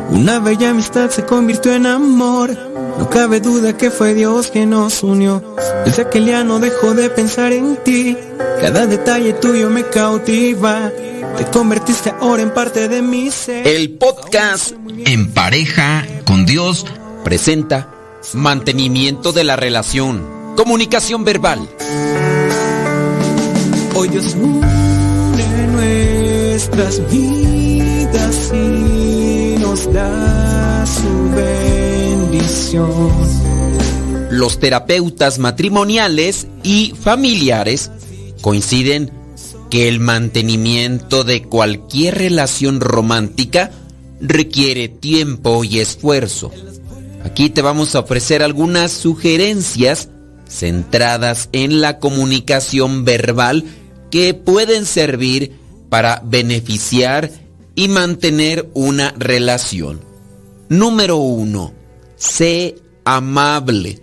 Una 0.10 0.40
bella 0.40 0.72
amistad 0.72 1.10
se 1.10 1.26
convirtió 1.26 1.74
en 1.74 1.86
amor. 1.86 2.56
No 2.98 3.10
cabe 3.10 3.40
duda 3.40 3.78
que 3.78 3.90
fue 3.90 4.14
Dios 4.14 4.48
quien 4.48 4.72
nos 4.72 5.04
unió. 5.04 5.44
Desde 5.86 6.04
aquel 6.04 6.26
día 6.26 6.44
no 6.44 6.60
dejo 6.60 6.94
de 6.94 7.10
pensar 7.10 7.54
en 7.54 7.78
ti. 7.78 8.18
Cada 8.62 8.86
detalle 8.86 9.34
tuyo 9.34 9.70
me 9.70 9.84
cautiva. 9.84 10.92
Te 11.38 11.46
convertiste 11.46 12.14
ahora 12.20 12.44
en 12.44 12.54
parte 12.54 12.88
de 12.88 13.02
mi 13.02 13.32
ser. 13.32 13.66
El 13.68 13.92
podcast 13.92 14.74
En 15.06 15.32
pareja 15.32 16.06
con 16.26 16.46
Dios 16.46 16.86
presenta 17.24 17.90
mantenimiento 18.34 19.32
de 19.32 19.44
la 19.44 19.56
relación, 19.56 20.28
comunicación 20.56 21.24
verbal. 21.24 21.68
Nuestras 25.74 27.02
vidas 27.12 28.52
y 28.52 29.56
nos 29.60 29.94
da 29.94 30.86
su 30.88 31.30
bendición. 31.36 32.90
Los 34.32 34.60
terapeutas 34.60 35.38
matrimoniales 35.38 36.48
y 36.64 36.96
familiares 37.00 37.92
coinciden 38.42 39.12
que 39.70 39.88
el 39.88 40.00
mantenimiento 40.00 41.24
de 41.24 41.44
cualquier 41.44 42.18
relación 42.18 42.82
romántica 42.82 43.70
requiere 44.20 44.88
tiempo 44.88 45.64
y 45.64 45.78
esfuerzo. 45.80 46.52
Aquí 47.24 47.52
te 47.52 47.62
vamos 47.62 47.94
a 47.94 48.00
ofrecer 48.00 48.42
algunas 48.42 48.92
sugerencias 48.92 50.10
centradas 50.50 51.50
en 51.52 51.82
la 51.82 52.00
comunicación 52.00 53.06
verbal 53.06 53.64
que 54.12 54.34
pueden 54.34 54.86
servir 54.86 55.60
para 55.90 56.22
beneficiar 56.24 57.32
y 57.74 57.88
mantener 57.88 58.70
una 58.74 59.14
relación. 59.18 60.02
Número 60.70 61.18
uno, 61.18 61.74
sé 62.16 62.76
amable. 63.04 64.00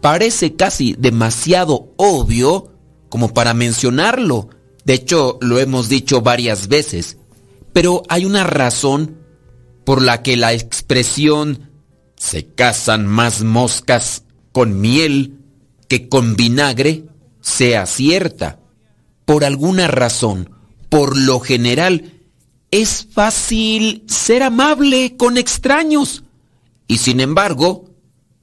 Parece 0.00 0.54
casi 0.54 0.94
demasiado 0.98 1.92
obvio 1.96 2.72
como 3.08 3.32
para 3.32 3.54
mencionarlo. 3.54 4.50
De 4.84 4.94
hecho, 4.94 5.38
lo 5.40 5.58
hemos 5.58 5.88
dicho 5.88 6.20
varias 6.20 6.68
veces. 6.68 7.16
Pero 7.72 8.02
hay 8.08 8.26
una 8.26 8.44
razón 8.44 9.18
por 9.84 10.02
la 10.02 10.22
que 10.22 10.36
la 10.36 10.52
expresión 10.52 11.70
se 12.16 12.46
casan 12.46 13.06
más 13.06 13.42
moscas 13.42 14.24
con 14.52 14.80
miel 14.80 15.38
que 15.88 16.08
con 16.08 16.36
vinagre 16.36 17.04
sea 17.40 17.86
cierta. 17.86 18.60
Por 19.24 19.44
alguna 19.44 19.88
razón, 19.88 20.50
por 20.88 21.16
lo 21.16 21.40
general, 21.40 22.12
es 22.70 23.06
fácil 23.10 24.04
ser 24.08 24.42
amable 24.42 25.16
con 25.16 25.38
extraños. 25.38 26.24
Y 26.86 26.98
sin 26.98 27.20
embargo, 27.20 27.90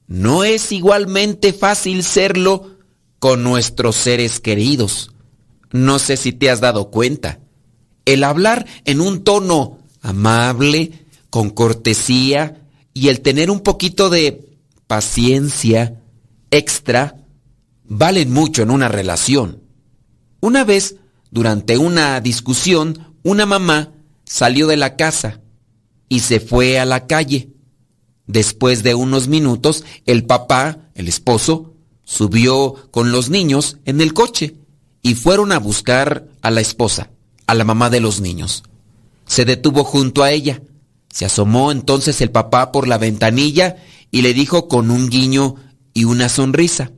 no 0.07 0.43
es 0.43 0.71
igualmente 0.71 1.53
fácil 1.53 2.03
serlo 2.03 2.77
con 3.19 3.43
nuestros 3.43 3.95
seres 3.95 4.39
queridos. 4.39 5.11
No 5.71 5.99
sé 5.99 6.17
si 6.17 6.33
te 6.33 6.49
has 6.49 6.59
dado 6.59 6.91
cuenta. 6.91 7.39
El 8.05 8.23
hablar 8.23 8.65
en 8.85 8.99
un 8.99 9.23
tono 9.23 9.79
amable, 10.01 10.91
con 11.29 11.49
cortesía 11.49 12.61
y 12.93 13.07
el 13.07 13.21
tener 13.21 13.49
un 13.49 13.61
poquito 13.61 14.09
de 14.09 14.57
paciencia, 14.87 16.01
extra, 16.49 17.15
valen 17.85 18.33
mucho 18.33 18.63
en 18.63 18.71
una 18.71 18.89
relación. 18.89 19.60
Una 20.41 20.63
vez, 20.63 20.95
durante 21.29 21.77
una 21.77 22.19
discusión, 22.19 23.15
una 23.23 23.45
mamá 23.45 23.93
salió 24.25 24.65
de 24.65 24.75
la 24.75 24.95
casa 24.95 25.39
y 26.09 26.21
se 26.21 26.39
fue 26.39 26.79
a 26.79 26.85
la 26.85 27.05
calle. 27.05 27.49
Después 28.25 28.81
de 28.81 28.95
unos 28.95 29.27
minutos, 29.27 29.85
el 30.07 30.25
papá, 30.25 30.89
el 30.95 31.07
esposo, 31.07 31.75
subió 32.03 32.89
con 32.89 33.11
los 33.11 33.29
niños 33.29 33.77
en 33.85 34.01
el 34.01 34.13
coche 34.13 34.55
y 35.03 35.13
fueron 35.13 35.51
a 35.51 35.59
buscar 35.59 36.27
a 36.41 36.49
la 36.49 36.61
esposa, 36.61 37.11
a 37.45 37.53
la 37.53 37.63
mamá 37.63 37.91
de 37.91 37.99
los 37.99 38.19
niños. 38.19 38.63
Se 39.27 39.45
detuvo 39.45 39.83
junto 39.83 40.23
a 40.23 40.31
ella. 40.31 40.61
Se 41.09 41.25
asomó 41.25 41.71
entonces 41.71 42.19
el 42.19 42.31
papá 42.31 42.71
por 42.71 42.87
la 42.87 42.97
ventanilla 42.97 43.77
y 44.09 44.23
le 44.23 44.33
dijo 44.33 44.67
con 44.67 44.89
un 44.89 45.09
guiño 45.09 45.55
y 45.93 46.05
una 46.05 46.29
sonrisa, 46.29 46.91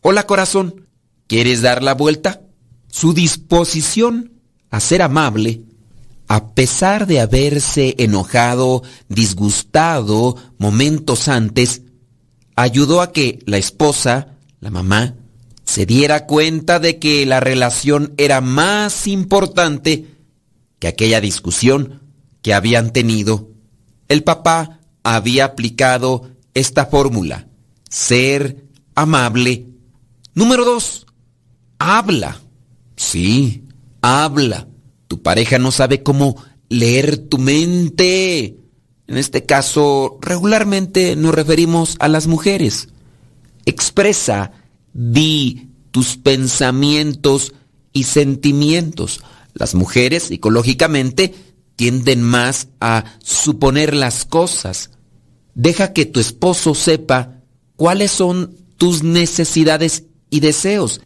Hola 0.00 0.26
corazón, 0.26 0.86
¿quieres 1.26 1.62
dar 1.62 1.82
la 1.82 1.94
vuelta? 1.94 2.42
Su 2.90 3.12
disposición 3.14 4.32
a 4.70 4.80
ser 4.80 5.02
amable, 5.02 5.62
a 6.26 6.48
pesar 6.48 7.06
de 7.06 7.20
haberse 7.20 7.94
enojado, 7.98 8.82
disgustado 9.08 10.36
momentos 10.58 11.28
antes, 11.28 11.82
ayudó 12.56 13.00
a 13.00 13.12
que 13.12 13.38
la 13.46 13.56
esposa, 13.56 14.36
la 14.60 14.70
mamá, 14.70 15.14
se 15.64 15.86
diera 15.86 16.26
cuenta 16.26 16.78
de 16.80 16.98
que 16.98 17.24
la 17.26 17.40
relación 17.40 18.14
era 18.16 18.40
más 18.40 19.06
importante 19.06 20.06
que 20.78 20.88
aquella 20.88 21.20
discusión 21.20 22.02
que 22.42 22.54
habían 22.54 22.92
tenido. 22.92 23.50
El 24.08 24.24
papá 24.24 24.80
había 25.02 25.44
aplicado 25.44 26.30
esta 26.54 26.86
fórmula, 26.86 27.48
ser 27.88 28.64
amable. 28.94 29.66
Número 30.34 30.64
dos, 30.64 31.06
habla. 31.78 32.40
Sí, 32.98 33.62
habla. 34.02 34.66
Tu 35.06 35.22
pareja 35.22 35.58
no 35.58 35.70
sabe 35.70 36.02
cómo 36.02 36.36
leer 36.68 37.16
tu 37.16 37.38
mente. 37.38 38.56
En 39.06 39.16
este 39.16 39.46
caso, 39.46 40.18
regularmente 40.20 41.14
nos 41.16 41.34
referimos 41.34 41.96
a 42.00 42.08
las 42.08 42.26
mujeres. 42.26 42.88
Expresa 43.64 44.52
Di 44.92 45.68
tus 45.92 46.16
pensamientos 46.16 47.54
y 47.92 48.04
sentimientos. 48.04 49.22
Las 49.54 49.76
mujeres 49.76 50.24
psicológicamente 50.24 51.34
tienden 51.76 52.22
más 52.22 52.68
a 52.80 53.04
suponer 53.22 53.94
las 53.94 54.24
cosas. 54.24 54.90
Deja 55.54 55.92
que 55.92 56.04
tu 56.04 56.18
esposo 56.18 56.74
sepa 56.74 57.42
cuáles 57.76 58.10
son 58.10 58.56
tus 58.76 59.04
necesidades 59.04 60.04
y 60.30 60.40
deseos. 60.40 61.00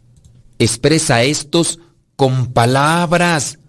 Expresa 0.59 1.23
estos 1.23 1.79
con 2.15 2.53
palabras. 2.53 3.59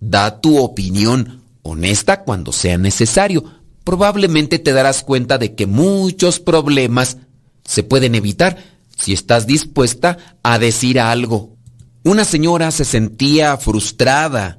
Da 0.00 0.40
tu 0.40 0.58
opinión 0.58 1.42
honesta 1.62 2.22
cuando 2.24 2.52
sea 2.52 2.78
necesario. 2.78 3.44
Probablemente 3.84 4.58
te 4.58 4.72
darás 4.72 5.02
cuenta 5.02 5.38
de 5.38 5.54
que 5.54 5.66
muchos 5.66 6.40
problemas 6.40 7.18
se 7.64 7.82
pueden 7.82 8.14
evitar 8.14 8.58
si 8.96 9.12
estás 9.12 9.46
dispuesta 9.46 10.18
a 10.42 10.58
decir 10.58 11.00
algo. 11.00 11.56
Una 12.04 12.24
señora 12.24 12.70
se 12.70 12.84
sentía 12.84 13.56
frustrada 13.56 14.58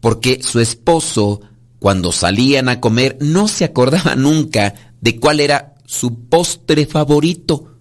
porque 0.00 0.42
su 0.42 0.60
esposo, 0.60 1.40
cuando 1.78 2.12
salían 2.12 2.68
a 2.68 2.80
comer, 2.80 3.18
no 3.20 3.48
se 3.48 3.64
acordaba 3.64 4.14
nunca 4.14 4.74
de 5.00 5.18
cuál 5.18 5.40
era 5.40 5.74
su 5.84 6.26
postre 6.28 6.86
favorito. 6.86 7.74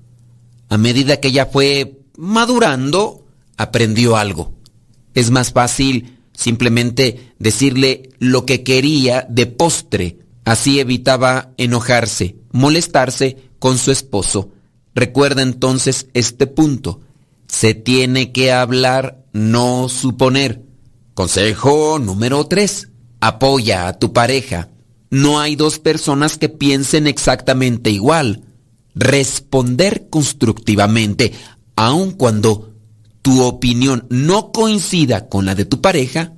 A 0.69 0.77
medida 0.77 1.19
que 1.19 1.29
ella 1.29 1.45
fue 1.45 2.01
madurando, 2.17 3.26
aprendió 3.57 4.15
algo. 4.15 4.53
Es 5.13 5.31
más 5.31 5.51
fácil 5.51 6.19
simplemente 6.33 7.33
decirle 7.39 8.11
lo 8.19 8.45
que 8.45 8.63
quería 8.63 9.25
de 9.29 9.47
postre. 9.47 10.19
Así 10.45 10.79
evitaba 10.79 11.51
enojarse, 11.57 12.37
molestarse 12.51 13.37
con 13.59 13.77
su 13.77 13.91
esposo. 13.91 14.51
Recuerda 14.95 15.41
entonces 15.41 16.07
este 16.13 16.47
punto. 16.47 17.01
Se 17.47 17.73
tiene 17.73 18.31
que 18.31 18.51
hablar, 18.51 19.25
no 19.33 19.89
suponer. 19.89 20.63
Consejo 21.13 21.99
número 21.99 22.45
3. 22.45 22.89
Apoya 23.19 23.87
a 23.87 23.97
tu 23.99 24.13
pareja. 24.13 24.69
No 25.09 25.39
hay 25.39 25.55
dos 25.55 25.79
personas 25.79 26.37
que 26.37 26.49
piensen 26.49 27.07
exactamente 27.07 27.89
igual. 27.89 28.43
Responder 28.93 30.09
constructivamente, 30.09 31.33
aun 31.75 32.11
cuando 32.11 32.76
tu 33.27 33.43
opinión 33.43 34.07
no 34.09 34.53
coincida 34.53 35.27
con 35.27 35.45
la 35.45 35.53
de 35.53 35.65
tu 35.65 35.81
pareja, 35.81 36.31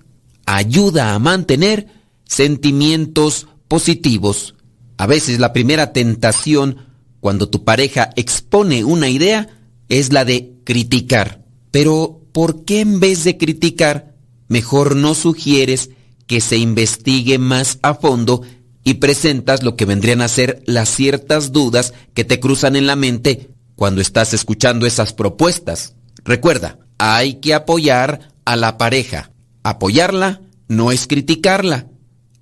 ayuda 0.48 1.14
a 1.14 1.20
mantener 1.20 1.86
sentimientos 2.26 3.46
positivos. 3.68 4.56
A 4.98 5.06
veces 5.06 5.38
la 5.38 5.54
primera 5.54 5.94
tentación 5.94 6.78
cuando 7.20 7.48
tu 7.48 7.64
pareja 7.64 8.10
expone 8.16 8.86
una 8.86 9.08
idea 9.08 9.50
es 9.88 10.12
la 10.12 10.26
de 10.26 10.56
criticar. 10.64 11.46
Pero, 11.70 12.24
¿por 12.32 12.66
qué 12.66 12.80
en 12.80 13.00
vez 13.00 13.24
de 13.24 13.38
criticar, 13.38 14.16
mejor 14.48 14.96
no 14.96 15.14
sugieres 15.14 15.92
que 16.26 16.42
se 16.42 16.58
investigue 16.58 17.38
más 17.38 17.78
a 17.84 17.94
fondo 17.94 18.42
y 18.84 18.96
presentas 18.96 19.62
lo 19.62 19.76
que 19.76 19.86
vendrían 19.86 20.22
a 20.22 20.28
ser 20.28 20.64
las 20.66 20.90
ciertas 20.90 21.52
dudas 21.52 21.94
que 22.16 22.24
te 22.24 22.40
cruzan 22.40 22.76
en 22.76 22.88
la 22.88 22.96
mente 22.96 23.52
cuando 23.76 24.02
estás 24.02 24.34
escuchando 24.34 24.88
esas 24.88 25.14
propuestas? 25.14 25.94
Recuerda, 26.30 26.78
hay 27.00 27.40
que 27.40 27.56
apoyar 27.56 28.30
a 28.46 28.56
la 28.56 28.78
pareja. 28.78 29.32
Apoyarla 29.64 30.42
no 30.68 30.92
es 30.92 31.08
criticarla. 31.08 31.88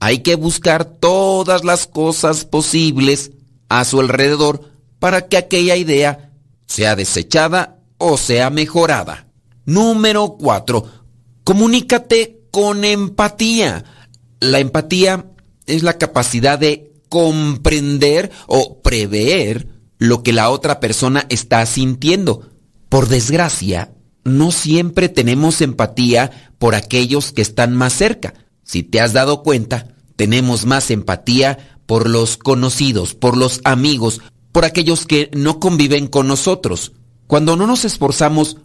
Hay 0.01 0.19
que 0.23 0.35
buscar 0.35 0.83
todas 0.83 1.63
las 1.63 1.87
cosas 1.87 2.43
posibles 2.43 3.31
a 3.69 3.85
su 3.85 4.01
alrededor 4.01 4.73
para 4.99 5.29
que 5.29 5.37
aquella 5.37 5.77
idea 5.77 6.33
sea 6.65 6.97
desechada 6.97 7.79
o 7.97 8.17
sea 8.17 8.49
mejorada. 8.49 9.27
Número 9.63 10.35
4. 10.37 10.83
Comunícate 11.45 12.41
con 12.51 12.83
empatía. 12.83 13.85
La 14.41 14.59
empatía 14.59 15.27
es 15.65 15.83
la 15.83 15.97
capacidad 15.97 16.59
de 16.59 16.91
comprender 17.07 18.31
o 18.47 18.81
prever 18.81 19.69
lo 19.97 20.23
que 20.23 20.33
la 20.33 20.49
otra 20.49 20.81
persona 20.81 21.25
está 21.29 21.65
sintiendo. 21.65 22.56
Por 22.89 23.07
desgracia, 23.07 23.93
no 24.23 24.51
siempre 24.51 25.09
tenemos 25.09 25.61
empatía 25.61 26.51
por 26.57 26.75
aquellos 26.75 27.31
que 27.31 27.41
están 27.41 27.75
más 27.75 27.93
cerca. 27.93 28.33
Si 28.63 28.83
te 28.83 28.99
has 28.99 29.13
dado 29.13 29.43
cuenta, 29.43 29.95
tenemos 30.15 30.65
más 30.65 30.91
empatía 30.91 31.79
por 31.85 32.09
los 32.09 32.37
conocidos, 32.37 33.13
por 33.13 33.37
los 33.37 33.61
amigos, 33.63 34.21
por 34.51 34.65
aquellos 34.65 35.05
que 35.05 35.29
no 35.33 35.59
conviven 35.59 36.07
con 36.07 36.27
nosotros. 36.27 36.93
Cuando 37.27 37.55
no 37.55 37.67
nos 37.67 37.85
esforzamos 37.85 38.57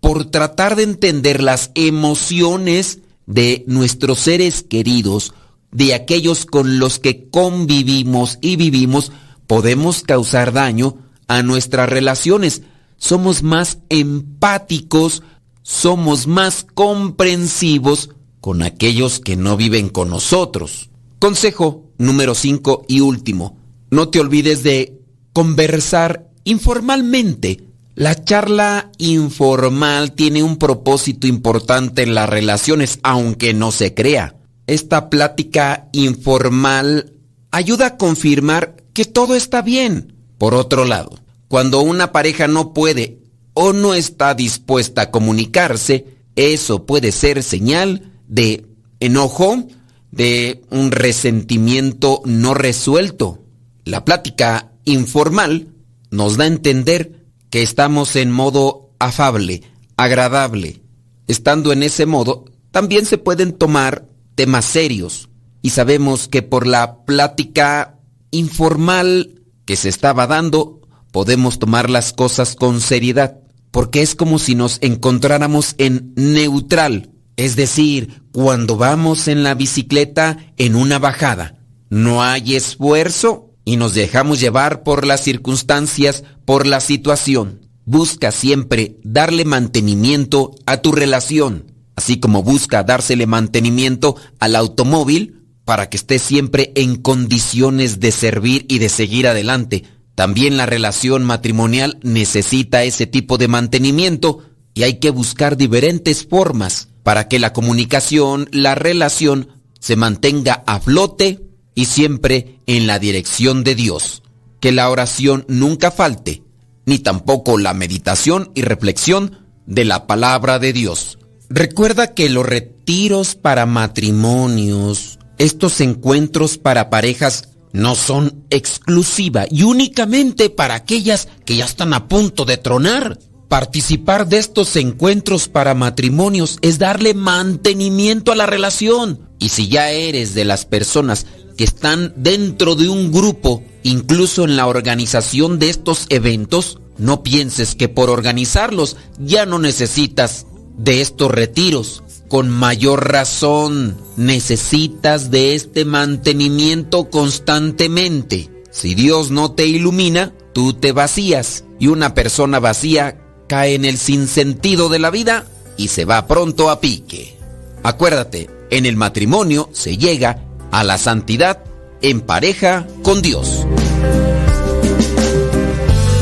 por 0.00 0.26
tratar 0.26 0.76
de 0.76 0.84
entender 0.84 1.42
las 1.42 1.70
emociones 1.74 3.00
de 3.26 3.64
nuestros 3.66 4.20
seres 4.20 4.62
queridos, 4.62 5.34
de 5.70 5.94
aquellos 5.94 6.46
con 6.46 6.78
los 6.78 6.98
que 6.98 7.28
convivimos 7.28 8.38
y 8.40 8.56
vivimos, 8.56 9.12
podemos 9.46 10.02
causar 10.02 10.52
daño 10.52 10.96
a 11.26 11.42
nuestras 11.42 11.88
relaciones. 11.88 12.62
Somos 12.98 13.42
más 13.42 13.78
empáticos, 13.88 15.22
somos 15.62 16.26
más 16.26 16.66
comprensivos 16.74 18.10
con 18.40 18.62
aquellos 18.62 19.20
que 19.20 19.36
no 19.36 19.56
viven 19.56 19.88
con 19.88 20.10
nosotros. 20.10 20.90
Consejo 21.18 21.84
número 21.98 22.34
5 22.34 22.84
y 22.88 23.00
último. 23.00 23.56
No 23.90 24.08
te 24.08 24.20
olvides 24.20 24.62
de 24.62 25.00
conversar 25.32 26.28
informalmente. 26.44 27.64
La 27.94 28.24
charla 28.24 28.90
informal 28.98 30.12
tiene 30.12 30.42
un 30.42 30.56
propósito 30.56 31.26
importante 31.26 32.02
en 32.02 32.14
las 32.14 32.28
relaciones, 32.28 33.00
aunque 33.02 33.54
no 33.54 33.72
se 33.72 33.94
crea. 33.94 34.36
Esta 34.66 35.10
plática 35.10 35.88
informal 35.92 37.12
ayuda 37.50 37.86
a 37.86 37.96
confirmar 37.96 38.76
que 38.92 39.04
todo 39.04 39.34
está 39.34 39.62
bien. 39.62 40.14
Por 40.38 40.54
otro 40.54 40.84
lado, 40.84 41.18
cuando 41.48 41.80
una 41.80 42.12
pareja 42.12 42.46
no 42.46 42.72
puede 42.72 43.18
o 43.54 43.72
no 43.72 43.94
está 43.94 44.34
dispuesta 44.34 45.02
a 45.02 45.10
comunicarse, 45.10 46.18
eso 46.36 46.86
puede 46.86 47.10
ser 47.10 47.42
señal 47.42 48.12
de 48.28 48.66
enojo, 49.00 49.66
de 50.12 50.62
un 50.70 50.92
resentimiento 50.92 52.22
no 52.24 52.54
resuelto. 52.54 53.42
La 53.84 54.04
plática 54.04 54.72
informal 54.84 55.68
nos 56.10 56.36
da 56.36 56.44
a 56.44 56.48
entender 56.48 57.26
que 57.50 57.62
estamos 57.62 58.14
en 58.16 58.30
modo 58.30 58.90
afable, 58.98 59.62
agradable. 59.96 60.82
Estando 61.26 61.72
en 61.72 61.82
ese 61.82 62.06
modo, 62.06 62.44
también 62.70 63.06
se 63.06 63.18
pueden 63.18 63.52
tomar 63.52 64.06
temas 64.34 64.64
serios. 64.64 65.28
Y 65.62 65.70
sabemos 65.70 66.28
que 66.28 66.42
por 66.42 66.66
la 66.66 67.04
plática 67.04 67.98
informal 68.30 69.42
que 69.64 69.76
se 69.76 69.88
estaba 69.88 70.26
dando, 70.26 70.80
podemos 71.10 71.58
tomar 71.58 71.90
las 71.90 72.12
cosas 72.12 72.54
con 72.56 72.80
seriedad, 72.80 73.38
porque 73.70 74.02
es 74.02 74.14
como 74.14 74.38
si 74.38 74.54
nos 74.54 74.78
encontráramos 74.80 75.74
en 75.78 76.12
neutral, 76.16 77.10
es 77.36 77.56
decir, 77.56 78.22
cuando 78.32 78.76
vamos 78.76 79.28
en 79.28 79.42
la 79.42 79.54
bicicleta 79.54 80.38
en 80.56 80.74
una 80.74 80.98
bajada. 80.98 81.54
No 81.90 82.22
hay 82.22 82.56
esfuerzo 82.56 83.54
y 83.64 83.76
nos 83.76 83.94
dejamos 83.94 84.40
llevar 84.40 84.82
por 84.82 85.06
las 85.06 85.22
circunstancias, 85.22 86.24
por 86.44 86.66
la 86.66 86.80
situación. 86.80 87.60
Busca 87.84 88.32
siempre 88.32 88.96
darle 89.02 89.44
mantenimiento 89.44 90.52
a 90.66 90.78
tu 90.78 90.92
relación, 90.92 91.72
así 91.96 92.18
como 92.18 92.42
busca 92.42 92.82
dársele 92.82 93.26
mantenimiento 93.26 94.16
al 94.38 94.56
automóvil 94.56 95.38
para 95.64 95.90
que 95.90 95.98
esté 95.98 96.18
siempre 96.18 96.72
en 96.76 96.96
condiciones 96.96 98.00
de 98.00 98.10
servir 98.10 98.66
y 98.68 98.78
de 98.78 98.88
seguir 98.88 99.26
adelante. 99.26 99.84
También 100.18 100.56
la 100.56 100.66
relación 100.66 101.22
matrimonial 101.22 102.00
necesita 102.02 102.82
ese 102.82 103.06
tipo 103.06 103.38
de 103.38 103.46
mantenimiento 103.46 104.42
y 104.74 104.82
hay 104.82 104.94
que 104.94 105.10
buscar 105.10 105.56
diferentes 105.56 106.26
formas 106.26 106.88
para 107.04 107.28
que 107.28 107.38
la 107.38 107.52
comunicación, 107.52 108.48
la 108.50 108.74
relación, 108.74 109.50
se 109.78 109.94
mantenga 109.94 110.64
a 110.66 110.80
flote 110.80 111.38
y 111.76 111.84
siempre 111.84 112.58
en 112.66 112.88
la 112.88 112.98
dirección 112.98 113.62
de 113.62 113.76
Dios. 113.76 114.24
Que 114.58 114.72
la 114.72 114.90
oración 114.90 115.44
nunca 115.46 115.92
falte, 115.92 116.42
ni 116.84 116.98
tampoco 116.98 117.56
la 117.56 117.72
meditación 117.72 118.50
y 118.56 118.62
reflexión 118.62 119.46
de 119.66 119.84
la 119.84 120.08
palabra 120.08 120.58
de 120.58 120.72
Dios. 120.72 121.20
Recuerda 121.48 122.12
que 122.14 122.28
los 122.28 122.44
retiros 122.44 123.36
para 123.36 123.66
matrimonios, 123.66 125.20
estos 125.38 125.80
encuentros 125.80 126.58
para 126.58 126.90
parejas, 126.90 127.50
no 127.78 127.94
son 127.94 128.44
exclusiva 128.50 129.46
y 129.48 129.62
únicamente 129.62 130.50
para 130.50 130.74
aquellas 130.74 131.28
que 131.44 131.56
ya 131.56 131.64
están 131.64 131.94
a 131.94 132.08
punto 132.08 132.44
de 132.44 132.56
tronar. 132.56 133.20
Participar 133.48 134.28
de 134.28 134.38
estos 134.38 134.74
encuentros 134.76 135.48
para 135.48 135.74
matrimonios 135.74 136.58
es 136.60 136.78
darle 136.78 137.14
mantenimiento 137.14 138.32
a 138.32 138.36
la 138.36 138.46
relación. 138.46 139.20
Y 139.38 139.50
si 139.50 139.68
ya 139.68 139.92
eres 139.92 140.34
de 140.34 140.44
las 140.44 140.66
personas 140.66 141.26
que 141.56 141.62
están 141.62 142.12
dentro 142.16 142.74
de 142.74 142.88
un 142.88 143.12
grupo, 143.12 143.62
incluso 143.84 144.44
en 144.44 144.56
la 144.56 144.66
organización 144.66 145.60
de 145.60 145.70
estos 145.70 146.06
eventos, 146.08 146.80
no 146.98 147.22
pienses 147.22 147.76
que 147.76 147.88
por 147.88 148.10
organizarlos 148.10 148.96
ya 149.20 149.46
no 149.46 149.60
necesitas 149.60 150.46
de 150.76 151.00
estos 151.00 151.30
retiros. 151.30 152.02
Con 152.28 152.50
mayor 152.50 153.10
razón, 153.10 153.96
necesitas 154.16 155.30
de 155.30 155.54
este 155.54 155.86
mantenimiento 155.86 157.08
constantemente. 157.08 158.50
Si 158.70 158.94
Dios 158.94 159.30
no 159.30 159.52
te 159.52 159.66
ilumina, 159.66 160.34
tú 160.52 160.74
te 160.74 160.92
vacías. 160.92 161.64
Y 161.78 161.86
una 161.86 162.12
persona 162.12 162.60
vacía 162.60 163.18
cae 163.48 163.74
en 163.74 163.86
el 163.86 163.96
sinsentido 163.96 164.90
de 164.90 164.98
la 164.98 165.10
vida 165.10 165.46
y 165.78 165.88
se 165.88 166.04
va 166.04 166.26
pronto 166.26 166.68
a 166.68 166.80
pique. 166.80 167.38
Acuérdate, 167.82 168.50
en 168.70 168.84
el 168.84 168.96
matrimonio 168.96 169.70
se 169.72 169.96
llega 169.96 170.44
a 170.70 170.84
la 170.84 170.98
santidad 170.98 171.64
en 172.02 172.20
pareja 172.20 172.86
con 173.02 173.22
Dios. 173.22 173.66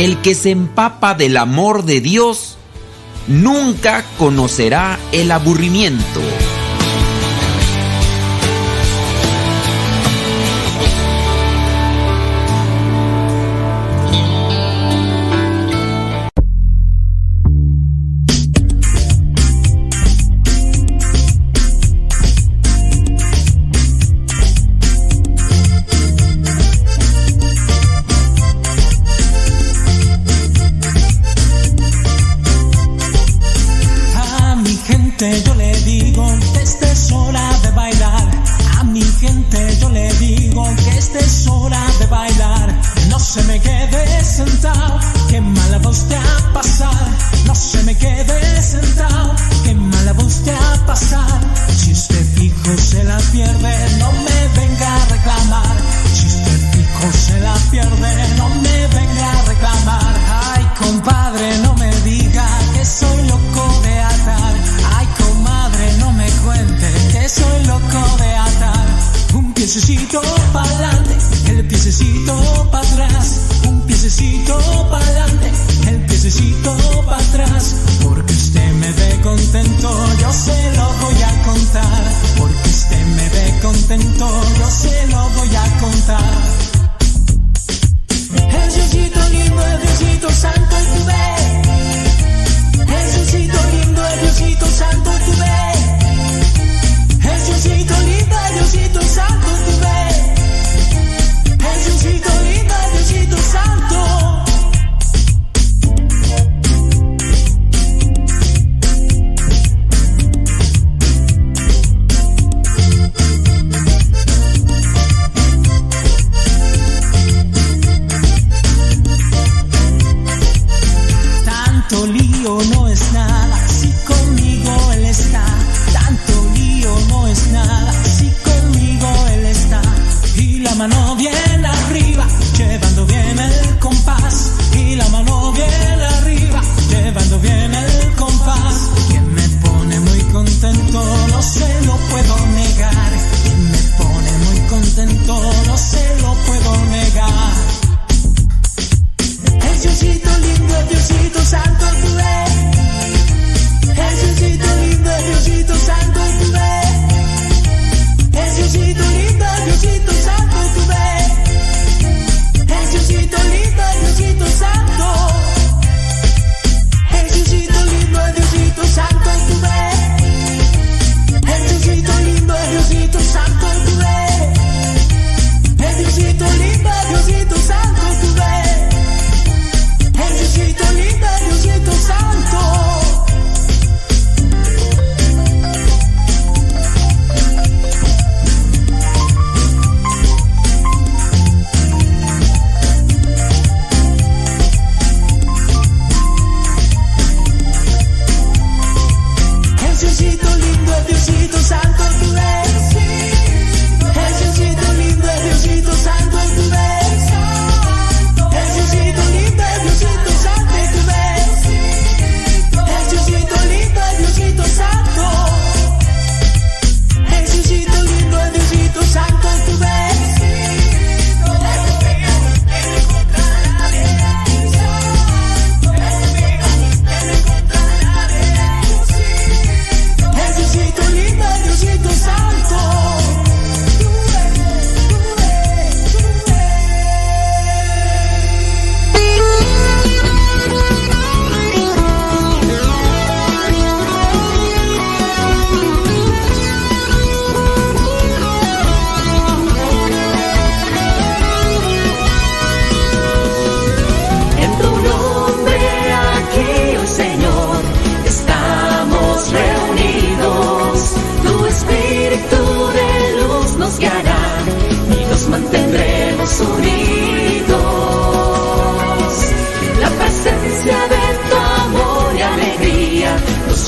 El 0.00 0.16
que 0.22 0.34
se 0.34 0.50
empapa 0.50 1.12
del 1.12 1.36
amor 1.36 1.84
de 1.84 2.00
Dios 2.00 2.56
nunca 3.28 4.02
conocerá 4.16 4.98
el 5.12 5.30
aburrimiento. 5.30 6.22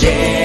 Yeah. 0.03 0.42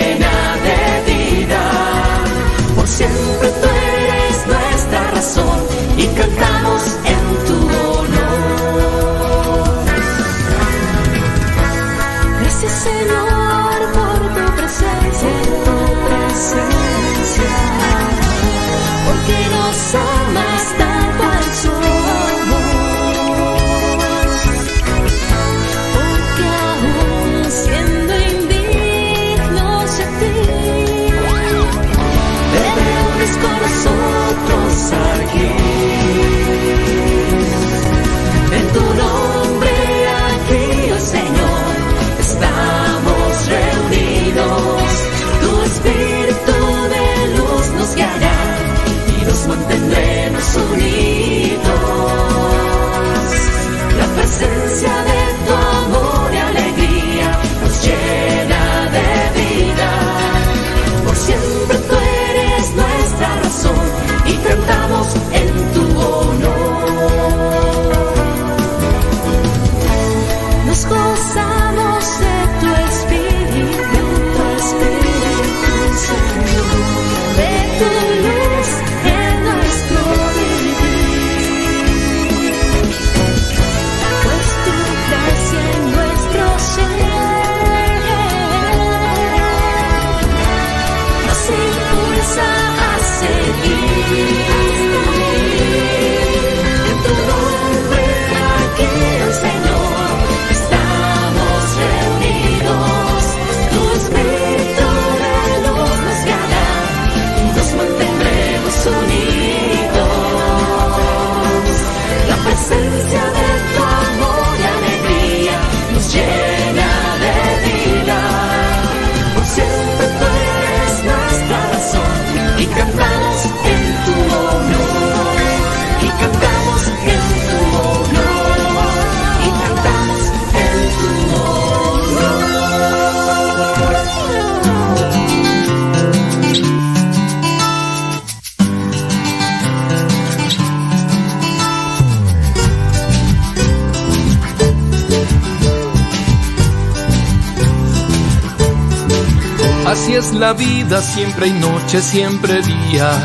es 150.18 150.34
la 150.34 150.53
vida, 150.53 151.02
siempre 151.02 151.45
hay 151.45 151.53
noches, 151.53 152.03
siempre 152.03 152.61
días. 152.61 153.22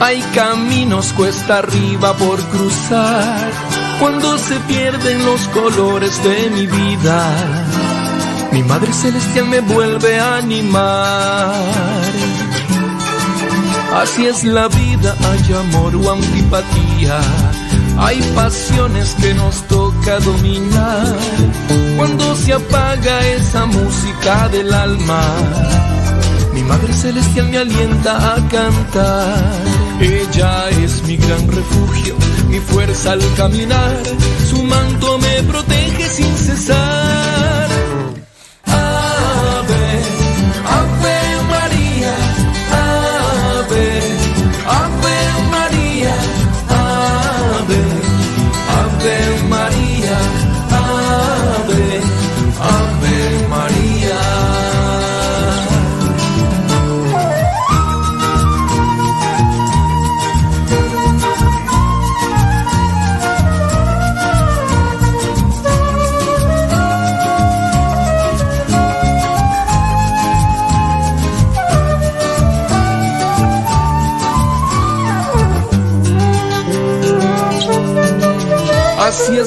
Hay 0.00 0.20
caminos 0.34 1.12
cuesta 1.12 1.58
arriba 1.58 2.14
por 2.14 2.40
cruzar. 2.48 3.50
Cuando 4.00 4.36
se 4.36 4.58
pierden 4.60 5.24
los 5.24 5.40
colores 5.48 6.22
de 6.24 6.50
mi 6.50 6.66
vida, 6.66 7.32
mi 8.52 8.62
Madre 8.64 8.92
Celestial 8.92 9.46
me 9.46 9.60
vuelve 9.60 10.18
a 10.18 10.38
animar. 10.38 11.54
Así 13.94 14.26
es 14.26 14.42
la 14.42 14.68
vida, 14.68 15.14
hay 15.30 15.54
amor 15.54 15.94
o 15.94 16.12
antipatía. 16.12 17.20
Hay 17.98 18.20
pasiones 18.34 19.14
que 19.20 19.32
nos 19.34 19.62
toca 19.68 20.18
dominar. 20.20 21.16
Cuando 21.96 22.34
se 22.36 22.52
apaga 22.52 23.26
esa 23.28 23.64
música 23.66 24.48
del 24.48 24.74
alma 24.74 25.65
Madre 26.66 26.92
Celestial 26.92 27.48
me 27.48 27.58
alienta 27.58 28.34
a 28.34 28.48
cantar. 28.48 29.62
Ella 30.00 30.68
es 30.70 31.02
mi 31.04 31.16
gran 31.16 31.46
refugio, 31.48 32.16
mi 32.48 32.58
fuerza 32.58 33.12
al 33.12 33.22
caminar. 33.36 33.96
Su 34.50 34.62
manto 34.62 35.18
me 35.18 35.42
protege 35.44 36.08
sin 36.08 36.36
cesar. 36.36 37.05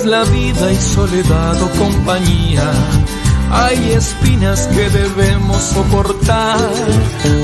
La 0.10 0.24
vida 0.24 0.72
y 0.72 0.76
soledad 0.76 1.62
o 1.62 1.70
compañía. 1.78 2.72
Hay 3.52 3.92
espinas 3.92 4.68
que 4.68 4.90
debemos 4.90 5.62
soportar. 5.62 6.58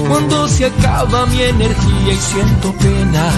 Cuando 0.07 0.47
se 0.47 0.65
acaba 0.65 1.27
mi 1.27 1.41
energía 1.41 2.13
y 2.13 2.17
siento 2.17 2.73
pena, 2.73 3.31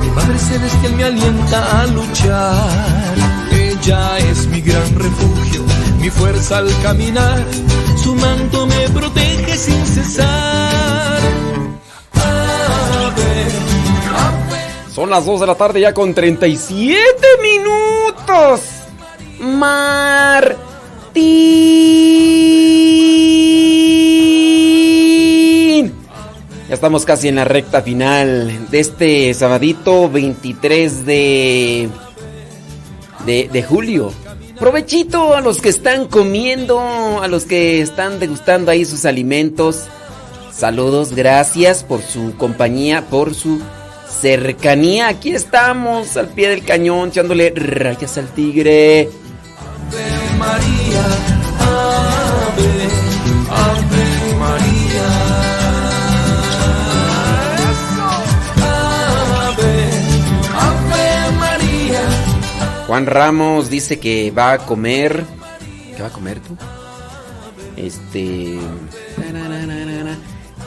mi 0.00 0.08
Madre 0.10 0.38
Celestial 0.38 0.92
me 0.96 1.04
alienta 1.04 1.80
a 1.80 1.86
luchar. 1.86 3.14
Ella 3.52 4.18
es 4.18 4.46
mi 4.48 4.60
gran 4.60 4.94
refugio, 4.96 5.64
mi 5.98 6.10
fuerza 6.10 6.58
al 6.58 6.70
caminar. 6.82 7.42
Su 8.02 8.14
manto 8.16 8.66
me 8.66 8.88
protege 8.90 9.56
sin 9.56 9.86
cesar. 9.86 11.20
Ave, 12.12 13.46
Son 14.94 15.08
las 15.08 15.24
2 15.24 15.40
de 15.40 15.46
la 15.46 15.54
tarde 15.54 15.80
ya 15.80 15.94
con 15.94 16.12
37 16.12 17.13
Martín. 19.40 20.64
Ya 26.68 26.74
estamos 26.74 27.04
casi 27.04 27.28
en 27.28 27.36
la 27.36 27.44
recta 27.44 27.82
final 27.82 28.70
de 28.70 28.80
este 28.80 29.34
sabadito 29.34 30.10
23 30.10 31.06
de, 31.06 31.88
de, 33.26 33.48
de 33.52 33.62
julio. 33.62 34.12
Provechito 34.58 35.34
a 35.34 35.40
los 35.40 35.60
que 35.60 35.68
están 35.68 36.06
comiendo, 36.06 36.80
a 37.22 37.28
los 37.28 37.44
que 37.44 37.80
están 37.80 38.18
degustando 38.18 38.70
ahí 38.70 38.84
sus 38.84 39.04
alimentos. 39.04 39.86
Saludos, 40.52 41.14
gracias 41.14 41.82
por 41.84 42.00
su 42.00 42.36
compañía, 42.36 43.02
por 43.10 43.34
su 43.34 43.60
cercanía. 44.20 45.08
Aquí 45.08 45.30
estamos 45.34 46.16
al 46.16 46.28
pie 46.28 46.48
del 46.48 46.64
cañón, 46.64 47.08
echándole 47.08 47.52
rayas 47.54 48.16
al 48.18 48.28
tigre. 48.28 49.08
María, 50.38 51.04
Ave, 51.60 52.88
Ave 53.50 54.34
María. 54.38 55.08
Ave, 59.46 59.74
Ave 60.54 61.36
María. 61.38 62.00
Juan 62.86 63.06
Ramos 63.06 63.70
dice 63.70 63.98
que 63.98 64.30
va 64.30 64.52
a 64.52 64.58
comer. 64.58 65.24
¿Qué 65.96 66.02
va 66.02 66.08
a 66.08 66.12
comer 66.12 66.40
tú? 66.40 66.56
Este. 67.76 68.58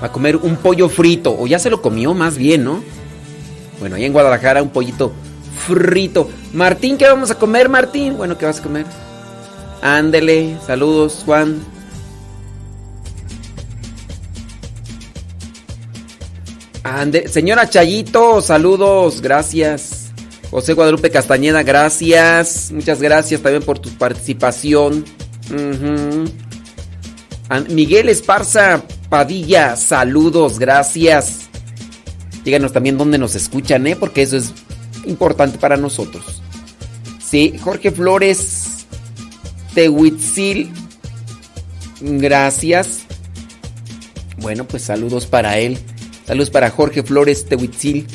Va 0.01 0.07
a 0.07 0.11
comer 0.11 0.35
un 0.37 0.57
pollo 0.57 0.89
frito. 0.89 1.35
O 1.37 1.47
ya 1.47 1.59
se 1.59 1.69
lo 1.69 1.81
comió 1.81 2.13
más 2.13 2.37
bien, 2.37 2.63
¿no? 2.63 2.83
Bueno, 3.79 3.95
ahí 3.95 4.05
en 4.05 4.13
Guadalajara 4.13 4.63
un 4.63 4.69
pollito 4.69 5.11
frito. 5.67 6.29
Martín, 6.53 6.97
¿qué 6.97 7.07
vamos 7.07 7.31
a 7.31 7.35
comer, 7.35 7.69
Martín? 7.69 8.17
Bueno, 8.17 8.37
¿qué 8.37 8.45
vas 8.45 8.59
a 8.59 8.63
comer? 8.63 8.85
Ándele, 9.81 10.57
saludos, 10.65 11.21
Juan. 11.25 11.63
Ande, 16.83 17.27
señora 17.27 17.69
Chayito, 17.69 18.41
saludos, 18.41 19.21
gracias. 19.21 20.11
José 20.49 20.71
Guadalupe 20.73 21.11
Castañeda, 21.11 21.61
gracias. 21.61 22.71
Muchas 22.71 23.01
gracias 23.01 23.41
también 23.41 23.61
por 23.61 23.77
tu 23.77 23.89
participación. 23.89 25.03
Miguel 27.69 28.09
Esparza 28.09 28.81
Padilla, 29.09 29.75
saludos, 29.75 30.57
gracias. 30.59 31.46
Díganos 32.47 32.71
también 32.71 32.97
dónde 32.97 33.17
nos 33.17 33.35
escuchan, 33.35 33.85
¿eh? 33.87 33.97
Porque 33.97 34.21
eso 34.21 34.37
es 34.37 34.53
importante 35.03 35.57
para 35.57 35.75
nosotros. 35.75 36.41
Sí, 37.19 37.55
Jorge 37.61 37.91
Flores 37.91 38.85
Tehuitzil, 39.73 40.71
gracias. 41.99 42.99
Bueno, 44.37 44.65
pues 44.65 44.83
saludos 44.83 45.25
para 45.25 45.59
él. 45.59 45.77
Saludos 46.25 46.49
para 46.49 46.69
Jorge 46.69 47.03
Flores 47.03 47.47
Tehuitzil. 47.47 48.07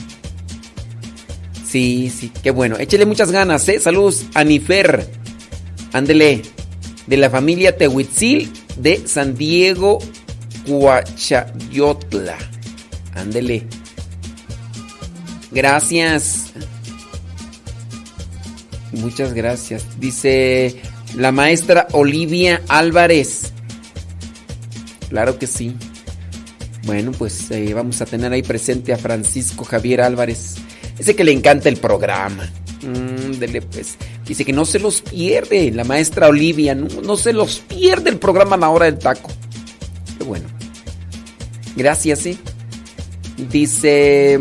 Sí, 1.67 2.11
sí, 2.11 2.33
qué 2.43 2.53
bueno. 2.53 2.79
Échele 2.79 3.05
muchas 3.05 3.31
ganas, 3.33 3.69
¿eh? 3.69 3.81
Saludos 3.81 4.25
a 4.33 4.45
Nifer. 4.45 5.11
Ándele. 5.93 6.41
De 7.07 7.19
la 7.19 7.29
familia 7.29 7.77
Tehuitzil 7.77 8.51
de 8.79 9.07
San 9.07 9.37
Diego, 9.37 9.99
Coachayotla. 10.67 12.39
Ándele. 13.15 13.82
Gracias. 15.53 16.53
Muchas 18.93 19.33
gracias. 19.33 19.87
Dice 19.99 20.81
la 21.17 21.33
maestra 21.33 21.89
Olivia 21.93 22.63
Álvarez. 22.69 23.53
Claro 25.09 25.39
que 25.39 25.47
sí. 25.47 25.77
Bueno, 26.85 27.13
pues 27.13 27.51
eh, 27.51 27.73
vamos 27.75 28.01
a 28.01 28.07
tener 28.07 28.33
ahí 28.33 28.43
presente 28.43 28.93
a 28.93 28.99
Francisco 28.99 29.65
Javier 29.65 30.01
Álvarez. 30.01 30.57
Ese 30.99 31.15
que 31.15 31.25
le 31.25 31.33
encanta 31.33 31.69
el 31.69 31.77
programa. 31.77 32.49
Mm, 32.83 33.39
dele, 33.39 33.63
pues. 33.63 33.97
Dice 34.27 34.45
que 34.45 34.53
no 34.53 34.65
se 34.65 34.79
los 34.79 35.03
pierde 35.03 35.71
la 35.71 35.85
maestra 35.85 36.29
Olivia. 36.29 36.75
No, 36.75 37.17
se 37.17 37.33
los 37.33 37.61
pierde 37.61 38.11
el 38.11 38.19
programa 38.19 38.57
La 38.57 38.71
Hora 38.71 38.87
del 38.87 38.99
Taco. 38.99 39.31
Qué 40.19 40.25
bueno. 40.25 40.49
Gracias, 41.77 42.27
¿eh? 42.27 42.37
Dice... 43.51 44.39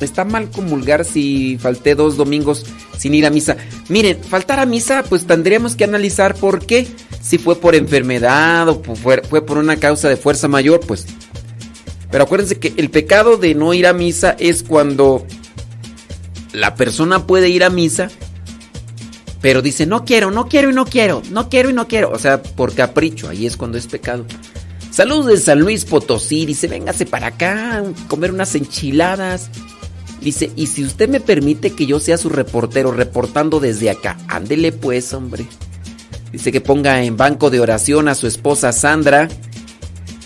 Está 0.00 0.24
mal 0.24 0.50
comulgar 0.50 1.04
si 1.04 1.58
falté 1.58 1.94
dos 1.94 2.16
domingos 2.16 2.64
sin 2.98 3.14
ir 3.14 3.26
a 3.26 3.30
misa. 3.30 3.56
Miren, 3.88 4.22
faltar 4.22 4.60
a 4.60 4.66
misa, 4.66 5.04
pues 5.08 5.26
tendríamos 5.26 5.76
que 5.76 5.84
analizar 5.84 6.34
por 6.34 6.64
qué. 6.64 6.86
Si 7.20 7.38
fue 7.38 7.56
por 7.56 7.74
enfermedad 7.74 8.68
o 8.68 8.82
fue, 8.82 9.22
fue 9.22 9.44
por 9.44 9.58
una 9.58 9.76
causa 9.76 10.08
de 10.08 10.16
fuerza 10.16 10.48
mayor, 10.48 10.80
pues. 10.80 11.06
Pero 12.10 12.24
acuérdense 12.24 12.58
que 12.58 12.74
el 12.76 12.90
pecado 12.90 13.36
de 13.36 13.54
no 13.54 13.72
ir 13.74 13.86
a 13.86 13.92
misa 13.92 14.36
es 14.38 14.62
cuando 14.62 15.26
la 16.52 16.74
persona 16.74 17.26
puede 17.26 17.48
ir 17.48 17.62
a 17.62 17.70
misa, 17.70 18.10
pero 19.40 19.62
dice, 19.62 19.86
no 19.86 20.04
quiero, 20.04 20.30
no 20.30 20.48
quiero 20.48 20.70
y 20.70 20.74
no 20.74 20.84
quiero, 20.84 21.22
no 21.30 21.48
quiero 21.48 21.70
y 21.70 21.72
no 21.72 21.88
quiero. 21.88 22.10
O 22.10 22.18
sea, 22.18 22.42
por 22.42 22.74
capricho, 22.74 23.28
ahí 23.28 23.46
es 23.46 23.56
cuando 23.56 23.78
es 23.78 23.86
pecado. 23.86 24.24
Saludos 24.90 25.26
de 25.26 25.36
San 25.38 25.60
Luis 25.60 25.84
Potosí, 25.84 26.44
dice, 26.46 26.66
véngase 26.66 27.06
para 27.06 27.28
acá, 27.28 27.82
comer 28.08 28.32
unas 28.32 28.54
enchiladas. 28.54 29.48
Dice, 30.20 30.50
y 30.54 30.66
si 30.66 30.84
usted 30.84 31.08
me 31.08 31.20
permite 31.20 31.70
que 31.70 31.86
yo 31.86 31.98
sea 31.98 32.18
su 32.18 32.28
reportero 32.28 32.92
reportando 32.92 33.58
desde 33.58 33.88
acá, 33.90 34.18
ándele 34.28 34.70
pues, 34.72 35.12
hombre. 35.14 35.46
Dice 36.30 36.52
que 36.52 36.60
ponga 36.60 37.02
en 37.02 37.16
banco 37.16 37.48
de 37.50 37.58
oración 37.60 38.06
a 38.08 38.14
su 38.14 38.26
esposa 38.26 38.72
Sandra 38.72 39.28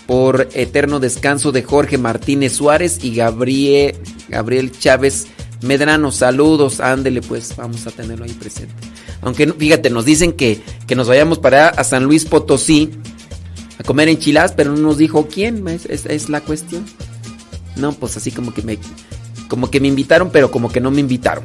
por 0.05 0.49
eterno 0.53 0.99
descanso 0.99 1.51
de 1.51 1.63
Jorge 1.63 1.97
Martínez 1.97 2.53
Suárez 2.53 2.99
y 3.03 3.15
Gabriel, 3.15 3.95
Gabriel 4.29 4.71
Chávez 4.71 5.27
Medrano. 5.61 6.11
Saludos, 6.11 6.79
ándele 6.79 7.21
pues, 7.21 7.55
vamos 7.55 7.87
a 7.87 7.91
tenerlo 7.91 8.25
ahí 8.25 8.33
presente. 8.33 8.73
Aunque 9.21 9.51
fíjate, 9.53 9.89
nos 9.89 10.05
dicen 10.05 10.33
que, 10.33 10.61
que 10.85 10.95
nos 10.95 11.07
vayamos 11.07 11.39
para 11.39 11.69
a 11.69 11.83
San 11.83 12.03
Luis 12.03 12.25
Potosí 12.25 12.91
a 13.79 13.83
comer 13.83 14.09
enchiladas, 14.09 14.51
pero 14.51 14.73
no 14.73 14.77
nos 14.81 14.97
dijo 14.97 15.27
quién, 15.27 15.67
es, 15.69 15.85
es- 15.87 16.05
es 16.05 16.29
la 16.29 16.41
cuestión. 16.41 16.85
No, 17.77 17.91
pues 17.93 18.15
así 18.17 18.29
como 18.31 18.53
que 18.53 18.61
me 18.61 18.77
como 19.47 19.69
que 19.69 19.79
me 19.79 19.87
invitaron, 19.87 20.29
pero 20.31 20.51
como 20.51 20.69
que 20.71 20.81
no 20.81 20.91
me 20.91 21.01
invitaron. 21.01 21.43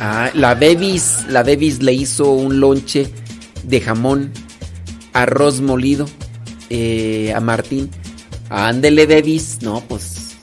Ah, 0.00 0.30
la 0.34 0.54
Bebis, 0.54 1.26
la 1.28 1.42
Bebis 1.42 1.82
le 1.82 1.92
hizo 1.92 2.30
un 2.32 2.58
lonche 2.60 3.10
de 3.64 3.80
jamón, 3.80 4.32
arroz 5.12 5.60
molido 5.60 6.06
eh, 6.70 7.32
a 7.36 7.40
Martín. 7.40 7.90
Ándele, 8.48 9.06
Bebis. 9.06 9.58
No, 9.62 9.82
pues. 9.86 10.36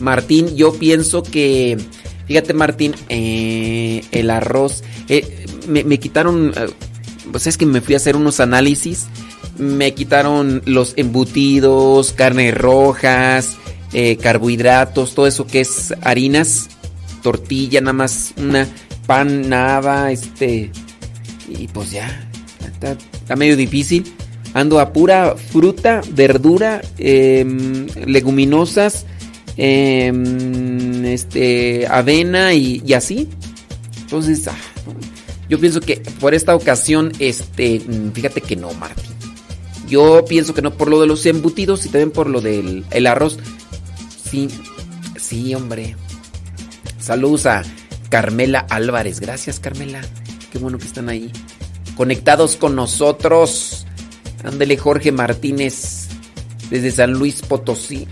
Martín, 0.00 0.56
yo 0.56 0.72
pienso 0.74 1.22
que. 1.22 1.78
Fíjate, 2.26 2.54
Martín, 2.54 2.94
eh, 3.08 4.04
el 4.10 4.30
arroz. 4.30 4.82
eh, 5.08 5.46
me, 5.68 5.84
me 5.84 5.98
quitaron. 5.98 6.52
eh, 6.56 6.66
pues 7.30 7.46
es 7.46 7.56
que 7.56 7.66
me 7.66 7.80
fui 7.80 7.94
a 7.94 7.98
hacer 7.98 8.16
unos 8.16 8.40
análisis. 8.40 9.06
Me 9.58 9.92
quitaron 9.94 10.62
los 10.64 10.94
embutidos, 10.96 12.12
carnes 12.12 12.56
rojas, 12.56 13.56
eh, 13.92 14.16
carbohidratos, 14.16 15.14
todo 15.14 15.26
eso 15.26 15.46
que 15.46 15.60
es 15.60 15.94
harinas, 16.02 16.68
tortilla, 17.22 17.80
nada 17.80 17.94
más 17.94 18.34
una 18.36 18.68
pan, 19.06 19.48
nada, 19.48 20.12
este. 20.12 20.70
Y 21.48 21.66
pues 21.68 21.90
ya, 21.90 22.30
está, 22.70 23.36
medio 23.36 23.56
difícil. 23.56 24.04
Ando 24.54 24.80
a 24.80 24.92
pura 24.92 25.36
fruta, 25.36 26.02
verdura, 26.12 26.80
em, 26.98 27.86
leguminosas, 28.06 29.06
em, 29.56 31.04
este, 31.06 31.86
avena 31.86 32.52
y, 32.54 32.92
así. 32.92 33.28
Entonces, 34.02 34.46
ah, 34.48 34.56
yo 35.48 35.58
pienso 35.58 35.80
que 35.80 35.96
por 36.20 36.34
esta 36.34 36.54
ocasión, 36.54 37.12
este, 37.18 37.80
fíjate 38.12 38.40
que 38.40 38.56
no, 38.56 38.72
Martín. 38.74 39.17
Yo 39.88 40.24
pienso 40.26 40.54
que 40.54 40.62
no 40.62 40.72
por 40.72 40.88
lo 40.88 41.00
de 41.00 41.06
los 41.06 41.24
embutidos 41.26 41.86
y 41.86 41.88
también 41.88 42.10
por 42.10 42.28
lo 42.28 42.40
del 42.40 42.84
el 42.90 43.06
arroz. 43.06 43.38
Sí, 44.30 44.48
sí, 45.16 45.54
hombre. 45.54 45.96
Saludos 47.00 47.46
a 47.46 47.62
Carmela 48.10 48.66
Álvarez. 48.68 49.20
Gracias, 49.20 49.60
Carmela. 49.60 50.00
Qué 50.52 50.58
bueno 50.58 50.78
que 50.78 50.86
están 50.86 51.08
ahí. 51.08 51.30
Conectados 51.96 52.56
con 52.56 52.76
nosotros. 52.76 53.86
Ándele 54.44 54.76
Jorge 54.76 55.10
Martínez 55.10 56.08
desde 56.70 56.90
San 56.90 57.12
Luis 57.12 57.40
Potosí. 57.42 58.06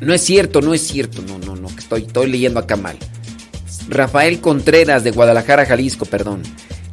No 0.00 0.14
es 0.14 0.22
cierto, 0.22 0.60
no 0.60 0.74
es 0.74 0.86
cierto. 0.86 1.22
No, 1.22 1.38
no, 1.38 1.54
no. 1.54 1.68
Estoy, 1.68 2.02
estoy 2.02 2.30
leyendo 2.30 2.60
acá 2.60 2.76
mal. 2.76 2.98
Rafael 3.88 4.40
Contreras 4.40 5.04
de 5.04 5.12
Guadalajara, 5.12 5.64
Jalisco, 5.64 6.04
perdón. 6.04 6.42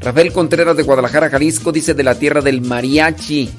Rafael 0.06 0.32
Contreras 0.32 0.78
de 0.78 0.84
Guadalajara, 0.84 1.32
Jalisco 1.32 1.72
dice 1.72 1.96
de 1.96 2.04
la 2.04 2.14
tierra 2.14 2.40
del 2.40 2.62
mariachi 2.62 3.50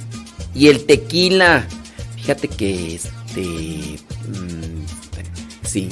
y 0.54 0.68
el 0.68 0.86
tequila. 0.86 1.66
Fíjate 2.14 2.46
que 2.46 2.94
este... 2.94 3.40
mm, 3.40 5.66
sí. 5.66 5.88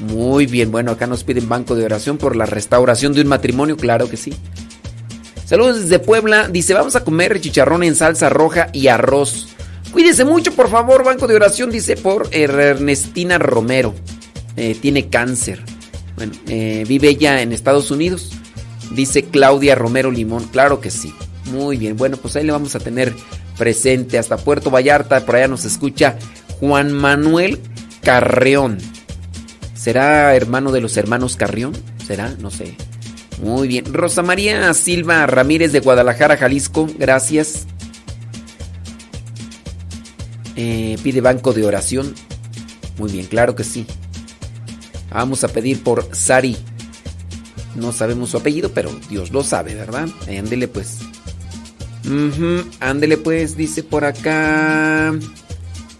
Muy 0.00 0.44
bien, 0.44 0.70
bueno, 0.70 0.90
acá 0.90 1.06
nos 1.06 1.24
piden 1.24 1.48
banco 1.48 1.74
de 1.74 1.86
oración 1.86 2.18
por 2.18 2.36
la 2.36 2.44
restauración 2.44 3.14
de 3.14 3.22
un 3.22 3.28
matrimonio, 3.28 3.78
claro 3.78 4.10
que 4.10 4.18
sí. 4.18 4.34
Saludos 5.46 5.80
desde 5.80 5.98
Puebla, 5.98 6.48
dice, 6.48 6.74
vamos 6.74 6.94
a 6.94 7.02
comer 7.02 7.40
chicharrón 7.40 7.84
en 7.84 7.94
salsa 7.94 8.28
roja 8.28 8.68
y 8.74 8.88
arroz. 8.88 9.48
Cuídese 9.92 10.26
mucho, 10.26 10.52
por 10.52 10.68
favor, 10.68 11.04
banco 11.04 11.26
de 11.26 11.36
oración, 11.36 11.70
dice 11.70 11.96
por 11.96 12.28
Ernestina 12.32 13.38
Romero. 13.38 13.94
Eh, 14.56 14.76
tiene 14.78 15.08
cáncer. 15.08 15.64
Bueno, 16.16 16.34
eh, 16.48 16.84
vive 16.86 17.08
ella 17.08 17.40
en 17.40 17.52
Estados 17.52 17.90
Unidos. 17.90 18.32
Dice 18.94 19.24
Claudia 19.24 19.74
Romero 19.74 20.10
Limón. 20.10 20.44
Claro 20.44 20.80
que 20.80 20.90
sí. 20.90 21.14
Muy 21.52 21.76
bien. 21.76 21.96
Bueno, 21.96 22.16
pues 22.16 22.36
ahí 22.36 22.44
le 22.44 22.52
vamos 22.52 22.74
a 22.74 22.80
tener 22.80 23.12
presente 23.58 24.18
hasta 24.18 24.36
Puerto 24.36 24.70
Vallarta. 24.70 25.24
Por 25.24 25.36
allá 25.36 25.48
nos 25.48 25.64
escucha 25.64 26.16
Juan 26.60 26.92
Manuel 26.92 27.60
Carreón. 28.02 28.78
¿Será 29.74 30.34
hermano 30.36 30.72
de 30.72 30.80
los 30.80 30.96
hermanos 30.96 31.36
Carrión? 31.36 31.72
¿Será? 32.06 32.34
No 32.38 32.50
sé. 32.50 32.76
Muy 33.42 33.66
bien. 33.68 33.92
Rosa 33.92 34.22
María 34.22 34.72
Silva 34.74 35.26
Ramírez 35.26 35.72
de 35.72 35.80
Guadalajara, 35.80 36.36
Jalisco. 36.36 36.88
Gracias. 36.98 37.66
Eh, 40.56 40.96
pide 41.02 41.20
banco 41.20 41.52
de 41.52 41.66
oración. 41.66 42.14
Muy 42.98 43.10
bien, 43.10 43.26
claro 43.26 43.56
que 43.56 43.64
sí. 43.64 43.86
Vamos 45.10 45.44
a 45.44 45.48
pedir 45.48 45.82
por 45.82 46.14
Sari. 46.14 46.56
No 47.74 47.92
sabemos 47.92 48.30
su 48.30 48.36
apellido, 48.36 48.70
pero 48.72 48.90
Dios 49.08 49.30
lo 49.30 49.42
sabe, 49.42 49.74
¿verdad? 49.74 50.08
Ándele 50.28 50.68
pues. 50.68 50.98
Ándele 52.80 53.16
pues, 53.16 53.56
dice 53.56 53.82
por 53.82 54.04
acá. 54.04 55.14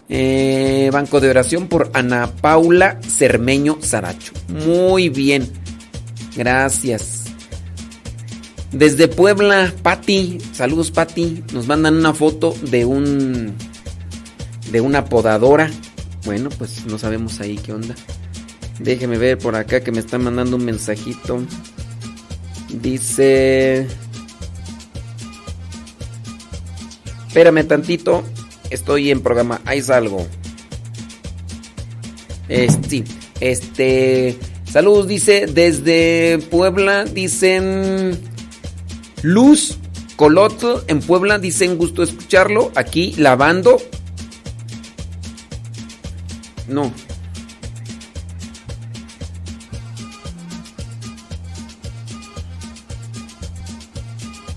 Eh, 0.09 0.89
banco 0.91 1.19
de 1.19 1.29
oración 1.29 1.67
por 1.67 1.89
Ana 1.93 2.31
Paula 2.41 2.99
Cermeño 3.07 3.79
Saracho. 3.81 4.33
Muy 4.47 5.09
bien. 5.09 5.49
Gracias. 6.35 7.23
Desde 8.71 9.07
Puebla, 9.07 9.71
Patti. 9.81 10.39
Saludos, 10.51 10.91
Patti. 10.91 11.43
Nos 11.53 11.67
mandan 11.67 11.95
una 11.95 12.13
foto 12.13 12.55
de 12.69 12.85
un. 12.85 13.53
de 14.71 14.81
una 14.81 15.05
podadora. 15.05 15.69
Bueno, 16.25 16.49
pues 16.49 16.85
no 16.85 16.97
sabemos 16.97 17.39
ahí 17.39 17.57
qué 17.57 17.73
onda. 17.73 17.95
Déjeme 18.79 19.17
ver 19.17 19.37
por 19.37 19.55
acá 19.55 19.81
que 19.81 19.91
me 19.91 19.99
están 19.99 20.23
mandando 20.23 20.55
un 20.57 20.65
mensajito. 20.65 21.41
Dice... 22.69 23.87
Espérame 27.27 27.67
tantito. 27.67 28.23
Estoy 28.69 29.11
en 29.11 29.21
programa. 29.21 29.61
Ahí 29.65 29.81
salgo. 29.81 30.25
Este. 32.49 33.03
Este... 33.39 34.37
Saludos, 34.69 35.07
dice. 35.07 35.45
Desde 35.47 36.39
Puebla 36.49 37.05
dicen... 37.05 38.19
Luz 39.21 39.77
Coloto 40.15 40.83
en 40.87 40.99
Puebla 40.99 41.39
dicen 41.39 41.77
gusto 41.77 42.03
escucharlo. 42.03 42.71
Aquí 42.75 43.13
lavando. 43.17 43.77
No, 46.67 46.93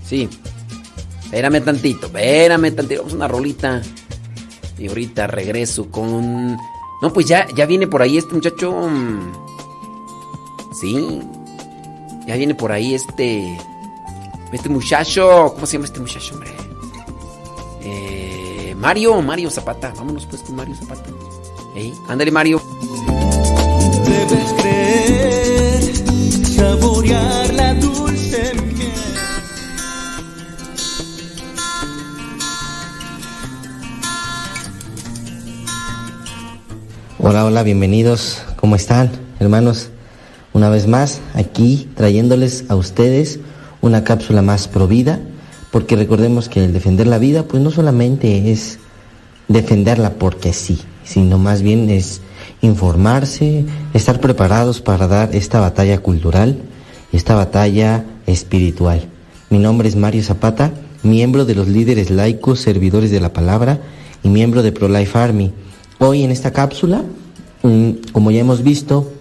Sí. 0.07 0.29
Espérame 1.25 1.61
tantito, 1.61 2.07
espérame 2.07 2.71
tantito. 2.75 3.01
Vamos 3.01 3.13
a 3.13 3.15
una 3.17 3.27
rolita. 3.27 3.81
Y 4.77 4.87
ahorita 4.87 5.27
regreso 5.27 5.89
con. 5.89 6.55
No, 7.01 7.13
pues 7.13 7.25
ya, 7.27 7.47
ya 7.55 7.65
viene 7.65 7.87
por 7.87 8.01
ahí 8.01 8.17
este 8.17 8.33
muchacho. 8.33 8.71
mm, 8.71 9.31
Sí. 10.79 11.21
Ya 12.27 12.35
viene 12.35 12.55
por 12.55 12.71
ahí 12.71 12.93
este. 12.93 13.57
Este 14.51 14.69
muchacho. 14.69 15.51
¿Cómo 15.53 15.65
se 15.65 15.73
llama 15.73 15.85
este 15.85 15.99
muchacho, 15.99 16.33
hombre? 16.35 16.51
Eh, 17.81 18.75
Mario, 18.77 19.21
Mario 19.21 19.49
Zapata. 19.49 19.93
Vámonos 19.97 20.25
pues 20.27 20.41
con 20.43 20.55
Mario 20.55 20.75
Zapata. 20.75 21.09
Ey, 21.75 21.93
ándale, 22.07 22.31
Mario. 22.31 22.61
Debes 24.05 24.53
creer, 24.53 25.95
saborear 26.55 27.53
la 27.53 27.73
dulce 27.75 28.53
Hola, 37.19 37.45
hola, 37.45 37.63
bienvenidos. 37.63 38.43
¿Cómo 38.57 38.75
están, 38.75 39.09
hermanos? 39.39 39.89
Una 40.53 40.69
vez 40.69 40.85
más, 40.85 41.19
aquí 41.33 41.89
trayéndoles 41.95 42.65
a 42.69 42.75
ustedes 42.75 43.39
una 43.81 44.03
cápsula 44.03 44.43
más 44.43 44.67
provida, 44.67 45.19
porque 45.71 45.95
recordemos 45.95 46.47
que 46.47 46.63
el 46.63 46.73
defender 46.73 47.07
la 47.07 47.17
vida, 47.17 47.41
pues 47.41 47.63
no 47.63 47.71
solamente 47.71 48.51
es 48.51 48.77
defenderla 49.47 50.13
porque 50.13 50.53
sí, 50.53 50.79
sino 51.03 51.39
más 51.39 51.63
bien 51.63 51.89
es 51.89 52.21
informarse, 52.61 53.65
estar 53.95 54.19
preparados 54.19 54.81
para 54.81 55.07
dar 55.07 55.35
esta 55.35 55.59
batalla 55.59 55.97
cultural, 55.97 56.59
esta 57.11 57.33
batalla 57.33 58.05
espiritual. 58.27 59.09
Mi 59.49 59.57
nombre 59.57 59.89
es 59.89 59.95
Mario 59.95 60.21
Zapata, 60.21 60.71
miembro 61.01 61.45
de 61.45 61.55
los 61.55 61.67
líderes 61.67 62.11
laicos, 62.11 62.59
servidores 62.59 63.09
de 63.09 63.21
la 63.21 63.33
palabra 63.33 63.79
y 64.21 64.29
miembro 64.29 64.61
de 64.61 64.71
ProLife 64.71 65.17
Army. 65.17 65.51
Hoy 65.99 66.23
en 66.23 66.31
esta 66.31 66.51
cápsula, 66.51 67.03
como 68.11 68.29
ya 68.29 68.41
hemos 68.41 68.61
visto, 68.61 69.11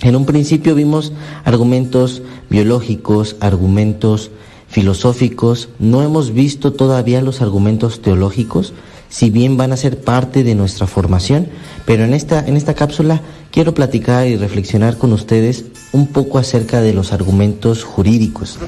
en 0.00 0.16
un 0.16 0.24
principio 0.24 0.74
vimos 0.74 1.12
argumentos 1.44 2.22
biológicos, 2.48 3.36
argumentos 3.40 4.30
filosóficos, 4.66 5.68
no 5.78 6.02
hemos 6.02 6.32
visto 6.32 6.72
todavía 6.72 7.20
los 7.20 7.42
argumentos 7.42 8.00
teológicos, 8.00 8.72
si 9.10 9.28
bien 9.28 9.58
van 9.58 9.72
a 9.72 9.76
ser 9.76 10.00
parte 10.00 10.42
de 10.42 10.54
nuestra 10.54 10.86
formación, 10.86 11.48
pero 11.84 12.04
en 12.04 12.14
esta, 12.14 12.44
en 12.46 12.56
esta 12.56 12.72
cápsula 12.72 13.20
quiero 13.50 13.74
platicar 13.74 14.26
y 14.26 14.36
reflexionar 14.36 14.96
con 14.96 15.12
ustedes 15.12 15.66
un 15.92 16.06
poco 16.06 16.38
acerca 16.38 16.80
de 16.80 16.94
los 16.94 17.12
argumentos 17.12 17.84
jurídicos. 17.84 18.58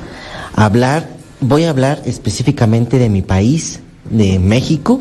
Hablar, 0.55 1.09
voy 1.41 1.65
a 1.65 1.71
hablar 1.71 2.03
específicamente 2.05 2.99
de 2.99 3.09
mi 3.09 3.23
país, 3.23 3.81
de 4.11 4.39
México, 4.39 5.01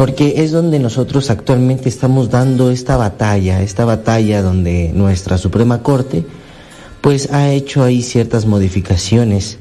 porque 0.00 0.36
es 0.38 0.50
donde 0.50 0.78
nosotros 0.78 1.28
actualmente 1.28 1.90
estamos 1.90 2.30
dando 2.30 2.70
esta 2.70 2.96
batalla, 2.96 3.60
esta 3.60 3.84
batalla 3.84 4.40
donde 4.40 4.92
nuestra 4.94 5.36
Suprema 5.36 5.82
Corte 5.82 6.24
pues 7.02 7.30
ha 7.34 7.50
hecho 7.50 7.84
ahí 7.84 8.00
ciertas 8.00 8.46
modificaciones 8.46 9.58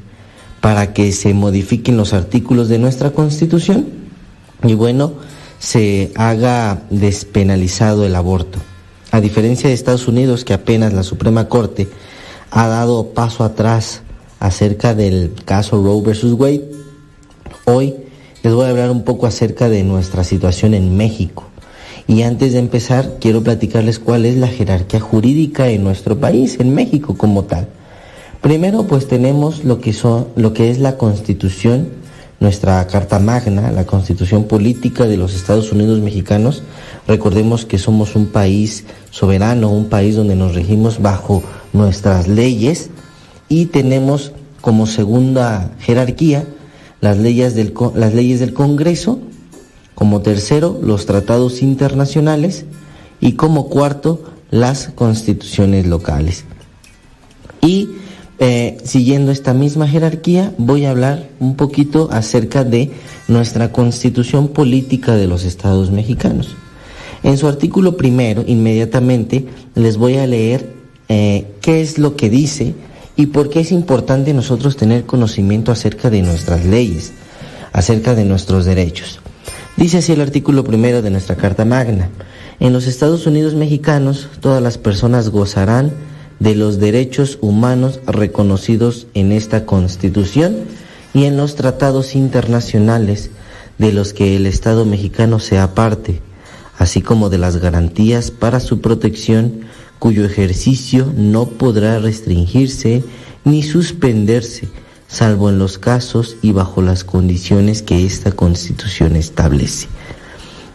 para 0.62 0.94
que 0.94 1.12
se 1.12 1.34
modifiquen 1.34 1.98
los 1.98 2.14
artículos 2.14 2.70
de 2.70 2.80
nuestra 2.80 3.12
Constitución 3.12 3.86
y 4.64 4.76
bueno, 4.76 5.12
se 5.60 6.14
haga 6.16 6.84
despenalizado 6.90 8.06
el 8.06 8.16
aborto. 8.16 8.60
A 9.12 9.20
diferencia 9.20 9.68
de 9.68 9.76
Estados 9.76 10.08
Unidos 10.08 10.46
que 10.46 10.54
apenas 10.54 10.94
la 10.94 11.04
Suprema 11.04 11.50
Corte 11.50 11.90
ha 12.50 12.66
dado 12.70 13.08
paso 13.08 13.44
atrás 13.44 14.04
acerca 14.40 14.96
del 14.96 15.34
caso 15.44 15.84
Roe 15.84 16.02
versus 16.02 16.32
Wade, 16.32 16.72
hoy 17.66 17.94
les 18.44 18.54
voy 18.54 18.66
a 18.66 18.70
hablar 18.70 18.90
un 18.92 19.04
poco 19.04 19.28
acerca 19.28 19.70
de 19.70 19.84
nuestra 19.84 20.24
situación 20.24 20.74
en 20.74 20.96
México. 20.96 21.46
Y 22.08 22.24
antes 22.24 22.54
de 22.54 22.60
empezar, 22.60 23.18
quiero 23.20 23.44
platicarles 23.44 24.00
cuál 24.00 24.26
es 24.26 24.38
la 24.38 24.48
jerarquía 24.48 25.00
jurídica 25.00 25.70
en 25.70 25.84
nuestro 25.84 26.20
país, 26.20 26.60
en 26.60 26.74
México 26.74 27.16
como 27.18 27.44
tal. 27.44 27.68
Primero, 28.42 28.88
pues 28.88 29.08
tenemos 29.08 29.66
lo 29.66 29.80
que 29.80 29.94
son, 29.94 30.28
lo 30.36 30.54
que 30.54 30.72
es 30.72 30.80
la 30.80 30.98
Constitución, 30.98 31.90
nuestra 32.40 32.88
Carta 32.88 33.20
Magna, 33.20 33.72
la 33.72 33.86
Constitución 33.86 34.46
Política 34.46 35.06
de 35.06 35.18
los 35.18 35.36
Estados 35.36 35.72
Unidos 35.74 36.00
Mexicanos. 36.00 36.64
Recordemos 37.06 37.66
que 37.66 37.78
somos 37.78 38.16
un 38.16 38.28
país 38.28 38.86
soberano, 39.12 39.70
un 39.70 39.90
país 39.90 40.16
donde 40.16 40.36
nos 40.36 40.56
regimos 40.56 41.02
bajo 41.02 41.44
nuestras 41.74 42.28
leyes 42.30 42.90
y 43.50 43.66
tenemos 43.66 44.32
como 44.62 44.88
segunda 44.88 45.72
jerarquía 45.80 46.46
las 47.02 47.18
leyes 47.18 47.56
del, 47.56 47.74
las 47.96 48.14
leyes 48.14 48.40
del 48.40 48.54
Congreso, 48.54 49.20
como 49.96 50.22
tercero 50.22 50.80
los 50.82 51.06
tratados 51.06 51.62
internacionales 51.62 52.66
y 53.20 53.34
como 53.34 53.70
cuarto 53.70 54.24
las 54.50 54.88
constituciones 54.96 55.86
locales. 55.86 56.46
Y 57.62 57.90
eh, 58.40 58.78
siguiendo 58.86 59.32
esta 59.32 59.54
misma 59.54 59.88
jerarquía, 59.88 60.54
voy 60.58 60.86
a 60.86 60.92
hablar 60.92 61.30
un 61.40 61.56
poquito 61.56 62.10
acerca 62.12 62.64
de 62.64 62.92
nuestra 63.28 63.72
constitución 63.74 64.48
política 64.48 65.16
de 65.16 65.28
los 65.28 65.44
estados 65.44 65.92
mexicanos. 65.92 66.56
En 67.24 67.38
su 67.38 67.48
artículo 67.48 67.98
primero, 67.98 68.46
inmediatamente, 68.48 69.46
les 69.76 69.98
voy 69.98 70.16
a 70.16 70.26
leer 70.26 70.74
eh, 71.10 71.48
qué 71.60 71.82
es 71.82 71.98
lo 71.98 72.16
que 72.16 72.30
dice 72.30 72.74
y 73.20 73.26
por 73.26 73.50
qué 73.50 73.60
es 73.60 73.74
importante 73.74 74.34
nosotros 74.34 74.78
tener 74.78 75.06
conocimiento 75.06 75.74
acerca 75.74 76.10
de 76.10 76.22
nuestras 76.22 76.64
leyes, 76.64 77.12
acerca 77.74 78.16
de 78.16 78.24
nuestros 78.24 78.64
derechos. 78.64 79.20
Dice 79.76 79.98
así 79.98 80.14
el 80.14 80.22
artículo 80.22 80.64
primero 80.64 81.02
de 81.02 81.10
nuestra 81.10 81.36
Carta 81.36 81.66
Magna. 81.66 82.08
En 82.62 82.72
los 82.72 82.88
Estados 82.88 83.28
Unidos 83.28 83.56
mexicanos, 83.56 84.30
todas 84.40 84.64
las 84.64 84.78
personas 84.78 85.32
gozarán 85.32 85.92
de 86.40 86.56
los 86.56 86.80
derechos 86.80 87.40
humanos 87.42 88.00
reconocidos 88.08 89.08
en 89.14 89.34
esta 89.34 89.66
Constitución 89.66 90.56
y 91.14 91.26
en 91.26 91.36
los 91.36 91.56
tratados 91.56 92.16
internacionales 92.16 93.32
de 93.80 93.92
los 93.92 94.14
que 94.14 94.38
el 94.38 94.46
Estado 94.46 94.86
mexicano 94.86 95.40
sea 95.40 95.76
parte, 95.76 96.22
así 96.78 97.02
como 97.02 97.30
de 97.30 97.38
las 97.38 97.58
garantías 97.58 98.32
para 98.32 98.62
su 98.62 98.80
protección 98.80 99.66
cuyo 100.00 100.26
ejercicio 100.26 101.14
no 101.16 101.46
podrá 101.46 102.00
restringirse 102.00 103.04
ni 103.44 103.64
suspenderse, 103.64 104.68
salvo 105.08 105.50
en 105.50 105.60
los 105.60 105.78
casos 105.78 106.38
y 106.42 106.52
bajo 106.52 106.82
las 106.82 107.04
condiciones 107.04 107.82
que 107.82 108.06
esta 108.06 108.32
Constitución 108.32 109.16
establece. 109.16 109.88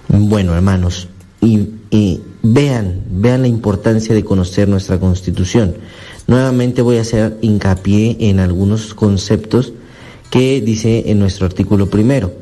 Bueno, 0.09 0.55
hermanos, 0.55 1.09
y, 1.41 1.69
vean, 2.43 3.03
vean 3.11 3.43
la 3.43 3.49
importancia 3.49 4.15
de 4.15 4.25
conocer 4.25 4.69
nuestra 4.69 4.99
Constitución. 4.99 5.77
Nuevamente 6.27 6.83
voy 6.83 6.99
a 6.99 7.03
hacer 7.03 7.39
hincapié 7.43 8.17
en 8.21 8.41
algunos 8.41 8.95
conceptos 8.95 9.73
que 10.31 10.61
dice 10.61 11.05
en 11.07 11.19
nuestro 11.19 11.47
artículo 11.47 11.89
primero, 11.89 12.33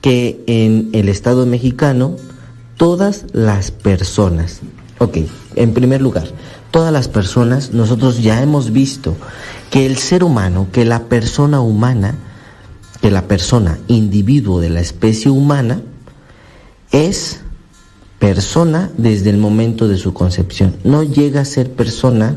que 0.00 0.42
en 0.46 0.90
el 0.92 1.08
Estado 1.08 1.46
mexicano 1.46 2.16
todas 2.76 3.26
las 3.32 3.70
personas, 3.70 4.60
ok, 5.00 5.16
en 5.56 5.72
primer 5.72 6.02
lugar, 6.02 6.28
todas 6.70 6.92
las 6.92 7.08
personas, 7.08 7.72
nosotros 7.72 8.22
ya 8.22 8.42
hemos 8.42 8.70
visto 8.70 9.16
que 9.70 9.86
el 9.86 9.96
ser 9.96 10.22
humano, 10.22 10.68
que 10.72 10.84
la 10.84 11.04
persona 11.04 11.60
humana, 11.60 12.16
que 13.00 13.10
la 13.10 13.26
persona, 13.26 13.78
individuo 13.88 14.60
de 14.60 14.68
la 14.68 14.80
especie 14.80 15.30
humana, 15.30 15.80
es 16.92 17.40
persona 18.18 18.90
desde 18.98 19.30
el 19.30 19.38
momento 19.38 19.88
de 19.88 19.96
su 19.96 20.12
concepción. 20.12 20.76
No 20.84 21.02
llega 21.02 21.40
a 21.40 21.44
ser 21.46 21.72
persona 21.72 22.36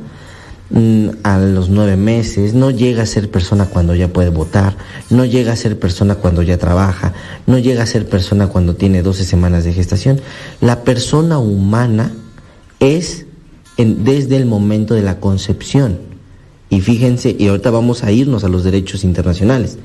mm, 0.70 1.10
a 1.24 1.40
los 1.40 1.68
nueve 1.68 1.98
meses, 1.98 2.54
no 2.54 2.72
llega 2.72 3.04
a 3.04 3.08
ser 3.08 3.30
persona 3.30 3.66
cuando 3.66 3.94
ya 3.94 4.08
puede 4.08 4.30
votar, 4.30 4.78
no 5.10 5.26
llega 5.26 5.52
a 5.52 5.58
ser 5.58 5.78
persona 5.78 6.16
cuando 6.16 6.42
ya 6.44 6.58
trabaja, 6.58 7.12
no 7.46 7.58
llega 7.58 7.84
a 7.84 7.88
ser 7.88 8.08
persona 8.08 8.48
cuando 8.48 8.78
tiene 8.78 9.04
12 9.04 9.26
semanas 9.26 9.66
de 9.66 9.74
gestación. 9.74 10.22
La 10.62 10.86
persona 10.86 11.40
humana 11.40 12.14
es 12.84 13.26
desde 13.78 14.36
el 14.36 14.46
momento 14.46 14.94
de 14.94 15.02
la 15.02 15.20
concepción. 15.20 15.98
Y 16.70 16.82
fíjense, 16.82 17.36
y 17.38 17.48
ahorita 17.48 17.72
vamos 17.72 18.04
a 18.04 18.12
irnos 18.12 18.44
a 18.44 18.50
los 18.50 18.64
derechos 18.64 19.04
internacionales. 19.04 19.78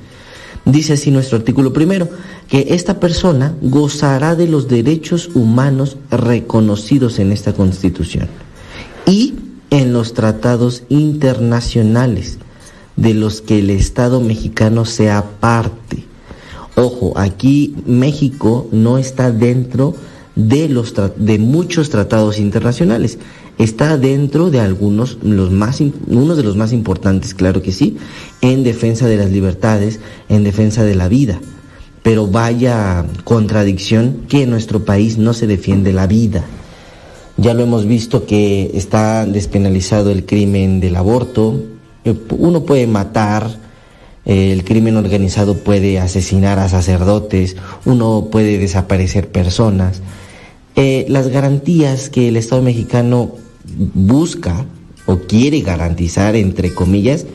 Dice 0.65 0.95
así 0.95 1.11
nuestro 1.11 1.39
artículo 1.39 1.73
primero, 1.73 2.09
que 2.49 2.66
esta 2.70 2.99
persona 2.99 3.55
gozará 3.62 4.35
de 4.35 4.49
los 4.49 4.69
derechos 4.69 5.31
humanos 5.35 5.97
reconocidos 6.11 7.19
en 7.19 7.33
esta 7.33 7.53
Constitución 7.53 8.29
y 9.07 9.35
en 9.70 9.93
los 9.93 10.15
tratados 10.15 10.83
internacionales 10.89 12.39
de 12.97 13.15
los 13.15 13.41
que 13.43 13.61
el 13.61 13.70
Estado 13.70 14.20
mexicano 14.20 14.85
sea 14.85 15.25
parte. 15.41 16.05
Ojo, 16.75 17.12
aquí 17.16 17.75
México 17.87 18.66
no 18.73 18.99
está 18.99 19.31
dentro 19.31 19.95
de, 19.95 20.09
los 20.39 20.94
de 21.16 21.39
muchos 21.39 21.90
tratados 21.90 22.39
internacionales 22.39 23.19
está 23.59 23.98
dentro 23.98 24.51
de 24.51 24.60
algunos, 24.60 25.19
los 25.23 25.51
más, 25.51 25.81
uno 25.81 26.36
de 26.36 26.44
los 26.44 26.56
más 26.56 26.73
importantes, 26.73 27.35
claro 27.35 27.60
que 27.60 27.73
sí, 27.73 27.97
en 28.40 28.62
defensa 28.62 29.09
de 29.09 29.16
las 29.16 29.31
libertades, 29.31 29.98
en 30.28 30.44
defensa 30.44 30.85
de 30.85 30.94
la 30.94 31.09
vida. 31.09 31.40
Pero 32.05 32.28
vaya 32.28 33.05
contradicción 33.24 34.27
que 34.28 34.44
en 34.44 34.51
nuestro 34.51 34.85
país 34.85 35.19
no 35.19 35.35
se 35.35 35.48
defiende 35.48 35.93
la 35.93 36.06
vida. 36.06 36.44
Ya 37.36 37.52
lo 37.52 37.65
hemos 37.65 37.86
visto 37.86 38.24
que 38.24 38.70
está 38.74 39.27
despenalizado 39.27 40.12
el 40.12 40.24
crimen 40.24 40.78
del 40.81 40.94
aborto, 40.94 41.60
uno 42.31 42.65
puede 42.65 42.86
matar, 42.86 43.59
el 44.24 44.62
crimen 44.62 44.97
organizado 44.97 45.56
puede 45.56 45.98
asesinar 45.98 46.59
a 46.59 46.69
sacerdotes, 46.69 47.56
uno 47.85 48.28
puede 48.31 48.59
desaparecer 48.59 49.31
personas. 49.31 50.01
Eh, 50.80 51.06
las 51.09 51.26
garantías 51.26 52.09
que 52.09 52.28
el 52.28 52.36
Estado 52.36 52.62
mexicano 52.62 53.32
busca 53.94 54.64
o 55.06 55.16
quiere 55.18 55.62
garantizar, 55.62 56.36
entre 56.36 56.72
comillas, 56.72 57.26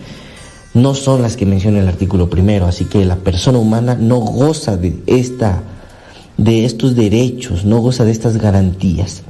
no 0.73 0.95
son 0.95 1.21
las 1.21 1.35
que 1.35 1.45
menciona 1.45 1.81
el 1.81 1.89
artículo 1.89 2.29
primero. 2.29 2.67
Así 2.67 2.85
que 2.85 3.03
la 3.03 3.17
persona 3.17 3.57
humana 3.57 3.95
no 3.99 4.19
goza 4.19 4.77
de, 4.77 4.95
esta, 5.07 5.61
de 6.37 6.63
estos 6.63 6.95
derechos, 6.95 7.65
no 7.65 7.79
goza 7.79 8.05
de 8.05 8.11
estas 8.11 8.37
garantías. 8.37 9.23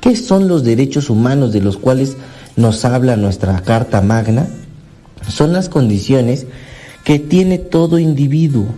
¿Qué 0.00 0.16
son 0.16 0.48
los 0.48 0.64
derechos 0.64 1.10
humanos 1.10 1.52
de 1.52 1.60
los 1.60 1.76
cuales 1.76 2.16
nos 2.56 2.86
habla 2.86 3.16
nuestra 3.16 3.60
Carta 3.60 4.00
Magna? 4.00 4.48
Son 5.28 5.52
las 5.52 5.68
condiciones 5.68 6.46
que 7.04 7.18
tiene 7.18 7.58
todo 7.58 7.98
individuo, 7.98 8.68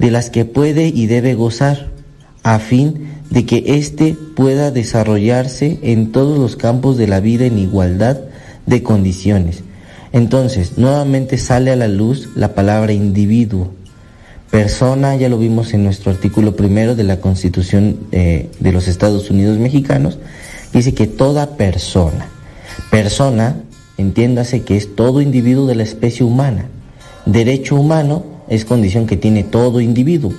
de 0.00 0.10
las 0.10 0.30
que 0.30 0.44
puede 0.44 0.88
y 0.88 1.06
debe 1.06 1.34
gozar, 1.34 1.94
a 2.46 2.60
fin 2.60 3.08
de 3.28 3.44
que 3.44 3.64
éste 3.66 4.16
pueda 4.36 4.70
desarrollarse 4.70 5.80
en 5.82 6.12
todos 6.12 6.38
los 6.38 6.54
campos 6.54 6.96
de 6.96 7.08
la 7.08 7.18
vida 7.18 7.44
en 7.44 7.58
igualdad 7.58 8.20
de 8.66 8.84
condiciones. 8.84 9.64
Entonces, 10.12 10.78
nuevamente 10.78 11.38
sale 11.38 11.72
a 11.72 11.76
la 11.76 11.88
luz 11.88 12.28
la 12.36 12.54
palabra 12.54 12.92
individuo. 12.92 13.72
Persona, 14.52 15.16
ya 15.16 15.28
lo 15.28 15.38
vimos 15.38 15.74
en 15.74 15.82
nuestro 15.82 16.12
artículo 16.12 16.54
primero 16.54 16.94
de 16.94 17.02
la 17.02 17.18
Constitución 17.18 17.98
eh, 18.12 18.48
de 18.60 18.70
los 18.70 18.86
Estados 18.86 19.28
Unidos 19.28 19.58
mexicanos, 19.58 20.20
dice 20.72 20.94
que 20.94 21.08
toda 21.08 21.56
persona, 21.56 22.28
persona, 22.92 23.56
entiéndase 23.98 24.62
que 24.62 24.76
es 24.76 24.94
todo 24.94 25.20
individuo 25.20 25.66
de 25.66 25.74
la 25.74 25.82
especie 25.82 26.24
humana. 26.24 26.66
Derecho 27.24 27.74
humano 27.74 28.22
es 28.48 28.64
condición 28.64 29.08
que 29.08 29.16
tiene 29.16 29.42
todo 29.42 29.80
individuo 29.80 30.32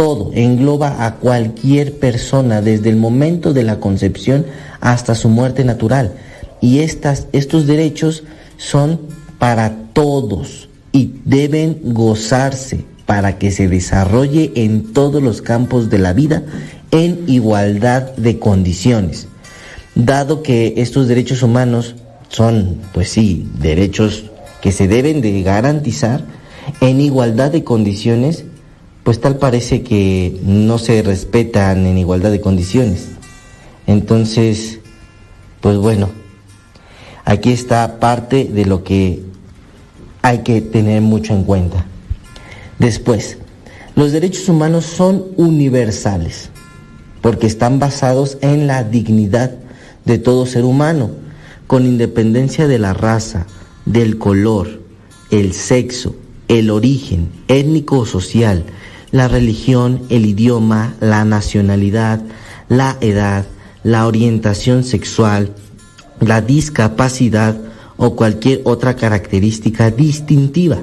todo, 0.00 0.30
engloba 0.32 1.04
a 1.04 1.16
cualquier 1.16 1.98
persona 1.98 2.62
desde 2.62 2.88
el 2.88 2.96
momento 2.96 3.52
de 3.52 3.64
la 3.64 3.80
concepción 3.80 4.46
hasta 4.80 5.14
su 5.14 5.28
muerte 5.28 5.62
natural. 5.62 6.14
Y 6.62 6.78
estas, 6.78 7.26
estos 7.32 7.66
derechos 7.66 8.22
son 8.56 8.98
para 9.38 9.76
todos 9.92 10.70
y 10.90 11.16
deben 11.26 11.80
gozarse 11.92 12.86
para 13.04 13.36
que 13.36 13.50
se 13.50 13.68
desarrolle 13.68 14.52
en 14.54 14.94
todos 14.94 15.22
los 15.22 15.42
campos 15.42 15.90
de 15.90 15.98
la 15.98 16.14
vida 16.14 16.44
en 16.92 17.24
igualdad 17.26 18.16
de 18.16 18.38
condiciones. 18.38 19.28
Dado 19.94 20.42
que 20.42 20.72
estos 20.78 21.08
derechos 21.08 21.42
humanos 21.42 21.94
son, 22.30 22.78
pues 22.94 23.10
sí, 23.10 23.46
derechos 23.58 24.24
que 24.62 24.72
se 24.72 24.88
deben 24.88 25.20
de 25.20 25.42
garantizar 25.42 26.24
en 26.80 27.02
igualdad 27.02 27.50
de 27.50 27.64
condiciones, 27.64 28.46
pues 29.04 29.20
tal 29.20 29.38
parece 29.38 29.82
que 29.82 30.38
no 30.42 30.78
se 30.78 31.02
respetan 31.02 31.86
en 31.86 31.98
igualdad 31.98 32.30
de 32.30 32.40
condiciones. 32.40 33.08
Entonces, 33.86 34.80
pues 35.60 35.76
bueno, 35.76 36.10
aquí 37.24 37.50
está 37.50 37.98
parte 37.98 38.44
de 38.44 38.66
lo 38.66 38.84
que 38.84 39.22
hay 40.22 40.38
que 40.38 40.60
tener 40.60 41.00
mucho 41.00 41.34
en 41.34 41.44
cuenta. 41.44 41.86
Después, 42.78 43.38
los 43.94 44.12
derechos 44.12 44.48
humanos 44.48 44.84
son 44.84 45.26
universales 45.36 46.50
porque 47.20 47.46
están 47.46 47.78
basados 47.78 48.38
en 48.40 48.66
la 48.66 48.84
dignidad 48.84 49.52
de 50.04 50.18
todo 50.18 50.46
ser 50.46 50.64
humano, 50.64 51.10
con 51.66 51.84
independencia 51.86 52.66
de 52.66 52.78
la 52.78 52.94
raza, 52.94 53.46
del 53.84 54.18
color, 54.18 54.80
el 55.30 55.52
sexo, 55.52 56.16
el 56.48 56.70
origen 56.70 57.28
étnico 57.48 57.98
o 57.98 58.06
social, 58.06 58.64
la 59.12 59.28
religión, 59.28 60.02
el 60.08 60.26
idioma, 60.26 60.94
la 61.00 61.24
nacionalidad, 61.24 62.22
la 62.68 62.96
edad, 63.00 63.46
la 63.82 64.06
orientación 64.06 64.84
sexual, 64.84 65.54
la 66.20 66.40
discapacidad 66.40 67.60
o 67.96 68.14
cualquier 68.14 68.60
otra 68.64 68.96
característica 68.96 69.90
distintiva, 69.90 70.78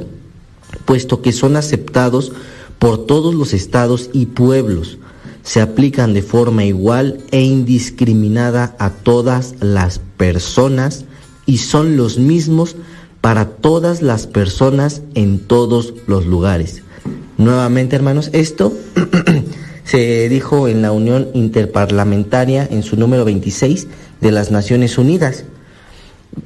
puesto 0.86 1.22
que 1.22 1.32
son 1.32 1.56
aceptados 1.56 2.32
por 2.80 3.06
todos 3.06 3.34
los 3.34 3.54
estados 3.54 4.10
y 4.14 4.28
pueblos, 4.28 4.98
se 5.44 5.62
aplican 5.62 6.14
de 6.14 6.22
forma 6.22 6.66
igual 6.66 7.20
e 7.32 7.42
indiscriminada 7.42 8.76
a 8.80 8.90
todas 8.90 9.56
las 9.62 10.00
personas 10.18 11.06
y 11.46 11.60
son 11.60 11.96
los 11.96 12.20
mismos 12.20 12.76
para 13.22 13.46
todas 13.46 14.02
las 14.02 14.28
personas 14.28 15.02
en 15.16 15.40
todos 15.40 15.94
los 16.06 16.26
lugares. 16.26 16.84
Nuevamente, 17.38 17.96
hermanos, 17.96 18.32
esto 18.34 18.74
se 19.84 20.28
dijo 20.28 20.68
en 20.68 20.82
la 20.82 20.92
Unión 20.92 21.30
Interparlamentaria 21.34 22.68
en 22.70 22.82
su 22.82 22.98
número 22.98 23.26
26 23.26 23.88
de 24.22 24.32
las 24.32 24.50
Naciones 24.52 24.98
Unidas. 24.98 25.46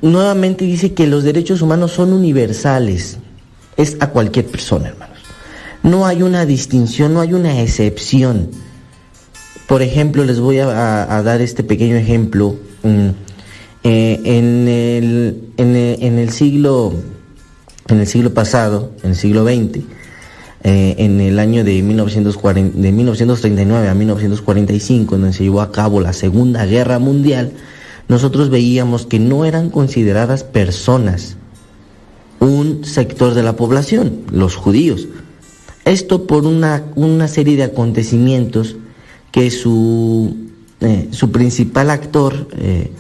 Nuevamente 0.01 0.65
dice 0.65 0.93
que 0.93 1.07
los 1.07 1.24
derechos 1.24 1.61
humanos 1.61 1.91
son 1.93 2.11
universales. 2.11 3.17
Es 3.77 3.98
a 4.01 4.09
cualquier 4.09 4.48
persona, 4.48 4.90
hermanos. 4.90 5.17
No 5.82 6.06
hay 6.06 6.24
una 6.24 6.45
distinción, 6.45 7.14
no 7.14 7.22
hay 7.22 7.33
una 7.33 7.61
excepción. 7.61 8.49
Por 9.67 9.82
ejemplo, 9.82 10.25
les 10.25 10.41
voy 10.41 10.59
a, 10.59 11.22
dar 11.24 11.41
este 11.41 11.64
pequeño 11.64 11.95
ejemplo. 11.95 12.57
Mm, 12.83 13.09
eh, 13.83 14.19
en, 14.25 14.67
el, 14.67 16.30
siglo 16.32 16.93
en 17.88 17.99
el 17.99 18.07
siglo 18.07 18.33
pasado, 18.33 18.91
en 19.03 19.11
el 19.11 19.15
siglo 19.15 19.45
XX, 19.45 19.80
eh, 20.64 20.95
en 20.99 21.19
el 21.22 21.40
año 21.40 21.64
de, 21.64 21.81
1940, 21.81 22.77
de 22.77 22.91
1939 22.91 23.90
a 23.90 23.93
1945, 23.95 25.17
donde 25.17 25.33
se 25.33 25.43
llevó 25.43 25.61
a 25.61 25.72
cabo 25.72 26.01
la 26.01 26.14
Segunda 26.14 26.65
Guerra 26.65 26.99
Mundial, 26.99 27.51
nosotros 28.07 28.49
veíamos 28.49 29.06
que 29.06 29.19
no 29.19 29.45
eran 29.45 29.69
consideradas 29.69 30.43
personas 30.43 31.38
un 32.40 32.83
sector 32.85 33.33
de 33.33 33.43
la 33.43 33.56
población, 33.56 34.22
los 34.31 34.56
judíos. 34.56 35.07
Esto 35.85 36.27
por 36.27 36.45
una, 36.45 36.83
una 36.95 37.27
serie 37.27 37.56
de 37.56 37.64
acontecimientos 37.64 38.75
que 39.31 39.49
su, 39.49 40.35
eh, 40.81 41.07
su 41.11 41.31
principal 41.31 41.90
actor, 41.90 42.48
eh, 42.57 42.91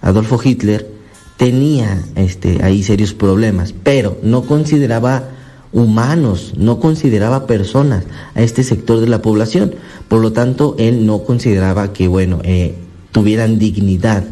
Adolfo 0.00 0.40
Hitler, 0.42 0.90
tenía 1.36 2.02
este, 2.14 2.62
ahí 2.62 2.82
serios 2.82 3.14
problemas, 3.14 3.74
pero 3.82 4.18
no 4.22 4.42
consideraba 4.42 5.28
humanos, 5.72 6.54
no 6.56 6.80
consideraba 6.80 7.46
personas 7.46 8.04
a 8.34 8.42
este 8.42 8.62
sector 8.62 9.00
de 9.00 9.08
la 9.08 9.22
población. 9.22 9.74
Por 10.08 10.20
lo 10.20 10.32
tanto, 10.32 10.74
él 10.78 11.06
no 11.06 11.24
consideraba 11.24 11.92
que, 11.92 12.08
bueno, 12.08 12.40
eh, 12.44 12.74
tuvieran 13.12 13.58
dignidad 13.58 14.24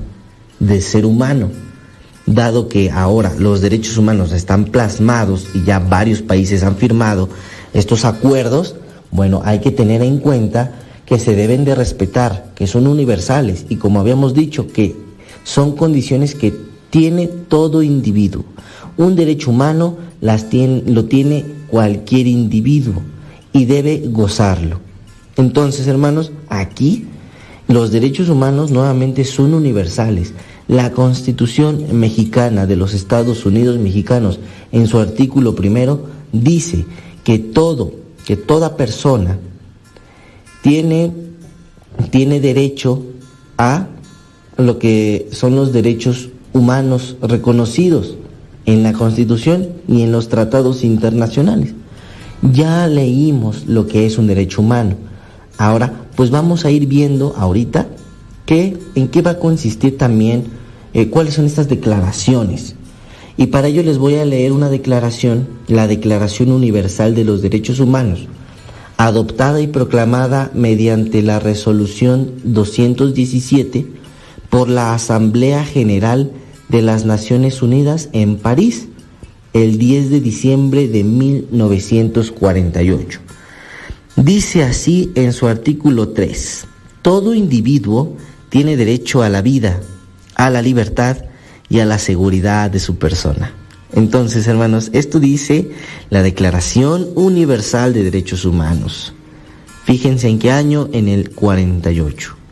de 0.60 0.80
ser 0.80 1.06
humano. 1.06 1.50
Dado 2.26 2.68
que 2.68 2.90
ahora 2.90 3.34
los 3.38 3.60
derechos 3.60 3.98
humanos 3.98 4.32
están 4.32 4.66
plasmados 4.66 5.48
y 5.54 5.64
ya 5.64 5.78
varios 5.78 6.22
países 6.22 6.62
han 6.62 6.76
firmado 6.76 7.28
estos 7.74 8.04
acuerdos, 8.04 8.76
bueno, 9.10 9.42
hay 9.44 9.60
que 9.60 9.70
tener 9.70 10.02
en 10.02 10.18
cuenta 10.18 10.72
que 11.06 11.18
se 11.18 11.36
deben 11.36 11.64
de 11.64 11.74
respetar, 11.74 12.52
que 12.54 12.66
son 12.66 12.86
universales 12.86 13.66
y 13.68 13.76
como 13.76 14.00
habíamos 14.00 14.32
dicho, 14.32 14.68
que 14.68 14.96
son 15.44 15.76
condiciones 15.76 16.34
que 16.34 16.54
tiene 16.90 17.26
todo 17.26 17.82
individuo. 17.82 18.44
Un 18.96 19.16
derecho 19.16 19.50
humano 19.50 19.96
lo 20.20 21.04
tiene 21.06 21.44
cualquier 21.68 22.26
individuo 22.26 23.02
y 23.52 23.64
debe 23.64 24.02
gozarlo. 24.06 24.80
Entonces, 25.36 25.86
hermanos, 25.88 26.32
aquí 26.48 27.06
los 27.66 27.90
derechos 27.90 28.28
humanos 28.28 28.70
nuevamente 28.70 29.24
son 29.24 29.54
universales. 29.54 30.32
La 30.68 30.92
Constitución 30.92 31.98
mexicana 31.98 32.66
de 32.66 32.76
los 32.76 32.94
Estados 32.94 33.44
Unidos 33.44 33.78
mexicanos, 33.78 34.38
en 34.70 34.86
su 34.86 34.98
artículo 34.98 35.54
primero, 35.54 36.06
dice 36.32 36.84
que 37.24 37.38
todo, 37.38 37.92
que 38.24 38.36
toda 38.36 38.76
persona 38.76 39.38
tiene, 40.62 41.12
tiene 42.10 42.40
derecho 42.40 43.02
a 43.58 43.88
lo 44.56 44.78
que 44.78 45.28
son 45.32 45.56
los 45.56 45.72
derechos 45.72 46.30
humanos 46.52 47.16
reconocidos 47.20 48.16
en 48.66 48.82
la 48.82 48.92
Constitución 48.92 49.68
y 49.88 50.02
en 50.02 50.12
los 50.12 50.28
tratados 50.28 50.84
internacionales. 50.84 51.74
Ya 52.52 52.86
leímos 52.86 53.66
lo 53.66 53.86
que 53.86 54.06
es 54.06 54.18
un 54.18 54.26
derecho 54.26 54.62
humano. 54.62 54.96
Ahora, 55.58 55.92
pues 56.16 56.30
vamos 56.30 56.64
a 56.64 56.70
ir 56.70 56.86
viendo 56.86 57.34
ahorita 57.36 57.86
qué, 58.46 58.76
en 58.94 59.08
qué 59.08 59.22
va 59.22 59.32
a 59.32 59.38
consistir 59.38 59.96
también, 59.98 60.44
eh, 60.92 61.08
cuáles 61.08 61.34
son 61.34 61.46
estas 61.46 61.68
declaraciones. 61.68 62.76
Y 63.36 63.46
para 63.46 63.68
ello 63.68 63.82
les 63.82 63.98
voy 63.98 64.16
a 64.16 64.24
leer 64.24 64.52
una 64.52 64.68
declaración, 64.68 65.48
la 65.66 65.88
Declaración 65.88 66.52
Universal 66.52 67.14
de 67.14 67.24
los 67.24 67.42
Derechos 67.42 67.80
Humanos, 67.80 68.28
adoptada 68.96 69.60
y 69.60 69.66
proclamada 69.66 70.50
mediante 70.54 71.22
la 71.22 71.40
Resolución 71.40 72.30
217 72.44 73.86
por 74.50 74.68
la 74.68 74.94
Asamblea 74.94 75.64
General 75.64 76.30
de 76.74 76.82
las 76.82 77.04
Naciones 77.04 77.62
Unidas 77.62 78.08
en 78.12 78.36
París 78.36 78.88
el 79.52 79.78
10 79.78 80.10
de 80.10 80.20
diciembre 80.20 80.88
de 80.88 81.04
1948. 81.04 83.20
Dice 84.16 84.64
así 84.64 85.12
en 85.14 85.32
su 85.32 85.46
artículo 85.46 86.08
3, 86.08 86.66
todo 87.00 87.32
individuo 87.32 88.16
tiene 88.48 88.76
derecho 88.76 89.22
a 89.22 89.28
la 89.28 89.40
vida, 89.40 89.78
a 90.34 90.50
la 90.50 90.62
libertad 90.62 91.18
y 91.68 91.78
a 91.78 91.84
la 91.84 92.00
seguridad 92.00 92.72
de 92.72 92.80
su 92.80 92.96
persona. 92.96 93.54
Entonces, 93.92 94.48
hermanos, 94.48 94.90
esto 94.94 95.20
dice 95.20 95.70
la 96.10 96.24
Declaración 96.24 97.06
Universal 97.14 97.94
de 97.94 98.02
Derechos 98.02 98.44
Humanos. 98.44 99.14
Fíjense 99.84 100.26
en 100.26 100.40
qué 100.40 100.50
año, 100.50 100.88
en 100.92 101.06
el 101.06 101.30
48. 101.30 102.43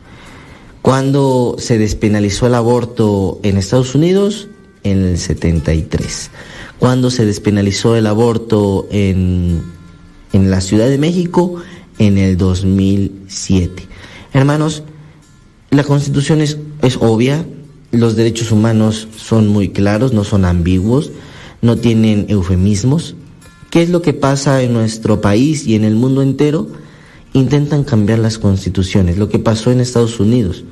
Cuando 0.83 1.55
se 1.59 1.77
despenalizó 1.77 2.45
el 2.45 2.55
aborto 2.55 3.39
en 3.41 3.55
Estados 3.55 3.95
Unidos? 3.95 4.49
En 4.83 5.01
el 5.01 5.17
73. 5.17 6.29
Cuando 6.77 7.09
se 7.09 7.25
despenalizó 7.25 7.95
el 7.95 8.05
aborto 8.05 8.89
en, 8.91 9.63
en 10.33 10.51
la 10.51 10.59
Ciudad 10.59 10.89
de 10.89 10.97
México? 10.97 11.55
En 11.99 12.17
el 12.17 12.35
2007. 12.35 13.87
Hermanos, 14.33 14.83
la 15.69 15.85
constitución 15.85 16.41
es, 16.41 16.57
es 16.81 16.97
obvia, 16.97 17.45
los 17.91 18.17
derechos 18.17 18.51
humanos 18.51 19.07
son 19.15 19.47
muy 19.47 19.69
claros, 19.69 20.11
no 20.11 20.25
son 20.25 20.43
ambiguos, 20.43 21.11
no 21.61 21.77
tienen 21.77 22.25
eufemismos. 22.27 23.15
¿Qué 23.69 23.83
es 23.83 23.89
lo 23.89 24.01
que 24.01 24.11
pasa 24.11 24.61
en 24.61 24.73
nuestro 24.73 25.21
país 25.21 25.65
y 25.65 25.75
en 25.75 25.85
el 25.85 25.95
mundo 25.95 26.21
entero? 26.21 26.67
Intentan 27.33 27.83
cambiar 27.83 28.19
las 28.19 28.37
constituciones, 28.37 29.17
lo 29.17 29.29
que 29.29 29.39
pasó 29.39 29.71
en 29.71 29.81
Estados 29.81 30.19
Unidos. 30.19 30.63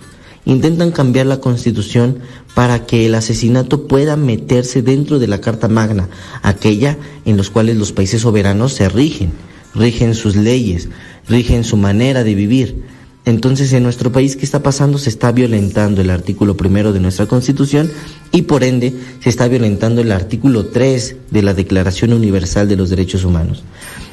Intentan 0.45 0.91
cambiar 0.91 1.27
la 1.27 1.39
constitución 1.39 2.19
para 2.55 2.85
que 2.85 3.05
el 3.05 3.15
asesinato 3.15 3.87
pueda 3.87 4.15
meterse 4.15 4.81
dentro 4.81 5.19
de 5.19 5.27
la 5.27 5.41
Carta 5.41 5.67
Magna, 5.67 6.09
aquella 6.41 6.97
en 7.25 7.37
los 7.37 7.49
cuales 7.49 7.77
los 7.77 7.91
países 7.91 8.21
soberanos 8.21 8.73
se 8.73 8.89
rigen, 8.89 9.31
rigen 9.75 10.15
sus 10.15 10.35
leyes, 10.35 10.89
rigen 11.27 11.63
su 11.63 11.77
manera 11.77 12.23
de 12.23 12.35
vivir. 12.35 12.83
Entonces, 13.23 13.71
en 13.73 13.83
nuestro 13.83 14.11
país, 14.11 14.35
¿qué 14.35 14.45
está 14.45 14.63
pasando? 14.63 14.97
Se 14.97 15.09
está 15.09 15.31
violentando 15.31 16.01
el 16.01 16.09
artículo 16.09 16.57
primero 16.57 16.91
de 16.91 16.99
nuestra 16.99 17.27
Constitución 17.27 17.91
y, 18.31 18.43
por 18.43 18.63
ende, 18.63 18.95
se 19.19 19.29
está 19.29 19.47
violentando 19.47 20.01
el 20.01 20.11
artículo 20.11 20.65
3 20.65 21.17
de 21.29 21.43
la 21.43 21.53
Declaración 21.53 22.13
Universal 22.13 22.67
de 22.67 22.77
los 22.77 22.89
Derechos 22.89 23.23
Humanos. 23.23 23.61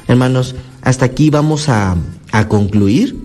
Hermanos, 0.07 0.53
hasta 0.83 1.05
aquí 1.05 1.31
vamos 1.31 1.69
a, 1.69 1.97
a 2.31 2.47
concluir. 2.47 3.15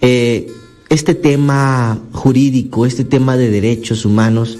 Eh, 0.00 0.52
este 0.88 1.14
tema 1.14 2.00
jurídico, 2.12 2.86
este 2.86 3.04
tema 3.04 3.36
de 3.36 3.50
derechos 3.50 4.04
humanos, 4.04 4.58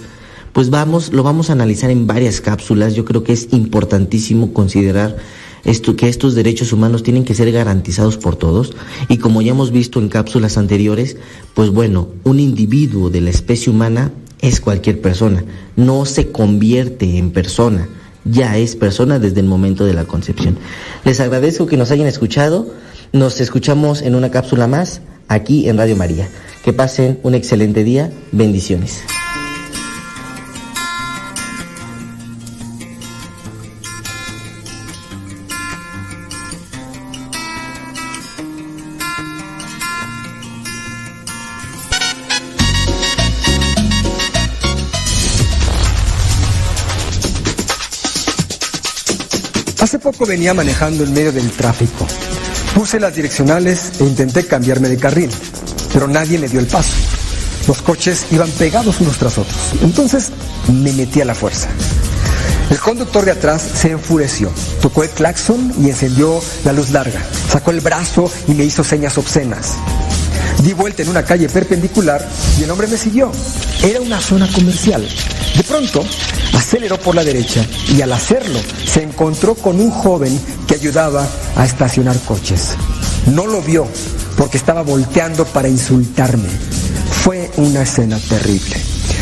pues 0.52 0.70
vamos, 0.70 1.12
lo 1.12 1.22
vamos 1.22 1.50
a 1.50 1.52
analizar 1.52 1.90
en 1.90 2.06
varias 2.06 2.40
cápsulas. 2.40 2.94
Yo 2.94 3.04
creo 3.04 3.22
que 3.22 3.32
es 3.32 3.48
importantísimo 3.52 4.52
considerar 4.52 5.16
esto, 5.64 5.96
que 5.96 6.08
estos 6.08 6.34
derechos 6.34 6.72
humanos 6.72 7.02
tienen 7.02 7.24
que 7.24 7.34
ser 7.34 7.52
garantizados 7.52 8.16
por 8.16 8.36
todos. 8.36 8.74
Y 9.08 9.18
como 9.18 9.42
ya 9.42 9.50
hemos 9.50 9.70
visto 9.70 10.00
en 10.00 10.08
cápsulas 10.08 10.56
anteriores, 10.56 11.16
pues 11.54 11.70
bueno, 11.70 12.08
un 12.24 12.40
individuo 12.40 13.10
de 13.10 13.20
la 13.20 13.30
especie 13.30 13.70
humana 13.70 14.12
es 14.40 14.60
cualquier 14.60 15.00
persona, 15.00 15.44
no 15.76 16.04
se 16.04 16.30
convierte 16.30 17.18
en 17.18 17.30
persona, 17.30 17.88
ya 18.24 18.56
es 18.58 18.76
persona 18.76 19.18
desde 19.18 19.40
el 19.40 19.46
momento 19.46 19.84
de 19.84 19.94
la 19.94 20.04
concepción. 20.04 20.58
Les 21.04 21.20
agradezco 21.20 21.66
que 21.66 21.76
nos 21.76 21.90
hayan 21.90 22.06
escuchado, 22.06 22.70
nos 23.12 23.40
escuchamos 23.40 24.02
en 24.02 24.14
una 24.14 24.30
cápsula 24.30 24.66
más 24.66 25.00
aquí 25.28 25.68
en 25.68 25.78
Radio 25.78 25.96
María. 25.96 26.28
Que 26.64 26.72
pasen 26.72 27.20
un 27.22 27.34
excelente 27.34 27.84
día, 27.84 28.10
bendiciones. 28.32 29.02
Hace 49.80 50.00
poco 50.00 50.26
venía 50.26 50.52
manejando 50.52 51.04
en 51.04 51.12
medio 51.12 51.30
del 51.30 51.48
tráfico 51.52 52.08
Puse 52.76 53.00
las 53.00 53.14
direccionales 53.14 53.92
e 54.00 54.05
intenté 54.05 54.44
cambiarme 54.44 54.90
de 54.90 54.98
carril, 54.98 55.30
pero 55.94 56.06
nadie 56.06 56.38
me 56.38 56.46
dio 56.46 56.60
el 56.60 56.66
paso. 56.66 56.92
Los 57.66 57.80
coches 57.80 58.26
iban 58.32 58.50
pegados 58.50 59.00
unos 59.00 59.16
tras 59.16 59.38
otros. 59.38 59.56
Entonces 59.80 60.30
me 60.70 60.92
metí 60.92 61.22
a 61.22 61.24
la 61.24 61.34
fuerza. 61.34 61.68
El 62.68 62.78
conductor 62.78 63.24
de 63.24 63.30
atrás 63.30 63.62
se 63.62 63.92
enfureció, 63.92 64.52
tocó 64.82 65.05
el 65.05 65.08
claxon 65.08 65.72
y 65.80 65.88
encendió 65.88 66.38
la 66.66 66.74
luz 66.74 66.90
larga. 66.90 67.22
Sacó 67.50 67.70
el 67.70 67.80
brazo 67.80 68.30
y 68.46 68.52
me 68.52 68.64
hizo 68.64 68.84
señas 68.84 69.16
obscenas. 69.16 69.72
Di 70.62 70.72
vuelta 70.72 71.02
en 71.02 71.08
una 71.08 71.24
calle 71.24 71.48
perpendicular 71.48 72.26
y 72.58 72.62
el 72.62 72.70
hombre 72.70 72.86
me 72.86 72.96
siguió. 72.96 73.30
Era 73.82 74.00
una 74.00 74.20
zona 74.20 74.50
comercial. 74.52 75.06
De 75.56 75.62
pronto, 75.62 76.04
aceleró 76.54 76.98
por 76.98 77.14
la 77.14 77.24
derecha 77.24 77.64
y 77.94 78.02
al 78.02 78.12
hacerlo 78.12 78.58
se 78.84 79.02
encontró 79.02 79.54
con 79.54 79.80
un 79.80 79.90
joven 79.90 80.38
que 80.66 80.74
ayudaba 80.74 81.26
a 81.56 81.64
estacionar 81.64 82.18
coches. 82.20 82.70
No 83.26 83.46
lo 83.46 83.62
vio 83.62 83.86
porque 84.36 84.56
estaba 84.56 84.82
volteando 84.82 85.44
para 85.44 85.68
insultarme. 85.68 86.48
Fue 87.22 87.50
una 87.56 87.82
escena 87.82 88.18
terrible. 88.28 88.76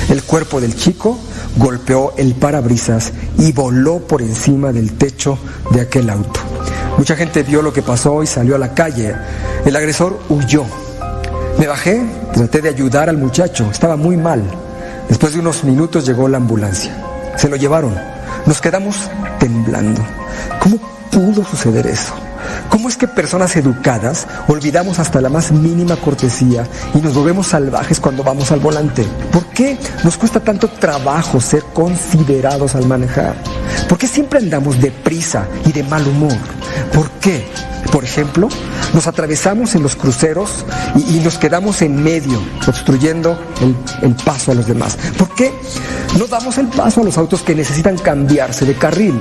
El 0.09 0.23
cuerpo 0.23 0.61
del 0.61 0.77
chico 0.77 1.19
golpeó 1.57 2.15
el 2.17 2.35
parabrisas 2.35 3.13
y 3.39 3.53
voló 3.53 4.07
por 4.07 4.23
encima 4.23 4.73
del 4.73 4.93
techo 4.93 5.39
de 5.71 5.81
aquel 5.81 6.11
auto. 6.11 6.41
Mucha 6.99 7.17
gente 7.17 7.43
vio 7.43 7.63
lo 7.63 7.73
que 7.73 7.83
pasó 7.83 8.23
y 8.23 8.27
salió 8.27 8.55
a 8.55 8.59
la 8.59 8.75
calle. 8.75 9.15
El 9.65 9.77
agresor 9.77 10.21
huyó. 10.29 10.65
Me 11.59 11.67
bajé, 11.69 12.03
traté 12.33 12.61
de 12.61 12.69
ayudar 12.69 13.09
al 13.09 13.17
muchacho, 13.17 13.71
estaba 13.71 13.97
muy 13.97 14.17
mal. 14.17 14.43
Después 15.09 15.35
de 15.35 15.41
unos 15.41 15.63
minutos 15.65 16.05
llegó 16.05 16.29
la 16.29 16.39
ambulancia. 16.39 16.97
Se 17.37 17.49
lo 17.49 17.57
llevaron. 17.57 17.95
Nos 18.47 18.61
quedamos 18.61 19.09
temblando. 19.39 20.05
¿Cómo 20.61 20.79
pudo 21.11 21.45
suceder 21.45 21.87
eso? 21.87 22.13
¿Cómo 22.69 22.89
es 22.89 22.97
que 22.97 23.07
personas 23.07 23.55
educadas 23.57 24.27
olvidamos 24.49 24.99
hasta 24.99 25.21
la 25.21 25.29
más 25.29 25.53
mínima 25.53 25.97
cortesía 25.97 26.67
y 26.93 26.99
nos 26.99 27.15
volvemos 27.15 27.47
salvajes 27.47 28.01
cuando 28.01 28.25
vamos 28.25 28.51
al 28.51 28.61
volante? 28.61 29.07
¿Por 29.33 29.47
qué 29.47 29.79
nos 30.03 30.17
cuesta 30.17 30.41
tanto 30.41 30.69
trabajo 30.69 31.41
ser 31.41 31.63
considerados 31.73 32.75
al 32.75 32.87
manejar? 32.87 33.37
¿Por 33.89 33.97
qué 33.97 34.09
siempre 34.09 34.41
andamos 34.41 34.81
deprisa 34.81 35.47
y 35.65 35.73
de 35.73 35.85
mal 35.85 36.07
humor? 36.07 36.37
¿Por 36.93 37.09
qué? 37.13 37.47
Por 37.95 38.03
ejemplo, 38.03 38.49
nos 38.93 39.07
atravesamos 39.07 39.77
en 39.77 39.85
los 39.85 39.95
cruceros 39.95 40.65
y, 40.97 41.21
nos 41.21 41.39
quedamos 41.39 41.81
en 41.81 42.03
medio, 42.03 42.43
obstruyendo 42.67 43.39
el, 43.61 43.77
el 44.03 44.17
paso 44.17 44.51
a 44.51 44.57
los 44.57 44.67
demás. 44.67 44.99
¿Por 45.17 45.33
qué 45.37 45.53
no 46.19 46.27
damos 46.27 46.59
el 46.59 46.67
paso 46.67 47.03
a 47.03 47.05
los 47.05 47.17
autos 47.17 47.43
que 47.43 47.55
necesitan 47.55 47.97
cambiarse 47.97 48.67
de 48.67 48.75
carril? 48.75 49.15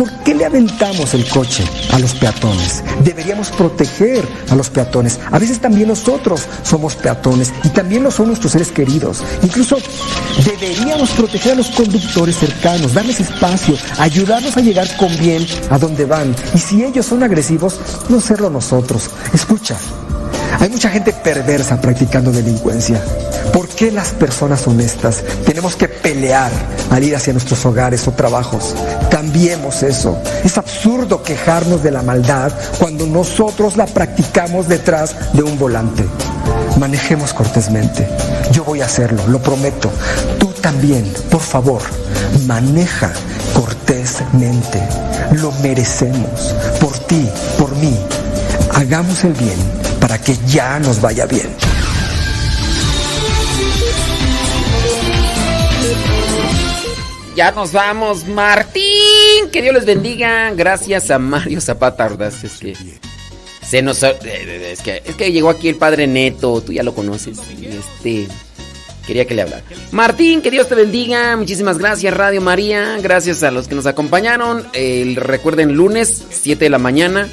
¿Por 0.00 0.10
qué 0.24 0.34
le 0.34 0.46
aventamos 0.46 1.12
el 1.12 1.28
coche 1.28 1.62
a 1.92 1.98
los 1.98 2.14
peatones? 2.14 2.82
Deberíamos 3.04 3.50
proteger 3.50 4.26
a 4.48 4.54
los 4.54 4.70
peatones. 4.70 5.20
A 5.30 5.38
veces 5.38 5.60
también 5.60 5.88
nosotros 5.88 6.46
somos 6.62 6.96
peatones 6.96 7.52
y 7.64 7.68
también 7.68 8.02
lo 8.02 8.10
son 8.10 8.28
nuestros 8.28 8.52
seres 8.52 8.72
queridos. 8.72 9.22
Incluso 9.42 9.76
deberíamos 10.42 11.10
proteger 11.10 11.52
a 11.52 11.56
los 11.56 11.68
conductores 11.68 12.38
cercanos, 12.38 12.94
darles 12.94 13.20
espacio, 13.20 13.76
ayudarlos 13.98 14.56
a 14.56 14.62
llegar 14.62 14.88
con 14.96 15.14
bien 15.18 15.46
a 15.68 15.76
donde 15.76 16.06
van. 16.06 16.34
Y 16.54 16.58
si 16.58 16.82
ellos 16.82 17.04
son 17.04 17.22
agresivos, 17.22 17.78
no 18.08 18.22
serlo 18.22 18.48
nosotros. 18.48 19.10
Escucha, 19.34 19.76
hay 20.58 20.68
mucha 20.68 20.90
gente 20.90 21.12
perversa 21.12 21.80
practicando 21.80 22.32
delincuencia. 22.32 23.00
¿Por 23.52 23.68
qué 23.68 23.90
las 23.90 24.08
personas 24.10 24.66
honestas 24.66 25.22
tenemos 25.44 25.76
que 25.76 25.88
pelear 25.88 26.50
al 26.90 27.04
ir 27.04 27.16
hacia 27.16 27.32
nuestros 27.32 27.64
hogares 27.66 28.06
o 28.08 28.12
trabajos? 28.12 28.74
Cambiemos 29.10 29.82
eso. 29.82 30.18
Es 30.44 30.58
absurdo 30.58 31.22
quejarnos 31.22 31.82
de 31.82 31.90
la 31.90 32.02
maldad 32.02 32.52
cuando 32.78 33.06
nosotros 33.06 33.76
la 33.76 33.86
practicamos 33.86 34.68
detrás 34.68 35.14
de 35.32 35.42
un 35.42 35.58
volante. 35.58 36.04
Manejemos 36.78 37.32
cortésmente. 37.32 38.06
Yo 38.52 38.64
voy 38.64 38.80
a 38.80 38.86
hacerlo, 38.86 39.26
lo 39.28 39.40
prometo. 39.40 39.90
Tú 40.38 40.48
también, 40.60 41.10
por 41.30 41.40
favor, 41.40 41.82
maneja 42.46 43.12
cortésmente. 43.54 44.82
Lo 45.32 45.52
merecemos. 45.62 46.54
Por 46.80 46.98
ti, 46.98 47.28
por 47.58 47.74
mí. 47.76 47.98
Hagamos 48.74 49.24
el 49.24 49.32
bien 49.34 49.89
para 50.00 50.20
que 50.20 50.36
ya 50.46 50.78
nos 50.80 51.00
vaya 51.00 51.26
bien. 51.26 51.48
Ya 57.36 57.52
nos 57.52 57.72
vamos, 57.72 58.26
Martín. 58.26 59.50
Que 59.52 59.62
Dios 59.62 59.74
les 59.74 59.86
bendiga. 59.86 60.52
Gracias 60.52 61.10
a 61.10 61.18
Mario 61.18 61.60
Zapata 61.60 62.06
Ordaz. 62.06 62.44
Es 62.44 62.58
que 62.58 62.74
se 63.66 63.82
nos 63.82 64.02
eh, 64.02 64.72
es 64.72 64.80
que 64.80 65.02
es 65.04 65.14
que 65.14 65.30
llegó 65.30 65.48
aquí 65.48 65.68
el 65.68 65.76
padre 65.76 66.06
Neto, 66.06 66.60
tú 66.60 66.72
ya 66.72 66.82
lo 66.82 66.94
conoces. 66.94 67.38
Este 67.62 68.26
quería 69.06 69.26
que 69.26 69.34
le 69.34 69.42
hablara. 69.42 69.62
Martín, 69.92 70.42
que 70.42 70.50
Dios 70.50 70.68
te 70.68 70.74
bendiga. 70.74 71.36
Muchísimas 71.36 71.78
gracias, 71.78 72.12
Radio 72.12 72.40
María. 72.40 72.98
Gracias 73.00 73.42
a 73.42 73.50
los 73.50 73.68
que 73.68 73.74
nos 73.74 73.86
acompañaron. 73.86 74.66
Eh, 74.72 75.14
recuerden 75.16 75.74
lunes 75.74 76.24
7 76.30 76.64
de 76.64 76.70
la 76.70 76.78
mañana 76.78 77.28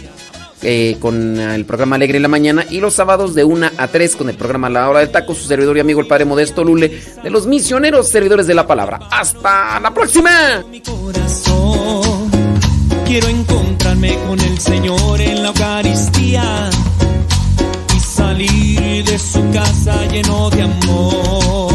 eh, 0.61 0.97
con 0.99 1.39
el 1.39 1.65
programa 1.65 1.97
Alegre 1.97 2.17
en 2.17 2.23
la 2.23 2.27
mañana 2.27 2.65
y 2.69 2.79
los 2.79 2.95
sábados 2.95 3.35
de 3.35 3.43
1 3.43 3.71
a 3.77 3.87
3 3.87 4.15
con 4.15 4.29
el 4.29 4.35
programa 4.35 4.69
La 4.69 4.89
Hora 4.89 4.99
del 4.99 5.11
Taco, 5.11 5.35
su 5.35 5.47
servidor 5.47 5.77
y 5.77 5.81
amigo 5.81 6.01
el 6.01 6.07
Padre 6.07 6.25
Modesto 6.25 6.63
Lule 6.63 7.01
de 7.21 7.29
los 7.29 7.45
misioneros 7.45 8.09
servidores 8.09 8.47
de 8.47 8.55
la 8.55 8.65
palabra. 8.65 8.99
¡Hasta 9.11 9.79
la 9.79 9.93
próxima! 9.93 10.63
corazón. 10.85 12.31
Quiero 13.05 13.27
encontrarme 13.27 14.17
con 14.27 14.39
el 14.39 14.59
Señor 14.59 15.21
en 15.21 15.43
la 15.43 15.49
Eucaristía 15.49 16.69
y 17.95 17.99
salir 17.99 19.05
de 19.05 19.19
su 19.19 19.49
casa 19.51 20.05
lleno 20.07 20.49
de 20.49 20.63
amor. 20.63 21.73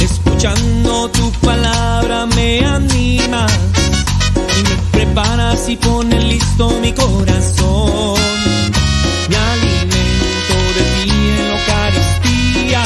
Escuchando 0.00 1.10
tu 1.10 1.30
palabra 1.40 2.26
me 2.26 2.64
anima 2.64 3.46
preparas 4.96 5.68
y 5.68 5.76
pones 5.76 6.24
listo 6.24 6.70
mi 6.80 6.92
corazón. 6.92 8.15